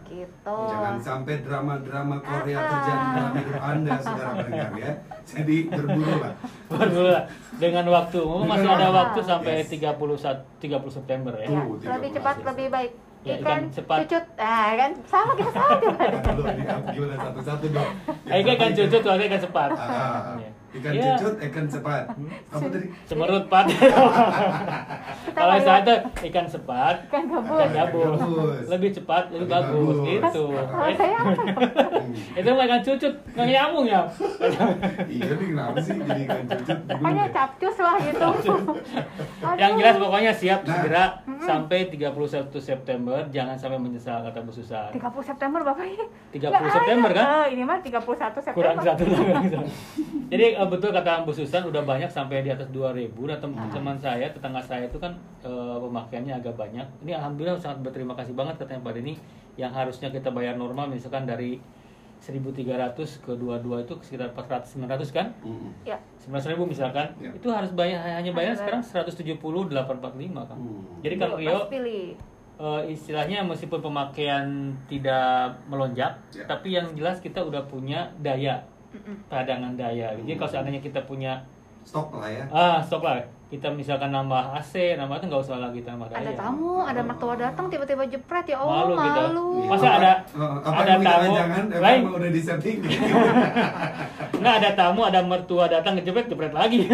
gitu 0.08 0.58
Jangan 0.66 0.98
sampai 0.98 1.38
drama-drama 1.38 2.18
Korea 2.18 2.58
Ah. 2.58 2.66
terjadi 2.66 3.06
dalam 3.14 3.32
hidup 3.32 3.60
Anda, 3.62 3.94
saudara 3.96 4.30
pendengar 4.34 4.72
ya. 4.74 4.92
Jadi 5.22 5.56
berburu 5.70 6.14
lah. 6.18 6.34
Baru 6.66 7.00
lah. 7.06 7.22
dengan 7.54 7.86
waktu, 7.88 8.18
masih 8.42 8.68
ada 8.68 8.88
waktu 8.90 9.20
sampai 9.22 9.52
Yes. 9.56 9.70
30 9.70 9.86
sat- 10.16 10.42
30 10.58 10.90
September 10.90 11.30
ya. 11.32 11.46
ya, 11.46 11.62
Tuh, 11.62 11.78
lebih 11.86 12.10
13 12.10 12.14
cepat 12.16 12.36
ya. 12.36 12.44
lebih 12.50 12.66
baik 12.68 12.92
Ya, 13.20 13.36
ikan 13.36 13.44
ikan 13.44 13.62
cepat. 13.68 13.96
cucut 14.08 14.24
nah 14.40 14.72
kan 14.80 14.90
sama 15.04 15.32
kita 15.36 15.50
sama 15.52 15.74
juga 15.76 16.04
Aduh, 16.24 16.44
ini 16.56 16.62
gimana 16.96 17.14
satu-satu 17.20 17.64
dong. 17.68 17.92
Eh, 18.32 18.38
ikan 18.40 18.70
cucut, 18.72 19.02
waktu 19.04 19.22
ikan 19.28 19.40
cepat. 19.44 19.70
Ah, 19.76 19.84
ah, 19.84 20.22
Iya. 20.40 20.50
Ikan 20.72 20.92
Iya. 20.92 21.14
cucut, 21.14 21.34
ikan 21.42 21.64
cepat. 21.66 22.02
Apa 22.46 22.66
tadi? 22.68 22.86
Cemerut 23.04 23.44
pat. 23.46 23.66
Kalau 25.36 25.56
saya 25.58 25.80
tuh 25.82 25.98
ikan 26.24 26.46
sepat, 26.46 26.94
ikan 27.06 27.24
gabus 27.26 27.58
ikan 27.58 27.70
gabus. 27.72 28.06
Gabus. 28.16 28.64
Lebih 28.68 28.90
cepat, 28.92 29.24
lebih 29.30 29.40
Lebih 29.40 29.50
bagus 29.52 29.96
bagus. 29.96 30.06
gitu. 30.06 30.44
kalau 30.46 30.92
saya 30.92 31.16
apa 31.16 31.32
ya? 31.34 31.56
Hmm. 31.90 32.12
Itu 32.38 32.48
ikan 32.52 32.80
cucut, 32.80 33.12
nggak 33.32 33.46
nyambung 33.48 33.86
ya. 33.86 34.00
Iya 35.04 35.30
nih 35.32 35.46
kenapa 35.48 35.78
sih 35.80 35.92
jadi 35.96 36.22
ikan 36.24 36.42
cucut? 36.46 36.78
Pokoknya 36.86 37.24
capcus 37.30 37.76
lah 37.76 37.96
gitu 38.00 38.28
Yang 39.56 39.72
jelas 39.76 39.96
pokoknya 39.98 40.32
siap 40.32 40.60
Nah. 40.60 40.76
segera 40.76 41.04
sampai 41.40 41.88
31 41.88 42.12
September, 42.60 43.18
jangan 43.28 43.56
sampai 43.56 43.78
menyesal 43.80 44.20
kata 44.22 44.38
Bu 44.40 44.52
Susan. 44.52 44.92
30 44.92 45.02
September 45.24 45.60
Bapak 45.62 45.82
ini 45.82 46.04
30 46.30 46.52
Nggak 46.52 46.70
September, 46.70 47.10
kan? 47.10 47.24
Eh, 47.24 47.46
ini 47.50 47.62
mah 47.64 47.78
31 47.80 48.06
September 48.38 48.54
kurang 48.54 48.76
satu 48.78 49.02
lagi. 49.02 49.48
Jadi 50.32 50.46
eh, 50.60 50.68
betul 50.68 50.90
kata 50.92 51.24
Bu 51.24 51.32
Susan 51.32 51.64
udah 51.64 51.80
banyak 51.80 52.10
sampai 52.12 52.44
di 52.44 52.52
atas 52.52 52.68
2000 52.68 53.16
dan 53.24 53.38
teman-teman 53.40 53.96
saya, 53.96 54.28
tetangga 54.28 54.60
saya 54.60 54.84
itu 54.84 55.00
kan 55.00 55.16
eh, 55.40 55.76
pemakaiannya 55.80 56.36
agak 56.36 56.54
banyak. 56.60 56.84
Ini 57.00 57.16
alhamdulillah 57.16 57.56
sangat 57.56 57.80
berterima 57.80 58.12
kasih 58.12 58.36
banget 58.36 58.60
katanya 58.60 58.84
Pak 58.84 58.92
Denny 59.00 59.14
yang 59.56 59.72
harusnya 59.72 60.12
kita 60.12 60.28
bayar 60.28 60.60
normal 60.60 60.92
misalkan 60.92 61.24
dari 61.24 61.56
1300 62.20 63.24
ke 63.24 63.32
22 63.32 63.84
itu 63.88 63.94
sekitar 64.04 64.28
400 64.36 64.76
900 64.76 65.08
kan? 65.08 65.26
Hmm. 65.40 65.72
ya 65.88 65.96
19 66.20 66.52
ribu 66.52 66.68
misalkan 66.68 67.08
Ya. 67.16 67.32
itu 67.32 67.48
harus 67.48 67.72
bayar 67.72 68.04
hanya 68.20 68.36
bayar 68.36 68.52
sekarang 68.52 68.84
170 68.84 69.40
845 69.40 70.44
kan. 70.44 70.56
Hmm. 70.60 70.84
Jadi 71.00 71.14
kalau 71.16 71.40
Pas 71.40 71.72
Rio 71.72 72.12
eh, 72.60 72.82
istilahnya 72.92 73.40
meskipun 73.48 73.80
pemakaian 73.80 74.76
tidak 74.84 75.56
melonjak, 75.72 76.12
Ya. 76.36 76.44
tapi 76.44 76.76
yang 76.76 76.92
jelas 76.92 77.24
kita 77.24 77.40
udah 77.40 77.64
punya 77.64 78.12
daya 78.20 78.60
cadangan 79.26 79.72
daya. 79.74 80.10
Jadi 80.14 80.32
kalau 80.34 80.50
seandainya 80.50 80.80
kita 80.80 81.00
punya 81.02 81.38
Stok 81.80 82.12
lah 82.14 82.28
ya. 82.28 82.44
ah 82.50 82.76
stok 82.78 83.00
lah, 83.00 83.16
kita 83.48 83.64
misalkan 83.66 84.10
nambah 84.10 84.52
AC, 84.52 84.94
nambah 84.94 85.16
itu 85.16 85.26
nggak 85.26 85.42
usah 85.42 85.58
lagi 85.58 85.80
tambah 85.80 86.04
daya. 86.06 86.20
ada 86.20 86.32
tamu 86.36 86.84
ada 86.84 87.00
mertua 87.00 87.34
datang 87.34 87.66
tiba-tiba 87.66 88.04
jepret 88.04 88.44
ya 88.46 88.60
Allah 88.60 88.84
Malu 88.84 88.94
kita. 88.94 89.20
malu 89.24 89.48
Masa 89.64 89.88
ada 89.96 90.12
Oh, 90.36 90.60
apa 90.60 90.76
ada 90.78 90.92
emang 90.92 91.02
tamu 91.02 91.32
jangan 91.32 91.64
emang 91.66 91.80
lain 91.80 92.00
udah 92.12 92.30
di 92.30 92.42
setting 92.42 92.76
nggak 94.40 94.54
ada 94.56 94.70
tamu 94.74 95.00
ada 95.02 95.20
mertua 95.20 95.64
datang 95.66 95.96
ngejepret 95.96 96.26
jepret 96.26 96.52
lagi. 96.52 96.84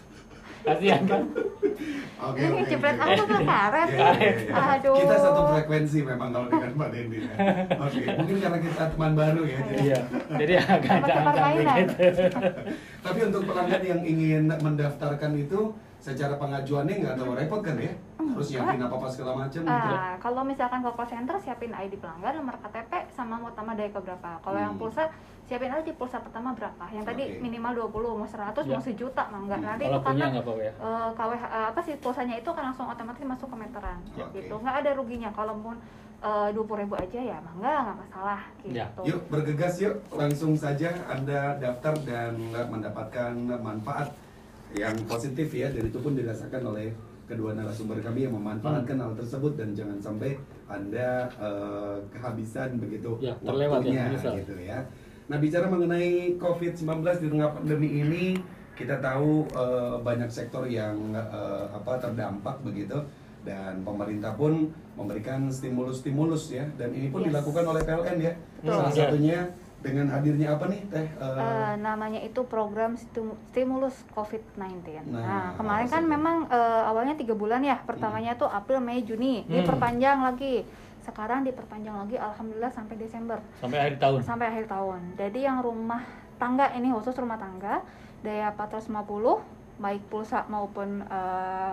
Kasihan 0.64 1.02
kan? 1.04 1.22
Oke, 2.22 2.38
Ini 2.40 2.54
oke, 2.56 2.70
jepret 2.70 2.94
oke. 2.94 3.04
aku 3.08 3.22
tuh 3.26 3.40
karet. 3.42 3.88
Aduh. 4.48 4.94
Kita 4.94 5.14
satu 5.16 5.40
frekuensi 5.50 5.98
memang 6.02 6.30
kalau 6.30 6.46
dengan 6.46 6.70
Pak 6.72 6.88
Dendi 6.88 7.18
ya. 7.20 7.34
Oke, 7.76 8.00
mungkin 8.14 8.36
karena 8.38 8.58
kita 8.58 8.84
teman 8.88 9.12
baru 9.12 9.42
ya. 9.42 9.58
jadi- 9.60 9.82
Iya. 9.82 10.00
Jadi 10.32 10.52
agak 10.56 11.34
mainan. 11.34 11.76
gitu. 11.82 12.04
Tapi 13.02 13.18
untuk 13.24 13.42
pelanggan 13.44 13.82
yang 13.82 14.00
ingin 14.00 14.42
mendaftarkan 14.52 15.32
itu 15.34 15.60
secara 15.98 16.34
pengajuannya 16.34 16.94
nggak 16.96 17.14
terlalu 17.16 17.34
repot 17.36 17.60
kan 17.60 17.76
ya? 17.76 17.94
Harus 18.16 18.48
nyiapin 18.48 18.80
apa-apa 18.80 19.06
segala 19.06 19.32
macam 19.36 19.60
gitu. 19.60 19.70
Ah, 19.92 20.14
kalau 20.16 20.42
misalkan 20.42 20.78
ke 20.80 20.90
call 20.90 21.08
center 21.08 21.36
siapin 21.36 21.70
ID 21.70 21.94
pelanggan, 21.96 22.32
nomor 22.36 22.54
KTP 22.56 22.92
sama 23.08 23.34
mau 23.36 23.50
tambah 23.50 23.74
daya 23.74 23.90
keberapa. 23.90 24.30
Kalau 24.40 24.58
yang 24.58 24.72
Hmm. 24.72 24.80
pulsa 24.80 25.10
siapin 25.52 25.68
aja 25.68 25.84
di 25.84 25.92
pulsa 25.92 26.16
pertama 26.16 26.56
berapa. 26.56 26.84
Yang 26.88 27.04
tadi 27.04 27.22
Oke. 27.28 27.40
minimal 27.44 27.72
20, 27.92 28.16
mau 28.16 28.24
100, 28.24 28.64
Ya. 28.64 28.72
mau 28.72 28.80
sejuta, 28.80 29.22
mau 29.28 29.44
enggak. 29.44 29.60
Hmm. 29.60 29.68
Nanti 29.68 29.84
Kalau 29.84 29.92
itu 29.92 30.06
punya 30.08 30.24
karena 30.24 30.40
apa-apa 30.40 30.62
ya. 30.64 30.72
eh, 30.72 31.08
KWH 31.12 31.42
eh, 31.44 31.66
apa 31.68 31.80
sih 31.82 31.94
pulsanya 32.00 32.34
itu 32.34 32.48
akan 32.48 32.64
langsung 32.64 32.86
otomatis 32.88 33.20
masuk 33.22 33.48
ke 33.52 33.56
meteran 33.58 33.98
Oke. 34.08 34.32
gitu. 34.34 34.54
Nggak 34.56 34.76
ada 34.80 34.90
ruginya 34.96 35.30
kalaupun 35.30 35.76
dua 36.22 36.62
puluh 36.62 36.80
ribu 36.80 36.94
aja 36.94 37.18
ya, 37.20 37.36
mah 37.36 37.52
enggak, 37.52 37.78
nggak 37.82 37.96
masalah 37.98 38.40
gitu. 38.56 38.72
Ya. 38.72 38.86
Yuk 39.02 39.20
bergegas 39.26 39.74
yuk 39.76 39.94
langsung 40.08 40.54
saja 40.54 40.88
Anda 41.04 41.58
daftar 41.58 41.98
dan 42.00 42.38
mendapatkan 42.64 43.34
manfaat 43.58 44.08
yang 44.72 44.94
positif 45.04 45.50
ya 45.52 45.68
dan 45.68 45.82
itu 45.82 45.98
pun 45.98 46.14
dirasakan 46.14 46.62
oleh 46.64 46.94
kedua 47.22 47.52
narasumber 47.52 47.98
kami 47.98 48.24
yang 48.24 48.32
memanfaatkan 48.32 48.96
hal 48.96 49.12
tersebut 49.14 49.52
dan 49.54 49.74
jangan 49.74 49.98
sampai 49.98 50.38
Anda 50.64 51.26
eh, 51.34 51.96
kehabisan 52.08 52.78
begitu 52.78 53.18
Ya, 53.18 53.34
terlewat 53.36 53.82
ya, 53.82 53.90
waktunya 53.90 54.04
menyesal. 54.08 54.34
gitu 54.38 54.54
ya. 54.56 54.78
Nah 55.32 55.40
bicara 55.40 55.64
mengenai 55.64 56.36
COVID-19 56.36 56.84
di 57.16 57.28
tengah 57.32 57.56
pandemi 57.56 57.88
ini 57.96 58.24
kita 58.74 59.00
tahu 59.00 59.48
eh, 59.48 59.96
banyak 59.98 60.28
sektor 60.28 60.68
yang 60.68 60.92
eh, 61.10 61.64
apa 61.72 61.96
terdampak 61.96 62.60
begitu 62.60 63.00
dan 63.40 63.80
pemerintah 63.80 64.36
pun 64.36 64.68
memberikan 64.92 65.48
stimulus-stimulus 65.48 66.52
ya 66.52 66.68
dan 66.76 66.92
ini 66.92 67.08
pun 67.08 67.24
Yes. 67.24 67.32
dilakukan 67.32 67.64
oleh 67.64 67.80
PLN 67.80 68.18
ya. 68.20 68.32
Betul. 68.60 68.76
Salah 68.76 68.92
Ya. 68.92 68.96
satunya 69.08 69.38
dengan 69.82 70.06
hadirnya 70.06 70.48
apa 70.52 70.68
nih 70.68 70.80
Teh? 70.86 71.00
Eh, 71.00 71.24
Eh, 71.34 71.72
namanya 71.80 72.20
itu 72.20 72.44
program 72.44 72.94
stimu- 72.94 73.40
stimulus 73.48 74.04
COVID-19. 74.12 75.00
Nah, 75.08 75.16
Nah, 75.16 75.46
kemarin 75.56 75.88
kan 75.88 76.04
saja? 76.04 76.12
memang 76.12 76.36
eh, 76.46 76.82
awalnya 76.86 77.16
tiga 77.16 77.32
bulan 77.32 77.64
ya. 77.64 77.80
Pertamanya 77.80 78.36
tuh 78.36 78.46
April, 78.46 78.78
Mei, 78.78 79.00
Juni. 79.00 79.42
Hmm. 79.42 79.64
Diperpanjang 79.64 80.20
lagi. 80.22 80.68
Sekarang 81.02 81.42
diperpanjang 81.42 81.98
lagi, 81.98 82.14
alhamdulillah 82.14 82.70
sampai 82.70 82.94
Desember, 82.94 83.42
Sampai 83.58 83.78
akhir 83.78 83.98
tahun. 83.98 84.18
sampai 84.22 84.46
akhir 84.48 84.66
tahun. 84.66 85.00
Jadi 85.18 85.40
yang 85.42 85.58
rumah 85.58 86.02
tangga 86.38 86.70
ini 86.72 86.90
khusus 86.90 87.14
rumah 87.14 87.36
tangga 87.36 87.82
daya 88.22 88.54
450 88.54 89.42
baik 89.78 90.02
pulsa 90.06 90.46
maupun 90.46 91.02
eh, 91.02 91.72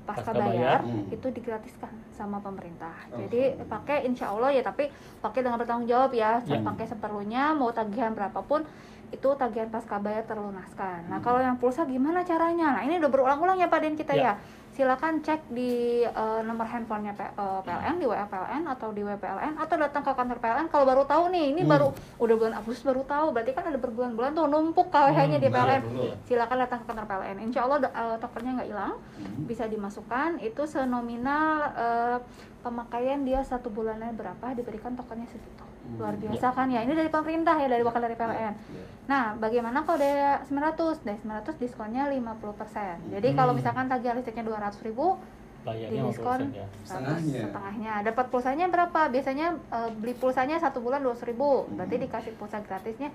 pasca 0.00 0.30
bayar 0.30 0.80
bayar. 0.80 0.80
Hmm. 0.82 1.06
itu 1.08 1.26
digratiskan 1.30 1.90
sama 2.10 2.38
pemerintah. 2.38 2.94
Oh. 3.10 3.18
Jadi 3.18 3.58
pakai 3.64 4.06
insya 4.06 4.30
Allah 4.30 4.50
ya 4.50 4.62
tapi 4.62 4.90
pakai 5.18 5.40
dengan 5.40 5.58
bertanggung 5.58 5.86
jawab 5.86 6.10
ya. 6.10 6.38
Ya. 6.42 6.58
Pakai 6.58 6.86
seperlunya 6.86 7.54
mau 7.54 7.70
tagihan 7.70 8.10
berapapun 8.10 8.62
itu 9.10 9.28
tagihan 9.34 9.66
pasca 9.66 9.98
bayar 9.98 10.22
terlunaskan. 10.22 11.10
Nah 11.10 11.18
kalau 11.18 11.38
yang 11.38 11.58
pulsa 11.58 11.82
gimana 11.82 12.22
caranya? 12.22 12.78
Nah 12.78 12.82
ini 12.82 12.98
udah 12.98 13.10
berulang-ulang 13.10 13.58
ya 13.58 13.66
Pak 13.66 13.80
Den 13.82 13.94
kita 13.94 14.14
Ya. 14.14 14.22
ya. 14.22 14.32
Silakan 14.80 15.20
cek 15.20 15.52
di 15.52 15.72
eh, 16.00 16.40
nomor 16.40 16.64
handphonenya 16.64 17.12
P- 17.12 17.36
eh, 17.36 17.60
PLN 17.60 18.00
di 18.00 18.08
WA 18.08 18.24
PLN 18.24 18.64
atau 18.64 18.88
di 18.90 19.04
WPLN 19.04 19.52
atau 19.54 19.76
datang 19.76 20.00
ke 20.00 20.08
kantor 20.10 20.40
PLN 20.40 20.72
kalau 20.72 20.88
baru 20.88 21.04
tahu 21.04 21.28
nih 21.28 21.52
ini 21.52 21.60
Hmm. 21.60 21.68
baru 21.68 21.86
udah 22.16 22.34
bulan 22.34 22.54
Agustus 22.56 22.80
baru 22.82 23.04
tahu 23.04 23.28
berarti 23.30 23.52
kan 23.52 23.68
ada 23.68 23.76
berbulan-bulan 23.76 24.32
tuh 24.32 24.48
numpuk 24.48 24.88
KWH-nya 24.88 25.36
di 25.36 25.44
Hmm, 25.44 25.54
PLN. 25.54 25.80
betul. 25.84 26.10
Silakan 26.24 26.56
datang 26.58 26.78
ke 26.80 26.86
kantor 26.88 27.06
PLN. 27.06 27.36
Insya 27.44 27.60
Allah 27.60 27.78
eh, 27.84 28.16
tokennya 28.16 28.52
nggak 28.56 28.68
hilang 28.72 28.94
Hmm. 28.96 29.44
bisa 29.44 29.64
dimasukkan 29.66 30.40
itu 30.40 30.62
senominal 30.64 31.46
eh, 31.76 32.16
pemakaian 32.58 33.20
dia 33.20 33.44
satu 33.44 33.68
bulannya 33.68 34.16
berapa 34.16 34.56
diberikan 34.56 34.96
tokennya 34.96 35.28
segitu 35.28 35.60
luar 35.90 36.12
Hmm. 36.12 36.22
biasa 36.24 36.48
kan 36.50 36.66
ya 36.66 36.80
ini 36.80 36.92
dari 36.92 37.08
pemerintah 37.08 37.56
ya 37.56 37.66
dari 37.66 37.80
wakil 37.80 37.98
dari 37.98 38.14
PLN 38.14 38.54
Ya. 38.54 38.84
nah 39.06 39.22
bagaimana 39.34 39.82
kalau 39.82 39.98
dari 39.98 40.14
900 40.44 41.00
dari 41.00 41.18
900 41.18 41.56
diskonnya 41.56 42.06
50% 42.06 42.96
jadi 43.10 43.28
Hmm. 43.28 43.36
kalau 43.36 43.52
misalkan 43.52 43.86
tagihan 43.86 44.14
listriknya 44.14 44.44
200 44.44 44.82
ribu 44.82 45.16
Bayarnya 45.60 46.02
diskon 46.06 46.40
50% 46.42 46.54
ya. 46.54 46.64
100 46.64 46.88
Setengahnya. 47.20 47.40
setengahnya 47.42 47.92
dapat 48.02 48.26
pulsanya 48.28 48.66
berapa 48.66 49.00
biasanya 49.08 49.46
eh, 49.70 49.90
beli 49.94 50.14
pulsanya 50.14 50.56
satu 50.56 50.78
bulan 50.78 51.00
200 51.00 51.26
ribu 51.26 51.68
berarti 51.70 51.94
Hmm. 51.94 52.04
dikasih 52.06 52.32
pulsa 52.34 52.60
gratisnya 52.60 53.10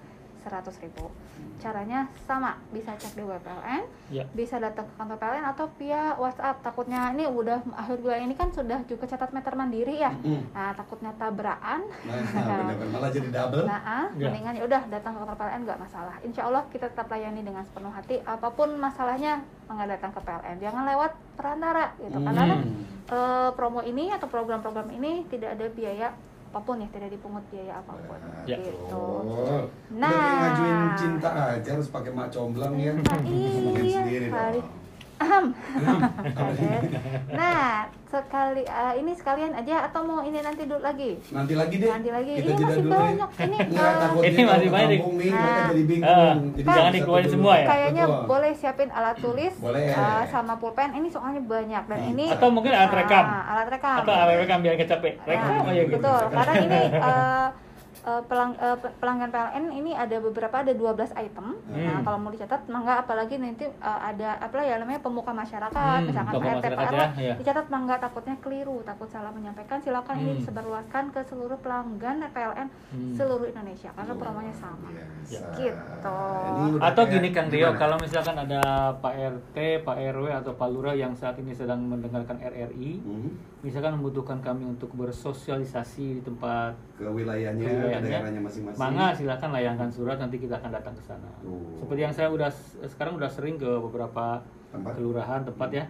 100 0.46 0.70
ribu 0.80 1.10
caranya 1.58 2.06
sama 2.22 2.62
bisa 2.70 2.94
cek 2.94 3.14
di 3.14 3.24
WPLN 3.24 3.84
Ya. 4.08 4.22
bisa 4.30 4.56
datang 4.56 4.86
ke 4.86 4.94
kantor 4.94 5.18
PLN 5.18 5.46
atau 5.48 5.66
via 5.76 6.14
WhatsApp 6.14 6.62
takutnya 6.62 7.10
ini 7.10 7.26
udah 7.26 7.58
akhir 7.74 7.98
bulan 7.98 8.22
ini 8.22 8.34
kan 8.34 8.50
sudah 8.50 8.78
juga 8.84 9.06
catat 9.08 9.34
meter 9.34 9.50
mandiri 9.52 9.98
ya 9.98 10.14
Hmm. 10.14 10.46
nah 10.52 10.70
takutnya 10.72 11.10
tabrakan 11.12 11.82
Nah, 12.06 12.22
benar-benar 12.22 12.90
malah 12.92 13.10
jadi 13.10 13.30
double. 13.30 13.66
nah 13.66 13.80
ah, 13.82 14.06
Ya. 14.14 14.30
mendingan 14.30 14.54
ya 14.54 14.64
udah 14.64 14.82
datang 14.86 15.12
ke 15.12 15.20
kantor 15.20 15.36
PLN 15.36 15.62
nggak 15.64 15.80
masalah 15.80 16.16
insya 16.22 16.42
Allah 16.44 16.64
kita 16.70 16.86
tetap 16.88 17.08
layani 17.08 17.42
dengan 17.42 17.64
sepenuh 17.64 17.90
hati 17.90 18.22
apa 18.22 18.48
pun 18.48 18.70
masalahnya 18.76 19.42
mangga 19.66 19.90
datang 19.90 20.12
ke 20.12 20.22
PLN 20.22 20.58
jangan 20.60 20.84
lewat 20.86 21.12
perantara 21.36 21.86
gitu 21.98 22.14
karena 22.16 22.44
kan, 22.46 22.60
Hmm. 22.62 22.84
eh, 23.08 23.50
promo 23.52 23.82
ini 23.82 24.10
atau 24.10 24.28
program-program 24.28 24.88
ini 24.92 25.26
tidak 25.26 25.50
ada 25.52 25.66
biaya 25.68 26.08
apa 26.56 26.64
pun 26.64 26.80
ya 26.80 26.88
tidak 26.88 27.12
dipungut 27.12 27.44
biaya 27.52 27.84
apa 27.84 27.92
pun 28.00 28.16
Ya. 28.48 28.56
gitu 28.56 28.88
Oh, 28.88 29.68
Nah. 29.92 30.08
ngajuin 30.08 30.80
cinta 30.96 31.28
aja 31.52 31.68
harus 31.68 31.92
pakai 31.92 32.16
mak 32.16 32.32
comblang 32.32 32.80
ya. 32.80 32.96
Nah, 32.96 33.20
iya, 33.28 34.00
sendiri 34.00 34.32
dong. 34.32 34.64
Ini? 35.16 36.78
nah 37.40 37.84
sekali 38.06 38.64
eh, 38.64 38.94
ini 38.96 39.12
sekalian 39.12 39.52
aja 39.54 39.86
atau 39.86 40.04
mau 40.04 40.20
ini 40.20 40.40
nanti 40.40 40.64
dulu 40.64 40.80
lagi 40.80 41.20
Nanti 41.30 41.54
lagi 41.54 41.76
deh. 41.78 41.90
nanti 41.90 42.10
lagi 42.10 42.32
Kita 42.34 42.48
ini 42.50 42.62
masih 42.62 42.82
dulu 42.82 42.94
banyak 42.94 43.30
deh. 43.30 43.46
ini 43.46 43.58
eh, 43.58 43.66
takutnya 43.98 44.28
Ini 44.30 44.42
masih 44.46 44.68
kalau 44.68 44.78
banyak. 44.78 45.00
nih 45.02 45.32
Nah. 45.32 45.66
jadi 45.66 45.84
bingung. 45.86 46.06
Ah, 46.06 46.34
Jadi 46.54 46.68
jangan 46.70 46.92
dikeluarin 46.94 47.30
semua 47.30 47.54
ya? 47.56 47.66
kayaknya 47.66 48.04
Betul. 48.06 48.24
boleh 48.26 48.52
siapin 48.54 48.90
alat 48.90 49.18
tulis 49.18 49.54
Boleh. 49.58 49.84
eh, 49.90 50.24
sama 50.28 50.54
pulpen 50.56 50.90
ini 50.94 51.08
soalnya 51.08 51.42
banyak 51.42 51.84
dan 51.86 51.98
Hmm. 51.98 52.12
ini 52.12 52.26
Atau 52.30 52.48
mungkin 52.50 52.72
alat 52.72 52.94
rekam. 52.94 53.26
Ah, 53.26 53.44
alat 53.52 53.68
rekam 53.70 53.98
Atau 53.98 54.14
alat 54.14 54.38
rekam 54.38 54.58
biar 54.60 54.76
capek. 54.78 55.14
Rekam 55.22 55.50
Nah, 55.58 55.64
aja 55.66 55.82
gitu. 55.82 55.96
betul 55.98 56.22
karena 56.30 56.54
ini 56.62 56.82
eh, 56.94 57.48
eh, 58.06 58.22
pelang, 58.24 58.52
pe- 58.54 58.94
pelanggan 58.96 59.28
PLN 59.28 59.66
ini 59.74 59.92
ada 59.92 60.18
beberapa 60.20 60.56
ada 60.56 60.70
12 60.70 60.86
item 61.12 61.58
nah 61.66 61.96
Hmm. 61.96 62.04
kalau 62.04 62.18
mau 62.18 62.30
dicatat 62.30 62.62
mangga 62.66 63.00
apalagi 63.00 63.36
nanti 63.36 63.66
eh, 63.66 63.72
ada 64.04 64.38
apa 64.38 64.62
ya 64.62 64.78
namanya 64.78 65.00
pemuka 65.00 65.32
masyarakat 65.32 65.74
Hmm, 65.74 66.06
misalkan 66.06 66.34
PRT 66.36 66.66
masyarakat 66.68 66.78
PRW, 66.78 67.02
ya, 67.18 67.26
ya. 67.26 67.36
dicatat 67.36 67.68
mangga 67.68 67.96
takutnya 67.98 68.36
keliru 68.40 68.80
takut 68.82 69.08
salah 69.08 69.30
menyampaikan 69.30 69.78
silakan 69.80 70.16
ini 70.16 70.32
Hmm. 70.32 70.40
disebarluaskan 70.40 71.04
ke 71.10 71.20
seluruh 71.24 71.58
pelanggan 71.58 72.22
PLN 72.28 72.68
Hmm. 72.70 73.12
seluruh 73.12 73.48
Indonesia 73.48 73.90
karena 73.92 74.14
promonya 74.14 74.54
sama 74.54 74.90
Biasa. 75.26 75.42
Gitu. 75.56 76.18
Ini 76.46 76.70
udah 76.72 76.86
Atau 76.86 77.04
gini 77.08 77.30
Kang 77.30 77.50
Rio, 77.50 77.68
gimana? 77.68 77.80
kalau 77.80 77.98
misalkan 77.98 78.36
ada 78.38 78.62
Pak 78.96 79.14
RT, 79.34 79.58
Pak 79.82 79.98
RW 79.98 80.26
atau 80.32 80.54
Pak 80.54 80.68
Lurah 80.70 80.94
yang 80.94 81.12
saat 81.12 81.36
ini 81.36 81.52
sedang 81.52 81.82
mendengarkan 81.82 82.38
RRI, 82.38 83.02
Hmm, 83.02 83.34
misalkan 83.66 83.98
membutuhkan 83.98 84.38
kami 84.40 84.62
untuk 84.64 84.94
bersosialisasi 84.94 86.06
di 86.16 86.22
tempat 86.22 86.78
ke 86.96 87.04
wilayahnya, 87.04 87.66
Ke 87.66 87.74
wilayahnya. 87.74 88.10
daerahnya 88.22 88.42
masing-masing. 88.46 88.78
Mangga 88.78 89.08
silakan 89.12 89.50
layangkan 89.52 89.90
surat 89.90 90.18
nanti 90.22 90.38
kita 90.38 90.56
akan 90.56 90.70
datang 90.70 90.94
ke 90.94 91.02
sana. 91.02 91.26
Tuh. 91.42 91.82
Seperti 91.82 92.02
yang 92.02 92.14
saya 92.14 92.30
udah 92.30 92.50
sekarang 92.86 93.18
udah 93.18 93.28
sering 93.28 93.58
ke 93.58 93.66
beberapa 93.66 94.38
Tempat? 94.70 94.92
kelurahan 94.94 95.42
tempat 95.42 95.70
ya 95.74 95.86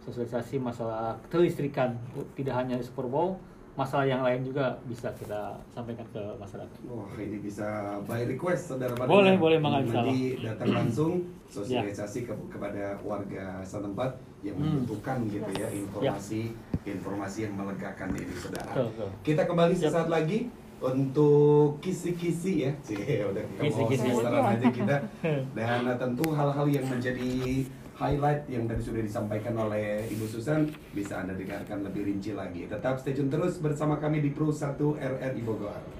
sosialisasi 0.00 0.62
masalah 0.62 1.18
kelistrikan 1.26 1.98
tidak 2.38 2.54
hanya 2.54 2.78
di 2.78 2.84
Superbowl 2.86 3.34
masalah 3.76 4.08
yang 4.08 4.24
lain 4.24 4.40
juga 4.40 4.72
bisa 4.88 5.12
kita 5.12 5.52
sampaikan 5.68 6.08
ke 6.08 6.22
masyarakat. 6.40 6.78
Wah 6.88 7.12
ini 7.20 7.38
bisa 7.38 7.68
by 8.08 8.24
request 8.24 8.72
saudara 8.72 8.96
Boleh, 8.96 9.36
boleh, 9.36 9.60
Bang 9.60 9.84
Nanti 9.84 10.40
datang 10.40 10.72
langsung 10.72 11.12
sosialisasi 11.46 12.24
ke- 12.24 12.48
kepada 12.48 12.96
warga 13.04 13.60
setempat 13.60 14.16
yang 14.40 14.56
Hmm. 14.56 14.80
membutuhkan 14.80 15.28
gitu 15.28 15.50
ya 15.52 15.68
informasi 15.68 16.56
informasi 16.82 17.38
yang 17.44 17.54
melegakan 17.54 18.08
ini 18.16 18.32
saudara. 18.32 18.70
Betul, 18.72 18.86
betul. 18.90 19.10
Kita 19.22 19.42
kembali 19.44 19.74
Siap. 19.74 19.84
sesaat 19.90 20.08
lagi 20.08 20.38
untuk 20.76 21.80
kisi-kisi 21.80 22.64
ya. 22.64 22.72
Cie, 22.80 23.24
udah 23.24 23.42
Kisi-kisi. 23.58 24.08
aja 24.22 24.68
kita. 24.70 24.96
Dan 25.56 25.84
tentu 25.98 26.30
hal-hal 26.30 26.66
yang 26.68 26.86
menjadi 26.86 27.64
highlight 27.96 28.44
yang 28.52 28.68
tadi 28.68 28.84
sudah 28.84 29.00
disampaikan 29.00 29.56
oleh 29.56 30.04
Ibu 30.12 30.28
Susan 30.28 30.68
bisa 30.92 31.24
Anda 31.24 31.32
dengarkan 31.32 31.80
lebih 31.80 32.04
rinci 32.04 32.36
lagi. 32.36 32.68
Tetap 32.68 33.00
stay 33.00 33.16
tune 33.16 33.32
terus 33.32 33.56
bersama 33.56 33.96
kami 33.96 34.20
di 34.20 34.30
Pro 34.36 34.52
1 34.52 34.76
RRI 35.00 35.40
Bogor. 35.40 35.80